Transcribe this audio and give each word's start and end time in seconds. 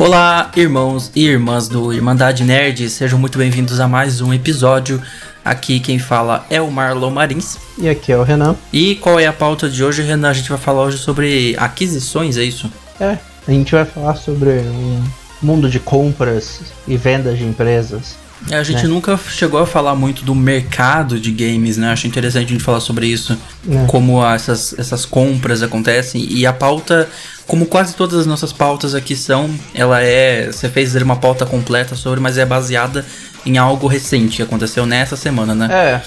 Olá, 0.00 0.50
irmãos 0.56 1.12
e 1.14 1.26
irmãs 1.26 1.68
do 1.68 1.92
Irmandade 1.92 2.42
Nerd, 2.42 2.88
sejam 2.88 3.18
muito 3.18 3.36
bem-vindos 3.36 3.80
a 3.80 3.86
mais 3.86 4.22
um 4.22 4.32
episódio. 4.32 4.98
Aqui 5.44 5.78
quem 5.78 5.98
fala 5.98 6.46
é 6.48 6.58
o 6.58 6.70
Marlon 6.70 7.10
Marins. 7.10 7.58
E 7.76 7.86
aqui 7.86 8.10
é 8.10 8.16
o 8.16 8.22
Renan. 8.22 8.56
E 8.72 8.94
qual 8.94 9.20
é 9.20 9.26
a 9.26 9.32
pauta 9.32 9.68
de 9.68 9.84
hoje, 9.84 10.00
Renan? 10.00 10.30
A 10.30 10.32
gente 10.32 10.48
vai 10.48 10.56
falar 10.56 10.84
hoje 10.84 10.96
sobre 10.96 11.54
aquisições, 11.58 12.38
é 12.38 12.42
isso? 12.42 12.72
É, 12.98 13.18
a 13.46 13.50
gente 13.50 13.72
vai 13.72 13.84
falar 13.84 14.14
sobre 14.14 14.60
um 14.60 15.04
mundo 15.42 15.68
de 15.68 15.78
compras 15.78 16.62
e 16.88 16.96
vendas 16.96 17.36
de 17.36 17.44
empresas. 17.44 18.16
É, 18.48 18.56
a 18.56 18.62
gente 18.62 18.84
né? 18.84 18.88
nunca 18.88 19.18
chegou 19.18 19.60
a 19.60 19.66
falar 19.66 19.94
muito 19.94 20.24
do 20.24 20.34
mercado 20.34 21.20
de 21.20 21.30
games, 21.30 21.76
né? 21.76 21.92
Acho 21.92 22.06
interessante 22.06 22.46
a 22.46 22.48
gente 22.48 22.64
falar 22.64 22.80
sobre 22.80 23.06
isso. 23.06 23.36
É. 23.68 23.84
Como 23.86 24.24
essas, 24.24 24.74
essas 24.78 25.04
compras 25.04 25.62
acontecem. 25.62 26.24
E 26.30 26.46
a 26.46 26.52
pauta, 26.52 27.08
como 27.50 27.66
quase 27.66 27.96
todas 27.96 28.16
as 28.16 28.26
nossas 28.26 28.52
pautas 28.52 28.94
aqui 28.94 29.16
são, 29.16 29.50
ela 29.74 30.00
é. 30.00 30.46
Você 30.46 30.68
fez 30.68 30.94
uma 30.94 31.16
pauta 31.16 31.44
completa 31.44 31.96
sobre, 31.96 32.20
mas 32.20 32.38
é 32.38 32.46
baseada 32.46 33.04
em 33.44 33.58
algo 33.58 33.88
recente 33.88 34.36
que 34.36 34.42
aconteceu 34.44 34.86
nessa 34.86 35.16
semana, 35.16 35.52
né? 35.52 35.68
É. 35.68 36.00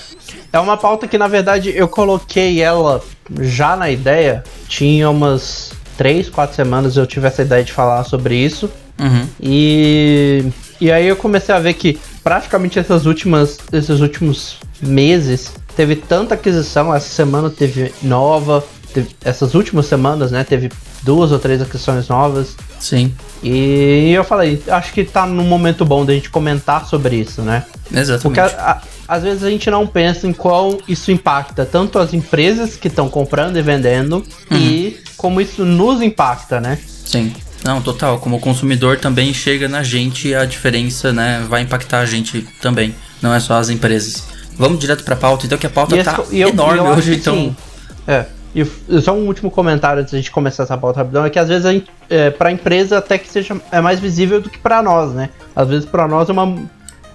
É 0.54 0.60
uma 0.60 0.78
pauta 0.78 1.06
que, 1.06 1.18
na 1.18 1.28
verdade, 1.28 1.74
eu 1.76 1.90
coloquei 1.90 2.62
ela 2.62 3.04
já 3.42 3.76
na 3.76 3.92
ideia. 3.92 4.42
Tinha 4.70 5.10
umas 5.10 5.74
três, 5.98 6.30
quatro 6.30 6.56
semanas 6.56 6.96
eu 6.96 7.06
tive 7.06 7.28
essa 7.28 7.42
ideia 7.42 7.62
de 7.62 7.74
falar 7.74 8.06
sobre 8.06 8.38
isso. 8.38 8.72
Uhum. 8.98 9.28
E, 9.42 10.46
e 10.80 10.94
aí 10.94 11.10
eu 11.10 11.18
comecei 11.18 11.54
a 11.54 11.60
ver 11.60 11.74
que 11.74 12.00
praticamente 12.24 12.80
essas 12.80 13.06
últimas, 13.06 13.58
esses 13.74 14.00
últimos 14.00 14.60
meses 14.82 15.52
teve 15.76 15.98
tanta 15.98 16.36
aquisição. 16.36 16.96
Essa 16.96 17.10
semana 17.10 17.50
teve 17.50 17.94
nova, 18.02 18.64
teve, 18.94 19.10
essas 19.26 19.54
últimas 19.56 19.88
semanas, 19.88 20.32
né? 20.32 20.46
Teve 20.46 20.70
duas 21.04 21.32
ou 21.32 21.40
três 21.40 21.62
aquisições 21.62 22.08
novas. 22.08 22.56
Sim. 22.80 23.14
E 23.44 24.12
eu 24.14 24.24
falei, 24.24 24.62
acho 24.68 24.94
que 24.94 25.04
tá 25.04 25.26
num 25.26 25.44
momento 25.44 25.86
bom 25.86 26.06
da 26.06 26.14
gente 26.14 26.30
comentar 26.30 26.86
sobre 26.86 27.18
isso, 27.18 27.42
né? 27.42 27.66
Exatamente. 27.92 28.22
Porque 28.24 28.40
a, 28.40 28.46
a, 28.72 28.82
às 29.08 29.24
vezes 29.24 29.44
a 29.44 29.50
gente 29.50 29.70
não 29.70 29.86
pensa 29.86 30.28
em 30.28 30.34
qual 30.34 30.80
isso 30.88 31.12
impacta 31.12 31.66
tanto 31.66 32.00
as 32.00 32.14
empresas 32.14 32.76
que 32.76 32.88
estão 32.88 33.10
comprando 33.10 33.58
e 33.58 33.62
vendendo 33.62 34.26
uhum. 34.50 34.58
e 34.58 34.98
como 35.18 35.42
isso 35.42 35.66
nos 35.66 36.02
impacta, 36.02 36.60
né? 36.60 36.80
Sim. 37.06 37.34
Não, 37.64 37.82
total. 37.82 38.20
Como 38.20 38.40
consumidor 38.40 38.98
também 38.98 39.34
chega 39.34 39.70
na 39.70 39.84
gente 39.84 40.34
a 40.36 40.46
diferença, 40.46 41.14
né? 41.14 41.46
Vai 41.48 41.62
impactar 41.62 42.00
a 42.00 42.06
gente 42.06 42.46
também. 42.62 42.94
Não 43.22 43.34
é 43.34 43.40
só 43.40 43.56
as 43.56 43.70
empresas. 43.70 44.24
Vamos 44.58 44.80
direto 44.80 45.04
pra 45.04 45.16
pauta, 45.16 45.46
então 45.46 45.58
que 45.58 45.66
a 45.66 45.70
pauta 45.70 45.96
e 45.96 46.04
tá 46.04 46.22
esse, 46.24 46.42
enorme 46.42 46.80
eu, 46.80 46.86
eu 46.86 46.92
hoje, 46.94 47.16
então. 47.16 47.36
Sim. 47.36 47.56
É. 48.08 48.26
E 48.56 49.02
só 49.02 49.14
um 49.14 49.26
último 49.26 49.50
comentário 49.50 50.02
antes 50.02 50.12
de 50.12 50.18
a 50.18 50.20
gente 50.20 50.32
começar 50.32 50.64
essa 50.64 50.78
pauta 50.78 51.00
rapidão, 51.00 51.26
é 51.26 51.30
que 51.30 51.40
às 51.40 51.48
vezes 51.48 51.66
a 51.66 51.74
gente, 51.74 51.90
é, 52.10 52.30
pra 52.30 52.52
empresa 52.52 53.00
até 53.00 53.18
que 53.18 53.28
seja 53.28 53.56
é 53.72 53.82
mais 53.82 54.00
visível 54.00 54.40
do 54.40 54.50
que 54.50 54.60
para 54.60 54.82
nós, 54.84 55.12
né? 55.12 55.30
Às 55.56 55.68
vezes 55.68 55.86
para 55.86 56.08
nós 56.08 56.30
é 56.30 56.32
uma 56.32 56.56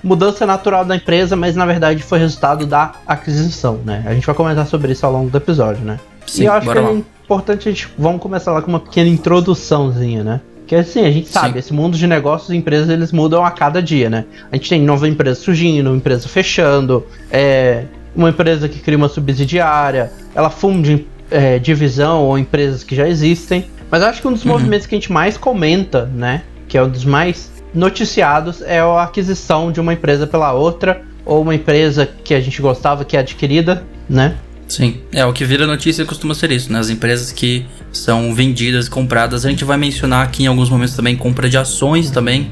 mudança 0.02 0.46
natural 0.46 0.84
da 0.84 0.96
empresa, 0.96 1.36
mas 1.36 1.54
na 1.54 1.64
verdade 1.66 2.02
foi 2.02 2.18
resultado 2.18 2.66
da 2.66 2.92
aquisição, 3.06 3.80
né? 3.84 4.04
A 4.06 4.14
gente 4.14 4.26
vai 4.26 4.34
comentar 4.34 4.66
sobre 4.66 4.92
isso 4.92 5.06
ao 5.06 5.12
longo 5.12 5.30
do 5.30 5.36
episódio, 5.36 5.84
né? 5.84 6.00
Sim, 6.26 6.42
e 6.42 6.46
eu 6.46 6.52
acho 6.52 6.68
que 6.68 6.78
lá. 6.78 6.90
é 6.90 7.02
importante 7.24 7.68
a 7.68 7.72
gente. 7.72 7.88
Vamos 7.96 8.20
começar 8.20 8.52
lá 8.52 8.60
com 8.60 8.68
uma 8.68 8.80
pequena 8.80 9.08
introduçãozinha, 9.08 10.24
né? 10.24 10.40
Que 10.66 10.74
assim, 10.74 11.04
a 11.04 11.10
gente 11.10 11.28
sabe, 11.30 11.54
Sim. 11.54 11.58
esse 11.60 11.72
mundo 11.72 11.96
de 11.96 12.06
negócios 12.06 12.50
e 12.50 12.56
empresas 12.56 12.90
eles 12.90 13.10
mudam 13.10 13.42
a 13.42 13.50
cada 13.50 13.80
dia, 13.80 14.10
né? 14.10 14.26
A 14.52 14.56
gente 14.56 14.68
tem 14.68 14.82
nova 14.82 15.08
empresa 15.08 15.40
surgindo, 15.40 15.94
empresa 15.94 16.28
fechando, 16.28 17.06
é, 17.30 17.84
uma 18.14 18.28
empresa 18.28 18.68
que 18.68 18.78
cria 18.78 18.98
uma 18.98 19.08
subsidiária, 19.08 20.12
ela 20.34 20.50
funde 20.50 21.06
é, 21.30 21.58
divisão 21.58 22.24
ou 22.24 22.38
empresas 22.38 22.82
que 22.82 22.94
já 22.94 23.08
existem. 23.08 23.66
Mas 23.90 24.02
acho 24.02 24.20
que 24.20 24.28
um 24.28 24.32
dos 24.32 24.44
uhum. 24.44 24.52
movimentos 24.52 24.86
que 24.86 24.94
a 24.94 24.98
gente 24.98 25.12
mais 25.12 25.36
comenta, 25.36 26.06
né? 26.06 26.42
Que 26.66 26.76
é 26.76 26.82
um 26.82 26.88
dos 26.88 27.04
mais 27.04 27.50
noticiados, 27.74 28.62
é 28.62 28.80
a 28.80 29.02
aquisição 29.02 29.70
de 29.70 29.80
uma 29.80 29.92
empresa 29.92 30.26
pela 30.26 30.52
outra, 30.52 31.02
ou 31.24 31.42
uma 31.42 31.54
empresa 31.54 32.08
que 32.24 32.34
a 32.34 32.40
gente 32.40 32.60
gostava 32.60 33.04
que 33.04 33.16
é 33.16 33.20
adquirida, 33.20 33.84
né? 34.08 34.36
Sim, 34.66 35.00
é 35.12 35.24
o 35.24 35.32
que 35.32 35.44
vira 35.44 35.66
notícia 35.66 36.04
costuma 36.04 36.34
ser 36.34 36.50
isso, 36.52 36.70
né? 36.70 36.78
As 36.78 36.90
empresas 36.90 37.32
que 37.32 37.64
são 37.90 38.34
vendidas, 38.34 38.88
compradas, 38.88 39.46
a 39.46 39.50
gente 39.50 39.64
vai 39.64 39.78
mencionar 39.78 40.26
aqui 40.26 40.44
em 40.44 40.46
alguns 40.46 40.68
momentos 40.68 40.94
também 40.94 41.16
compra 41.16 41.48
de 41.48 41.56
ações 41.56 42.10
também, 42.10 42.50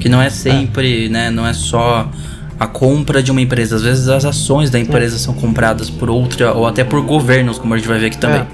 que 0.00 0.08
não 0.08 0.20
é 0.20 0.28
sempre, 0.28 1.06
é. 1.06 1.08
né? 1.08 1.30
Não 1.30 1.46
é 1.46 1.52
só 1.52 2.10
a 2.62 2.66
compra 2.68 3.20
de 3.20 3.32
uma 3.32 3.40
empresa, 3.40 3.74
às 3.74 3.82
vezes 3.82 4.08
as 4.08 4.24
ações 4.24 4.70
da 4.70 4.78
empresa 4.78 5.16
é. 5.16 5.18
são 5.18 5.34
compradas 5.34 5.90
por 5.90 6.08
outra 6.08 6.52
ou 6.52 6.64
até 6.64 6.84
por 6.84 7.02
governos, 7.02 7.58
como 7.58 7.74
a 7.74 7.76
gente 7.76 7.88
vai 7.88 7.98
ver 7.98 8.06
aqui 8.06 8.18
também. 8.18 8.42
É. 8.42 8.46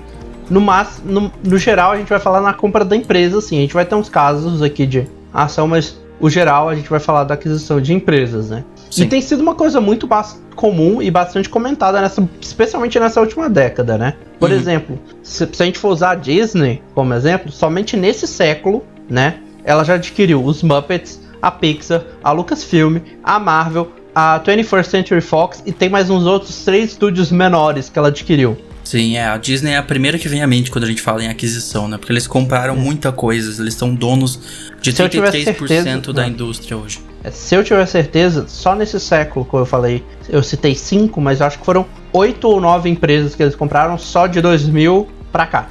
No, 0.49 0.63
mas, 0.63 1.03
no, 1.05 1.31
no 1.45 1.59
geral, 1.59 1.93
a 1.93 1.97
gente 1.99 2.09
vai 2.09 2.19
falar 2.19 2.41
na 2.41 2.55
compra 2.55 2.87
da 2.87 2.97
empresa, 2.97 3.37
assim. 3.37 3.59
A 3.59 3.61
gente 3.61 3.75
vai 3.75 3.85
ter 3.85 3.95
uns 3.95 4.09
casos 4.09 4.63
aqui 4.63 4.87
de 4.87 5.07
ação, 5.33 5.69
mas 5.69 6.01
o 6.19 6.31
geral 6.31 6.71
a 6.71 6.75
gente 6.75 6.89
vai 6.89 6.99
falar 6.99 7.25
da 7.25 7.35
aquisição 7.35 7.83
de 7.83 7.93
empresas, 7.93 8.49
né? 8.49 8.65
Sim. 8.91 9.05
E 9.05 9.07
tem 9.09 9.21
sido 9.21 9.43
uma 9.43 9.55
coisa 9.55 9.79
muito 9.79 10.09
comum 10.57 11.03
e 11.03 11.11
bastante 11.11 11.51
comentada, 11.51 12.01
nessa, 12.01 12.27
especialmente 12.41 12.99
nessa 12.99 13.21
última 13.21 13.51
década, 13.51 13.99
né? 13.99 14.15
Por 14.41 14.49
uhum. 14.49 14.57
exemplo, 14.57 14.99
se, 15.23 15.47
se, 15.53 15.63
a 15.63 15.67
gente 15.67 15.79
for 15.79 15.91
usar 15.91 16.13
a 16.13 16.15
Disney 16.15 16.83
como 16.95 17.13
exemplo, 17.13 17.53
somente 17.53 17.95
nesse 17.95 18.27
século, 18.27 18.83
né? 19.07 19.35
Ela 19.65 19.85
já 19.85 19.97
adquiriu 19.97 20.43
os 20.43 20.63
Muppets, 20.63 21.21
a 21.43 21.51
Pixar, 21.51 22.03
a 22.25 22.33
Lucasfilm, 22.33 22.99
a 23.23 23.39
Marvel, 23.39 23.93
a 24.19 24.41
21st 24.41 24.87
Century 24.87 25.21
Fox 25.21 25.63
e 25.65 25.71
tem 25.71 25.89
mais 25.89 26.11
uns 26.11 26.27
outros 26.27 26.65
três 26.65 26.91
estúdios 26.91 27.31
menores 27.31 27.89
que 27.89 27.97
ela 27.97 28.09
adquiriu. 28.09 28.59
Sim, 28.83 29.17
é, 29.17 29.29
a 29.29 29.37
Disney 29.37 29.75
é 29.75 29.77
a 29.77 29.83
primeira 29.83 30.19
que 30.19 30.29
vem 30.29 30.43
à 30.43 30.47
mente 30.47 30.73
quando 30.73 30.83
a 30.83 30.87
gente 30.89 31.01
fala 31.01 31.23
em 31.23 31.29
aquisição, 31.29 31.87
né? 31.87 31.97
Porque 31.97 32.13
eles 32.13 32.27
compraram 32.27 32.75
é. 32.75 32.77
muita 32.77 33.13
coisa, 33.13 33.63
eles 33.63 33.75
são 33.75 33.95
donos 33.95 34.41
de 34.83 34.91
se 34.91 35.01
33% 35.01 35.45
certeza, 35.45 36.13
da 36.13 36.23
não. 36.23 36.31
indústria 36.31 36.77
hoje. 36.77 36.99
É, 37.23 37.31
se 37.31 37.55
eu 37.55 37.63
tiver 37.63 37.87
certeza, 37.87 38.47
só 38.49 38.75
nesse 38.75 38.99
século, 38.99 39.45
como 39.45 39.63
eu 39.63 39.67
falei, 39.67 40.03
eu 40.29 40.43
citei 40.43 40.75
cinco, 40.75 41.21
mas 41.21 41.39
eu 41.39 41.47
acho 41.47 41.61
que 41.61 41.65
foram 41.65 41.87
oito 42.13 42.49
ou 42.49 42.61
nove 42.61 42.91
empresas 42.91 43.37
que 43.37 43.43
eles 43.45 43.55
compraram 43.55 43.97
só 43.97 44.27
de 44.27 44.41
2000 44.41 45.07
pra 45.31 45.47
cá. 45.47 45.69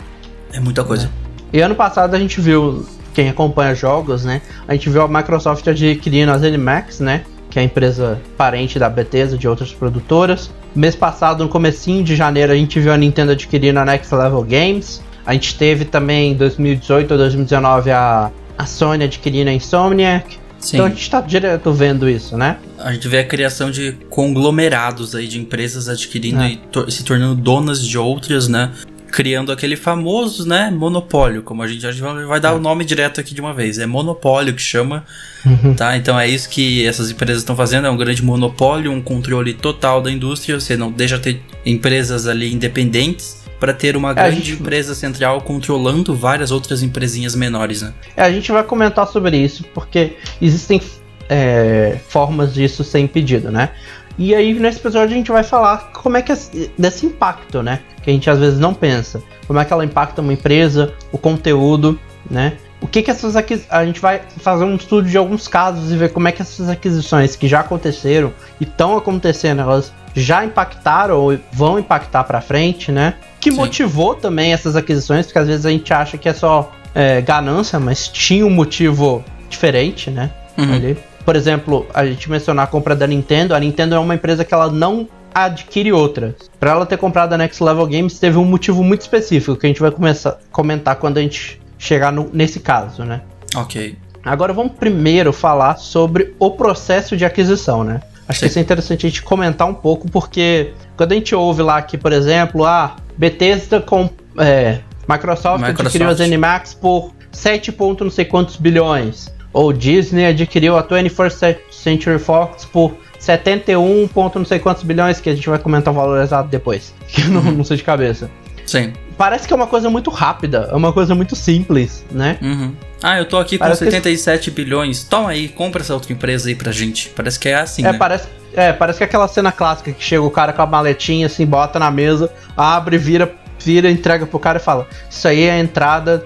É 0.54 0.60
muita 0.62 0.86
coisa. 0.86 1.12
É. 1.52 1.58
E 1.58 1.60
ano 1.60 1.76
passado 1.76 2.16
a 2.16 2.20
gente 2.20 2.40
viu, 2.40 2.86
quem 3.14 3.28
acompanha 3.28 3.76
jogos, 3.76 4.24
né? 4.24 4.42
A 4.66 4.72
gente 4.72 4.90
viu 4.90 5.02
a 5.02 5.08
Microsoft 5.10 5.68
adquirindo 5.68 6.32
a 6.32 6.38
ZeniMax, 6.38 7.02
né? 7.02 7.26
Que 7.58 7.60
é 7.60 7.64
a 7.64 7.66
empresa 7.66 8.22
parente 8.38 8.78
da 8.78 8.88
Bethesda 8.88 9.36
de 9.36 9.48
outras 9.48 9.74
produtoras. 9.74 10.52
Mês 10.76 10.96
passado, 10.96 11.44
no 11.44 11.50
comecinho 11.50 12.04
de 12.04 12.16
janeiro, 12.16 12.54
a 12.54 12.56
gente 12.56 12.80
viu 12.80 12.94
a 12.94 12.98
Nintendo 12.98 13.32
adquirindo 13.32 13.80
a 13.80 13.86
Next 13.86 14.14
Level 14.14 14.44
Games. 14.44 15.02
A 15.26 15.34
gente 15.34 15.56
teve 15.56 15.84
também 15.84 16.34
em 16.34 16.36
2018 16.36 17.12
ou 17.12 17.18
2019 17.18 17.90
a, 17.90 18.32
a 18.56 18.66
Sony 18.68 19.06
adquirindo 19.06 19.50
a 19.50 19.54
Insomniac. 19.54 20.38
Sim. 20.60 20.78
Então 20.78 20.86
a 20.86 20.90
gente 20.90 21.02
está 21.02 21.20
direto 21.20 21.72
vendo 21.72 22.08
isso, 22.08 22.38
né? 22.38 22.58
A 22.78 22.94
gente 22.94 23.08
vê 23.08 23.20
a 23.20 23.26
criação 23.26 23.72
de 23.72 23.94
conglomerados 24.08 25.16
aí 25.16 25.28
de 25.28 25.40
empresas 25.40 25.90
adquirindo 25.90 26.42
é. 26.42 26.52
e 26.52 26.58
to 26.58 26.92
se 26.92 27.04
tornando 27.04 27.34
donas 27.36 27.84
de 27.84 27.98
outras, 27.98 28.48
né? 28.48 28.72
Criando 29.12 29.52
aquele 29.52 29.76
famoso, 29.76 30.48
né, 30.48 30.70
monopólio, 30.70 31.42
como 31.42 31.64
a 31.64 31.68
gente, 31.68 31.86
a 31.86 31.92
gente 31.92 32.04
vai 32.26 32.40
dar 32.40 32.50
é. 32.50 32.54
o 32.54 32.60
nome 32.60 32.86
direto 32.86 33.20
aqui 33.20 33.34
de 33.34 33.42
uma 33.42 33.54
vez, 33.54 33.80
é 33.80 33.86
monopólio 33.86 34.54
que 34.54 34.62
chama, 34.62 35.06
uhum. 35.46 35.74
tá? 35.74 35.98
Então 35.98 36.20
é 36.20 36.28
isso 36.28 36.50
que 36.50 36.86
essas 36.86 37.10
empresas 37.10 37.42
estão 37.42 37.56
fazendo, 37.56 37.88
é 37.88 37.90
um 37.90 37.98
grande 37.98 38.24
monopólio, 38.24 38.92
um 38.92 39.02
controle 39.02 39.54
total 39.54 40.02
da 40.02 40.12
indústria, 40.12 40.60
você 40.60 40.78
não 40.78 40.92
deixa 40.92 41.18
ter 41.18 41.42
empresas 41.66 42.28
ali 42.28 42.54
independentes 42.54 43.46
para 43.60 43.74
ter 43.74 43.98
uma 43.98 44.12
é, 44.12 44.14
grande 44.14 44.36
gente... 44.36 44.62
empresa 44.62 44.94
central 44.94 45.42
controlando 45.42 46.16
várias 46.16 46.52
outras 46.52 46.84
empresinhas 46.84 47.36
menores, 47.36 47.82
né? 47.82 47.94
É, 48.16 48.24
a 48.24 48.32
gente 48.32 48.52
vai 48.52 48.64
comentar 48.64 49.08
sobre 49.08 49.38
isso 49.38 49.64
porque 49.74 50.14
existem 50.42 50.82
é, 51.30 51.98
formas 52.08 52.54
disso 52.54 52.84
ser 52.84 53.00
impedido, 53.00 53.52
né? 53.52 53.72
E 54.18 54.34
aí, 54.34 54.54
nesse 54.54 54.80
episódio, 54.80 55.14
a 55.14 55.18
gente 55.18 55.32
vai 55.32 55.44
falar 55.44 55.92
como 55.94 56.18
é 56.18 56.22
que 56.22 56.32
é 56.32 56.38
desse 56.78 57.06
impacto, 57.06 57.62
né? 57.62 57.82
Que 58.02 58.10
a 58.10 58.14
gente 58.14 58.30
às 58.30 58.40
vezes 58.40 58.60
não 58.60 58.74
pensa. 58.74 59.22
Como 59.46 59.60
é 59.60 59.66
que 59.66 59.72
ela 59.72 59.86
impacta 59.86 60.22
uma 60.22 60.34
empresa, 60.34 60.94
o 61.12 61.18
conteúdo, 61.18 62.00
né? 62.30 62.54
O 62.82 62.88
que 62.88 63.04
que 63.04 63.12
essas 63.12 63.36
aquisições. 63.36 63.72
A 63.72 63.86
gente 63.86 64.00
vai 64.00 64.22
fazer 64.40 64.64
um 64.64 64.76
estudo 64.76 65.08
de 65.08 65.18
alguns 65.18 65.48
casos 65.48 65.92
e 65.92 65.98
ver 65.98 66.12
como 66.12 66.28
é 66.28 66.32
que 66.32 66.42
essas 66.42 66.68
aquisições 66.68 67.36
que 67.36 67.48
já 67.48 67.60
aconteceram 67.60 68.34
e 68.60 68.64
estão 68.64 68.98
acontecendo, 68.98 69.62
elas 69.62 69.94
já 70.16 70.44
impactaram 70.44 71.16
ou 71.16 71.38
vão 71.52 71.78
impactar 71.78 72.24
para 72.24 72.42
frente, 72.42 72.92
né? 72.92 73.16
Que 73.40 73.52
Sim. 73.52 73.58
motivou 73.58 74.16
também 74.16 74.52
essas 74.52 74.76
aquisições, 74.76 75.28
porque 75.28 75.40
às 75.40 75.48
vezes 75.48 75.66
a 75.66 75.70
gente 75.70 75.94
acha 75.94 76.18
que 76.18 76.28
é 76.28 76.34
só 76.34 76.72
é, 76.96 77.22
ganância, 77.22 77.80
mas 77.80 78.08
tinha 78.08 78.46
um 78.46 78.50
motivo 78.50 79.24
diferente, 79.48 80.10
né? 80.10 80.32
Uhum. 80.58 80.74
Ali 80.74 80.98
por 81.28 81.36
exemplo, 81.36 81.86
a 81.94 82.06
gente 82.06 82.32
mencionar 82.32 82.64
a 82.64 82.68
compra 82.68 82.96
da 82.96 83.06
Nintendo, 83.06 83.54
a 83.54 83.60
Nintendo 83.60 83.94
é 83.94 84.00
uma 84.00 84.16
empresa 84.16 84.46
que 84.46 84.54
ela 84.54 84.72
não 84.72 85.10
adquire 85.36 85.92
outra. 85.92 86.34
Para 86.58 86.72
ela 86.72 86.86
ter 86.86 86.96
comprado 86.96 87.34
a 87.34 87.38
Next 87.38 87.62
Level 87.62 87.86
Games, 87.86 88.18
teve 88.18 88.38
um 88.38 88.46
motivo 88.46 88.82
muito 88.82 89.02
específico 89.02 89.58
que 89.58 89.66
a 89.66 89.68
gente 89.68 89.82
vai 89.82 89.92
começar 89.92 90.38
comentar 90.54 90.96
quando 90.96 91.18
a 91.18 91.22
gente 91.22 91.62
chegar 91.78 92.14
no, 92.14 92.30
nesse 92.32 92.62
caso, 92.62 93.04
né? 93.04 93.24
Ok. 93.54 93.98
Agora 94.24 94.54
vamos 94.54 94.78
primeiro 94.80 95.34
falar 95.34 95.76
sobre 95.76 96.34
o 96.40 96.52
processo 96.52 97.18
de 97.18 97.26
aquisição, 97.26 97.84
né? 97.84 98.00
Acho 98.26 98.40
Sim. 98.40 98.46
que 98.46 98.50
isso 98.50 98.60
é 98.60 98.62
interessante 98.62 99.06
a 99.06 99.10
gente 99.10 99.22
comentar 99.22 99.68
um 99.68 99.74
pouco, 99.74 100.10
porque 100.10 100.72
quando 100.96 101.12
a 101.12 101.16
gente 101.16 101.36
ouve 101.36 101.62
lá 101.62 101.82
que, 101.82 101.98
por 101.98 102.14
exemplo, 102.14 102.64
a 102.64 102.86
ah, 102.86 102.96
Bethesda 103.18 103.82
com 103.82 104.10
é, 104.38 104.80
Microsoft, 105.10 105.60
Microsoft 105.60 105.88
adquiriu 105.88 106.08
a 106.08 106.14
ZeniMax 106.14 106.74
por 106.74 107.12
7 107.34 107.74
pontos 107.74 108.06
não 108.06 108.12
sei 108.12 108.24
quantos 108.24 108.56
bilhões. 108.56 109.36
Ou 109.54 109.72
Disney 109.74 110.26
adquiriu 110.28 110.78
a 110.78 110.84
21st 110.84 111.58
Century 111.72 112.20
Fox 112.20 112.66
por 112.66 112.94
71 113.20 114.08
ponto 114.10 114.38
não 114.40 114.46
sei 114.46 114.60
quantos 114.60 114.84
bilhões, 114.84 115.20
que 115.20 115.30
a 115.30 115.36
gente 115.36 115.50
vai 115.50 115.60
comentar 115.60 115.94
o 115.94 115.98
valor 115.98 116.22
exato 116.22 116.50
depois, 116.50 116.94
que 117.08 117.22
eu 117.22 117.28
não, 117.30 117.42
não 117.44 117.64
sei 117.64 117.78
de 117.78 117.84
cabeça. 117.84 118.30
Sim. 118.66 118.94
Parece 119.18 119.48
que 119.48 119.54
é 119.54 119.56
uma 119.56 119.66
coisa 119.66 119.90
muito 119.90 120.10
rápida, 120.12 120.68
é 120.72 120.76
uma 120.76 120.94
coisa 120.94 121.16
muito 121.16 121.36
simples, 121.36 122.06
né? 122.12 122.38
Uhum. 122.42 122.74
Ah, 123.02 123.18
eu 123.18 123.26
tô 123.26 123.38
aqui 123.40 123.58
com 123.58 123.64
Parece 123.64 123.84
que- 123.84 123.90
77 123.92 124.52
bilhões. 124.52 125.04
Toma 125.04 125.30
aí, 125.30 125.48
compra 125.48 125.82
essa 125.82 125.94
outra 125.94 126.12
empresa 126.14 126.50
aí 126.50 126.56
pra 126.56 126.72
gente. 126.72 127.10
Parece 127.10 127.40
que 127.40 127.50
é 127.50 127.56
assim, 127.56 127.84
É, 127.86 127.92
né? 127.94 127.98
parece, 127.98 128.28
é, 128.54 128.72
parece 128.74 128.98
que 129.00 129.04
é 129.04 129.08
aquela 129.08 129.28
cena 129.28 129.52
clássica 129.52 129.92
que 129.92 130.04
chega 130.04 130.22
o 130.22 130.30
cara 130.30 130.54
com 130.54 130.62
a 130.62 130.66
maletinha, 130.68 131.26
assim, 131.26 131.46
bota 131.46 131.80
na 131.80 131.90
mesa, 131.90 132.32
abre, 132.56 132.98
vira, 132.98 133.34
vira, 133.60 133.90
entrega 133.90 134.26
pro 134.28 134.38
cara 134.38 134.58
e 134.60 134.62
fala: 134.62 134.88
Isso 135.10 135.28
aí 135.28 135.44
é 135.44 135.52
a 135.52 135.60
entrada, 135.60 136.24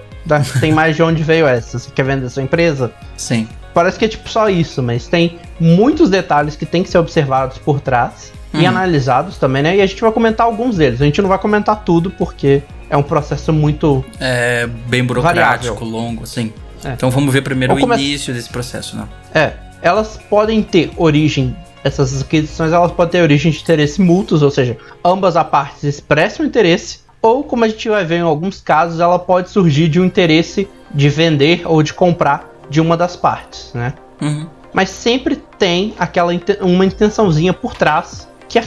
tem 0.60 0.72
mais 0.72 0.96
de 0.96 1.02
onde 1.02 1.22
veio 1.22 1.46
essa. 1.46 1.78
Você 1.78 1.90
quer 1.90 2.04
vender 2.04 2.28
sua 2.30 2.42
empresa? 2.42 2.92
Sim. 3.16 3.48
Parece 3.74 3.98
que 3.98 4.04
é 4.04 4.08
tipo 4.08 4.28
só 4.28 4.48
isso, 4.50 4.82
mas 4.82 5.06
tem 5.06 5.38
muitos 5.58 6.10
detalhes 6.10 6.56
que 6.56 6.66
tem 6.66 6.82
que 6.82 6.90
ser 6.90 6.98
observados 6.98 7.56
por 7.58 7.80
trás 7.80 8.32
e 8.52 8.58
Uhum. 8.58 8.68
analisados 8.68 9.38
também, 9.38 9.62
né? 9.62 9.76
E 9.76 9.80
a 9.80 9.86
gente 9.86 10.00
vai 10.02 10.12
comentar 10.12 10.46
alguns 10.46 10.76
deles. 10.76 11.00
A 11.00 11.04
gente 11.06 11.22
não 11.22 11.28
vai 11.28 11.38
comentar 11.38 11.82
tudo 11.84 12.10
porque 12.10 12.62
é 12.90 12.96
um 12.96 13.02
processo 13.02 13.50
muito. 13.52 14.04
É 14.20 14.66
bem 14.86 15.02
burocrático, 15.02 15.74
Variável. 15.74 15.88
longo, 15.88 16.24
assim. 16.24 16.52
É. 16.84 16.90
Então 16.92 17.10
vamos 17.10 17.32
ver 17.32 17.42
primeiro 17.42 17.72
Vamos 17.74 17.84
o 17.88 17.88
come- 17.90 18.02
início 18.02 18.34
desse 18.34 18.50
processo, 18.50 18.96
né? 18.96 19.04
É, 19.34 19.52
elas 19.80 20.18
podem 20.28 20.62
ter 20.62 20.90
origem. 20.96 21.56
Essas 21.82 22.20
aquisições 22.20 22.72
elas 22.72 22.92
podem 22.92 23.12
ter 23.12 23.22
origem 23.22 23.50
de 23.50 23.58
interesse 23.60 24.02
mútuos, 24.02 24.42
ou 24.42 24.50
seja, 24.50 24.76
ambas 25.04 25.34
as 25.36 25.46
partes 25.48 25.82
expressam 25.84 26.44
interesse, 26.44 26.98
ou 27.22 27.44
como 27.44 27.64
a 27.64 27.68
gente 27.68 27.88
vai 27.88 28.04
ver 28.04 28.16
em 28.16 28.22
alguns 28.22 28.60
casos, 28.60 28.98
ela 29.00 29.18
pode 29.18 29.48
surgir 29.48 29.88
de 29.88 30.00
um 30.00 30.04
interesse 30.04 30.68
de 30.90 31.08
vender 31.08 31.62
ou 31.64 31.82
de 31.82 31.94
comprar 31.94 32.50
de 32.68 32.80
uma 32.80 32.96
das 32.96 33.14
partes, 33.16 33.70
né? 33.72 33.94
Uhum. 34.20 34.46
Mas 34.74 34.90
sempre 34.90 35.36
tem 35.58 35.94
aquela 35.98 36.32
uma 36.60 36.84
intençãozinha 36.84 37.52
por 37.52 37.74
trás 37.74 38.28
que 38.48 38.58
é 38.58 38.64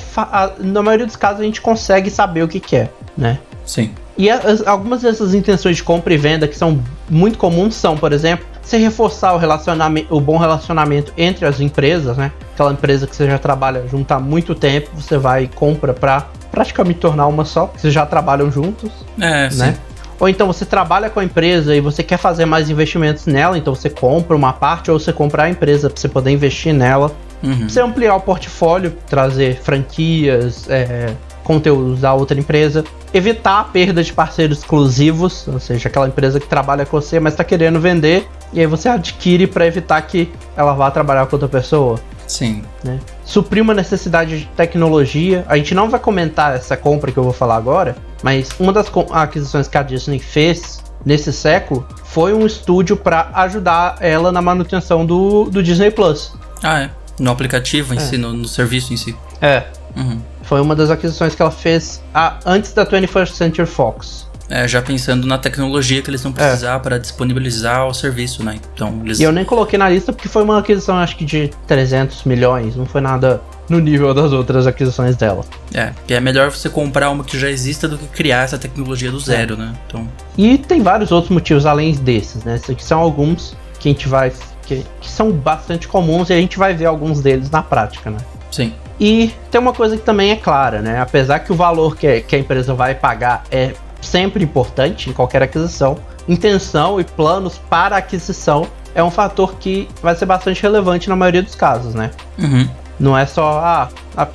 na 0.60 0.82
maioria 0.82 1.06
dos 1.06 1.16
casos 1.16 1.42
a 1.42 1.44
gente 1.44 1.62
consegue 1.62 2.10
saber 2.10 2.42
o 2.44 2.48
que, 2.48 2.60
que 2.60 2.76
é, 2.76 2.90
né? 3.16 3.38
Sim. 3.66 3.92
E 4.18 4.30
as- 4.32 4.66
algumas 4.66 5.02
dessas 5.02 5.36
intenções 5.36 5.76
de 5.78 5.84
compra 5.84 6.12
e 6.14 6.18
venda 6.18 6.48
que 6.48 6.58
são 6.58 6.80
muito 7.10 7.38
comuns 7.38 7.76
são, 7.76 7.96
por 7.96 8.12
exemplo, 8.12 8.46
você 8.64 8.78
reforçar 8.78 9.34
o 9.34 9.38
relacionamento, 9.38 10.16
o 10.16 10.20
bom 10.20 10.38
relacionamento 10.38 11.14
entre 11.18 11.46
as 11.46 11.60
empresas, 11.60 12.18
né? 12.18 12.32
Aquela 12.54 12.72
empresa 12.72 13.06
que 13.06 13.16
você 13.16 13.28
já 13.28 13.38
trabalha 13.38 13.86
junto 13.88 14.12
há 14.12 14.20
muito 14.20 14.56
tempo, 14.56 14.90
você 14.96 15.18
vai 15.20 15.44
e 15.44 15.48
compra 15.48 15.94
pra 15.94 16.26
praticamente 16.56 17.00
tornar 17.00 17.28
uma 17.28 17.44
só, 17.44 17.72
vocês 17.76 17.94
já 17.94 18.06
trabalham 18.06 18.50
juntos, 18.50 18.90
É, 19.20 19.50
sim. 19.50 19.60
né? 19.60 19.76
Ou 20.18 20.30
então 20.30 20.48
você 20.48 20.64
trabalha 20.66 21.10
com 21.10 21.20
a 21.20 21.24
empresa 21.26 21.76
e 21.76 21.82
você 21.82 22.02
quer 22.02 22.18
fazer 22.18 22.46
mais 22.46 22.70
investimentos 22.70 23.26
nela, 23.26 23.58
então 23.58 23.76
você 23.76 23.90
compra 23.90 24.34
uma 24.34 24.54
parte 24.54 24.90
ou 24.90 24.98
você 24.98 25.12
compra 25.12 25.44
a 25.44 25.50
empresa 25.50 25.90
pra 25.90 26.00
você 26.00 26.08
poder 26.08 26.32
investir 26.32 26.74
nela. 26.74 27.12
Uhum. 27.44 27.68
Você 27.68 27.82
ampliar 27.82 28.16
o 28.16 28.22
portfólio, 28.22 28.96
trazer 29.08 29.60
franquias, 29.62 30.70
é, 30.70 31.14
conteúdos 31.44 32.00
da 32.00 32.14
outra 32.14 32.40
empresa, 32.40 32.86
evitar 33.16 33.60
a 33.62 33.64
perda 33.64 34.04
de 34.04 34.12
parceiros 34.12 34.60
exclusivos, 34.60 35.48
ou 35.48 35.60
seja, 35.60 35.88
aquela 35.88 36.08
empresa 36.08 36.40
que 36.40 36.48
trabalha 36.48 36.86
com 36.86 37.00
você, 37.00 37.20
mas 37.20 37.34
está 37.34 37.44
querendo 37.44 37.80
vender, 37.80 38.28
e 38.52 38.60
aí 38.60 38.66
você 38.68 38.90
adquire 38.90 39.48
para 39.48 39.66
evitar 39.66 40.02
que 40.02 40.30
ela 40.56 40.74
vá 40.74 40.92
trabalhar 40.92 41.26
com 41.26 41.36
outra 41.38 41.48
pessoa. 41.48 41.98
Sim. 42.28 42.64
Né? 42.84 43.00
Suprir 43.24 43.62
uma 43.64 43.74
necessidade 43.74 44.40
de 44.40 44.46
tecnologia. 44.48 45.46
A 45.48 45.56
gente 45.58 45.74
não 45.74 45.90
vai 45.90 46.00
comentar 46.00 46.56
essa 46.56 46.76
compra 46.76 47.12
que 47.12 47.18
eu 47.18 47.24
vou 47.24 47.32
falar 47.32 47.56
agora, 47.56 47.96
mas 48.22 48.50
uma 48.60 48.74
das 48.74 48.88
aquisições 49.12 49.68
que 49.68 49.78
a 49.78 49.84
Disney 49.84 50.20
fez 50.20 50.84
nesse 51.06 51.32
século 51.32 51.88
foi 52.04 52.34
um 52.34 52.46
estúdio 52.46 52.98
para 52.98 53.30
ajudar 53.36 53.98
ela 54.02 54.32
na 54.32 54.42
manutenção 54.42 55.06
do, 55.06 55.46
do 55.46 55.62
Disney 55.64 55.92
Plus. 55.92 56.34
Ah, 56.64 56.82
é. 56.82 56.90
No 57.20 57.32
aplicativo 57.32 57.94
em 57.94 57.98
É. 57.98 58.00
si, 58.02 58.18
no, 58.18 58.34
no 58.34 58.48
serviço 58.48 58.92
em 58.92 58.98
si. 58.98 59.16
É, 59.42 59.64
Uhum. 59.96 60.20
Foi 60.46 60.62
uma 60.62 60.76
das 60.76 60.90
aquisições 60.90 61.36
que 61.36 61.42
ela 61.42 61.52
fez 61.52 62.02
a- 62.14 62.40
antes 62.46 62.72
da 62.74 62.86
21st 62.86 63.34
Century 63.34 63.68
Fox. 63.68 64.26
É, 64.48 64.68
já 64.68 64.80
pensando 64.80 65.26
na 65.26 65.40
tecnologia 65.40 66.04
que 66.04 66.10
eles 66.10 66.22
vão 66.22 66.32
precisar 66.32 66.80
para 66.80 67.00
disponibilizar 67.00 67.88
o 67.88 67.94
serviço, 67.96 68.44
né? 68.44 68.60
Então, 68.76 69.02
eles. 69.04 69.20
E 69.20 69.24
eu 69.24 69.32
nem 69.32 69.44
coloquei 69.44 69.78
na 69.80 69.90
lista 69.90 70.14
porque 70.14 70.28
foi 70.30 70.44
uma 70.44 70.60
aquisição, 70.60 70.98
acho 71.00 71.16
que 71.18 71.26
de 71.26 71.50
300 71.66 72.24
milhões. 72.26 72.76
Não 72.76 72.86
foi 72.86 73.02
nada 73.02 73.42
no 73.68 73.80
nível 73.80 74.14
das 74.14 74.32
outras 74.32 74.68
aquisições 74.68 75.16
dela. 75.16 75.44
É, 75.74 75.94
que 76.06 76.14
é 76.14 76.20
melhor 76.20 76.52
você 76.52 76.70
comprar 76.70 77.10
uma 77.10 77.24
que 77.24 77.40
já 77.40 77.50
exista 77.50 77.88
do 77.88 77.98
que 77.98 78.06
criar 78.06 78.44
essa 78.44 78.60
tecnologia 78.60 79.10
do 79.10 79.20
zero, 79.20 79.58
né? 79.58 79.74
Então. 79.88 80.08
E 80.38 80.60
tem 80.60 80.80
vários 80.84 81.12
outros 81.12 81.32
motivos 81.32 81.66
além 81.66 81.96
desses, 81.96 82.44
né? 82.44 82.54
Esses 82.58 82.70
aqui 82.70 82.84
são 82.84 83.00
alguns 83.00 83.56
que 83.80 83.90
a 83.90 83.92
gente 83.92 84.08
vai. 84.08 84.32
Que, 84.68 84.84
que 85.02 85.10
são 85.10 85.32
bastante 85.32 85.88
comuns 85.88 86.30
e 86.30 86.34
a 86.34 86.38
gente 86.38 86.58
vai 86.60 86.76
ver 86.76 86.86
alguns 86.86 87.20
deles 87.22 87.50
na 87.50 87.64
prática, 87.64 88.12
né? 88.12 88.18
Sim. 88.52 88.74
E 89.00 89.34
tem 89.52 89.60
uma 89.60 89.74
coisa 89.74 89.98
que 89.98 90.04
também 90.04 90.32
é 90.32 90.36
clara, 90.36 90.82
né? 90.82 91.00
Apesar 91.02 91.40
que 91.40 91.52
o 91.52 91.56
valor 91.56 91.96
que, 91.98 92.22
que 92.22 92.36
a 92.36 92.40
empresa 92.40 92.74
vai 92.74 92.96
pagar 92.96 93.44
é 93.52 93.74
sempre 94.02 94.44
importante 94.44 95.10
em 95.10 95.14
qualquer 95.14 95.42
aquisição, 95.44 95.98
intenção 96.28 97.00
e 97.00 97.04
planos 97.04 97.58
para 97.70 97.98
aquisição 97.98 98.68
é 98.94 99.04
um 99.04 99.12
fator 99.12 99.56
que 99.56 99.90
vai 100.02 100.16
ser 100.16 100.26
bastante 100.26 100.62
relevante 100.62 101.10
na 101.10 101.16
maioria 101.16 101.44
dos 101.44 101.56
casos, 101.56 101.94
né? 101.94 102.12
Uhum. 102.38 102.68
Não 102.98 103.18
é 103.18 103.26
só 103.26 103.60
ah, 103.60 103.90
a, 104.16 104.28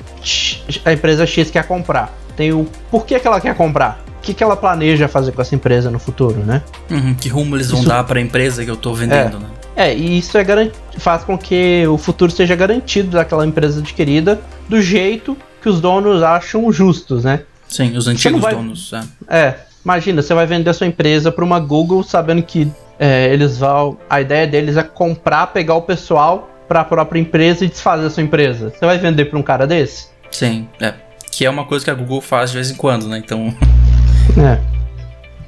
a 0.85 0.93
empresa 0.93 1.25
X 1.25 1.49
quer 1.49 1.65
comprar. 1.65 2.13
Tem 2.35 2.53
o 2.53 2.67
porquê 2.91 3.19
que 3.19 3.27
ela 3.27 3.41
quer 3.41 3.55
comprar. 3.55 3.99
O 4.19 4.21
que, 4.21 4.35
que 4.35 4.43
ela 4.43 4.55
planeja 4.55 5.07
fazer 5.07 5.31
com 5.31 5.41
essa 5.41 5.55
empresa 5.55 5.89
no 5.89 5.97
futuro, 5.97 6.43
né? 6.45 6.61
Uhum. 6.91 7.15
Que 7.15 7.27
rumo 7.27 7.55
eles 7.55 7.71
vão 7.71 7.79
Isso- 7.79 7.89
dar 7.89 8.03
para 8.03 8.19
a 8.19 8.21
empresa 8.21 8.63
que 8.63 8.69
eu 8.69 8.77
tô 8.77 8.93
vendendo, 8.93 9.39
né? 9.39 9.47
É, 9.75 9.93
e 9.95 10.17
isso 10.17 10.37
é 10.37 10.71
faz 10.97 11.23
com 11.23 11.37
que 11.37 11.85
o 11.87 11.97
futuro 11.97 12.31
seja 12.31 12.55
garantido 12.55 13.11
daquela 13.11 13.45
empresa 13.45 13.79
adquirida 13.79 14.39
do 14.67 14.81
jeito 14.81 15.37
que 15.61 15.69
os 15.69 15.79
donos 15.79 16.21
acham 16.23 16.71
justos, 16.71 17.23
né? 17.23 17.41
Sim, 17.67 17.95
os 17.95 18.07
antigos 18.07 18.41
vai- 18.41 18.53
donos. 18.53 18.91
É. 19.29 19.37
É, 19.47 19.55
imagina, 19.83 20.21
você 20.21 20.33
vai 20.33 20.45
vender 20.45 20.69
a 20.69 20.73
sua 20.73 20.87
empresa 20.87 21.31
para 21.31 21.45
uma 21.45 21.59
Google 21.59 22.03
sabendo 22.03 22.43
que 22.43 22.69
é, 22.99 23.33
eles 23.33 23.57
vão. 23.57 23.97
A 24.09 24.19
ideia 24.21 24.45
deles 24.45 24.75
é 24.77 24.83
comprar, 24.83 25.47
pegar 25.47 25.75
o 25.75 25.81
pessoal 25.81 26.49
para 26.67 26.81
a 26.81 26.85
própria 26.85 27.19
empresa 27.19 27.65
e 27.65 27.67
desfazer 27.67 28.05
a 28.05 28.09
sua 28.09 28.23
empresa. 28.23 28.69
Você 28.69 28.85
vai 28.85 28.97
vender 28.97 29.25
para 29.25 29.39
um 29.39 29.43
cara 29.43 29.65
desse? 29.65 30.07
Sim, 30.29 30.67
é. 30.79 30.93
Que 31.31 31.45
é 31.45 31.49
uma 31.49 31.65
coisa 31.65 31.83
que 31.85 31.91
a 31.91 31.93
Google 31.93 32.21
faz 32.21 32.51
de 32.51 32.57
vez 32.57 32.69
em 32.71 32.75
quando, 32.75 33.07
né? 33.07 33.17
Então. 33.17 33.53
É. 34.37 34.59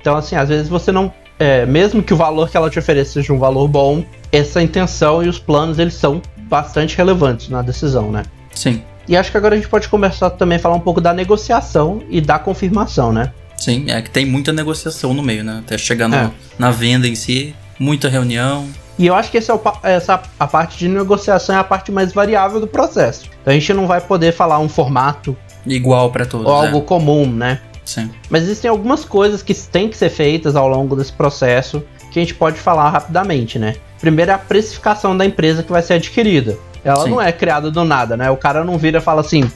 Então, 0.02 0.18
assim, 0.18 0.36
às 0.36 0.50
vezes 0.50 0.68
você 0.68 0.92
não. 0.92 1.14
É, 1.40 1.66
mesmo 1.66 2.02
que 2.04 2.14
o 2.14 2.18
valor 2.18 2.50
que 2.50 2.58
ela 2.58 2.70
te 2.70 2.80
ofereça 2.80 3.14
seja 3.14 3.34
um 3.34 3.40
valor 3.40 3.68
bom, 3.68 4.04
essa 4.32 4.62
intenção 4.62 5.24
e 5.24 5.28
os 5.28 5.40
planos 5.40 5.80
eles 5.80 5.94
são 5.96 6.22
bastante 6.50 6.96
relevantes 6.98 7.50
na 7.50 7.62
decisão, 7.62 8.12
né? 8.12 8.24
Sim. 8.54 8.82
E 9.08 9.18
acho 9.18 9.32
que 9.32 9.38
agora 9.38 9.56
a 9.56 9.58
gente 9.58 9.68
pode 9.70 9.90
começar 9.90 10.30
também 10.32 10.58
a 10.58 10.60
falar 10.60 10.76
um 10.76 10.80
pouco 10.80 11.02
da 11.02 11.14
negociação 11.14 12.02
e 12.10 12.22
da 12.22 12.40
confirmação, 12.40 13.12
né? 13.12 13.32
Sim, 13.58 13.86
é 13.90 14.02
que 14.02 14.10
tem 14.10 14.26
muita 14.26 14.54
negociação 14.54 15.14
no 15.14 15.22
meio, 15.22 15.44
né? 15.44 15.60
Até 15.66 15.78
chegar 15.78 16.08
no- 16.08 16.16
É. 16.16 16.32
na 16.58 16.72
venda 16.72 17.08
em 17.08 17.16
si, 17.16 17.54
muita 17.80 18.08
reunião. 18.10 18.68
E 18.98 19.08
eu 19.08 19.16
acho 19.16 19.32
que 19.32 19.38
é 19.38 19.42
o 19.54 19.60
essa 19.82 20.22
a 20.40 20.46
parte 20.48 20.78
de 20.78 20.88
negociação 20.88 21.56
é 21.56 21.60
a 21.60 21.64
parte 21.64 21.92
mais 21.92 22.14
variável 22.14 22.60
do 22.60 22.68
processo. 22.68 23.26
Então 23.42 23.52
a 23.52 23.54
gente 23.56 23.74
não 23.74 23.88
vai 23.88 24.00
poder 24.00 24.32
falar 24.34 24.60
um 24.60 24.70
formato 24.70 25.36
Igual 25.66 26.12
para 26.12 26.26
todos. 26.26 26.46
ou 26.48 26.64
é. 26.64 26.68
algo 26.68 26.82
comum, 26.82 27.26
né? 27.26 27.60
Sim. 27.86 28.10
Mas 28.30 28.44
existem 28.44 28.70
algumas 28.70 29.04
coisas 29.06 29.42
que 29.42 29.54
têm 29.54 29.90
que 29.90 29.98
ser 29.98 30.10
feitas 30.10 30.56
ao 30.56 30.68
longo 30.68 30.96
desse 30.96 31.12
processo 31.12 31.84
que 32.12 32.20
a 32.20 32.22
gente 32.22 32.36
pode 32.36 32.60
falar 32.60 32.90
rapidamente, 32.90 33.58
né? 33.58 33.76
Primeiro 34.00 34.32
é 34.32 34.34
a 34.34 34.38
precificação 34.38 35.18
da 35.18 35.26
empresa 35.26 35.64
que 35.64 35.72
vai 35.72 35.82
ser 35.82 35.96
adquirida. 35.96 36.58
Ela 36.84 37.04
Sim. 37.04 37.10
não 37.12 37.22
é 37.22 37.32
criada 37.32 37.72
do 37.72 37.84
nada, 37.84 38.18
né? 38.18 38.30
O 38.30 38.38
cara 38.38 38.64
não 38.64 38.78
vira 38.78 39.00
e 39.00 39.02
fala 39.02 39.22
assim: 39.22 39.50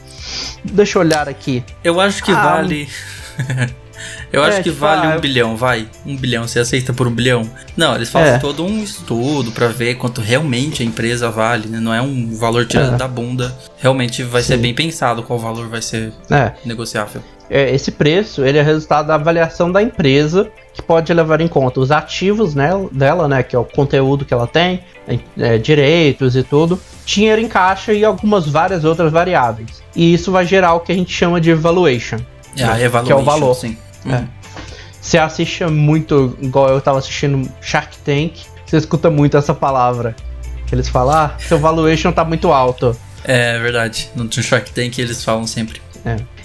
deixa 0.63 0.97
eu 0.97 1.01
olhar 1.01 1.27
aqui. 1.27 1.63
Eu 1.83 1.99
acho 1.99 2.23
que 2.23 2.31
Ah, 2.31 2.41
vale. 2.41 2.89
Eu 4.31 4.43
É, 4.43 4.47
acho 4.47 4.57
que 4.57 4.63
tipo, 4.69 4.77
vale 4.77 5.07
ah, 5.07 5.15
um 5.17 5.19
bilhão, 5.19 5.55
vai. 5.55 5.87
Um 6.05 6.15
bilhão, 6.15 6.47
você 6.47 6.59
aceita 6.59 6.93
por 6.93 7.07
um 7.07 7.11
bilhão? 7.11 7.49
Não, 7.75 7.95
eles 7.95 8.09
fazem 8.09 8.33
É. 8.35 8.37
todo 8.37 8.65
um 8.65 8.83
estudo 8.83 9.51
pra 9.51 9.67
ver 9.67 9.95
quanto 9.95 10.21
realmente 10.21 10.83
a 10.83 10.85
empresa 10.85 11.29
vale, 11.29 11.67
né? 11.67 11.79
Não 11.79 11.93
é 11.93 12.01
um 12.01 12.35
valor 12.35 12.65
tirado 12.65 12.95
É. 12.95 12.97
da 12.97 13.07
bunda. 13.07 13.55
Realmente 13.77 14.23
vai 14.23 14.41
ser 14.41 14.55
Sim. 14.55 14.61
bem 14.61 14.73
pensado 14.73 15.23
qual 15.23 15.39
valor 15.39 15.67
vai 15.67 15.81
ser 15.81 16.11
É, 16.29 16.51
negociável. 16.65 17.21
é, 17.49 17.73
esse 17.73 17.91
preço 17.91 18.43
ele 18.43 18.57
é 18.57 18.61
resultado 18.61 19.07
da 19.07 19.15
avaliação 19.15 19.71
da 19.71 19.81
empresa 19.81 20.49
que 20.73 20.81
pode 20.81 21.11
levar 21.13 21.41
em 21.41 21.47
conta 21.47 21.79
os 21.79 21.91
ativos 21.91 22.53
nela, 22.53 22.87
dela, 22.91 23.27
né, 23.27 23.41
que 23.41 23.55
é 23.55 23.59
o 23.59 23.63
conteúdo 23.63 24.23
que 24.25 24.33
ela 24.33 24.45
tem, 24.45 24.81
é, 25.39 25.57
direitos 25.57 26.35
e 26.35 26.43
tudo, 26.43 26.79
dinheiro 27.05 27.41
em 27.41 27.47
caixa 27.47 27.93
e 27.93 28.03
algumas 28.05 28.47
várias 28.47 28.83
outras 28.83 29.11
variáveis. 29.11 29.81
E 29.95 30.13
isso 30.13 30.31
vai 30.31 30.45
gerar 30.45 30.73
o 30.73 30.81
que 30.81 30.91
a 30.91 30.95
gente 30.95 31.11
chama 31.11 31.41
de 31.41 31.53
valuation. 31.53 32.17
É 32.55 32.63
a 32.63 32.75
que 33.03 33.11
é 33.11 33.15
o 33.15 33.23
valor. 33.23 33.53
sim. 33.55 33.77
É. 34.13 34.23
Você 35.01 35.17
assiste 35.17 35.65
muito, 35.65 36.37
igual 36.41 36.69
eu 36.69 36.81
tava 36.81 36.97
assistindo 36.99 37.49
Shark 37.61 37.97
Tank, 37.99 38.33
você 38.65 38.77
escuta 38.77 39.09
muito 39.09 39.37
essa 39.37 39.53
palavra. 39.53 40.15
Eles 40.71 40.89
falam, 40.89 41.15
ah, 41.15 41.35
seu 41.39 41.57
valuation 41.57 42.11
tá 42.11 42.25
muito 42.25 42.51
alto. 42.51 42.95
É 43.23 43.57
verdade. 43.59 44.09
No 44.15 44.29
Shark 44.31 44.71
Tank 44.71 44.99
eles 44.99 45.23
falam 45.23 45.47
sempre. 45.47 45.81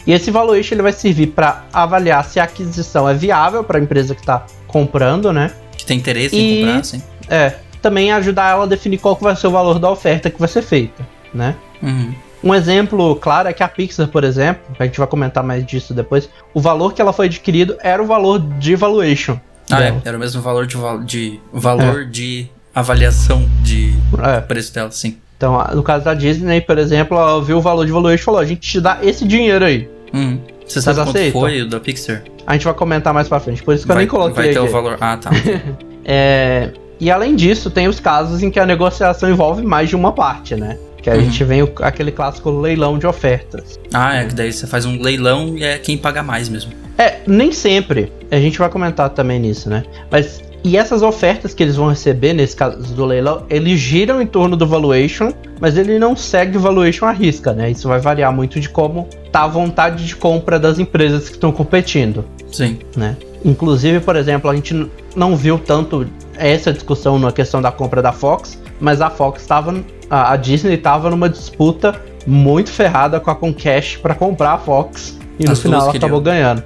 E 0.06 0.12
esse 0.12 0.30
valuation 0.30 0.74
ele 0.74 0.82
vai 0.82 0.92
servir 0.92 1.28
para 1.28 1.64
avaliar 1.72 2.24
se 2.24 2.40
a 2.40 2.44
aquisição 2.44 3.08
é 3.08 3.14
viável 3.14 3.62
para 3.62 3.78
a 3.78 3.80
empresa 3.82 4.14
que 4.14 4.20
está 4.20 4.44
comprando, 4.66 5.32
né? 5.32 5.52
Que 5.76 5.84
tem 5.84 5.98
interesse 5.98 6.34
E- 6.34 6.62
em 6.62 6.66
comprar, 6.66 6.84
sim. 6.84 7.02
É. 7.28 7.54
também 7.80 8.12
ajudar 8.12 8.50
ela 8.50 8.64
a 8.64 8.66
definir 8.66 8.98
qual 8.98 9.16
que 9.16 9.22
vai 9.24 9.34
ser 9.34 9.46
o 9.48 9.50
valor 9.50 9.78
da 9.78 9.90
oferta 9.90 10.30
que 10.30 10.38
vai 10.38 10.48
ser 10.48 10.62
feita, 10.62 11.06
né? 11.34 11.56
Uhum. 11.82 12.14
Um 12.42 12.54
exemplo 12.54 13.14
claro 13.16 13.48
é 13.48 13.52
que 13.52 13.62
a 13.62 13.68
Pixar, 13.68 14.08
por 14.08 14.24
exemplo, 14.24 14.62
a 14.78 14.84
gente 14.84 14.98
vai 14.98 15.06
comentar 15.06 15.44
mais 15.44 15.64
disso 15.64 15.94
depois, 15.94 16.28
o 16.52 16.60
valor 16.60 16.92
que 16.92 17.00
ela 17.00 17.12
foi 17.12 17.26
adquirido 17.26 17.76
era 17.80 18.02
o 18.02 18.06
valor 18.06 18.38
de 18.58 18.74
valuation. 18.74 19.38
Ah, 19.70 19.82
é, 19.82 19.94
era 20.04 20.16
o 20.16 20.20
mesmo 20.20 20.42
valor 20.42 20.66
de, 20.66 20.76
de 21.06 21.40
valor 21.52 22.04
de 22.04 22.48
avaliação 22.74 23.48
de 23.62 23.94
É. 24.22 24.40
preço 24.40 24.74
dela, 24.74 24.90
sim. 24.90 25.16
Então, 25.36 25.62
no 25.74 25.82
caso 25.82 26.04
da 26.04 26.14
Disney, 26.14 26.60
por 26.60 26.78
exemplo, 26.78 27.16
ela 27.16 27.42
viu 27.42 27.58
o 27.58 27.60
valor 27.60 27.84
de 27.86 27.92
valuation 27.92 28.22
e 28.22 28.24
falou: 28.24 28.40
a 28.40 28.44
gente 28.44 28.60
te 28.60 28.80
dá 28.80 28.98
esse 29.02 29.24
dinheiro 29.26 29.64
aí. 29.64 29.88
Uhum. 30.12 30.40
Você 30.66 30.80
sabe 30.80 30.98
quanto 30.98 31.10
aceitam? 31.10 31.40
foi 31.40 31.62
o 31.62 31.68
da 31.68 31.80
Pixar? 31.80 32.22
A 32.46 32.52
gente 32.54 32.64
vai 32.64 32.74
comentar 32.74 33.12
mais 33.14 33.28
pra 33.28 33.40
frente, 33.40 33.62
por 33.62 33.74
isso 33.74 33.84
que 33.84 33.90
eu 33.90 33.94
vai 33.94 34.04
nem 34.04 34.10
coloquei 34.10 34.34
vai 34.34 34.52
ter 34.52 34.58
aqui. 34.58 34.68
o 34.68 34.70
valor. 34.70 34.96
Ah, 35.00 35.16
tá. 35.16 35.30
É, 36.04 36.70
e 36.98 37.10
além 37.12 37.36
disso, 37.36 37.70
tem 37.70 37.86
os 37.86 38.00
casos 38.00 38.42
em 38.42 38.50
que 38.50 38.58
a 38.58 38.66
negociação 38.66 39.30
envolve 39.30 39.62
mais 39.62 39.88
de 39.88 39.94
uma 39.94 40.10
parte, 40.12 40.56
né? 40.56 40.76
Que 41.02 41.10
a 41.10 41.14
Uhum. 41.14 41.20
gente 41.22 41.42
vem 41.44 41.62
o- 41.62 41.72
aquele 41.80 42.12
clássico 42.12 42.48
leilão 42.50 42.96
de 42.98 43.06
ofertas. 43.06 43.78
ah, 43.92 44.14
é 44.16 44.24
que 44.26 44.34
daí 44.34 44.52
você 44.52 44.66
faz 44.66 44.86
um 44.86 45.00
leilão 45.02 45.56
e 45.58 45.64
é 45.64 45.76
quem 45.78 45.98
paga 45.98 46.22
mais 46.22 46.48
mesmo. 46.48 46.72
É, 46.96 47.16
nem 47.26 47.50
sempre. 47.52 48.12
A 48.30 48.36
gente 48.36 48.58
vai 48.58 48.68
comentar 48.68 49.10
também 49.10 49.40
nisso, 49.40 49.68
né? 49.68 49.82
Mas 50.10 50.40
e 50.64 50.76
essas 50.76 51.02
ofertas 51.02 51.52
que 51.52 51.62
eles 51.62 51.74
vão 51.74 51.88
receber 51.88 52.32
nesse 52.32 52.54
caso 52.54 52.78
do 52.94 53.04
leilão, 53.04 53.44
eles 53.50 53.80
giram 53.80 54.22
em 54.22 54.26
torno 54.26 54.56
do 54.56 54.64
valuation, 54.66 55.32
mas 55.60 55.76
ele 55.76 55.98
não 55.98 56.14
segue 56.14 56.56
o 56.56 56.60
valuation 56.60 57.04
à 57.06 57.10
risca, 57.10 57.52
né? 57.52 57.68
Isso 57.70 57.88
vai 57.88 57.98
variar 57.98 58.32
muito 58.32 58.60
de 58.60 58.68
como 58.68 59.08
tá 59.32 59.42
a 59.42 59.48
vontade 59.48 60.06
de 60.06 60.14
compra 60.14 60.58
das 60.60 60.78
empresas 60.78 61.24
que 61.28 61.34
estão 61.34 61.50
competindo, 61.50 62.24
Sim. 62.52 62.78
né? 62.96 63.16
Inclusive, 63.44 63.98
por 64.00 64.14
exemplo, 64.14 64.48
a 64.48 64.54
gente 64.54 64.86
não 65.16 65.34
viu 65.36 65.58
tanto 65.58 66.06
essa 66.36 66.72
discussão 66.72 67.18
na 67.18 67.32
questão 67.32 67.60
da 67.60 67.72
compra 67.72 68.00
da 68.00 68.12
Fox, 68.12 68.56
mas 68.80 69.00
a 69.00 69.10
Fox 69.10 69.42
estava, 69.42 69.74
a 70.12 70.32
a 70.32 70.36
Disney 70.36 70.74
estava 70.74 71.08
numa 71.08 71.28
disputa 71.28 71.98
muito 72.26 72.70
ferrada 72.70 73.18
com 73.18 73.30
a 73.30 73.34
Comcast 73.34 73.98
para 73.98 74.14
comprar 74.14 74.52
a 74.52 74.58
Fox 74.58 75.18
e 75.40 75.44
no 75.44 75.52
As 75.52 75.60
final 75.60 75.80
ela 75.80 75.96
acabou 75.96 76.20
ganhando. 76.20 76.62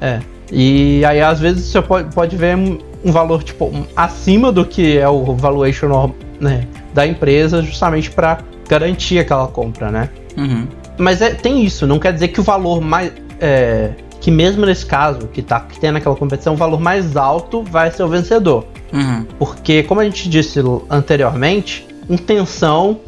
É. 0.00 0.20
E 0.52 1.04
aí, 1.04 1.20
às 1.20 1.40
vezes, 1.40 1.66
você 1.66 1.82
pode, 1.82 2.14
pode 2.14 2.36
ver 2.36 2.56
um, 2.56 2.78
valor, 3.10 3.42
tipo, 3.42 3.72
acima 3.96 4.52
do 4.52 4.64
que 4.64 4.96
é 4.96 5.08
o 5.08 5.34
valuation 5.34 6.12
né, 6.40 6.66
da 6.94 7.04
empresa, 7.04 7.60
justamente 7.60 8.10
para 8.10 8.38
garantir 8.68 9.18
aquela 9.18 9.48
compra, 9.48 9.90
né? 9.90 10.08
Uhum. 10.36 10.68
Mas 10.96 11.20
é- 11.20 11.34
tem 11.34 11.64
isso, 11.64 11.86
não 11.86 11.98
quer 11.98 12.12
dizer 12.12 12.28
que 12.28 12.40
o 12.40 12.44
valor 12.44 12.80
mais. 12.80 13.12
é, 13.40 13.90
que 14.20 14.30
mesmo 14.30 14.64
nesse 14.64 14.86
caso, 14.86 15.26
que, 15.28 15.42
tá, 15.42 15.60
que 15.60 15.78
tem 15.78 15.90
naquela 15.90 16.14
competição, 16.14 16.54
o 16.54 16.56
valor 16.56 16.80
mais 16.80 17.16
alto 17.16 17.62
vai 17.62 17.90
ser 17.90 18.04
o 18.04 18.08
vencedor. 18.08 18.64
Uhum. 18.92 19.26
Porque, 19.38 19.82
como 19.82 20.00
a 20.00 20.04
gente 20.04 20.28
disse 20.30 20.60
anteriormente, 20.88 21.86
intenção 22.08 23.00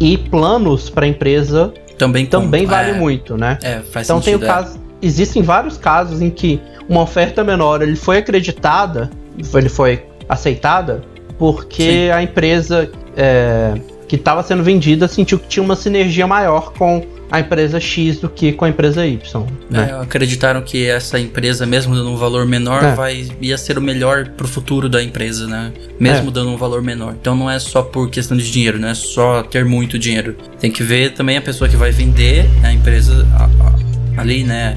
e 0.00 0.16
planos 0.16 0.90
para 0.90 1.04
a 1.06 1.08
empresa 1.08 1.72
Também 1.98 2.26
também 2.26 2.64
conta. 2.64 2.76
vale 2.76 2.90
é, 2.90 2.94
muito, 2.94 3.36
né? 3.36 3.58
É, 3.62 3.80
faz 3.80 4.06
Então 4.06 4.20
tem 4.20 4.34
o 4.34 4.38
sentido. 4.38 4.50
é. 4.50 4.54
caso. 4.54 4.80
Existem 5.00 5.42
vários 5.42 5.76
casos 5.76 6.22
em 6.22 6.30
que 6.30 6.60
uma 6.88 7.02
oferta 7.02 7.42
menor 7.42 7.82
ele 7.82 7.96
foi 7.96 8.18
acreditada, 8.18 9.10
ele 9.54 9.68
foi 9.68 10.04
aceitada, 10.28 11.02
porque 11.38 12.08
a 12.14 12.22
empresa 12.22 12.88
é, 13.16 13.74
que 14.06 14.16
estava 14.16 14.42
sendo 14.42 14.62
vendida 14.62 15.08
sentiu 15.08 15.38
que 15.38 15.48
tinha 15.48 15.62
uma 15.62 15.74
sinergia 15.74 16.26
maior 16.26 16.72
com 16.72 17.04
a 17.32 17.40
empresa 17.40 17.80
X 17.80 18.18
do 18.20 18.28
que 18.28 18.52
com 18.52 18.66
a 18.66 18.68
empresa 18.68 19.06
Y. 19.06 19.46
Né? 19.70 19.88
É, 19.90 20.02
acreditaram 20.02 20.60
que 20.60 20.86
essa 20.86 21.18
empresa, 21.18 21.64
mesmo 21.64 21.94
dando 21.94 22.10
um 22.10 22.16
valor 22.16 22.44
menor, 22.46 22.84
É. 22.84 22.94
vai, 22.94 23.26
ia 23.40 23.56
ser 23.56 23.78
o 23.78 23.80
melhor 23.80 24.28
pro 24.36 24.46
futuro 24.46 24.86
da 24.86 25.02
empresa, 25.02 25.46
né? 25.46 25.72
Mesmo 25.98 26.30
dando 26.30 26.50
um 26.50 26.56
valor 26.58 26.82
menor. 26.82 27.14
Então 27.18 27.34
não 27.34 27.50
é 27.50 27.58
só 27.58 27.82
por 27.82 28.10
questão 28.10 28.36
de 28.36 28.50
dinheiro, 28.52 28.78
não 28.78 28.88
é 28.88 28.94
só 28.94 29.42
ter 29.42 29.64
muito 29.64 29.98
dinheiro. 29.98 30.36
Tem 30.60 30.70
que 30.70 30.82
ver 30.82 31.12
também 31.14 31.38
a 31.38 31.42
pessoa 31.42 31.68
que 31.70 31.76
vai 31.76 31.90
vender 31.90 32.44
a 32.62 32.70
empresa 32.72 33.26
a- 33.34 33.44
a- 33.44 34.20
ali, 34.20 34.44
né? 34.44 34.76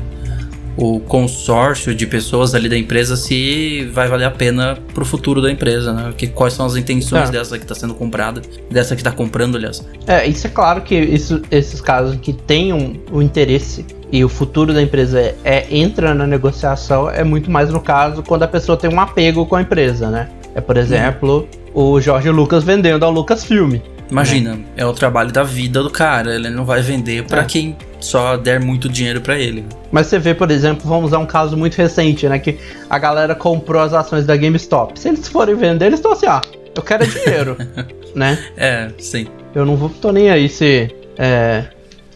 O 0.77 0.99
consórcio 0.99 1.95
de 1.95 2.05
pessoas 2.05 2.53
ali 2.53 2.67
da 2.67 2.77
empresa 2.77 3.15
se 3.15 3.89
vai 3.93 4.07
valer 4.09 4.25
a 4.25 4.31
pena 4.31 4.77
pro 4.93 5.05
futuro 5.05 5.41
da 5.41 5.49
empresa, 5.49 5.93
né? 5.93 6.13
Que, 6.17 6.27
quais 6.27 6.53
são 6.53 6.65
as 6.65 6.75
intenções 6.75 7.29
É. 7.29 7.31
dessa 7.31 7.57
que 7.57 7.65
tá 7.65 7.73
sendo 7.73 7.93
comprada, 7.93 8.41
dessa 8.69 8.93
que 8.95 9.01
tá 9.03 9.11
comprando, 9.11 9.55
aliás. 9.55 9.81
É, 10.05 10.27
isso 10.27 10.47
é 10.47 10.49
claro 10.49 10.81
que 10.81 10.93
isso- 10.95 11.41
esses 11.49 11.79
casos 11.79 12.17
que 12.21 12.33
tenham 12.33 12.93
o 13.11 13.21
interesse 13.21 13.85
e 14.11 14.23
o 14.25 14.27
futuro 14.29 14.73
da 14.73 14.81
empresa 14.81 15.19
é, 15.19 15.35
é- 15.45 15.65
entra 15.69 16.13
na 16.13 16.27
negociação 16.27 17.09
é 17.09 17.23
muito 17.23 17.49
mais 17.49 17.69
no 17.69 17.79
caso 17.79 18.21
quando 18.21 18.43
a 18.43 18.47
pessoa 18.47 18.77
tem 18.77 18.89
um 18.93 18.99
apego 18.99 19.45
com 19.45 19.55
a 19.55 19.61
empresa, 19.61 20.09
né? 20.09 20.27
É, 20.53 20.59
por 20.61 20.75
exemplo, 20.77 21.47
o 21.73 21.99
Jorge 22.01 22.29
Lucas 22.29 22.63
vendendo 22.65 23.03
ao 23.03 23.11
Lucasfilm. 23.11 23.75
Imagina, 24.09 24.59
é. 24.77 24.85
o 24.85 24.93
trabalho 24.93 25.31
da 25.31 25.43
vida 25.43 25.81
do 25.81 25.89
cara. 25.89 26.35
Ele 26.35 26.49
não 26.49 26.63
vai 26.65 26.81
vender 26.81 27.23
pra 27.25 27.41
É. 27.41 27.45
quem 27.45 27.75
só 27.99 28.37
der 28.37 28.59
muito 28.59 28.87
dinheiro 28.87 29.19
pra 29.21 29.37
ele. 29.37 29.65
Mas 29.91 30.07
você 30.07 30.19
vê, 30.19 30.33
por 30.33 30.51
exemplo, 30.51 30.87
vamos 30.87 31.05
usar 31.05 31.19
um 31.19 31.25
caso 31.25 31.57
muito 31.57 31.75
recente, 31.75 32.27
né? 32.29 32.37
Que 32.37 32.57
a 32.89 32.99
galera 32.99 33.33
comprou 33.33 33.81
as 33.81 33.93
ações 33.93 34.25
da 34.25 34.35
GameStop. 34.37 34.99
Se 34.99 35.07
eles 35.09 35.27
forem 35.27 35.55
vender, 35.55 35.85
eles 35.87 35.99
estão 35.99 36.11
assim, 36.11 36.27
ah, 36.27 36.41
eu 36.75 36.83
quero 36.83 37.03
é 37.03 37.07
dinheiro, 37.07 37.57
né? 38.15 38.37
É, 38.55 38.89
sim. 38.99 39.27
Eu 39.55 39.65
não 39.65 39.75
vou, 39.75 39.89
tô 39.89 40.11
nem 40.11 40.29
aí 40.29 40.47
se 40.49 40.93
é, 41.17 41.65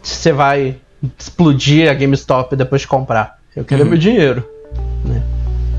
se 0.03 0.15
você 0.15 0.31
vai 0.31 0.75
explodir 1.17 1.89
a 1.89 1.93
GameStop 1.93 2.55
depois 2.55 2.81
de 2.81 2.87
comprar. 2.87 3.39
Eu 3.55 3.63
quero 3.63 3.81
é 3.81 3.83
Uhum. 3.83 3.89
meu 3.91 3.97
dinheiro, 3.99 4.47
né? 5.05 5.23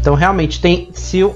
Então 0.01 0.15
realmente 0.15 0.61
tem, 0.61 0.89
se 0.93 1.23
o 1.23 1.35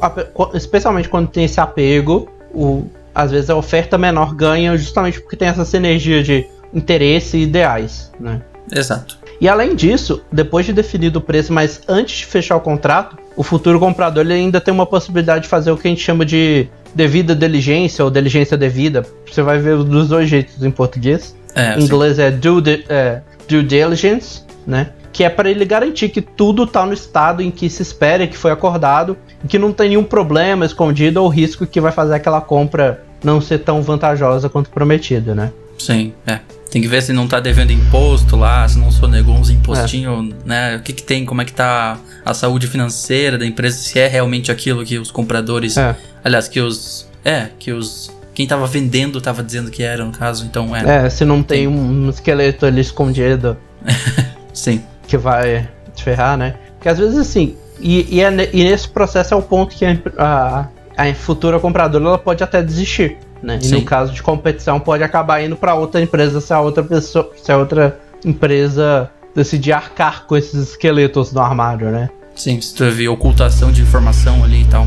especialmente 0.54 1.08
quando 1.08 1.28
tem 1.28 1.44
esse 1.44 1.60
apego, 1.60 2.28
o, 2.52 2.86
às 3.14 3.30
vezes 3.30 3.48
a 3.48 3.56
oferta 3.56 3.96
menor 3.96 4.34
ganha 4.34 4.76
justamente 4.76 5.20
porque 5.20 5.36
tem 5.36 5.48
essa 5.48 5.64
sinergia 5.64 6.22
de 6.22 6.46
interesse 6.72 7.36
e 7.36 7.42
ideais, 7.42 8.10
né? 8.18 8.42
Exato. 8.72 9.18
E 9.40 9.48
além 9.48 9.74
disso, 9.74 10.22
depois 10.32 10.66
de 10.66 10.72
definido 10.72 11.18
o 11.18 11.22
preço, 11.22 11.52
mas 11.52 11.80
antes 11.88 12.18
de 12.18 12.26
fechar 12.26 12.56
o 12.56 12.60
contrato, 12.60 13.16
o 13.36 13.42
futuro 13.42 13.78
comprador 13.78 14.24
ele 14.24 14.34
ainda 14.34 14.60
tem 14.60 14.72
uma 14.72 14.86
possibilidade 14.86 15.44
de 15.44 15.48
fazer 15.48 15.70
o 15.70 15.76
que 15.76 15.86
a 15.86 15.90
gente 15.90 16.02
chama 16.02 16.24
de 16.24 16.68
devida 16.94 17.34
diligência 17.34 18.04
ou 18.04 18.10
diligência 18.10 18.56
devida. 18.56 19.04
Você 19.30 19.42
vai 19.42 19.58
ver 19.58 19.76
dos 19.78 20.08
dois 20.08 20.28
jeitos 20.28 20.62
em 20.62 20.70
português. 20.70 21.36
É, 21.54 21.78
Em 21.78 21.82
inglês 21.82 22.18
é 22.18 22.30
due, 22.30 22.84
é, 22.88 23.20
due 23.48 23.62
diligence, 23.62 24.42
né? 24.66 24.90
Que 25.14 25.22
é 25.22 25.30
para 25.30 25.48
ele 25.48 25.64
garantir 25.64 26.08
que 26.08 26.20
tudo 26.20 26.66
tá 26.66 26.84
no 26.84 26.92
estado 26.92 27.40
em 27.40 27.50
que 27.50 27.70
se 27.70 27.80
espera 27.80 28.26
que 28.26 28.36
foi 28.36 28.50
acordado 28.50 29.16
e 29.42 29.48
que 29.48 29.58
não 29.58 29.72
tem 29.72 29.90
nenhum 29.90 30.02
problema 30.02 30.66
escondido 30.66 31.22
ou 31.22 31.28
risco 31.28 31.66
que 31.66 31.80
vai 31.80 31.92
fazer 31.92 32.14
aquela 32.14 32.40
compra 32.40 33.02
não 33.22 33.40
ser 33.40 33.60
tão 33.60 33.80
vantajosa 33.80 34.48
quanto 34.48 34.70
prometido, 34.70 35.32
né? 35.32 35.52
Sim, 35.78 36.12
é. 36.26 36.40
Tem 36.68 36.82
que 36.82 36.88
ver 36.88 37.00
se 37.00 37.12
não 37.12 37.28
tá 37.28 37.38
devendo 37.38 37.70
imposto 37.70 38.36
lá, 38.36 38.68
se 38.68 38.76
não 38.76 38.90
sonegou 38.90 39.36
uns 39.36 39.50
impostinhos, 39.50 40.34
né? 40.44 40.76
O 40.76 40.80
que 40.80 40.92
que 40.92 41.02
tem, 41.02 41.24
como 41.24 41.40
é 41.40 41.44
que 41.44 41.52
tá 41.52 41.96
a 42.24 42.34
saúde 42.34 42.66
financeira 42.66 43.38
da 43.38 43.46
empresa, 43.46 43.78
se 43.78 44.00
é 44.00 44.08
realmente 44.08 44.50
aquilo 44.50 44.84
que 44.84 44.98
os 44.98 45.12
compradores... 45.12 45.76
É. 45.76 45.94
Aliás, 46.24 46.48
que 46.48 46.60
os... 46.60 47.08
É, 47.24 47.50
que 47.56 47.72
os... 47.72 48.10
Quem 48.34 48.48
tava 48.48 48.66
vendendo 48.66 49.20
tava 49.20 49.44
dizendo 49.44 49.70
que 49.70 49.84
era, 49.84 50.04
no 50.04 50.10
caso, 50.10 50.44
então 50.44 50.74
é. 50.74 51.06
É, 51.06 51.08
se 51.08 51.24
não 51.24 51.40
tem 51.40 51.68
um 51.68 52.10
esqueleto 52.10 52.66
ali 52.66 52.80
escondido 52.80 53.56
Sim. 54.52 54.82
Que 55.06 55.16
vai 55.16 55.68
te 55.94 56.02
ferrar, 56.02 56.36
né? 56.36 56.54
Porque 56.74 56.88
às 56.88 56.98
vezes 56.98 57.18
assim, 57.18 57.56
e, 57.80 58.16
e, 58.16 58.20
é 58.20 58.50
e 58.52 58.64
nesse 58.64 58.88
processo 58.88 59.34
é 59.34 59.36
o 59.36 59.42
ponto 59.42 59.74
que 59.74 59.84
a, 59.84 59.98
a, 60.18 60.68
a 60.96 61.14
futura 61.14 61.58
compradora 61.58 62.04
ela 62.04 62.18
pode 62.18 62.42
até 62.42 62.62
desistir, 62.62 63.16
né? 63.42 63.58
E 63.62 63.66
Sim. 63.66 63.74
no 63.76 63.82
caso 63.84 64.12
de 64.12 64.22
competição 64.22 64.80
pode 64.80 65.02
acabar 65.02 65.42
indo 65.42 65.56
para 65.56 65.74
outra 65.74 66.00
empresa 66.00 66.40
se 66.40 66.52
a 66.52 66.60
outra 66.60 66.82
pessoa, 66.82 67.30
se 67.36 67.50
a 67.50 67.56
outra 67.56 67.98
empresa 68.24 69.10
decidir 69.34 69.72
arcar 69.72 70.26
com 70.26 70.36
esses 70.36 70.70
esqueletos 70.70 71.32
no 71.32 71.40
armário, 71.40 71.90
né? 71.90 72.10
Sim, 72.34 72.60
se 72.60 72.74
teve 72.74 73.08
ocultação 73.08 73.70
de 73.70 73.82
informação 73.82 74.42
ali 74.42 74.62
e 74.62 74.66
tal. 74.66 74.86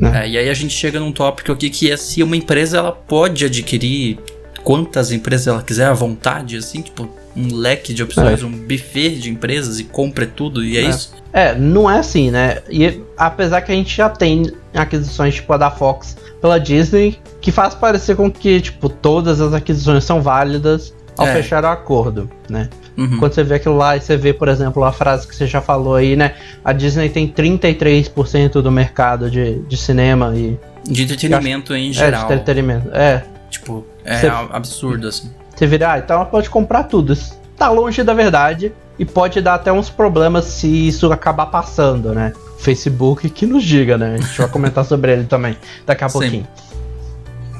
Né. 0.00 0.24
É, 0.24 0.28
e 0.28 0.38
aí 0.38 0.48
a 0.48 0.54
gente 0.54 0.72
chega 0.72 1.00
num 1.00 1.10
tópico 1.10 1.52
aqui 1.52 1.68
que 1.70 1.90
é 1.90 1.96
se 1.96 2.22
uma 2.22 2.36
empresa 2.36 2.78
ela 2.78 2.92
pode 2.92 3.44
adquirir 3.44 4.18
quantas 4.62 5.10
empresas 5.10 5.46
ela 5.48 5.62
quiser 5.62 5.86
à 5.86 5.92
vontade, 5.92 6.56
assim, 6.56 6.82
tipo, 6.82 7.08
um 7.38 7.54
leque 7.54 7.94
de 7.94 8.02
opções, 8.02 8.42
É. 8.42 8.44
um 8.46 8.50
buffet 8.50 9.16
de 9.16 9.30
empresas 9.30 9.78
e 9.78 9.84
compre 9.84 10.26
tudo, 10.26 10.64
e 10.64 10.76
é, 10.76 10.82
É. 10.82 10.88
isso? 10.88 11.14
É, 11.32 11.54
não 11.54 11.88
é 11.90 11.98
assim, 11.98 12.30
né? 12.30 12.58
E 12.70 13.00
apesar 13.16 13.60
que 13.60 13.70
a 13.70 13.74
gente 13.74 13.94
já 13.96 14.08
tem 14.08 14.50
aquisições 14.74 15.34
tipo 15.36 15.52
a 15.52 15.56
da 15.56 15.70
Fox 15.70 16.16
pela 16.40 16.58
Disney, 16.58 17.18
que 17.40 17.52
faz 17.52 17.74
parecer 17.74 18.16
com 18.16 18.30
que, 18.30 18.60
tipo, 18.60 18.88
todas 18.88 19.40
as 19.40 19.52
aquisições 19.54 20.04
são 20.04 20.20
válidas 20.20 20.92
ao 21.16 21.26
É. 21.26 21.34
fechar 21.34 21.64
o 21.64 21.68
acordo, 21.68 22.30
né? 22.48 22.68
Uhum. 22.96 23.18
Quando 23.18 23.32
você 23.34 23.44
vê 23.44 23.54
aquilo 23.56 23.76
lá 23.76 23.96
e 23.96 24.00
você 24.00 24.16
vê, 24.16 24.32
por 24.32 24.48
exemplo, 24.48 24.82
a 24.84 24.92
frase 24.92 25.26
que 25.28 25.34
você 25.34 25.46
já 25.46 25.60
falou 25.60 25.94
aí, 25.94 26.16
né? 26.16 26.34
A 26.64 26.72
Disney 26.72 27.08
tem 27.08 27.28
33% 27.28 28.60
do 28.62 28.70
mercado 28.72 29.30
de, 29.30 29.60
de 29.60 29.76
cinema 29.76 30.32
e 30.36 30.58
De 30.84 31.02
entretenimento 31.04 31.74
em 31.74 31.88
é, 31.88 31.90
de 31.90 31.96
geral. 31.98 32.24
entretenimento. 32.24 32.88
É, 32.92 33.22
tipo, 33.50 33.84
é 34.04 34.16
Você- 34.16 34.26
absurdo, 34.50 35.06
assim. 35.08 35.30
Você 35.58 35.66
vira, 35.66 35.92
ah, 35.92 35.98
então 35.98 36.16
ela 36.16 36.24
pode 36.24 36.48
comprar 36.48 36.84
tudo. 36.84 37.12
Isso 37.12 37.36
tá 37.56 37.68
longe 37.68 38.04
da 38.04 38.14
verdade 38.14 38.72
e 38.96 39.04
pode 39.04 39.40
dar 39.40 39.54
até 39.54 39.72
uns 39.72 39.90
problemas 39.90 40.44
se 40.44 40.88
isso 40.88 41.10
acabar 41.12 41.46
passando, 41.46 42.14
né? 42.14 42.32
Facebook 42.58 43.28
que 43.28 43.44
nos 43.44 43.64
diga, 43.64 43.98
né? 43.98 44.14
A 44.14 44.18
gente 44.18 44.38
vai 44.38 44.48
comentar 44.48 44.84
sobre 44.86 45.12
ele 45.12 45.24
também 45.24 45.56
daqui 45.84 46.04
a 46.04 46.08
Sim. 46.08 46.18
pouquinho. 46.18 46.48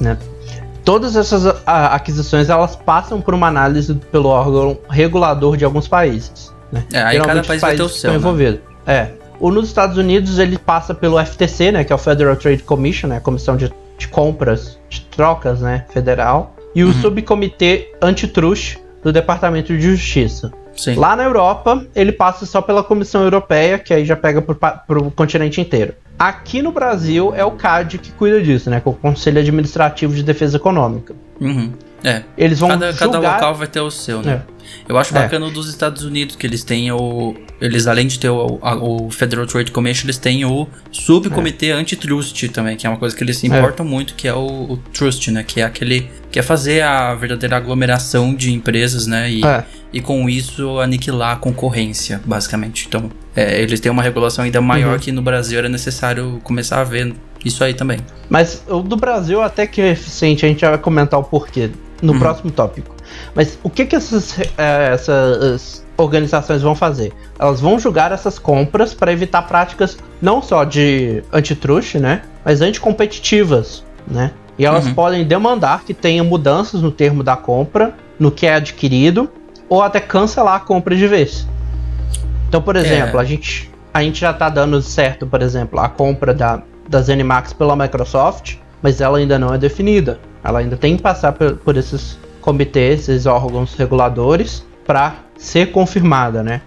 né? 0.00 0.16
Todas 0.84 1.16
essas 1.16 1.44
aquisições 1.66 2.48
elas 2.48 2.76
passam 2.76 3.20
por 3.20 3.34
uma 3.34 3.48
análise 3.48 3.92
pelo 3.94 4.28
órgão 4.28 4.78
regulador 4.88 5.56
de 5.56 5.64
alguns 5.64 5.88
países. 5.88 6.54
Né? 6.72 6.84
É, 6.92 7.02
aí 7.02 7.20
cada 7.20 7.42
país 7.42 7.60
vai 7.60 7.76
ter 7.76 7.82
o 7.82 7.88
seu. 7.88 8.12
Né? 8.18 8.58
É. 8.86 9.10
O 9.40 9.50
nos 9.50 9.68
Estados 9.68 9.98
Unidos 9.98 10.38
ele 10.38 10.56
passa 10.56 10.94
pelo 10.94 11.24
FTC, 11.24 11.72
né, 11.72 11.84
que 11.84 11.92
é 11.92 11.96
o 11.96 11.98
Federal 11.98 12.34
Trade 12.36 12.62
Commission, 12.62 13.08
né, 13.08 13.18
a 13.18 13.20
Comissão 13.20 13.56
de, 13.56 13.72
de 13.96 14.08
Compras, 14.08 14.78
de 14.88 15.00
Trocas, 15.02 15.60
né, 15.60 15.84
federal, 15.92 16.56
e 16.78 16.84
o 16.84 16.86
uhum. 16.86 16.92
Subcomitê 16.92 17.92
Antitrust 18.00 18.78
do 19.02 19.12
Departamento 19.12 19.76
de 19.76 19.80
Justiça. 19.80 20.52
Sim. 20.76 20.94
Lá 20.94 21.16
na 21.16 21.24
Europa, 21.24 21.84
ele 21.92 22.12
passa 22.12 22.46
só 22.46 22.62
pela 22.62 22.84
Comissão 22.84 23.24
Europeia, 23.24 23.80
que 23.80 23.92
aí 23.92 24.04
já 24.04 24.14
pega 24.14 24.40
para 24.40 24.98
o 25.00 25.10
continente 25.10 25.60
inteiro. 25.60 25.92
Aqui 26.16 26.62
no 26.62 26.70
Brasil 26.70 27.34
é 27.34 27.44
o 27.44 27.50
CAD 27.50 27.98
que 27.98 28.12
cuida 28.12 28.40
disso, 28.40 28.70
né? 28.70 28.80
Que 28.80 28.88
é 28.88 28.92
o 28.92 28.94
Conselho 28.94 29.40
Administrativo 29.40 30.14
de 30.14 30.22
Defesa 30.22 30.56
Econômica. 30.56 31.16
Uhum. 31.40 31.72
É. 32.04 32.22
Eles 32.36 32.60
vão 32.60 32.68
cada, 32.68 32.92
julgar... 32.92 33.10
cada 33.10 33.34
local 33.34 33.54
vai 33.56 33.66
ter 33.66 33.80
o 33.80 33.90
seu, 33.90 34.22
né? 34.22 34.42
É. 34.48 34.57
Eu 34.88 34.96
acho 34.96 35.16
é. 35.16 35.22
bacana 35.22 35.46
é. 35.46 35.50
dos 35.50 35.68
Estados 35.68 36.04
Unidos 36.04 36.36
que 36.36 36.46
eles 36.46 36.64
têm 36.64 36.90
o. 36.90 37.34
Eles, 37.60 37.86
além 37.86 38.06
de 38.06 38.18
ter 38.18 38.30
o, 38.30 38.58
a, 38.62 38.76
o 38.76 39.10
Federal 39.10 39.46
Trade 39.46 39.72
Commission, 39.72 40.06
eles 40.06 40.18
têm 40.18 40.44
o 40.44 40.66
subcomitê 40.92 41.68
é. 41.68 41.72
antitrust 41.72 42.48
também, 42.48 42.76
que 42.76 42.86
é 42.86 42.90
uma 42.90 42.98
coisa 42.98 43.16
que 43.16 43.22
eles 43.22 43.36
se 43.36 43.52
é. 43.52 43.56
importam 43.56 43.84
muito, 43.84 44.14
que 44.14 44.28
é 44.28 44.34
o, 44.34 44.72
o, 44.72 44.76
trust, 44.92 45.30
né? 45.30 45.42
Que 45.42 45.60
é 45.60 45.64
aquele. 45.64 46.08
Que 46.30 46.38
é 46.38 46.42
fazer 46.42 46.82
a 46.82 47.14
verdadeira 47.14 47.56
aglomeração 47.56 48.34
de 48.34 48.52
empresas, 48.52 49.06
né? 49.06 49.30
E, 49.30 49.44
é. 49.44 49.64
e 49.92 50.00
com 50.00 50.28
isso 50.28 50.78
aniquilar 50.78 51.32
a 51.32 51.36
concorrência, 51.36 52.20
basicamente. 52.24 52.86
Então, 52.86 53.10
é, 53.34 53.60
eles 53.60 53.80
têm 53.80 53.90
uma 53.90 54.02
regulação 54.02 54.44
ainda 54.44 54.60
maior 54.60 54.94
uhum. 54.94 54.98
que 54.98 55.12
no 55.12 55.22
Brasil 55.22 55.58
era 55.58 55.68
necessário 55.68 56.40
começar 56.44 56.80
a 56.80 56.84
ver 56.84 57.14
isso 57.44 57.62
aí 57.62 57.74
também. 57.74 57.98
Mas 58.28 58.62
o 58.68 58.80
do 58.80 58.96
Brasil 58.96 59.42
até 59.42 59.66
que 59.66 59.80
é 59.80 59.90
eficiente, 59.90 60.44
a 60.44 60.48
gente 60.48 60.64
vai 60.64 60.78
comentar 60.78 61.18
o 61.18 61.24
porquê 61.24 61.70
no 62.02 62.12
uhum. 62.12 62.18
próximo 62.18 62.50
tópico. 62.50 62.97
Mas 63.34 63.58
o 63.62 63.70
que, 63.70 63.84
que 63.84 63.96
essas, 63.96 64.38
é, 64.56 64.92
essas 64.92 65.84
organizações 65.96 66.62
vão 66.62 66.74
fazer? 66.74 67.12
Elas 67.38 67.60
vão 67.60 67.78
julgar 67.78 68.12
essas 68.12 68.38
compras 68.38 68.94
para 68.94 69.12
evitar 69.12 69.42
práticas 69.42 69.98
não 70.20 70.42
só 70.42 70.64
de 70.64 71.22
antitruste, 71.32 71.98
né? 71.98 72.22
Mas 72.44 72.60
anticompetitivas, 72.60 73.84
né? 74.06 74.32
E 74.58 74.66
elas 74.66 74.86
uhum. 74.86 74.94
podem 74.94 75.24
demandar 75.24 75.84
que 75.84 75.94
tenha 75.94 76.24
mudanças 76.24 76.82
no 76.82 76.90
termo 76.90 77.22
da 77.22 77.36
compra, 77.36 77.94
no 78.18 78.30
que 78.30 78.46
é 78.46 78.54
adquirido, 78.54 79.30
ou 79.68 79.82
até 79.82 80.00
cancelar 80.00 80.56
a 80.56 80.60
compra 80.60 80.96
de 80.96 81.06
vez. 81.06 81.46
Então, 82.48 82.60
por 82.60 82.74
exemplo, 82.74 83.18
é. 83.18 83.22
a, 83.22 83.24
gente, 83.24 83.70
a 83.92 84.02
gente 84.02 84.20
já 84.20 84.30
está 84.30 84.48
dando 84.48 84.80
certo, 84.82 85.26
por 85.26 85.42
exemplo, 85.42 85.78
a 85.78 85.88
compra 85.88 86.34
da, 86.34 86.62
da 86.88 87.00
ZeniMax 87.00 87.52
pela 87.52 87.76
Microsoft, 87.76 88.56
mas 88.82 89.00
ela 89.00 89.18
ainda 89.18 89.38
não 89.38 89.52
é 89.52 89.58
definida. 89.58 90.18
Ela 90.42 90.60
ainda 90.60 90.76
tem 90.76 90.96
que 90.96 91.02
passar 91.02 91.32
por, 91.32 91.56
por 91.56 91.76
esses 91.76 92.18
comitês, 92.48 93.00
esses 93.10 93.26
órgãos 93.26 93.74
reguladores, 93.74 94.64
para 94.86 95.16
ser 95.36 95.70
confirmada, 95.70 96.42
né? 96.42 96.62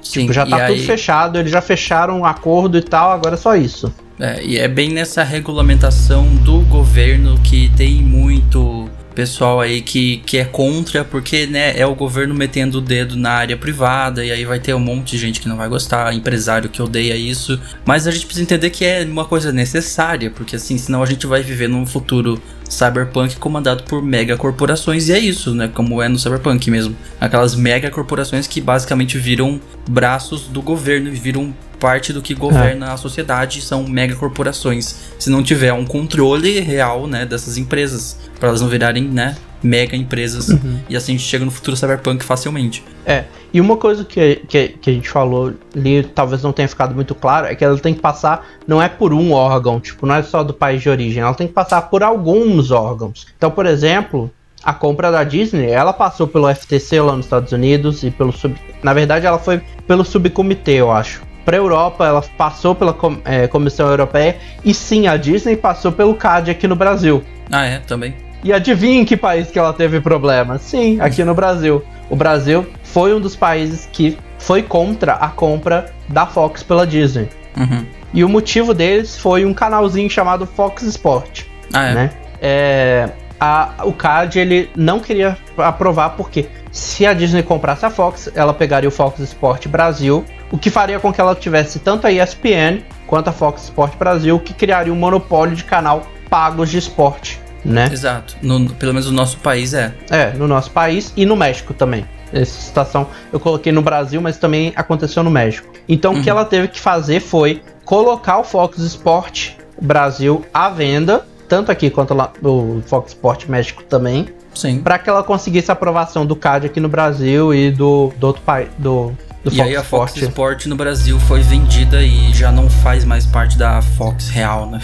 Sim, 0.00 0.20
tipo, 0.20 0.32
já 0.32 0.46
tá 0.46 0.66
tudo 0.66 0.78
aí... 0.78 0.86
fechado, 0.86 1.38
eles 1.38 1.52
já 1.52 1.60
fecharam 1.60 2.20
um 2.20 2.24
acordo 2.24 2.78
e 2.78 2.82
tal, 2.82 3.10
agora 3.10 3.34
é 3.34 3.36
só 3.36 3.54
isso. 3.54 3.92
É, 4.18 4.42
e 4.42 4.56
é 4.56 4.66
bem 4.66 4.88
nessa 4.88 5.22
regulamentação 5.22 6.24
do 6.36 6.60
governo 6.60 7.38
que 7.44 7.70
tem 7.76 7.96
muito 7.96 8.88
pessoal 9.14 9.60
aí 9.60 9.82
que, 9.82 10.22
que 10.24 10.38
é 10.38 10.44
contra, 10.46 11.04
porque 11.04 11.46
né, 11.46 11.78
é 11.78 11.84
o 11.84 11.94
governo 11.94 12.34
metendo 12.34 12.78
o 12.78 12.80
dedo 12.80 13.14
na 13.14 13.32
área 13.32 13.58
privada, 13.58 14.24
e 14.24 14.30
aí 14.30 14.44
vai 14.46 14.58
ter 14.58 14.74
um 14.74 14.80
monte 14.80 15.10
de 15.10 15.18
gente 15.18 15.38
que 15.38 15.48
não 15.48 15.56
vai 15.58 15.68
gostar, 15.68 16.14
empresário 16.14 16.70
que 16.70 16.80
odeia 16.80 17.14
isso. 17.14 17.60
Mas 17.84 18.06
a 18.06 18.10
gente 18.10 18.24
precisa 18.24 18.42
entender 18.42 18.70
que 18.70 18.86
é 18.86 19.04
uma 19.04 19.26
coisa 19.26 19.52
necessária, 19.52 20.30
porque 20.30 20.56
assim, 20.56 20.78
senão 20.78 21.02
a 21.02 21.06
gente 21.06 21.26
vai 21.26 21.42
viver 21.42 21.68
num 21.68 21.84
futuro 21.84 22.40
cyberpunk 22.68 23.36
comandado 23.36 23.84
por 23.84 24.02
mega 24.02 24.36
corporações, 24.36 25.08
e 25.08 25.12
é 25.12 25.18
isso, 25.18 25.54
né? 25.54 25.68
Como 25.72 26.02
é 26.02 26.08
no 26.08 26.18
cyberpunk 26.18 26.70
mesmo. 26.70 26.96
Aquelas 27.20 27.54
mega 27.54 27.90
corporações 27.90 28.46
que 28.46 28.60
basicamente 28.60 29.18
viram 29.18 29.60
braços 29.88 30.42
do 30.48 30.60
governo 30.60 31.08
e 31.08 31.12
viram 31.12 31.54
parte 31.78 32.12
do 32.12 32.22
que 32.22 32.34
governa 32.34 32.86
é. 32.86 32.90
a 32.90 32.96
sociedade 32.96 33.60
são 33.60 33.86
megacorporações. 33.86 34.96
Se 35.18 35.30
não 35.30 35.42
tiver 35.42 35.72
um 35.72 35.84
controle 35.84 36.60
real, 36.60 37.06
né, 37.06 37.26
dessas 37.26 37.58
empresas, 37.58 38.18
para 38.38 38.48
elas 38.48 38.60
não 38.60 38.68
virarem, 38.68 39.04
né, 39.04 39.36
mega 39.66 39.96
empresas 39.96 40.48
uhum. 40.48 40.78
e 40.88 40.96
assim 40.96 41.14
a 41.14 41.16
gente 41.16 41.26
chega 41.26 41.44
no 41.44 41.50
futuro 41.50 41.76
cyberpunk 41.76 42.24
facilmente. 42.24 42.84
É, 43.04 43.24
e 43.52 43.60
uma 43.60 43.76
coisa 43.76 44.04
que, 44.04 44.42
que, 44.48 44.68
que, 44.68 44.90
a 44.90 44.92
gente 44.92 45.08
falou 45.08 45.52
ali, 45.74 46.02
talvez 46.02 46.42
não 46.42 46.52
tenha 46.52 46.68
ficado 46.68 46.94
muito 46.94 47.14
claro, 47.14 47.46
é 47.46 47.54
que 47.54 47.64
ela 47.64 47.78
tem 47.78 47.94
que 47.94 48.00
passar, 48.00 48.46
não 48.66 48.82
é 48.82 48.88
por 48.88 49.12
um 49.12 49.32
órgão, 49.32 49.80
tipo, 49.80 50.06
não 50.06 50.14
é 50.14 50.22
só 50.22 50.42
do 50.42 50.54
país 50.54 50.82
de 50.82 50.88
origem, 50.88 51.22
ela 51.22 51.34
tem 51.34 51.46
que 51.46 51.52
passar 51.52 51.82
por 51.82 52.02
alguns 52.02 52.70
órgãos. 52.70 53.26
Então, 53.36 53.50
por 53.50 53.66
exemplo, 53.66 54.30
a 54.62 54.72
compra 54.72 55.10
da 55.10 55.24
Disney, 55.24 55.70
ela 55.70 55.92
passou 55.92 56.26
pelo 56.26 56.52
FTC 56.52 57.00
lá 57.00 57.16
nos 57.16 57.26
Estados 57.26 57.52
Unidos 57.52 58.02
e 58.02 58.10
pelo 58.10 58.32
sub... 58.32 58.54
Na 58.82 58.92
verdade, 58.92 59.26
ela 59.26 59.38
foi 59.38 59.60
pelo 59.86 60.04
subcomitê, 60.04 60.72
eu 60.72 60.90
acho 60.90 61.26
para 61.46 61.56
Europa, 61.56 62.04
ela 62.04 62.20
passou 62.36 62.74
pela 62.74 62.94
é, 63.24 63.46
Comissão 63.46 63.88
Europeia 63.88 64.36
e 64.64 64.74
sim, 64.74 65.06
a 65.06 65.16
Disney 65.16 65.56
passou 65.56 65.92
pelo 65.92 66.12
CAD 66.16 66.50
aqui 66.50 66.66
no 66.66 66.74
Brasil. 66.74 67.22
Ah, 67.52 67.64
é? 67.64 67.78
Também. 67.78 68.25
E 68.46 68.52
adivinha 68.52 69.00
em 69.00 69.04
que 69.04 69.16
país 69.16 69.50
que 69.50 69.58
ela 69.58 69.72
teve 69.72 70.00
problema? 70.00 70.56
Sim, 70.56 71.00
aqui 71.00 71.24
no 71.24 71.34
Brasil. 71.34 71.82
O 72.08 72.14
Brasil 72.14 72.64
foi 72.84 73.12
um 73.12 73.18
dos 73.18 73.34
países 73.34 73.88
que 73.92 74.16
foi 74.38 74.62
contra 74.62 75.14
a 75.14 75.26
compra 75.26 75.92
da 76.08 76.26
Fox 76.26 76.62
pela 76.62 76.86
Disney. 76.86 77.28
Uhum. 77.56 77.84
E 78.14 78.22
o 78.22 78.28
motivo 78.28 78.72
deles 78.72 79.18
foi 79.18 79.44
um 79.44 79.52
canalzinho 79.52 80.08
chamado 80.08 80.46
Fox 80.46 80.84
Sport. 80.84 81.42
Ah, 81.72 81.88
é? 81.88 81.94
Né? 81.94 82.10
É, 82.40 83.08
a, 83.40 83.82
o 83.82 83.92
CAD 83.92 84.38
ele 84.38 84.70
não 84.76 85.00
queria 85.00 85.36
aprovar 85.58 86.10
porque 86.10 86.48
se 86.70 87.04
a 87.04 87.12
Disney 87.12 87.42
comprasse 87.42 87.84
a 87.84 87.90
Fox, 87.90 88.30
ela 88.32 88.54
pegaria 88.54 88.88
o 88.88 88.92
Fox 88.92 89.18
Sport 89.18 89.66
Brasil, 89.66 90.24
o 90.52 90.56
que 90.56 90.70
faria 90.70 91.00
com 91.00 91.12
que 91.12 91.20
ela 91.20 91.34
tivesse 91.34 91.80
tanto 91.80 92.06
a 92.06 92.12
ESPN 92.12 92.84
quanto 93.08 93.26
a 93.26 93.32
Fox 93.32 93.64
Sport 93.64 93.96
Brasil, 93.96 94.38
que 94.38 94.54
criaria 94.54 94.92
um 94.92 94.96
monopólio 94.96 95.56
de 95.56 95.64
canal 95.64 96.06
pagos 96.30 96.70
de 96.70 96.78
esporte, 96.78 97.40
né? 97.66 97.88
Exato. 97.92 98.36
No, 98.42 98.68
pelo 98.70 98.92
menos 98.92 99.06
no 99.06 99.12
nosso 99.12 99.38
país 99.38 99.74
é. 99.74 99.94
É, 100.10 100.32
no 100.32 100.46
nosso 100.46 100.70
país 100.70 101.12
e 101.16 101.24
no 101.26 101.36
México 101.36 101.74
também. 101.74 102.04
Essa 102.32 102.60
situação 102.60 103.06
eu 103.32 103.38
coloquei 103.38 103.72
no 103.72 103.82
Brasil, 103.82 104.20
mas 104.20 104.36
também 104.36 104.72
aconteceu 104.76 105.22
no 105.22 105.30
México. 105.30 105.68
Então 105.88 106.12
uhum. 106.12 106.20
o 106.20 106.22
que 106.22 106.30
uhum. 106.30 106.36
ela 106.36 106.44
teve 106.44 106.68
que 106.68 106.80
fazer 106.80 107.20
foi 107.20 107.62
colocar 107.84 108.38
o 108.38 108.44
Fox 108.44 108.78
Sport 108.78 109.52
Brasil 109.80 110.44
à 110.52 110.68
venda, 110.68 111.24
tanto 111.48 111.70
aqui 111.70 111.90
quanto 111.90 112.14
lá 112.14 112.32
no 112.42 112.82
Fox 112.86 113.12
Sport 113.12 113.46
México 113.46 113.82
também, 113.84 114.28
Sim. 114.56 114.80
Para 114.80 114.98
que 114.98 115.08
ela 115.08 115.22
conseguisse 115.22 115.70
a 115.70 115.74
aprovação 115.74 116.24
do 116.24 116.34
CAD 116.34 116.66
aqui 116.66 116.80
no 116.80 116.88
Brasil 116.88 117.54
e 117.54 117.70
do, 117.70 118.12
do 118.16 118.26
outro 118.26 118.42
país. 118.42 118.68
Do, 118.78 119.12
do 119.44 119.52
e 119.52 119.56
Fox 119.56 119.60
aí 119.60 119.76
a 119.76 119.84
Fox 119.84 120.12
Sport. 120.12 120.30
Sport 120.30 120.66
no 120.66 120.76
Brasil 120.76 121.20
foi 121.20 121.42
vendida 121.42 122.02
e 122.02 122.32
já 122.32 122.50
não 122.50 122.70
faz 122.70 123.04
mais 123.04 123.26
parte 123.26 123.58
da 123.58 123.82
Fox 123.82 124.28
real, 124.28 124.68
né? 124.68 124.80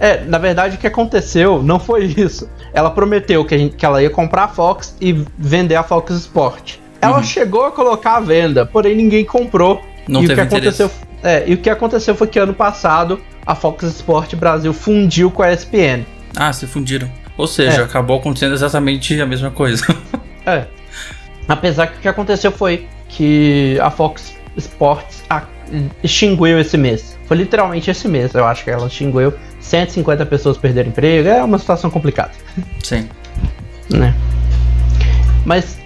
É, 0.00 0.24
na 0.24 0.38
verdade 0.38 0.76
o 0.76 0.78
que 0.78 0.86
aconteceu 0.86 1.62
não 1.62 1.78
foi 1.78 2.06
isso. 2.06 2.48
Ela 2.72 2.90
prometeu 2.90 3.44
que, 3.44 3.56
gente, 3.56 3.76
que 3.76 3.84
ela 3.84 4.02
ia 4.02 4.08
comprar 4.08 4.44
a 4.44 4.48
Fox 4.48 4.96
e 5.00 5.24
vender 5.38 5.76
a 5.76 5.82
Fox 5.82 6.10
Sport. 6.14 6.76
Ela 7.02 7.18
uhum. 7.18 7.22
chegou 7.22 7.66
a 7.66 7.70
colocar 7.70 8.16
à 8.16 8.20
venda, 8.20 8.64
porém 8.64 8.96
ninguém 8.96 9.24
comprou. 9.24 9.82
Não 10.08 10.22
e 10.22 10.26
teve 10.26 10.40
o 10.40 10.48
que 10.48 10.54
aconteceu, 10.54 10.90
é, 11.22 11.44
e 11.46 11.54
o 11.54 11.58
que 11.58 11.68
aconteceu 11.68 12.14
foi 12.14 12.26
que 12.26 12.38
ano 12.38 12.54
passado 12.54 13.20
a 13.46 13.54
Fox 13.54 13.84
Sport 13.84 14.34
Brasil 14.34 14.72
fundiu 14.72 15.30
com 15.30 15.42
a 15.42 15.52
ESPN. 15.52 16.04
Ah, 16.34 16.52
se 16.52 16.66
fundiram. 16.66 17.10
Ou 17.36 17.46
seja, 17.46 17.82
é. 17.82 17.84
acabou 17.84 18.18
acontecendo 18.18 18.54
exatamente 18.54 19.20
a 19.20 19.26
mesma 19.26 19.50
coisa. 19.50 19.84
é. 20.46 20.64
Apesar 21.48 21.88
que 21.88 21.98
o 21.98 22.00
que 22.00 22.08
aconteceu 22.08 22.52
foi 22.52 22.86
que 23.08 23.78
a 23.80 23.90
Fox 23.90 24.34
Sports 24.56 25.22
extinguiu 26.02 26.58
esse 26.58 26.76
mês. 26.76 27.18
Foi 27.30 27.36
literalmente 27.36 27.88
esse 27.88 28.08
mês, 28.08 28.34
eu 28.34 28.44
acho 28.44 28.64
que 28.64 28.70
ela 28.70 28.88
extinguiu. 28.88 29.32
150 29.60 30.26
pessoas 30.26 30.58
perderam 30.58 30.88
emprego. 30.88 31.28
É 31.28 31.44
uma 31.44 31.60
situação 31.60 31.88
complicada. 31.88 32.32
Sim. 32.82 33.08
Né? 33.88 34.12
Mas 35.44 35.78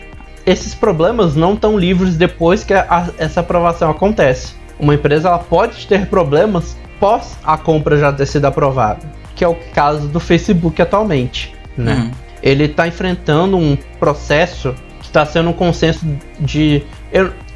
esses 0.47 0.75
problemas 0.75 1.37
não 1.37 1.53
estão 1.53 1.79
livres 1.79 2.17
depois 2.17 2.65
que 2.65 2.73
a, 2.73 3.11
essa 3.19 3.41
aprovação 3.41 3.91
acontece. 3.91 4.55
Uma 4.79 4.95
empresa 4.95 5.29
ela 5.29 5.39
pode 5.39 5.87
ter 5.87 6.07
problemas 6.07 6.79
pós 6.99 7.37
a 7.45 7.59
compra 7.59 7.99
já 7.99 8.11
ter 8.11 8.25
sido 8.25 8.47
aprovada 8.47 9.07
que 9.35 9.45
é 9.45 9.49
o 9.49 9.55
caso 9.75 10.09
do 10.09 10.21
Facebook 10.21 10.81
atualmente. 10.81 11.55
Né? 11.77 11.95
Uhum. 11.95 12.11
Ele 12.43 12.65
está 12.65 12.87
enfrentando 12.87 13.57
um 13.57 13.77
processo 13.99 14.75
que 15.01 15.07
está 15.07 15.27
sendo 15.27 15.51
um 15.51 15.53
consenso 15.53 16.07
de 16.39 16.83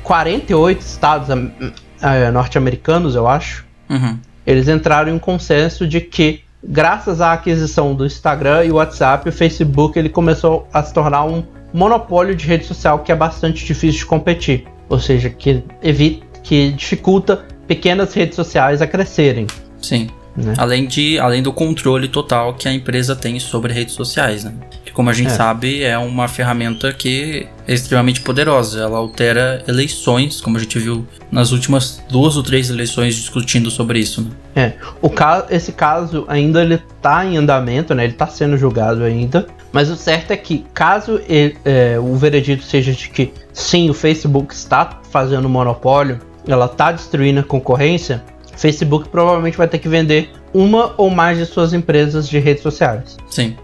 48 0.03 0.81
estados 0.81 1.29
uh, 1.29 2.33
norte-americanos, 2.33 3.14
eu 3.14 3.27
acho. 3.27 3.67
Uhum. 3.88 4.18
Eles 4.46 4.68
entraram 4.68 5.11
em 5.11 5.14
um 5.14 5.18
consenso 5.18 5.87
de 5.87 6.01
que, 6.01 6.40
graças 6.62 7.20
à 7.20 7.33
aquisição 7.33 7.94
do 7.94 8.07
Instagram 8.07 8.64
e 8.64 8.72
WhatsApp, 8.72 9.29
o 9.29 9.33
Facebook 9.33 9.98
ele 9.98 10.09
começou 10.09 10.66
a 10.72 10.83
se 10.83 10.92
tornar 10.92 11.24
um 11.24 11.44
monopólio 11.72 12.35
de 12.35 12.46
rede 12.46 12.64
social 12.64 13.01
que 13.01 13.12
é 13.12 13.16
bastante 13.16 13.64
difícil 13.64 14.01
de 14.01 14.07
competir. 14.07 14.66
Ou 14.88 14.98
seja, 14.98 15.29
que 15.29 15.62
evita, 15.83 16.27
que 16.42 16.72
dificulta 16.72 17.44
pequenas 17.66 18.14
redes 18.14 18.37
sociais 18.37 18.81
a 18.81 18.87
crescerem. 18.87 19.46
Sim. 19.83 20.09
Né? 20.38 20.55
Além, 20.57 20.87
de, 20.87 21.18
além 21.18 21.42
do 21.42 21.53
controle 21.53 22.09
total 22.09 22.55
que 22.55 22.68
a 22.68 22.72
empresa 22.72 23.16
tem 23.16 23.38
sobre 23.40 23.72
redes 23.72 23.94
sociais, 23.94 24.44
né? 24.44 24.53
Que, 24.85 24.92
como 24.92 25.11
a 25.11 25.12
gente 25.12 25.29
é. 25.29 25.35
sabe, 25.35 25.83
é 25.83 25.98
uma 25.98 26.29
ferramenta 26.29 26.92
que 26.92 27.46
é 27.66 27.74
extremamente 27.74 28.20
poderosa. 28.20 28.81
Ela 28.81 28.98
altera 28.98 29.64
eleições, 29.66 30.40
como 30.40 30.57
a 30.57 30.61
gente 30.61 30.79
viu 30.79 31.07
nas 31.31 31.51
últimas 31.51 32.03
duas 32.09 32.37
ou 32.37 32.42
três 32.42 32.70
eleições 32.70 33.16
discutindo 33.16 33.70
sobre 33.70 33.98
isso. 33.98 34.22
Né? 34.22 34.31
É, 34.55 34.72
o 35.03 35.11
ca 35.11 35.46
esse 35.51 35.72
caso 35.72 36.24
ainda 36.29 36.62
ele 36.62 36.81
tá 37.03 37.24
em 37.24 37.37
andamento, 37.37 37.94
né? 37.94 38.05
Ele 38.05 38.12
está 38.12 38.27
sendo 38.29 38.57
julgado 38.57 39.03
ainda. 39.03 39.46
Mas 39.72 39.90
o 39.90 39.96
certo 39.96 40.31
é 40.31 40.37
que, 40.37 40.64
caso 40.72 41.20
ele, 41.29 41.57
é, 41.64 41.98
o 41.98 42.14
veredito 42.14 42.62
seja 42.62 42.92
de 42.92 43.11
que 43.11 43.33
sim, 43.53 43.90
o 43.90 43.94
Facebook 43.94 44.55
está 44.55 45.01
fazendo 45.11 45.48
monopólio, 45.48 46.20
ela 46.46 46.64
está 46.64 46.90
destruindo 46.90 47.40
a 47.40 47.42
concorrência, 47.42 48.24
Facebook 48.58 49.08
provavelmente 49.08 49.56
vai 49.56 49.68
ter 49.68 49.78
que 49.78 49.88
vender 49.88 50.30
uma 50.52 50.92
ou 50.96 51.10
mais 51.10 51.38
de 51.38 51.46
suas 51.46 51.72
empresas 51.72 52.28
de 52.28 52.38
redes 52.38 52.62
sociais. 52.62 53.16
Sim. 53.30 53.56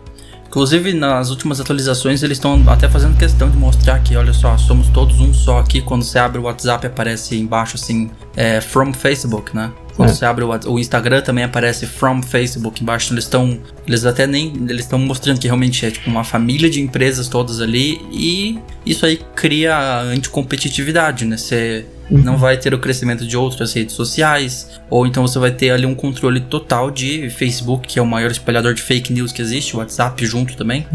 Inclusive, 0.46 0.92
nas 0.94 1.30
últimas 1.30 1.60
atualizações, 1.60 2.22
eles 2.22 2.38
estão 2.38 2.62
até 2.68 2.88
fazendo 2.88 3.18
questão 3.18 3.50
de 3.50 3.56
mostrar 3.56 3.98
que, 3.98 4.16
olha 4.16 4.32
só, 4.32 4.56
somos 4.56 4.88
todos 4.88 5.18
um 5.18 5.34
só 5.34 5.58
aqui. 5.58 5.80
Quando 5.80 6.04
você 6.04 6.16
abre 6.16 6.38
o 6.38 6.44
WhatsApp, 6.44 6.86
aparece 6.86 7.36
embaixo 7.36 7.74
assim, 7.74 8.08
é, 8.36 8.60
from 8.60 8.92
Facebook, 8.92 9.54
né? 9.54 9.72
Quando 9.96 10.10
é. 10.10 10.12
você 10.12 10.24
abre 10.24 10.44
o, 10.44 10.50
o, 10.66 10.78
Instagram 10.78 11.22
também 11.22 11.42
aparece 11.42 11.86
from 11.86 12.22
Facebook 12.22 12.82
embaixo. 12.82 13.12
Eles 13.12 13.24
estão. 13.24 13.58
Eles 13.86 14.04
até 14.04 14.26
nem. 14.26 14.52
Eles 14.68 14.84
estão 14.84 14.98
mostrando 14.98 15.40
que 15.40 15.48
realmente 15.48 15.84
é 15.86 15.90
tipo 15.90 16.08
uma 16.08 16.22
família 16.24 16.70
de 16.70 16.80
empresas 16.80 17.28
todas 17.28 17.60
ali. 17.60 18.00
E 18.12 18.58
isso 18.86 19.04
aí 19.06 19.20
cria 19.34 20.02
anticompetitividade, 20.02 21.24
né? 21.24 21.36
Você. 21.36 21.84
Não 22.10 22.36
vai 22.36 22.56
ter 22.56 22.74
o 22.74 22.78
crescimento 22.78 23.26
de 23.26 23.36
outras 23.36 23.72
redes 23.72 23.94
sociais. 23.94 24.80
Ou 24.90 25.06
então 25.06 25.26
você 25.26 25.38
vai 25.38 25.50
ter 25.50 25.70
ali 25.70 25.86
um 25.86 25.94
controle 25.94 26.40
total 26.40 26.90
de 26.90 27.30
Facebook, 27.30 27.88
que 27.88 27.98
é 27.98 28.02
o 28.02 28.06
maior 28.06 28.30
espalhador 28.30 28.74
de 28.74 28.82
fake 28.82 29.12
news 29.12 29.32
que 29.32 29.40
existe, 29.40 29.74
o 29.74 29.78
WhatsApp 29.78 30.24
junto 30.26 30.56
também. 30.56 30.86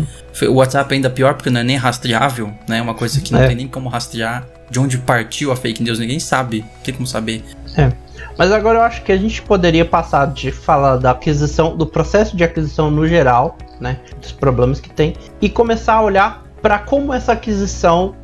O 0.48 0.56
WhatsApp 0.56 0.94
é 0.94 0.96
ainda 0.96 1.10
pior 1.10 1.34
porque 1.34 1.50
não 1.50 1.62
é 1.62 1.64
nem 1.64 1.78
rastreável, 1.78 2.54
né? 2.68 2.78
É 2.78 2.82
uma 2.82 2.94
coisa 2.94 3.20
que 3.22 3.32
não 3.32 3.42
é. 3.42 3.48
tem 3.48 3.56
nem 3.56 3.68
como 3.68 3.90
rastrear 3.90 4.46
de 4.70 4.80
onde 4.80 4.98
partiu 4.98 5.52
a 5.52 5.56
fake 5.56 5.82
news, 5.82 6.00
ninguém 6.00 6.20
sabe, 6.20 6.60
não 6.60 6.84
tem 6.84 6.94
como 6.94 7.08
saber. 7.08 7.44
É. 7.76 7.92
Mas 8.38 8.52
agora 8.52 8.80
eu 8.80 8.84
acho 8.84 9.02
que 9.04 9.12
a 9.12 9.18
gente 9.18 9.42
poderia 9.42 9.84
passar 9.84 10.28
de 10.28 10.52
falar 10.52 10.98
da 10.98 11.12
aquisição, 11.12 11.76
do 11.76 11.86
processo 11.86 12.38
de 12.38 12.44
aquisição 12.44 12.92
no 12.92 13.08
geral, 13.08 13.58
né, 13.82 14.00
dos 14.22 14.32
problemas 14.32 14.80
que 14.80 14.90
tem, 14.90 15.16
e 15.42 15.50
começar 15.50 15.96
a 15.96 16.02
olhar 16.02 16.46
para 16.62 16.80
como 16.80 17.14
essa 17.14 17.34
aquisição 17.34 18.16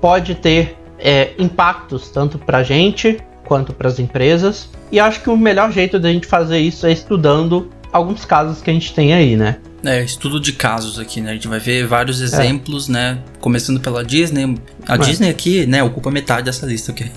pode 0.00 0.34
ter 0.34 0.76
é, 1.00 1.32
impactos 1.38 2.10
tanto 2.10 2.38
para 2.38 2.58
a 2.58 2.62
gente 2.62 3.18
quanto 3.44 3.72
para 3.72 3.88
as 3.88 3.98
empresas. 3.98 4.70
E 4.92 5.00
acho 5.00 5.22
que 5.22 5.30
o 5.30 5.36
melhor 5.36 5.72
jeito 5.72 5.98
da 5.98 6.12
gente 6.12 6.26
fazer 6.26 6.58
isso 6.58 6.86
é 6.86 6.92
estudando 6.92 7.70
alguns 7.92 8.24
casos 8.24 8.62
que 8.62 8.70
a 8.70 8.72
gente 8.72 8.94
tem 8.94 9.12
aí, 9.12 9.36
né? 9.36 9.56
É, 9.82 10.02
estudo 10.02 10.38
de 10.38 10.52
casos 10.52 10.98
aqui, 10.98 11.22
né? 11.22 11.30
A 11.30 11.34
gente 11.34 11.48
vai 11.48 11.58
ver 11.58 11.86
vários 11.86 12.20
é. 12.20 12.24
exemplos, 12.24 12.88
é. 12.88 12.92
né? 12.92 13.18
Começando 13.40 13.80
pela 13.80 14.04
Disney. 14.04 14.54
A 14.86 14.96
é. 14.96 14.98
Disney 14.98 15.30
aqui, 15.30 15.66
né, 15.66 15.82
ocupa 15.82 16.10
metade 16.10 16.44
dessa 16.44 16.66
lista 16.66 16.92
aqui. 16.92 17.10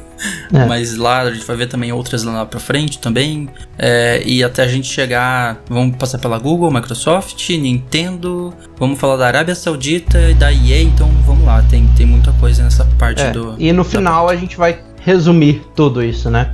É. 0.53 0.65
Mas 0.65 0.95
lá 0.95 1.21
a 1.23 1.33
gente 1.33 1.45
vai 1.45 1.57
ver 1.57 1.67
também 1.67 1.91
outras 1.91 2.23
lá 2.23 2.45
pra 2.45 2.59
frente 2.59 2.99
também. 2.99 3.49
É, 3.77 4.23
e 4.25 4.41
até 4.41 4.63
a 4.63 4.67
gente 4.67 4.87
chegar. 4.87 5.61
Vamos 5.67 5.97
passar 5.97 6.17
pela 6.19 6.39
Google, 6.39 6.71
Microsoft, 6.71 7.49
Nintendo. 7.49 8.53
Vamos 8.77 8.97
falar 8.97 9.17
da 9.17 9.27
Arábia 9.27 9.55
Saudita 9.55 10.29
e 10.29 10.33
da 10.33 10.51
EA. 10.51 10.81
Então 10.81 11.09
vamos 11.25 11.45
lá, 11.45 11.61
tem, 11.63 11.85
tem 11.97 12.05
muita 12.05 12.31
coisa 12.33 12.63
nessa 12.63 12.85
parte 12.97 13.21
é, 13.21 13.31
do. 13.31 13.55
E 13.59 13.73
no 13.73 13.83
final 13.83 14.29
a 14.29 14.35
gente 14.37 14.55
vai 14.55 14.79
resumir 15.01 15.61
tudo 15.75 16.01
isso, 16.01 16.29
né? 16.29 16.49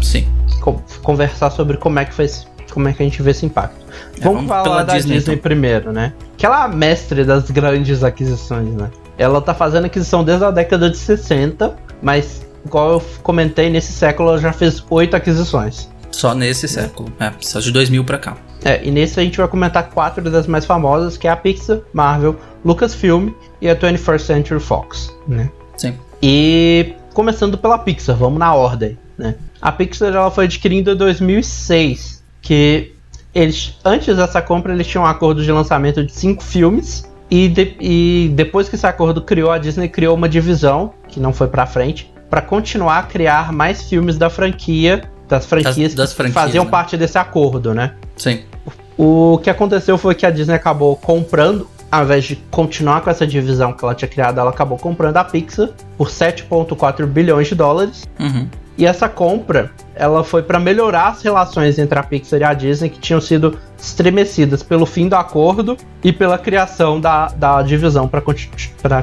Sim. 0.00 0.28
Conversar 1.02 1.50
sobre 1.50 1.76
como 1.76 1.98
é 1.98 2.04
que 2.04 2.14
foi 2.14 2.26
como 2.72 2.88
é 2.88 2.92
que 2.92 3.02
a 3.02 3.06
gente 3.06 3.22
vê 3.22 3.30
esse 3.30 3.46
impacto. 3.46 3.76
É, 4.18 4.24
vamos, 4.24 4.46
vamos 4.46 4.64
falar 4.64 4.82
da 4.82 4.94
Disney, 4.94 5.16
Disney 5.16 5.34
então. 5.34 5.42
primeiro, 5.42 5.92
né? 5.92 6.12
Que 6.36 6.46
ela 6.46 6.62
é 6.62 6.64
a 6.64 6.68
mestre 6.68 7.24
das 7.24 7.50
grandes 7.50 8.02
aquisições, 8.02 8.74
né? 8.74 8.90
Ela 9.16 9.40
tá 9.40 9.54
fazendo 9.54 9.86
aquisição 9.86 10.22
desde 10.22 10.44
a 10.44 10.50
década 10.50 10.88
de 10.88 10.96
60, 10.96 11.74
mas, 12.00 12.46
igual 12.64 12.92
eu 12.92 13.02
comentei, 13.22 13.68
nesse 13.68 13.92
século 13.92 14.30
ela 14.30 14.38
já 14.38 14.52
fez 14.52 14.84
oito 14.90 15.16
aquisições. 15.16 15.88
Só 16.10 16.34
nesse 16.34 16.66
é. 16.66 16.68
século, 16.68 17.12
é, 17.20 17.32
só 17.40 17.60
de 17.60 17.70
2000 17.70 18.04
para 18.04 18.18
cá. 18.18 18.36
É, 18.64 18.84
e 18.84 18.90
nesse 18.90 19.20
a 19.20 19.22
gente 19.22 19.38
vai 19.38 19.46
comentar 19.46 19.88
quatro 19.90 20.28
das 20.30 20.46
mais 20.46 20.64
famosas, 20.64 21.16
que 21.16 21.28
é 21.28 21.30
a 21.30 21.36
Pixar, 21.36 21.78
Marvel, 21.92 22.36
Lucasfilm 22.64 23.30
e 23.60 23.68
a 23.68 23.76
21st 23.76 24.18
Century 24.18 24.60
Fox, 24.60 25.14
né? 25.26 25.50
Sim. 25.76 25.94
E 26.22 26.94
começando 27.14 27.56
pela 27.56 27.78
Pixar, 27.78 28.16
vamos 28.16 28.38
na 28.38 28.52
ordem, 28.54 28.98
né? 29.16 29.36
A 29.60 29.70
Pixar 29.70 30.08
ela 30.08 30.30
foi 30.30 30.44
adquirida 30.44 30.92
em 30.92 30.96
2006, 30.96 32.17
que 32.40 32.92
eles, 33.34 33.76
antes 33.84 34.16
dessa 34.16 34.40
compra, 34.42 34.72
eles 34.72 34.86
tinham 34.86 35.04
um 35.04 35.06
acordo 35.06 35.42
de 35.42 35.52
lançamento 35.52 36.04
de 36.04 36.12
cinco 36.12 36.42
filmes. 36.42 37.08
E, 37.30 37.46
de, 37.48 37.76
e 37.78 38.32
depois 38.34 38.68
que 38.68 38.74
esse 38.74 38.86
acordo 38.86 39.20
criou, 39.20 39.50
a 39.50 39.58
Disney 39.58 39.88
criou 39.88 40.16
uma 40.16 40.28
divisão, 40.28 40.94
que 41.08 41.20
não 41.20 41.32
foi 41.32 41.46
pra 41.46 41.66
frente, 41.66 42.10
para 42.30 42.40
continuar 42.40 42.98
a 42.98 43.02
criar 43.02 43.52
mais 43.52 43.82
filmes 43.82 44.16
da 44.16 44.30
franquia, 44.30 45.10
das 45.28 45.44
franquias 45.44 45.94
das, 45.94 45.94
das 45.94 46.10
que 46.10 46.16
franquias, 46.16 46.34
faziam 46.34 46.64
né? 46.64 46.70
parte 46.70 46.96
desse 46.96 47.18
acordo, 47.18 47.74
né? 47.74 47.94
Sim. 48.16 48.40
O 48.96 49.38
que 49.42 49.50
aconteceu 49.50 49.98
foi 49.98 50.14
que 50.14 50.26
a 50.26 50.30
Disney 50.30 50.54
acabou 50.54 50.96
comprando, 50.96 51.68
ao 51.90 52.04
invés 52.04 52.24
de 52.24 52.36
continuar 52.50 53.02
com 53.02 53.10
essa 53.10 53.26
divisão 53.26 53.72
que 53.72 53.84
ela 53.84 53.94
tinha 53.94 54.08
criado, 54.08 54.40
ela 54.40 54.50
acabou 54.50 54.78
comprando 54.78 55.16
a 55.18 55.24
Pixar 55.24 55.68
por 55.96 56.08
7,4 56.08 57.06
bilhões 57.06 57.46
de 57.46 57.54
dólares. 57.54 58.04
Uhum. 58.18 58.48
E 58.78 58.86
essa 58.86 59.08
compra, 59.08 59.72
ela 59.92 60.22
foi 60.22 60.40
para 60.40 60.60
melhorar 60.60 61.08
as 61.08 61.20
relações 61.20 61.80
entre 61.80 61.98
a 61.98 62.02
Pixar 62.04 62.40
e 62.40 62.44
a 62.44 62.54
Disney 62.54 62.88
que 62.88 63.00
tinham 63.00 63.20
sido 63.20 63.58
estremecidas 63.76 64.62
pelo 64.62 64.86
fim 64.86 65.08
do 65.08 65.16
acordo 65.16 65.76
e 66.04 66.12
pela 66.12 66.38
criação 66.38 67.00
da, 67.00 67.26
da 67.26 67.60
divisão 67.60 68.06
para 68.06 68.20
continu 68.20 68.52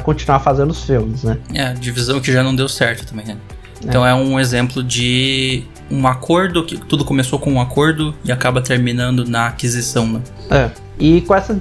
continuar 0.03 0.39
fazendo 0.39 0.71
os 0.71 0.85
filmes, 0.85 1.23
né? 1.23 1.37
É, 1.53 1.73
divisão 1.73 2.21
que 2.21 2.31
já 2.31 2.41
não 2.41 2.55
deu 2.55 2.69
certo 2.69 3.05
também, 3.05 3.25
né? 3.25 3.37
Então 3.83 4.05
é. 4.07 4.11
é 4.11 4.13
um 4.15 4.39
exemplo 4.39 4.81
de 4.81 5.65
um 5.91 6.07
acordo 6.07 6.63
que 6.63 6.77
tudo 6.77 7.03
começou 7.03 7.37
com 7.37 7.51
um 7.51 7.61
acordo 7.61 8.15
e 8.23 8.31
acaba 8.31 8.61
terminando 8.61 9.25
na 9.25 9.47
aquisição, 9.47 10.07
né? 10.07 10.21
É. 10.49 10.69
E 10.97 11.21
com 11.21 11.35
essa 11.35 11.53
uh, 11.53 11.59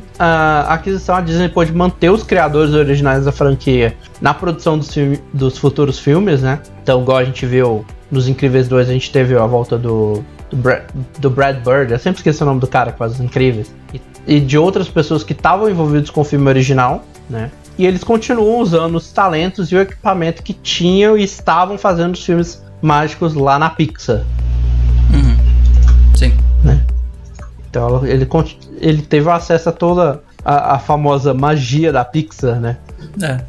aquisição, 0.69 1.17
a 1.17 1.21
Disney 1.21 1.49
pôde 1.49 1.73
manter 1.73 2.11
os 2.11 2.23
criadores 2.23 2.73
originais 2.73 3.25
da 3.25 3.33
franquia 3.33 3.97
na 4.21 4.33
produção 4.33 4.79
dos, 4.79 4.95
dos 5.33 5.59
futuros 5.59 5.99
filmes, 5.99 6.43
né? 6.43 6.61
Então, 6.83 7.03
igual 7.03 7.19
a 7.19 7.25
gente 7.25 7.45
viu 7.45 7.85
nos 8.15 8.29
Incríveis 8.29 8.69
2 8.69 8.89
a 8.89 8.93
gente 8.93 9.11
teve 9.11 9.37
a 9.37 9.45
volta 9.45 9.77
do, 9.77 10.25
do, 10.49 10.57
Brad, 10.57 10.83
do 11.19 11.29
Brad 11.29 11.57
Bird, 11.57 11.93
eu 11.93 11.99
sempre 11.99 12.21
esqueço 12.21 12.45
o 12.45 12.47
nome 12.47 12.61
do 12.61 12.67
cara 12.67 12.93
que 12.93 12.99
faz 12.99 13.13
os 13.13 13.21
Incríveis, 13.21 13.75
e, 13.93 14.01
e 14.27 14.41
de 14.41 14.57
outras 14.57 14.89
pessoas 14.89 15.23
que 15.23 15.33
estavam 15.33 15.69
envolvidos 15.69 16.11
com 16.11 16.21
o 16.21 16.25
filme 16.25 16.49
original, 16.49 17.05
né? 17.29 17.51
E 17.77 17.85
eles 17.85 18.05
continuam 18.05 18.61
usando 18.61 18.95
os 18.95 19.11
talentos 19.11 19.73
e 19.73 19.75
o 19.75 19.81
equipamento 19.81 20.45
que 20.45 20.53
tinham 20.53 21.19
e 21.19 21.25
estavam 21.25 21.77
fazendo 21.77 22.15
os 22.15 22.25
filmes 22.25 22.63
mágicos 22.81 23.35
lá 23.35 23.59
na 23.59 23.69
Pixar. 23.69 24.23
Uhum. 25.13 25.37
Sim. 26.15 26.33
Né? 26.63 26.81
Então 27.69 28.07
ele, 28.07 28.29
ele 28.79 29.03
teve 29.03 29.29
acesso 29.29 29.71
a 29.71 29.73
toda 29.73 30.23
a, 30.45 30.77
a 30.77 30.79
famosa 30.79 31.35
magia 31.35 31.93
da 31.93 32.05
Pixar, 32.05 32.61
né? 32.61 32.77
É. 33.21 33.41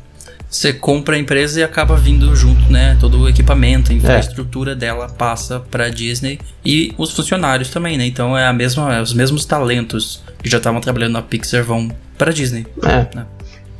Você 0.55 0.71
compra 0.71 1.17
a 1.17 1.19
empresa 1.19 1.59
e 1.59 1.63
acaba 1.63 1.97
vindo 1.97 2.33
junto, 2.33 2.71
né? 2.71 2.95
Todo 2.97 3.19
o 3.19 3.27
equipamento, 3.27 3.91
a 3.91 3.93
é. 3.93 3.97
infraestrutura 3.97 4.71
é. 4.71 4.75
dela 4.75 5.09
passa 5.09 5.59
para 5.59 5.89
Disney 5.89 6.39
e 6.63 6.93
os 6.97 7.11
funcionários 7.11 7.69
também, 7.69 7.97
né? 7.97 8.05
Então 8.05 8.37
é 8.37 8.47
a 8.47 8.53
mesma, 8.53 8.95
é 8.95 9.01
os 9.01 9.13
mesmos 9.13 9.43
talentos 9.43 10.23
que 10.41 10.49
já 10.49 10.57
estavam 10.57 10.79
trabalhando 10.79 11.11
na 11.11 11.21
Pixar 11.21 11.61
vão 11.61 11.91
para 12.17 12.31
Disney. 12.31 12.65
É. 12.83 13.05
Né? 13.13 13.25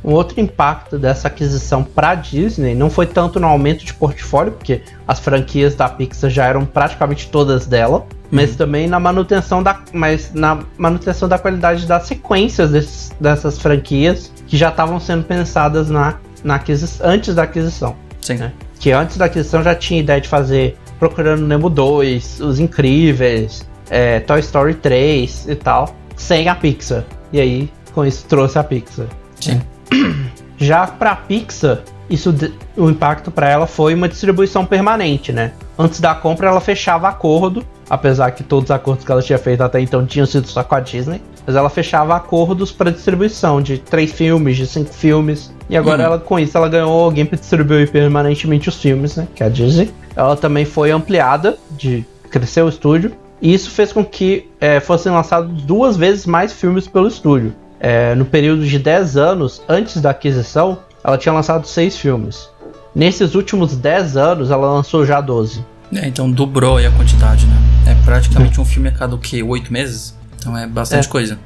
Um 0.04 0.12
outro 0.12 0.38
impacto 0.38 0.98
dessa 0.98 1.28
aquisição 1.28 1.82
para 1.82 2.14
Disney 2.14 2.74
não 2.74 2.90
foi 2.90 3.06
tanto 3.06 3.40
no 3.40 3.46
aumento 3.46 3.82
de 3.82 3.94
portfólio, 3.94 4.52
porque 4.52 4.82
as 5.08 5.18
franquias 5.18 5.74
da 5.74 5.88
Pixar 5.88 6.28
já 6.28 6.44
eram 6.44 6.66
praticamente 6.66 7.30
todas 7.30 7.66
dela, 7.66 8.06
mas 8.30 8.50
uhum. 8.50 8.56
também 8.56 8.86
na 8.86 9.00
manutenção 9.00 9.62
da, 9.62 9.80
mas 9.94 10.30
na 10.34 10.58
manutenção 10.76 11.26
da 11.26 11.38
qualidade 11.38 11.86
das 11.86 12.06
sequências 12.06 12.70
desses, 12.70 13.12
dessas 13.18 13.58
franquias 13.58 14.30
que 14.46 14.58
já 14.58 14.68
estavam 14.68 15.00
sendo 15.00 15.24
pensadas 15.24 15.88
na 15.88 16.18
na 16.46 16.62
antes 17.02 17.34
da 17.34 17.42
aquisição. 17.42 17.96
Sim. 18.20 18.34
Né? 18.36 18.52
Que 18.78 18.92
antes 18.92 19.16
da 19.16 19.24
aquisição 19.24 19.62
já 19.62 19.74
tinha 19.74 20.00
ideia 20.00 20.20
de 20.20 20.28
fazer 20.28 20.76
Procurando 20.98 21.44
Nemo 21.44 21.68
2, 21.68 22.40
Os 22.40 22.58
Incríveis, 22.58 23.66
é, 23.90 24.20
Toy 24.20 24.40
Story 24.40 24.74
3 24.74 25.48
e 25.48 25.54
tal, 25.56 25.94
sem 26.16 26.48
a 26.48 26.54
Pixar. 26.54 27.04
E 27.32 27.40
aí, 27.40 27.70
com 27.92 28.04
isso, 28.04 28.24
trouxe 28.26 28.58
a 28.58 28.64
Pixar. 28.64 29.06
Sim. 29.40 29.60
Já 30.56 30.86
pra 30.86 31.16
Pixar, 31.16 31.80
isso 32.08 32.34
o 32.76 32.88
impacto 32.88 33.30
para 33.30 33.50
ela 33.50 33.66
foi 33.66 33.92
uma 33.92 34.08
distribuição 34.08 34.64
permanente, 34.64 35.32
né? 35.32 35.52
Antes 35.78 36.00
da 36.00 36.14
compra 36.14 36.48
ela 36.48 36.60
fechava 36.60 37.08
acordo, 37.08 37.66
apesar 37.88 38.30
que 38.32 38.42
todos 38.42 38.70
os 38.70 38.70
acordos 38.70 39.04
que 39.04 39.12
ela 39.12 39.22
tinha 39.22 39.38
feito 39.38 39.62
até 39.62 39.80
então 39.80 40.04
tinham 40.04 40.26
sido 40.26 40.46
só 40.46 40.62
com 40.62 40.74
a 40.74 40.80
Disney, 40.80 41.20
mas 41.46 41.54
ela 41.54 41.70
fechava 41.70 42.16
acordos 42.16 42.72
para 42.72 42.90
distribuição 42.90 43.62
de 43.62 43.78
três 43.78 44.12
filmes, 44.12 44.56
de 44.56 44.66
cinco 44.66 44.92
filmes, 44.92 45.52
e 45.68 45.76
agora 45.76 46.02
uhum. 46.02 46.06
ela 46.06 46.18
com 46.18 46.38
isso 46.38 46.56
ela 46.56 46.68
ganhou 46.68 47.04
alguém 47.04 47.24
para 47.24 47.38
distribuir 47.38 47.90
permanentemente 47.90 48.68
os 48.68 48.76
filmes, 48.76 49.16
né? 49.16 49.26
Que 49.34 49.42
é 49.42 49.46
a 49.46 49.48
Disney. 49.48 49.90
Ela 50.14 50.36
também 50.36 50.64
foi 50.64 50.90
ampliada 50.90 51.58
de 51.76 52.04
crescer 52.30 52.62
o 52.62 52.68
estúdio 52.68 53.12
E 53.40 53.52
isso 53.52 53.70
fez 53.70 53.92
com 53.92 54.04
que 54.04 54.48
é, 54.60 54.80
fossem 54.80 55.12
lançados 55.12 55.62
duas 55.62 55.96
vezes 55.96 56.26
mais 56.26 56.52
filmes 56.52 56.88
pelo 56.88 57.06
estúdio. 57.06 57.54
É, 57.78 58.14
no 58.14 58.24
período 58.24 58.64
de 58.64 58.78
10 58.78 59.16
anos 59.16 59.62
antes 59.68 60.00
da 60.00 60.10
aquisição, 60.10 60.78
ela 61.04 61.18
tinha 61.18 61.32
lançado 61.32 61.66
6 61.66 61.96
filmes. 61.96 62.48
Nesses 62.94 63.34
últimos 63.34 63.76
10 63.76 64.16
anos, 64.16 64.50
ela 64.50 64.72
lançou 64.72 65.04
já 65.04 65.20
12. 65.20 65.62
É, 65.94 66.08
então 66.08 66.30
dobrou 66.30 66.78
aí 66.78 66.86
a 66.86 66.90
quantidade, 66.90 67.46
né? 67.46 67.65
É 67.86 67.94
praticamente 68.04 68.60
um 68.60 68.64
filme 68.64 68.88
a 68.88 68.92
cada 68.92 69.14
o 69.14 69.18
quê? 69.18 69.42
8 69.42 69.72
meses? 69.72 70.16
Então 70.38 70.56
é 70.56 70.66
bastante 70.66 71.06
É. 71.06 71.10
coisa. 71.10 71.38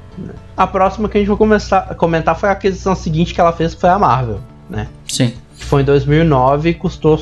A 0.57 0.67
próxima 0.67 1.09
que 1.09 1.17
a 1.17 1.21
gente 1.21 1.29
vai 1.29 1.37
começar 1.37 1.79
a 1.89 1.95
comentar 1.95 2.39
foi 2.39 2.49
a 2.49 2.53
aquisição 2.53 2.95
seguinte 2.95 3.33
que 3.33 3.41
ela 3.41 3.53
fez, 3.53 3.75
que 3.75 3.81
foi 3.81 3.91
a 3.91 3.99
Marvel, 3.99 4.41
né? 4.69 4.89
Sim. 5.07 5.33
Que 5.59 5.65
foi 5.65 5.83
em 5.83 5.85
2009 5.85 6.71
e 6.71 6.75
custou 6.75 7.19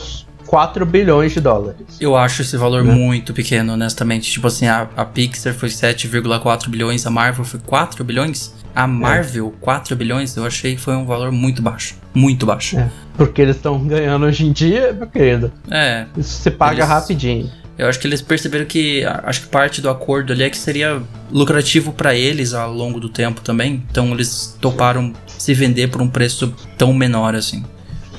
4 0.47 0.85
bilhões 0.87 1.33
de 1.33 1.41
dólares. 1.41 1.99
Eu 2.01 2.17
acho 2.17 2.43
esse 2.43 2.57
valor 2.57 2.83
Né? 2.83 2.93
muito 2.95 3.33
pequeno, 3.35 3.75
honestamente. 3.75 4.31
Tipo 4.31 4.47
assim, 4.49 4.67
a, 4.67 4.89
a 4.97 5.05
Pixar 5.05 5.55
foi 5.55 5.69
7,4 5.69 6.69
bilhões, 6.69 7.07
a 7.07 7.11
Marvel 7.11 7.45
foi 7.45 7.61
4 7.61 8.03
bilhões. 8.03 8.55
A 8.75 8.87
Marvel, 8.87 9.53
4 9.61 9.95
bilhões, 9.97 10.37
eu 10.37 10.45
achei 10.47 10.75
que 10.77 10.81
foi 10.81 10.95
um 10.95 11.05
valor 11.05 11.31
muito 11.33 11.61
baixo. 11.61 11.97
Muito 12.15 12.47
baixo. 12.47 12.79
É, 12.79 12.89
porque 13.17 13.43
eles 13.43 13.57
estão 13.57 13.79
ganhando 13.87 14.25
hoje 14.27 14.47
em 14.47 14.53
dia, 14.53 14.93
meu 14.93 15.07
querido. 15.09 15.53
É, 15.71 16.07
Isso 16.17 16.43
se 16.43 16.51
paga 16.51 16.77
Eles- 16.79 16.89
rapidinho. 16.89 17.51
Eu 17.79 17.89
acho 17.89 17.99
que 18.01 18.07
eles 18.07 18.21
perceberam 18.21 18.65
que. 18.67 19.05
Acho 19.23 19.43
que 19.43 19.47
parte 19.47 19.81
do 19.81 19.89
acordo 19.89 20.33
ali 20.33 20.43
é 20.43 20.51
que 20.51 20.59
seria 20.59 21.01
lucrativo 21.31 21.93
pra 21.93 22.15
eles 22.15 22.53
ao 22.53 22.73
longo 22.73 22.99
do 22.99 23.09
tempo 23.09 23.41
também. 23.41 23.83
Então 23.91 24.11
eles 24.13 24.57
toparam 24.61 25.13
se 25.27 25.55
vender 25.55 25.89
por 25.89 26.03
um 26.03 26.09
preço 26.09 26.53
tão 26.77 26.93
menor 26.93 27.35
assim. 27.35 27.65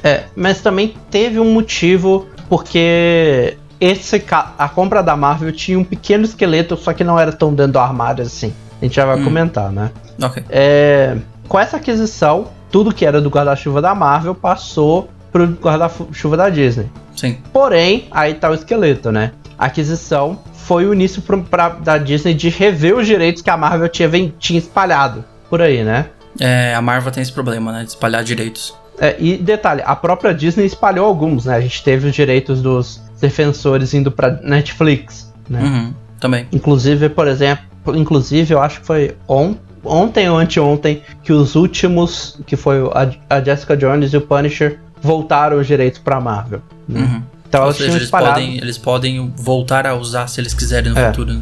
É, 0.03 0.23
mas 0.35 0.61
também 0.61 0.95
teve 1.11 1.39
um 1.39 1.51
motivo 1.51 2.27
porque 2.47 3.57
esse 3.81 4.23
a 4.57 4.69
compra 4.69 5.03
da 5.03 5.15
Marvel 5.15 5.51
tinha 5.51 5.77
um 5.77 5.83
pequeno 5.83 6.23
esqueleto, 6.23 6.77
só 6.77 6.93
que 6.93 7.03
não 7.03 7.19
era 7.19 7.31
tão 7.31 7.53
dentro 7.53 7.73
do 7.73 7.79
armário 7.79 8.23
assim. 8.23 8.53
A 8.81 8.85
gente 8.85 8.95
já 8.95 9.05
vai 9.05 9.19
Hum. 9.19 9.25
comentar, 9.25 9.71
né? 9.71 9.91
Ok. 10.21 10.43
É, 10.49 11.17
com 11.49 11.59
essa 11.59 11.77
aquisição, 11.77 12.47
tudo 12.71 12.93
que 12.93 13.05
era 13.05 13.19
do 13.19 13.29
guarda-chuva 13.29 13.81
da 13.81 13.93
Marvel 13.93 14.33
passou 14.33 15.09
pro 15.31 15.45
guarda-chuva 15.47 16.37
da 16.37 16.49
Disney. 16.49 16.87
Sim. 17.15 17.37
Porém, 17.51 18.07
aí 18.11 18.33
tá 18.35 18.49
o 18.49 18.53
esqueleto, 18.53 19.11
né? 19.11 19.33
A 19.59 19.65
aquisição 19.65 20.39
foi 20.53 20.85
o 20.85 20.93
início 20.93 21.21
pro- 21.21 21.43
pra, 21.43 21.69
da 21.69 21.97
Disney 21.97 22.33
de 22.33 22.47
rever 22.49 22.95
os 22.95 23.05
direitos 23.05 23.41
que 23.41 23.49
a 23.49 23.57
Marvel 23.57 23.89
tinha, 23.89 24.09
tinha 24.39 24.57
espalhado 24.57 25.23
por 25.49 25.61
aí, 25.61 25.83
né? 25.83 26.05
É, 26.39 26.73
a 26.73 26.81
Marvel 26.81 27.11
tem 27.11 27.21
esse 27.21 27.31
problema, 27.33 27.71
né? 27.73 27.83
De 27.83 27.89
espalhar 27.89 28.23
direitos. 28.23 28.73
É, 28.97 29.15
e 29.19 29.37
detalhe, 29.37 29.81
a 29.85 29.95
própria 29.95 30.33
Disney 30.33 30.65
espalhou 30.65 31.05
alguns, 31.05 31.45
né? 31.45 31.55
A 31.55 31.61
gente 31.61 31.83
teve 31.83 32.07
os 32.07 32.15
direitos 32.15 32.61
dos 32.61 33.01
defensores 33.19 33.93
indo 33.93 34.11
pra 34.11 34.39
Netflix, 34.41 35.33
né? 35.49 35.61
Uhum, 35.61 35.93
também. 36.19 36.47
Inclusive, 36.51 37.09
por 37.09 37.27
exemplo, 37.27 37.65
inclusive 37.95 38.53
eu 38.53 38.61
acho 38.61 38.79
que 38.81 38.85
foi 38.85 39.15
on- 39.27 39.55
ontem 39.83 40.29
ou 40.29 40.37
anteontem 40.37 41.01
que 41.23 41.31
os 41.33 41.55
últimos, 41.55 42.39
que 42.45 42.55
foi 42.55 42.77
a, 42.93 43.35
a 43.37 43.41
Jessica 43.41 43.75
Jones 43.75 44.13
e 44.13 44.17
o 44.17 44.21
Punisher, 44.21 44.79
voltaram 45.01 45.57
os 45.59 45.65
direitos 45.67 45.99
pra 45.99 46.19
Marvel. 46.19 46.61
né? 46.87 46.99
Uhum. 47.01 47.21
Então 47.49 47.61
Ou 47.61 47.65
elas 47.67 47.77
seja, 47.77 47.89
tinham 47.89 47.97
eles 47.99 48.11
podem, 48.11 48.57
eles 48.57 48.77
podem 48.77 49.33
voltar 49.35 49.85
a 49.87 49.95
usar 49.95 50.27
se 50.27 50.39
eles 50.39 50.53
quiserem 50.53 50.91
no 50.93 50.97
É. 50.99 51.07
futuro. 51.07 51.33
né? 51.33 51.41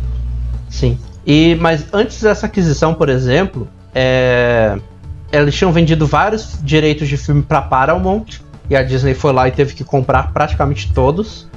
Sim. 0.69 0.97
E, 1.25 1.55
mas 1.59 1.85
antes 1.91 2.21
dessa 2.21 2.45
aquisição, 2.45 2.93
por 2.93 3.09
exemplo, 3.09 3.67
é, 3.93 4.77
eles 5.31 5.53
tinham 5.53 5.71
vendido 5.73 6.07
vários 6.07 6.57
direitos 6.63 7.07
de 7.09 7.17
filme 7.17 7.41
pra 7.43 7.61
Paramount. 7.61 8.39
E 8.69 8.75
a 8.75 8.83
Disney 8.83 9.13
foi 9.13 9.31
lá 9.33 9.47
e 9.47 9.51
teve 9.51 9.73
que 9.73 9.83
comprar 9.83 10.31
praticamente 10.33 10.91
todos. 10.93 11.47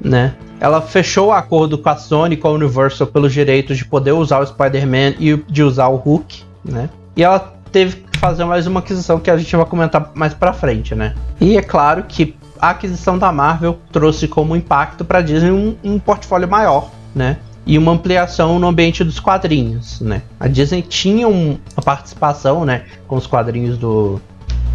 Né? 0.00 0.34
Ela 0.58 0.80
fechou 0.80 1.28
o 1.28 1.32
acordo 1.32 1.76
com 1.78 1.88
a 1.88 1.96
Sony 1.96 2.36
com 2.36 2.48
a 2.48 2.50
Universal 2.52 3.06
pelos 3.06 3.32
direitos 3.32 3.76
de 3.76 3.84
poder 3.84 4.12
usar 4.12 4.38
o 4.40 4.46
Spider-Man 4.46 5.14
e 5.18 5.36
de 5.48 5.62
usar 5.62 5.88
o 5.88 5.96
Hulk. 5.96 6.42
Né? 6.64 6.88
E 7.16 7.22
ela 7.22 7.52
teve 7.72 7.96
que 7.96 8.18
fazer 8.18 8.44
mais 8.44 8.66
uma 8.66 8.80
aquisição 8.80 9.18
que 9.20 9.30
a 9.30 9.36
gente 9.36 9.54
vai 9.56 9.64
comentar 9.66 10.10
mais 10.14 10.32
pra 10.34 10.52
frente. 10.52 10.94
Né? 10.94 11.14
E 11.40 11.56
é 11.56 11.62
claro 11.62 12.04
que 12.08 12.34
a 12.60 12.70
aquisição 12.70 13.16
da 13.18 13.32
Marvel 13.32 13.78
trouxe 13.92 14.28
como 14.28 14.54
impacto 14.56 15.04
pra 15.04 15.20
Disney 15.20 15.50
um, 15.50 15.76
um 15.82 15.98
portfólio 15.98 16.48
maior. 16.48 16.90
Né? 17.14 17.38
e 17.66 17.76
uma 17.76 17.92
ampliação 17.92 18.58
no 18.58 18.66
ambiente 18.68 19.04
dos 19.04 19.20
quadrinhos, 19.20 20.00
né? 20.00 20.22
A 20.40 20.48
Disney 20.48 20.80
tinha 20.80 21.28
um- 21.28 21.58
uma 21.76 21.82
participação, 21.84 22.64
né, 22.64 22.84
com 23.06 23.16
os 23.16 23.26
quadrinhos 23.26 23.76
do 23.76 24.20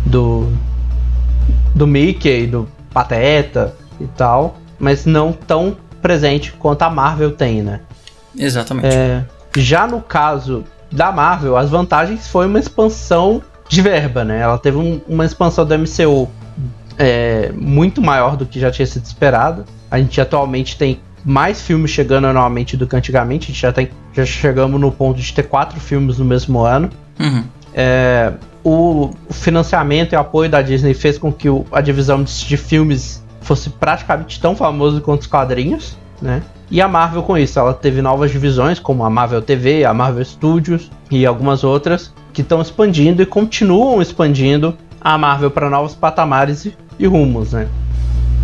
do 0.06 0.48
do 1.74 1.88
Mickey, 1.88 2.46
do 2.48 2.68
Pateta 2.94 3.74
e 4.00 4.06
tal, 4.06 4.58
mas 4.80 5.06
não 5.06 5.32
tão 5.34 5.76
presente 6.02 6.54
quanto 6.54 6.84
a 6.84 6.90
Marvel 6.90 7.32
tem, 7.32 7.62
né? 7.64 7.82
Exatamente. 8.38 8.88
É, 8.96 9.24
já 9.58 9.88
no 9.88 10.00
caso 10.02 10.64
da 10.92 11.12
Marvel, 11.12 11.58
as 11.58 11.70
vantagens 11.70 12.28
foi 12.28 12.46
uma 12.46 12.60
expansão 12.60 13.42
de 13.68 13.82
verba, 13.82 14.24
né? 14.24 14.40
Ela 14.42 14.58
teve 14.58 14.78
um- 14.78 15.02
uma 15.08 15.26
expansão 15.26 15.66
do 15.66 15.74
MCU 15.74 16.30
é, 16.98 17.52
muito 17.56 18.02
maior 18.02 18.36
do 18.36 18.46
que 18.46 18.60
já 18.60 18.72
tinha 18.72 18.86
sido 18.86 19.06
esperado. 19.06 19.66
A 19.90 19.98
gente 20.00 20.20
atualmente 20.20 20.78
tem 20.78 21.00
mais 21.24 21.62
filmes 21.62 21.92
chegando 21.92 22.28
anualmente 22.28 22.78
do 22.78 22.86
que 22.88 22.96
antigamente. 22.96 23.46
A 23.46 23.48
gente 23.48 23.62
já, 23.62 23.72
tem, 23.74 23.90
já 24.14 24.26
chegamos 24.26 24.80
no 24.80 24.92
ponto 24.92 25.20
de 25.20 25.34
ter 25.34 25.44
quatro 25.44 25.80
filmes 25.80 26.18
no 26.20 26.26
mesmo 26.26 26.60
ano. 26.60 26.90
Uhum. 27.20 27.44
É, 27.74 28.34
o, 28.64 29.12
o 29.30 29.34
financiamento 29.34 30.14
e 30.14 30.16
apoio 30.16 30.50
da 30.50 30.62
Disney 30.62 30.94
fez 30.94 31.18
com 31.18 31.32
que 31.32 31.50
o- 31.50 31.66
a 31.72 31.82
divisão 31.82 32.24
de, 32.24 32.46
de 32.46 32.58
filmes 32.58 33.24
fosse 33.42 33.70
praticamente 33.70 34.40
tão 34.40 34.56
famoso 34.56 35.02
quanto 35.02 35.22
os 35.22 35.28
quadrinhos, 35.28 35.98
né? 36.22 36.42
E 36.72 36.82
a 36.82 36.88
Marvel 36.88 37.22
com 37.22 37.38
isso, 37.38 37.60
ela 37.60 37.74
teve 37.76 38.02
novas 38.02 38.32
divisões 38.32 38.80
como 38.80 39.04
a 39.06 39.10
Marvel 39.10 39.40
TV, 39.42 39.86
a 39.86 39.94
Marvel 39.94 40.26
Studios 40.26 40.90
e 41.12 41.24
algumas 41.26 41.64
outras 41.64 42.12
que 42.34 42.42
estão 42.42 42.60
expandindo 42.60 43.22
e 43.22 43.26
continuam 43.26 44.02
expandindo 44.02 44.76
a 45.00 45.16
Marvel 45.16 45.52
para 45.52 45.70
novos 45.70 45.94
patamares 45.94 46.68
e, 47.00 47.06
rumos, 47.08 47.52
né? 47.54 47.68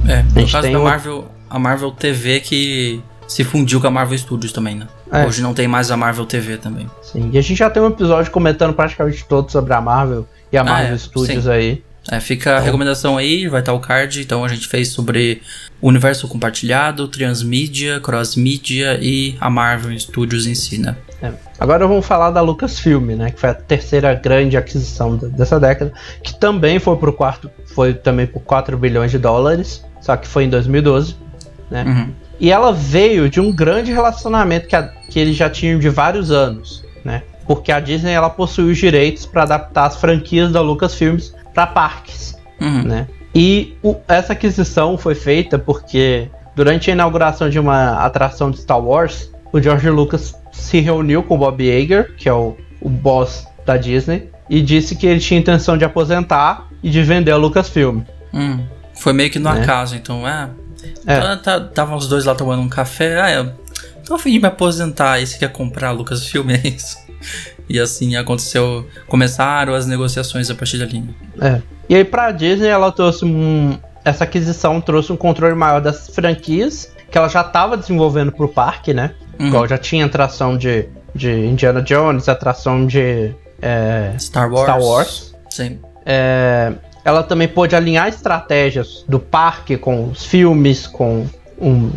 É, 0.07 0.23
no 0.23 0.47
caso 0.49 0.71
da 0.71 0.79
o- 0.79 0.83
Marvel, 0.83 1.31
a 1.49 1.59
Marvel 1.59 1.91
TV 1.91 2.39
que 2.39 3.01
se 3.27 3.43
fundiu 3.43 3.79
com 3.79 3.87
a 3.87 3.91
Marvel 3.91 4.17
Studios 4.17 4.51
também, 4.51 4.75
né? 4.75 4.87
É. 5.11 5.25
Hoje 5.25 5.41
não 5.41 5.53
tem 5.53 5.67
mais 5.67 5.91
a 5.91 5.97
Marvel 5.97 6.25
TV 6.25 6.57
também. 6.57 6.89
Sim, 7.03 7.29
e 7.33 7.37
a 7.37 7.41
gente 7.41 7.57
já 7.57 7.69
tem 7.69 7.81
um 7.83 7.87
episódio 7.87 8.31
comentando 8.31 8.73
praticamente 8.73 9.23
todo 9.25 9.51
sobre 9.51 9.73
a 9.73 9.81
Marvel 9.81 10.25
e 10.51 10.57
a 10.57 10.61
Ah, 10.61 10.63
Marvel 10.63 10.95
é, 10.95 10.97
Studios 10.97 11.43
sim. 11.43 11.49
aí. 11.49 11.83
É, 12.09 12.19
fica 12.19 12.55
a 12.57 12.59
recomendação 12.59 13.15
aí, 13.15 13.47
vai 13.47 13.59
estar 13.59 13.73
o 13.73 13.79
card. 13.79 14.21
Então 14.21 14.43
a 14.43 14.47
gente 14.47 14.67
fez 14.67 14.87
sobre 14.89 15.41
o 15.79 15.87
universo 15.87 16.27
compartilhado, 16.27 17.07
transmídia, 17.07 17.99
cross-mídia 17.99 18.97
e 18.99 19.35
a 19.39 19.49
Marvel 19.51 19.97
Studios 19.99 20.47
em 20.47 20.55
si, 20.55 20.79
né? 20.79 20.95
É. 21.21 21.31
Agora 21.59 21.85
vamos 21.87 22.03
falar 22.05 22.31
da 22.31 22.41
Lucasfilm, 22.41 23.11
né? 23.15 23.29
Que 23.29 23.39
foi 23.39 23.49
a 23.49 23.53
terceira 23.53 24.13
grande 24.15 24.57
aquisição 24.57 25.15
dessa 25.15 25.59
década, 25.59 25.93
que 26.23 26.33
também 26.39 26.79
foi 26.79 26.97
pro 26.97 27.13
quarto, 27.13 27.51
foi 27.73 27.93
também 27.93 28.25
por 28.27 28.41
4 28.41 28.77
bilhões 28.77 29.11
de 29.11 29.17
dólares, 29.17 29.83
só 29.99 30.15
que 30.17 30.27
foi 30.27 30.45
em 30.45 30.49
2012, 30.49 31.15
né? 31.69 31.83
Uhum. 31.85 32.11
E 32.39 32.51
ela 32.51 32.73
veio 32.73 33.29
de 33.29 33.39
um 33.39 33.51
grande 33.51 33.91
relacionamento 33.91 34.67
que, 34.67 34.75
a- 34.75 34.87
que 35.09 35.19
eles 35.19 35.35
já 35.35 35.49
tinham 35.49 35.79
de 35.79 35.89
vários 35.89 36.31
anos, 36.31 36.83
né? 37.05 37.21
Porque 37.45 37.71
a 37.71 37.79
Disney 37.79 38.11
ela 38.13 38.29
possui 38.29 38.71
os 38.71 38.77
direitos 38.77 39.25
para 39.25 39.43
adaptar 39.43 39.85
as 39.85 39.97
franquias 39.97 40.51
da 40.51 40.61
Lucasfilms 40.61 41.33
para 41.53 41.67
parques, 41.67 42.35
Uhum. 42.59 42.83
né? 42.83 43.07
E 43.33 43.77
o- 43.83 43.95
essa 44.07 44.33
aquisição 44.33 44.97
foi 44.97 45.15
feita 45.15 45.57
porque 45.59 46.29
durante 46.55 46.89
a 46.89 46.93
inauguração 46.93 47.49
de 47.49 47.59
uma 47.59 47.93
atração 48.05 48.51
de 48.51 48.57
Star 48.59 48.79
Wars, 48.79 49.31
o 49.53 49.61
George 49.61 49.89
Lucas 49.89 50.35
se 50.51 50.79
reuniu 50.79 51.23
com 51.23 51.35
o 51.35 51.37
Bob 51.37 51.63
Iger, 51.63 52.15
que 52.17 52.27
é 52.27 52.33
o, 52.33 52.55
o 52.81 52.89
boss 52.89 53.47
da 53.65 53.77
Disney, 53.77 54.29
e 54.49 54.61
disse 54.61 54.95
que 54.95 55.05
ele 55.07 55.19
tinha 55.19 55.39
intenção 55.39 55.77
de 55.77 55.85
aposentar 55.85 56.67
e 56.83 56.89
de 56.89 57.01
vender 57.03 57.31
a 57.31 57.37
Lucasfilm. 57.37 58.01
Hum. 58.33 58.59
Foi 58.95 59.13
meio 59.13 59.29
que 59.29 59.39
no 59.39 59.51
Né? 59.51 59.61
acaso, 59.61 59.95
então, 59.95 60.27
é. 60.27 60.49
É. 61.05 61.19
Tá- 61.19 61.37
tá- 61.37 61.57
Estavam 61.57 61.97
os 61.97 62.07
dois 62.07 62.25
lá 62.25 62.33
tomando 62.35 62.61
um 62.61 62.69
café. 62.69 63.19
Ah, 63.21 63.31
eu 63.31 63.51
tô 64.05 64.15
a 64.15 64.19
fim 64.19 64.31
de 64.31 64.39
me 64.39 64.47
aposentar. 64.47 65.19
E 65.19 65.27
você 65.27 65.37
quer 65.37 65.51
comprar 65.51 65.89
a 65.89 65.91
Lucasfilm? 65.91 66.49
É 66.51 66.67
isso. 66.67 66.97
E 67.69 67.79
assim 67.79 68.15
aconteceu. 68.15 68.87
Começaram 69.07 69.73
as 69.75 69.85
negociações 69.85 70.49
a 70.49 70.55
partir 70.55 70.77
dali. 70.79 71.03
É. 71.39 71.61
E 71.87 71.95
aí 71.95 72.03
pra 72.03 72.31
Disney 72.31 72.67
ela 72.67 72.91
trouxe 72.91 73.23
um. 73.25 73.77
Essa 74.03 74.23
aquisição 74.23 74.81
trouxe 74.81 75.11
um 75.13 75.15
controle 75.15 75.53
maior 75.55 75.79
das 75.79 76.07
franquias 76.09 76.91
que 77.11 77.17
ela 77.17 77.27
já 77.27 77.41
estava 77.41 77.77
desenvolvendo 77.77 78.31
pro 78.31 78.47
parque, 78.47 78.93
né? 78.93 79.11
Uhum. 79.39 79.47
Igual 79.47 79.67
já 79.67 79.77
tinha 79.77 80.05
atração 80.05 80.57
de, 80.57 80.87
de 81.13 81.29
Indiana 81.31 81.81
Jones, 81.81 82.27
atração 82.27 82.85
de 82.87 83.35
é, 83.61 84.13
Star 84.17 84.49
Wars. 84.51 84.63
Star 84.63 84.81
Wars. 84.81 85.35
Sim. 85.49 85.79
É, 86.05 86.73
ela 87.03 87.23
também 87.23 87.47
pôde 87.47 87.75
alinhar 87.75 88.07
estratégias 88.07 89.03
do 89.07 89.19
parque 89.19 89.77
com 89.77 90.09
os 90.09 90.25
filmes, 90.25 90.87
com 90.87 91.25
um, 91.59 91.89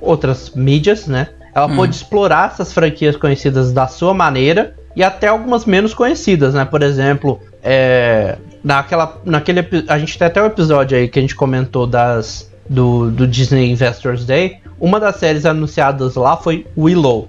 outras 0.00 0.50
mídias, 0.54 1.06
né? 1.06 1.28
Ela 1.54 1.66
Hum. 1.66 1.76
pôde 1.76 1.94
explorar 1.94 2.50
essas 2.52 2.72
franquias 2.72 3.16
conhecidas 3.16 3.72
da 3.72 3.86
sua 3.86 4.14
maneira 4.14 4.74
e 4.94 5.02
até 5.02 5.28
algumas 5.28 5.64
menos 5.64 5.92
conhecidas, 5.94 6.54
né? 6.54 6.64
Por 6.64 6.82
exemplo, 6.82 7.40
é, 7.62 8.36
naquela, 8.62 9.20
naquele, 9.24 9.66
a 9.88 9.98
gente 9.98 10.16
tem 10.18 10.26
até 10.26 10.42
um 10.42 10.46
episódio 10.46 10.96
aí 10.96 11.08
que 11.08 11.18
a 11.18 11.22
gente 11.22 11.34
comentou 11.34 11.86
das 11.86 12.48
do, 12.68 13.10
do 13.10 13.26
Disney 13.26 13.70
Investors 13.70 14.24
Day, 14.26 14.58
uma 14.78 15.00
das 15.00 15.16
séries 15.16 15.46
anunciadas 15.46 16.14
lá 16.16 16.36
foi 16.36 16.66
Willow, 16.76 17.28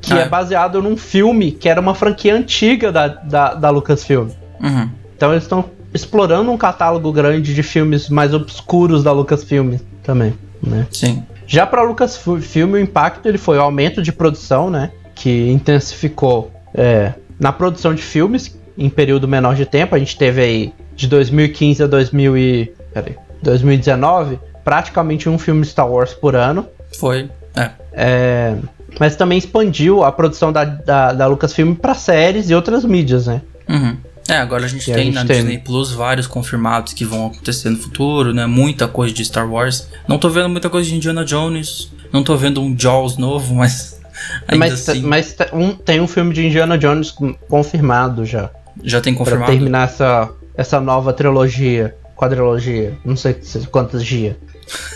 que 0.00 0.12
Ah. 0.12 0.20
é 0.22 0.28
baseado 0.28 0.82
num 0.82 0.96
filme 0.96 1.52
que 1.52 1.68
era 1.68 1.80
uma 1.80 1.94
franquia 1.94 2.34
antiga 2.34 2.90
da, 2.90 3.06
da, 3.08 3.54
da 3.54 3.70
Lucasfilm. 3.70 4.28
Uhum. 4.60 4.90
Então 5.22 5.30
eles 5.30 5.44
estão 5.44 5.66
explorando 5.94 6.50
um 6.50 6.58
catálogo 6.58 7.12
grande 7.12 7.54
de 7.54 7.62
filmes 7.62 8.08
mais 8.08 8.34
obscuros 8.34 9.04
da 9.04 9.12
Lucasfilm 9.12 9.76
também, 10.02 10.34
né? 10.60 10.84
Sim. 10.90 11.22
Já 11.46 11.64
para 11.64 11.80
Lucasfilm, 11.84 12.72
o 12.72 12.78
impacto 12.78 13.28
ele 13.28 13.38
foi 13.38 13.56
o 13.56 13.60
aumento 13.60 14.02
de 14.02 14.10
produção, 14.10 14.68
né? 14.68 14.90
Que 15.14 15.48
intensificou 15.48 16.50
é, 16.74 17.12
na 17.38 17.52
produção 17.52 17.94
de 17.94 18.02
filmes 18.02 18.58
em 18.76 18.90
período 18.90 19.28
menor 19.28 19.54
de 19.54 19.64
tempo. 19.64 19.94
A 19.94 19.98
gente 20.00 20.18
teve 20.18 20.42
aí 20.42 20.72
de 20.96 21.06
2015 21.06 21.84
a 21.84 21.86
2000 21.86 22.36
e, 22.36 22.74
peraí, 22.92 23.14
2019 23.44 24.40
praticamente 24.64 25.28
um 25.28 25.38
filme 25.38 25.64
Star 25.64 25.88
Wars 25.88 26.12
por 26.12 26.34
ano. 26.34 26.66
Foi. 26.98 27.30
É. 27.54 27.70
É, 27.92 28.56
mas 28.98 29.14
também 29.14 29.38
expandiu 29.38 30.02
a 30.02 30.10
produção 30.10 30.52
da, 30.52 30.64
da, 30.64 31.12
da 31.12 31.26
Lucasfilm 31.28 31.74
para 31.74 31.94
séries 31.94 32.50
e 32.50 32.54
outras 32.56 32.84
mídias, 32.84 33.28
né? 33.28 33.40
Uhum. 33.68 33.96
É, 34.28 34.36
agora 34.36 34.64
a 34.64 34.68
gente 34.68 34.88
E 34.88 34.92
a 34.92 34.94
tem 34.96 35.06
gente 35.06 35.14
na 35.14 35.24
tem- 35.24 35.36
Disney 35.36 35.58
Plus 35.58 35.90
vários 35.92 36.26
confirmados 36.26 36.92
que 36.92 37.04
vão 37.04 37.26
acontecer 37.26 37.68
no 37.70 37.76
futuro, 37.76 38.32
né? 38.32 38.46
Muita 38.46 38.86
coisa 38.86 39.12
de 39.12 39.24
Star 39.24 39.50
Wars. 39.50 39.88
Não 40.06 40.16
tô 40.18 40.28
vendo 40.30 40.48
muita 40.48 40.70
coisa 40.70 40.88
de 40.88 40.94
Indiana 40.94 41.24
Jones. 41.24 41.90
Não 42.12 42.22
tô 42.22 42.36
vendo 42.36 42.62
um 42.62 42.74
Jaws 42.78 43.16
novo, 43.16 43.54
mas. 43.56 44.00
Ainda 44.46 44.58
mas 44.66 44.88
assim, 44.88 45.02
mas 45.02 45.32
te- 45.34 45.48
um- 45.52 45.74
tem 45.74 46.00
um 46.00 46.06
filme 46.06 46.32
de 46.32 46.46
Indiana 46.46 46.78
Jones 46.78 47.12
confirmado 47.48 48.24
já. 48.24 48.50
já 48.84 49.00
tem 49.00 49.12
Pra 49.12 49.18
confirmado. 49.24 49.50
terminar 49.50 49.88
essa, 49.88 50.30
essa 50.56 50.80
nova 50.80 51.12
trilogia, 51.12 51.94
quadrilogia, 52.14 52.96
não 53.04 53.16
sei 53.16 53.36
se- 53.42 53.66
quantas 53.66 54.04
dias. 54.04 54.36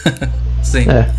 Sim. 0.62 0.86
É. 0.88 1.10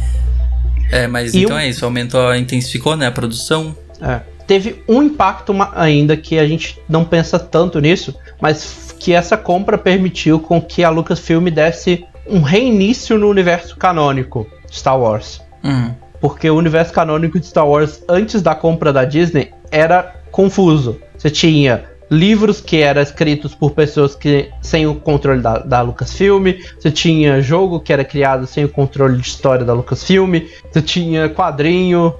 É, 1.04 1.08
mas 1.08 1.34
E 1.34 1.44
então 1.44 1.58
é 1.58 1.68
isso. 1.68 1.84
Aumentou, 1.84 2.34
intensificou, 2.34 2.96
né? 2.96 3.08
A 3.08 3.12
produção. 3.12 3.76
É. 4.02 4.22
Teve 4.48 4.82
um 4.88 5.04
impacto 5.04 5.54
ainda 5.76 6.16
que 6.16 6.40
a 6.40 6.48
gente 6.48 6.80
não 6.88 7.04
pensa 7.04 7.38
tanto 7.38 7.80
nisso, 7.80 8.16
mas 8.42 8.96
que 8.98 9.14
essa 9.14 9.38
compra 9.38 9.78
permitiu 9.78 10.40
com 10.40 10.62
que 10.62 10.84
a 10.84 10.90
Lucasfilm 10.90 11.50
desse 11.50 12.06
um 12.30 12.42
reinício 12.42 13.18
no 13.18 13.30
universo 13.30 13.76
canônico 13.78 14.48
de 14.70 14.76
Star 14.76 15.00
Wars. 15.00 15.42
Uhum. 15.64 15.94
Porque 16.20 16.50
o 16.50 16.56
universo 16.56 16.94
canônico 16.94 17.40
de 17.40 17.46
Star 17.46 17.68
Wars 17.68 18.04
antes 18.08 18.42
da 18.42 18.56
compra 18.56 18.92
da 18.92 19.06
Disney 19.06 19.52
era 19.72 20.16
confuso. 20.32 21.00
Você 21.18 21.30
tinha 21.30 21.86
livros 22.10 22.62
que 22.62 22.78
eram 22.78 23.02
escritos 23.02 23.54
por 23.54 23.72
pessoas 23.72 24.16
que 24.16 24.50
sem 24.62 24.88
o 24.88 24.96
controle 24.96 25.42
da, 25.42 25.60
da 25.60 25.82
Lucasfilm, 25.82 26.54
você 26.80 26.90
tinha 26.90 27.42
jogo 27.42 27.80
que 27.80 27.92
era 27.92 28.04
criado 28.04 28.48
sem 28.48 28.64
o 28.64 28.70
controle 28.70 29.18
de 29.18 29.28
história 29.28 29.66
da 29.66 29.74
Lucasfilm, 29.74 30.42
você 30.72 30.82
tinha 30.82 31.30
quadrinho 31.30 32.14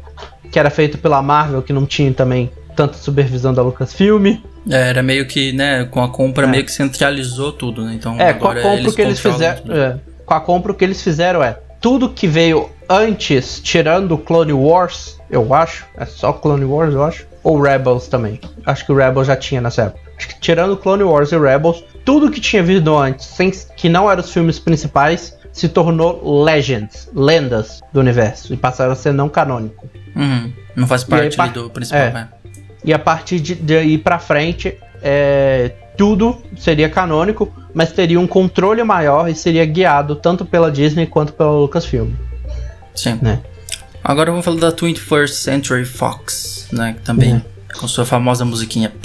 que 0.52 0.60
era 0.60 0.70
feito 0.70 0.98
pela 0.98 1.22
Marvel 1.22 1.62
que 1.62 1.74
não 1.74 1.86
tinha 1.86 2.12
também 2.14 2.50
tanta 2.76 2.94
supervisão 2.98 3.54
da 3.54 3.62
Lucasfilm. 3.62 4.38
É, 4.70 4.90
era 4.90 5.02
meio 5.02 5.26
que, 5.26 5.52
né? 5.54 5.86
Com 5.86 6.04
a 6.04 6.10
compra 6.10 6.46
É. 6.46 6.48
meio 6.50 6.64
que 6.66 6.72
centralizou 6.72 7.52
tudo, 7.52 7.84
né? 7.84 7.94
Então 7.96 8.20
É, 8.20 8.34
com 8.34 8.48
a 8.48 8.52
agora 8.52 8.62
compra 8.62 8.90
o 8.90 8.94
que 8.94 9.02
eles 9.02 9.20
fizeram. 9.20 9.62
é, 9.74 9.98
com 10.26 10.34
a 10.34 10.40
compra 10.42 10.72
o 10.72 10.76
que 10.76 10.84
eles 10.84 11.02
fizeram 11.02 11.42
é 11.44 11.58
tudo 11.82 12.10
que 12.10 12.28
veio 12.28 12.70
antes, 12.90 13.60
tirando 13.64 14.18
Clone 14.18 14.54
Wars, 14.54 15.18
eu 15.30 15.54
acho. 15.54 15.86
É 15.96 16.06
só 16.06 16.34
Clone 16.34 16.66
Wars, 16.66 16.94
eu 16.94 17.04
acho. 17.04 17.26
Ou 17.44 17.62
Rebels 17.62 18.08
também. 18.08 18.40
Acho 18.66 18.86
que 18.86 18.92
o 18.92 18.96
Rebels 18.96 19.28
já 19.28 19.36
tinha 19.36 19.62
nessa 19.62 19.84
época. 19.84 20.02
Acho 20.18 20.28
que 20.30 20.40
tirando 20.40 20.76
Clone 20.76 21.04
Wars 21.04 21.32
e 21.32 21.38
Rebels, 21.38 21.84
tudo 22.04 22.32
que 22.32 22.42
tinha 22.42 22.62
vindo 22.64 22.98
antes, 22.98 23.26
sem, 23.28 23.52
que 23.76 23.88
não 23.88 24.10
eram 24.12 24.22
os 24.22 24.32
filmes 24.34 24.58
principais, 24.60 25.37
se 25.60 25.68
tornou 25.70 26.44
Legends, 26.44 27.10
lendas 27.14 27.82
do 27.92 28.00
universo. 28.00 28.54
E 28.54 28.58
passaram 28.58 28.92
a 28.92 28.96
ser 28.96 29.12
não 29.14 29.28
canônico. 29.30 29.88
Uhum. 30.16 30.52
Não 30.76 30.88
faz 30.88 31.04
aí, 31.04 31.10
parte 31.10 31.38
pa- 31.38 31.44
ali 31.46 31.54
do 31.54 31.70
principal, 31.70 32.02
é. 32.02 32.12
né? 32.12 32.28
E 32.84 32.94
a 32.94 33.00
partir 33.00 33.40
de, 33.40 33.56
de 33.56 33.76
aí 33.76 33.98
pra 33.98 34.20
frente, 34.20 34.78
é, 35.02 35.72
tudo 35.98 36.38
seria 36.58 36.90
canônico, 36.90 37.52
mas 37.74 37.92
teria 37.92 38.20
um 38.20 38.28
controle 38.28 38.84
maior 38.84 39.28
e 39.30 39.36
seria 39.36 39.66
guiado 39.66 40.16
tanto 40.16 40.46
pela 40.46 40.72
Disney 40.72 41.06
quanto 41.06 41.34
pela 41.34 41.52
Lucasfilm. 41.52 42.12
Sim. 42.96 43.20
Né? 43.22 43.40
Agora 44.04 44.32
vamos 44.32 44.46
falar 44.46 44.60
da 44.60 44.72
21st 44.72 45.28
Century 45.30 45.86
Fox, 45.86 46.68
né? 46.72 46.94
que 46.94 47.02
Também 47.02 47.34
Uhum. 47.34 47.42
com 47.80 47.88
sua 47.88 48.06
famosa 48.06 48.46
musiquinha. 48.46 48.92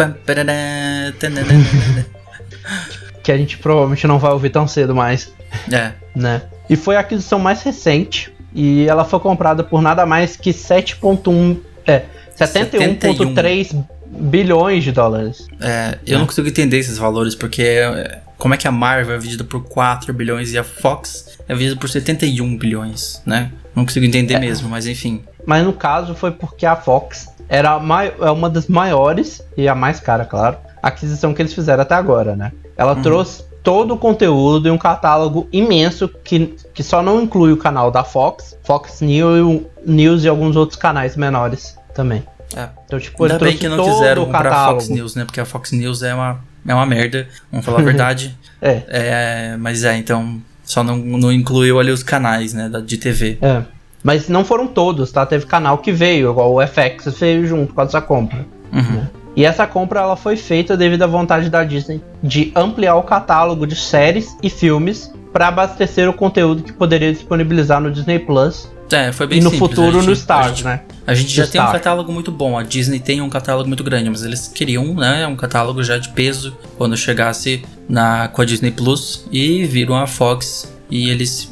Que 3.22 3.30
a 3.30 3.36
gente 3.36 3.56
provavelmente 3.58 4.06
não 4.06 4.18
vai 4.18 4.32
ouvir 4.32 4.50
tão 4.50 4.66
cedo 4.66 4.94
mais, 4.94 5.32
é. 5.70 5.92
né? 6.14 6.42
E 6.68 6.76
foi 6.76 6.96
a 6.96 7.00
aquisição 7.00 7.38
mais 7.38 7.62
recente 7.62 8.32
e 8.54 8.86
ela 8.88 9.04
foi 9.04 9.18
comprada 9.20 9.62
por 9.64 9.80
nada 9.82 10.04
mais 10.06 10.36
que 10.36 10.50
7.1 10.50 11.58
é 11.86 12.02
71.3 12.38 13.84
bilhões 14.06 14.84
de 14.84 14.92
dólares. 14.92 15.46
É, 15.60 15.98
eu 16.06 16.14
Né? 16.14 16.18
não 16.18 16.26
consigo 16.26 16.48
entender 16.48 16.78
esses 16.78 16.98
valores, 16.98 17.34
porque 17.34 17.62
é, 17.62 18.20
como 18.36 18.54
é 18.54 18.56
que 18.56 18.68
a 18.68 18.72
Marvel 18.72 19.14
é 19.14 19.18
vendida 19.18 19.44
por 19.44 19.62
4 19.64 20.12
bilhões 20.12 20.52
e 20.52 20.58
a 20.58 20.64
Fox 20.64 21.38
é 21.48 21.54
vendida 21.54 21.76
por 21.76 21.88
71 21.88 22.56
bilhões, 22.56 23.22
né? 23.26 23.50
Não 23.74 23.84
consigo 23.84 24.04
entender 24.04 24.34
É. 24.34 24.38
mesmo, 24.38 24.68
mas 24.68 24.86
enfim. 24.86 25.22
Mas 25.46 25.64
no 25.64 25.72
caso 25.72 26.14
foi 26.14 26.30
porque 26.30 26.66
a 26.66 26.76
Fox 26.76 27.28
era 27.48 27.76
a 27.76 28.04
é 28.04 28.30
uma 28.30 28.48
das 28.50 28.66
maiores 28.68 29.42
e 29.56 29.66
a 29.66 29.74
mais 29.74 29.98
cara, 29.98 30.24
claro, 30.24 30.56
aquisição 30.82 31.32
que 31.34 31.40
eles 31.42 31.54
fizeram 31.54 31.82
até 31.82 31.94
agora, 31.94 32.36
né? 32.36 32.52
Ela 32.76 32.94
Uhum. 32.94 33.02
trouxe 33.02 33.44
todo 33.62 33.94
o 33.94 33.98
conteúdo 33.98 34.68
e 34.68 34.70
um 34.70 34.78
catálogo 34.78 35.48
imenso 35.52 36.08
que, 36.08 36.54
que 36.74 36.82
só 36.82 37.02
não 37.02 37.22
inclui 37.22 37.52
o 37.52 37.56
canal 37.56 37.90
da 37.90 38.02
Fox, 38.02 38.56
Fox 38.64 39.00
News, 39.00 39.62
News 39.86 40.24
e 40.24 40.28
alguns 40.28 40.56
outros 40.56 40.78
canais 40.78 41.16
menores 41.16 41.76
também. 41.94 42.22
É. 42.56 42.68
Então, 42.84 42.98
tipo, 42.98 43.24
Ainda 43.24 43.38
bem 43.38 43.56
que 43.56 43.68
não 43.68 43.82
quiseram 43.82 44.26
comprar 44.26 44.52
a. 44.52 44.66
Fox 44.66 44.88
News, 44.88 45.14
né? 45.14 45.24
Porque 45.24 45.40
a 45.40 45.44
Fox 45.44 45.72
News 45.72 46.02
é 46.02 46.14
uma, 46.14 46.40
é 46.66 46.74
uma 46.74 46.86
merda, 46.86 47.28
vamos 47.50 47.64
falar 47.64 47.80
a 47.80 47.82
verdade. 47.84 48.36
É, 48.60 48.82
É, 48.88 49.56
mas 49.56 49.84
é, 49.84 49.96
então 49.96 50.40
só 50.64 50.82
não, 50.82 50.96
não 50.96 51.32
incluiu 51.32 51.78
ali 51.78 51.90
os 51.90 52.02
canais, 52.02 52.52
né, 52.52 52.70
de 52.84 52.98
TV. 52.98 53.38
é. 53.40 53.62
Mas 54.02 54.28
não 54.28 54.44
foram 54.44 54.66
todos, 54.66 55.12
tá? 55.12 55.24
Teve 55.24 55.46
canal 55.46 55.78
que 55.78 55.92
veio, 55.92 56.32
igual 56.32 56.52
o 56.52 56.60
FX 56.66 57.16
veio 57.20 57.46
junto 57.46 57.72
com 57.72 57.82
essa 57.82 58.00
compra. 58.00 58.44
Uhum. 58.72 59.06
E 59.34 59.44
essa 59.44 59.66
compra 59.66 60.00
ela 60.00 60.16
foi 60.16 60.36
feita 60.36 60.76
devido 60.76 61.02
à 61.02 61.06
vontade 61.06 61.48
da 61.48 61.64
Disney 61.64 62.02
de 62.22 62.52
ampliar 62.54 62.96
o 62.96 63.02
catálogo 63.02 63.66
de 63.66 63.74
séries 63.76 64.36
e 64.42 64.50
filmes 64.50 65.10
para 65.32 65.48
abastecer 65.48 66.08
o 66.08 66.12
conteúdo 66.12 66.62
que 66.62 66.72
poderia 66.72 67.10
disponibilizar 67.12 67.80
no 67.80 67.90
Disney 67.90 68.18
Plus 68.18 68.68
É, 68.90 69.10
foi 69.10 69.26
bem 69.26 69.38
e 69.38 69.40
no 69.40 69.48
simples, 69.50 69.70
futuro 69.70 69.92
gente- 70.00 70.06
no 70.06 70.12
Stars, 70.12 70.62
né? 70.62 70.80
A 71.06 71.14
gente 71.14 71.30
já 71.34 71.46
tem 71.46 71.60
um 71.60 71.72
catálogo 71.72 72.12
muito 72.12 72.30
bom. 72.30 72.58
A 72.58 72.62
Disney 72.62 73.00
tem 73.00 73.20
um 73.22 73.30
catálogo 73.30 73.66
muito 73.66 73.82
grande, 73.82 74.08
mas 74.10 74.22
eles 74.22 74.46
queriam, 74.48 74.94
né, 74.94 75.26
um 75.26 75.34
catálogo 75.34 75.82
já 75.82 75.96
de 75.98 76.10
peso 76.10 76.54
quando 76.76 76.94
chegasse 76.96 77.62
na 77.88 78.28
com 78.28 78.42
a 78.42 78.44
Disney 78.44 78.70
Plus 78.70 79.26
e 79.32 79.64
viram 79.64 79.96
a 79.96 80.06
Fox 80.06 80.70
e 80.90 81.08
eles 81.08 81.50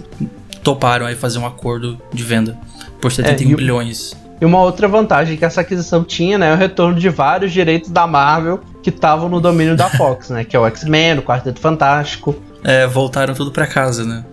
toparam 0.62 1.06
aí 1.06 1.14
fazer 1.16 1.38
um 1.38 1.46
acordo 1.46 1.98
de 2.12 2.22
venda 2.22 2.56
por 3.00 3.10
71 3.10 3.52
É, 3.52 3.56
bilhões. 3.56 4.14
E 4.40 4.44
uma 4.44 4.60
outra 4.60 4.88
vantagem 4.88 5.36
que 5.36 5.44
essa 5.44 5.60
aquisição 5.60 6.02
tinha, 6.02 6.38
né, 6.38 6.50
é 6.50 6.54
o 6.54 6.56
retorno 6.56 6.98
de 6.98 7.08
vários 7.10 7.52
direitos 7.52 7.90
da 7.90 8.06
Marvel 8.06 8.60
que 8.82 8.88
estavam 8.88 9.28
no 9.28 9.40
domínio 9.40 9.76
da 9.76 9.88
Fox, 9.90 10.30
né, 10.30 10.44
que 10.44 10.56
é 10.56 10.58
o 10.58 10.66
X-Men, 10.66 11.18
o 11.18 11.22
Quarteto 11.22 11.60
Fantástico. 11.60 12.34
É, 12.64 12.86
voltaram 12.86 13.34
tudo 13.34 13.50
pra 13.50 13.66
casa, 13.66 14.04
né? 14.04 14.24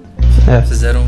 É. 0.48 0.62
Fizeram 0.62 1.04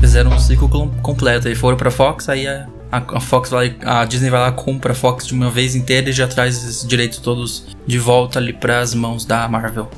fizeram 0.00 0.30
um 0.32 0.38
ciclo 0.38 0.68
com- 0.68 0.88
completo 1.02 1.48
aí 1.48 1.54
foram 1.54 1.76
pra 1.76 1.90
Fox, 1.90 2.28
aí 2.28 2.46
a, 2.46 2.66
a 2.90 3.20
Fox 3.20 3.50
vai 3.50 3.76
a 3.84 4.04
Disney 4.04 4.30
vai 4.30 4.40
lá 4.40 4.52
compra 4.52 4.92
a 4.92 4.94
Fox 4.94 5.26
de 5.26 5.34
uma 5.34 5.50
vez 5.50 5.74
inteira 5.74 6.08
e 6.08 6.12
já 6.12 6.26
traz 6.26 6.56
esses 6.56 6.86
direitos 6.86 7.18
todos 7.18 7.66
de 7.86 7.98
volta 7.98 8.38
ali 8.38 8.52
pras 8.52 8.94
mãos 8.94 9.24
da 9.24 9.46
Marvel. 9.48 9.90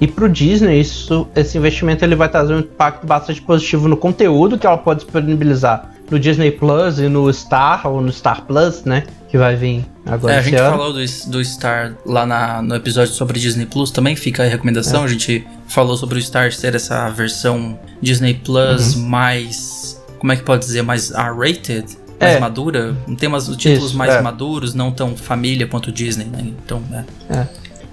E 0.00 0.06
pro 0.06 0.28
Disney, 0.28 0.78
isso, 0.78 1.26
esse 1.34 1.56
investimento 1.56 2.04
ele 2.04 2.14
vai 2.14 2.28
trazer 2.28 2.52
um 2.54 2.58
impacto 2.58 3.06
bastante 3.06 3.40
positivo 3.40 3.88
no 3.88 3.96
conteúdo 3.96 4.58
que 4.58 4.66
ela 4.66 4.76
pode 4.76 5.00
disponibilizar 5.00 5.90
no 6.10 6.18
Disney 6.18 6.50
Plus 6.52 6.98
e 6.98 7.08
no 7.08 7.32
Star, 7.32 7.86
ou 7.86 8.00
no 8.00 8.12
Star 8.12 8.42
Plus, 8.42 8.84
né? 8.84 9.04
Que 9.28 9.36
vai 9.36 9.56
vir 9.56 9.84
agora 10.06 10.34
É, 10.34 10.38
a 10.38 10.42
gente 10.42 10.54
ano. 10.56 10.70
falou 10.76 10.92
do, 10.92 11.00
do 11.30 11.44
Star 11.44 11.94
lá 12.06 12.24
na- 12.24 12.62
no 12.62 12.74
episódio 12.76 13.12
sobre 13.12 13.40
Disney 13.40 13.66
Plus 13.66 13.90
também, 13.90 14.14
fica 14.14 14.44
a 14.44 14.46
recomendação. 14.46 15.02
A 15.04 15.08
gente 15.08 15.46
falou 15.68 15.96
sobre 15.96 16.18
o 16.18 16.22
Star 16.22 16.52
ser 16.52 16.74
essa 16.74 17.08
versão 17.10 17.78
Disney 18.00 18.34
Plus 18.34 18.94
Uhum. 18.94 19.02
mais. 19.08 20.00
Como 20.18 20.32
é 20.32 20.36
que 20.36 20.42
pode 20.42 20.64
dizer? 20.64 20.82
Mais 20.82 21.10
R-rated? 21.10 21.96
Mais 22.20 22.36
É. 22.36 22.40
madura? 22.40 22.96
Tem 23.18 23.28
umas 23.28 23.46
títulos 23.56 23.88
Isso, 23.90 23.96
mais 23.98 24.14
é. 24.14 24.20
maduros, 24.22 24.72
não 24.74 24.90
tão 24.90 25.16
família 25.16 25.66
quanto 25.66 25.92
Disney, 25.92 26.24
né? 26.24 26.38
Então, 26.64 26.80
é. 27.28 27.46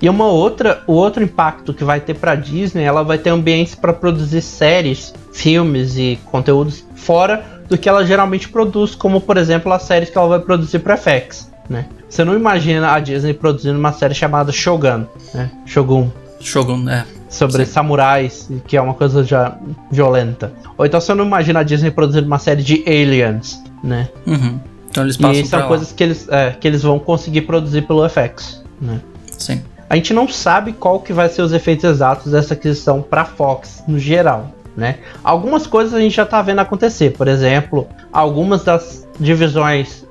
E 0.04 0.10
uma 0.10 0.28
outra, 0.28 0.84
o 0.86 0.92
outro 0.92 1.24
impacto 1.24 1.74
que 1.74 1.82
vai 1.82 2.02
ter 2.02 2.16
pra 2.16 2.36
Disney, 2.36 2.84
ela 2.84 3.04
vai 3.04 3.18
ter 3.18 3.30
ambientes 3.30 3.74
para 3.74 3.94
produzir 3.94 4.42
séries, 4.42 5.14
filmes 5.32 5.98
e 5.98 6.20
conteúdos 6.26 6.86
fora 6.94 7.64
do 7.70 7.78
que 7.78 7.88
ela 7.88 8.06
geralmente 8.06 8.50
produz, 8.50 8.96
como 8.96 9.22
por 9.22 9.38
exemplo 9.38 9.72
as 9.72 9.84
séries 9.84 10.10
que 10.10 10.18
ela 10.18 10.28
vai 10.28 10.40
produzir 10.42 10.80
para 10.80 10.98
FX, 10.98 11.50
né? 11.70 11.86
Você 12.10 12.26
não 12.26 12.36
imagina 12.36 12.92
a 12.92 13.00
Disney 13.00 13.34
produzindo 13.34 13.80
uma 13.80 13.94
série 13.94 14.14
chamada 14.14 14.52
Shogun, 14.52 15.06
né? 15.34 15.50
Shogun. 15.66 16.12
Shogun, 16.42 16.90
é. 16.90 17.06
sobre 17.30 17.66
Sim. 17.66 17.72
samurais, 17.72 18.52
que 18.68 18.76
é 18.76 18.82
uma 18.82 18.96
coisa 18.96 19.24
já 19.24 19.58
violenta. 19.90 20.52
Ou 20.78 20.86
então 20.86 21.00
você 21.00 21.14
não 21.14 21.26
imagina 21.26 21.62
a 21.62 21.64
Disney 21.64 21.92
produzindo 21.92 22.28
uma 22.28 22.40
série 22.40 22.62
de 22.62 22.84
aliens, 22.86 23.64
né? 23.82 24.10
Uhum. 24.28 24.60
Então 24.90 25.06
eles 25.06 25.16
passam 25.16 25.42
E 25.42 25.46
são 25.46 25.60
pra 25.60 25.68
coisas 25.70 25.94
que 25.94 26.04
eles, 26.04 26.28
é, 26.28 26.52
que 26.52 26.68
eles 26.68 26.84
vão 26.84 27.00
conseguir 27.00 27.44
produzir 27.44 27.84
pelo 27.84 28.06
FX, 28.10 28.62
né? 28.82 29.00
Sim. 29.38 29.62
A 29.94 29.96
gente 29.96 30.12
não 30.12 30.28
sabe 30.28 30.74
qual 30.74 31.00
que 31.02 31.14
vai 31.14 31.30
ser 31.30 31.44
os 31.44 31.54
efeitos 31.54 31.84
exatos 31.84 32.32
dessa 32.32 32.56
aquisição 32.56 33.00
para 33.00 33.26
Fox 33.26 33.84
no 33.88 34.00
geral, 34.00 34.52
né? 34.76 34.98
Algumas 35.24 35.68
coisas 35.68 35.94
a 35.94 36.00
gente 36.00 36.16
já 36.16 36.26
tá 36.26 36.42
vendo 36.42 36.62
acontecer, 36.62 37.12
por 37.12 37.28
exemplo, 37.28 37.88
algumas 38.12 38.64
das 38.64 39.08
divisões 39.20 40.04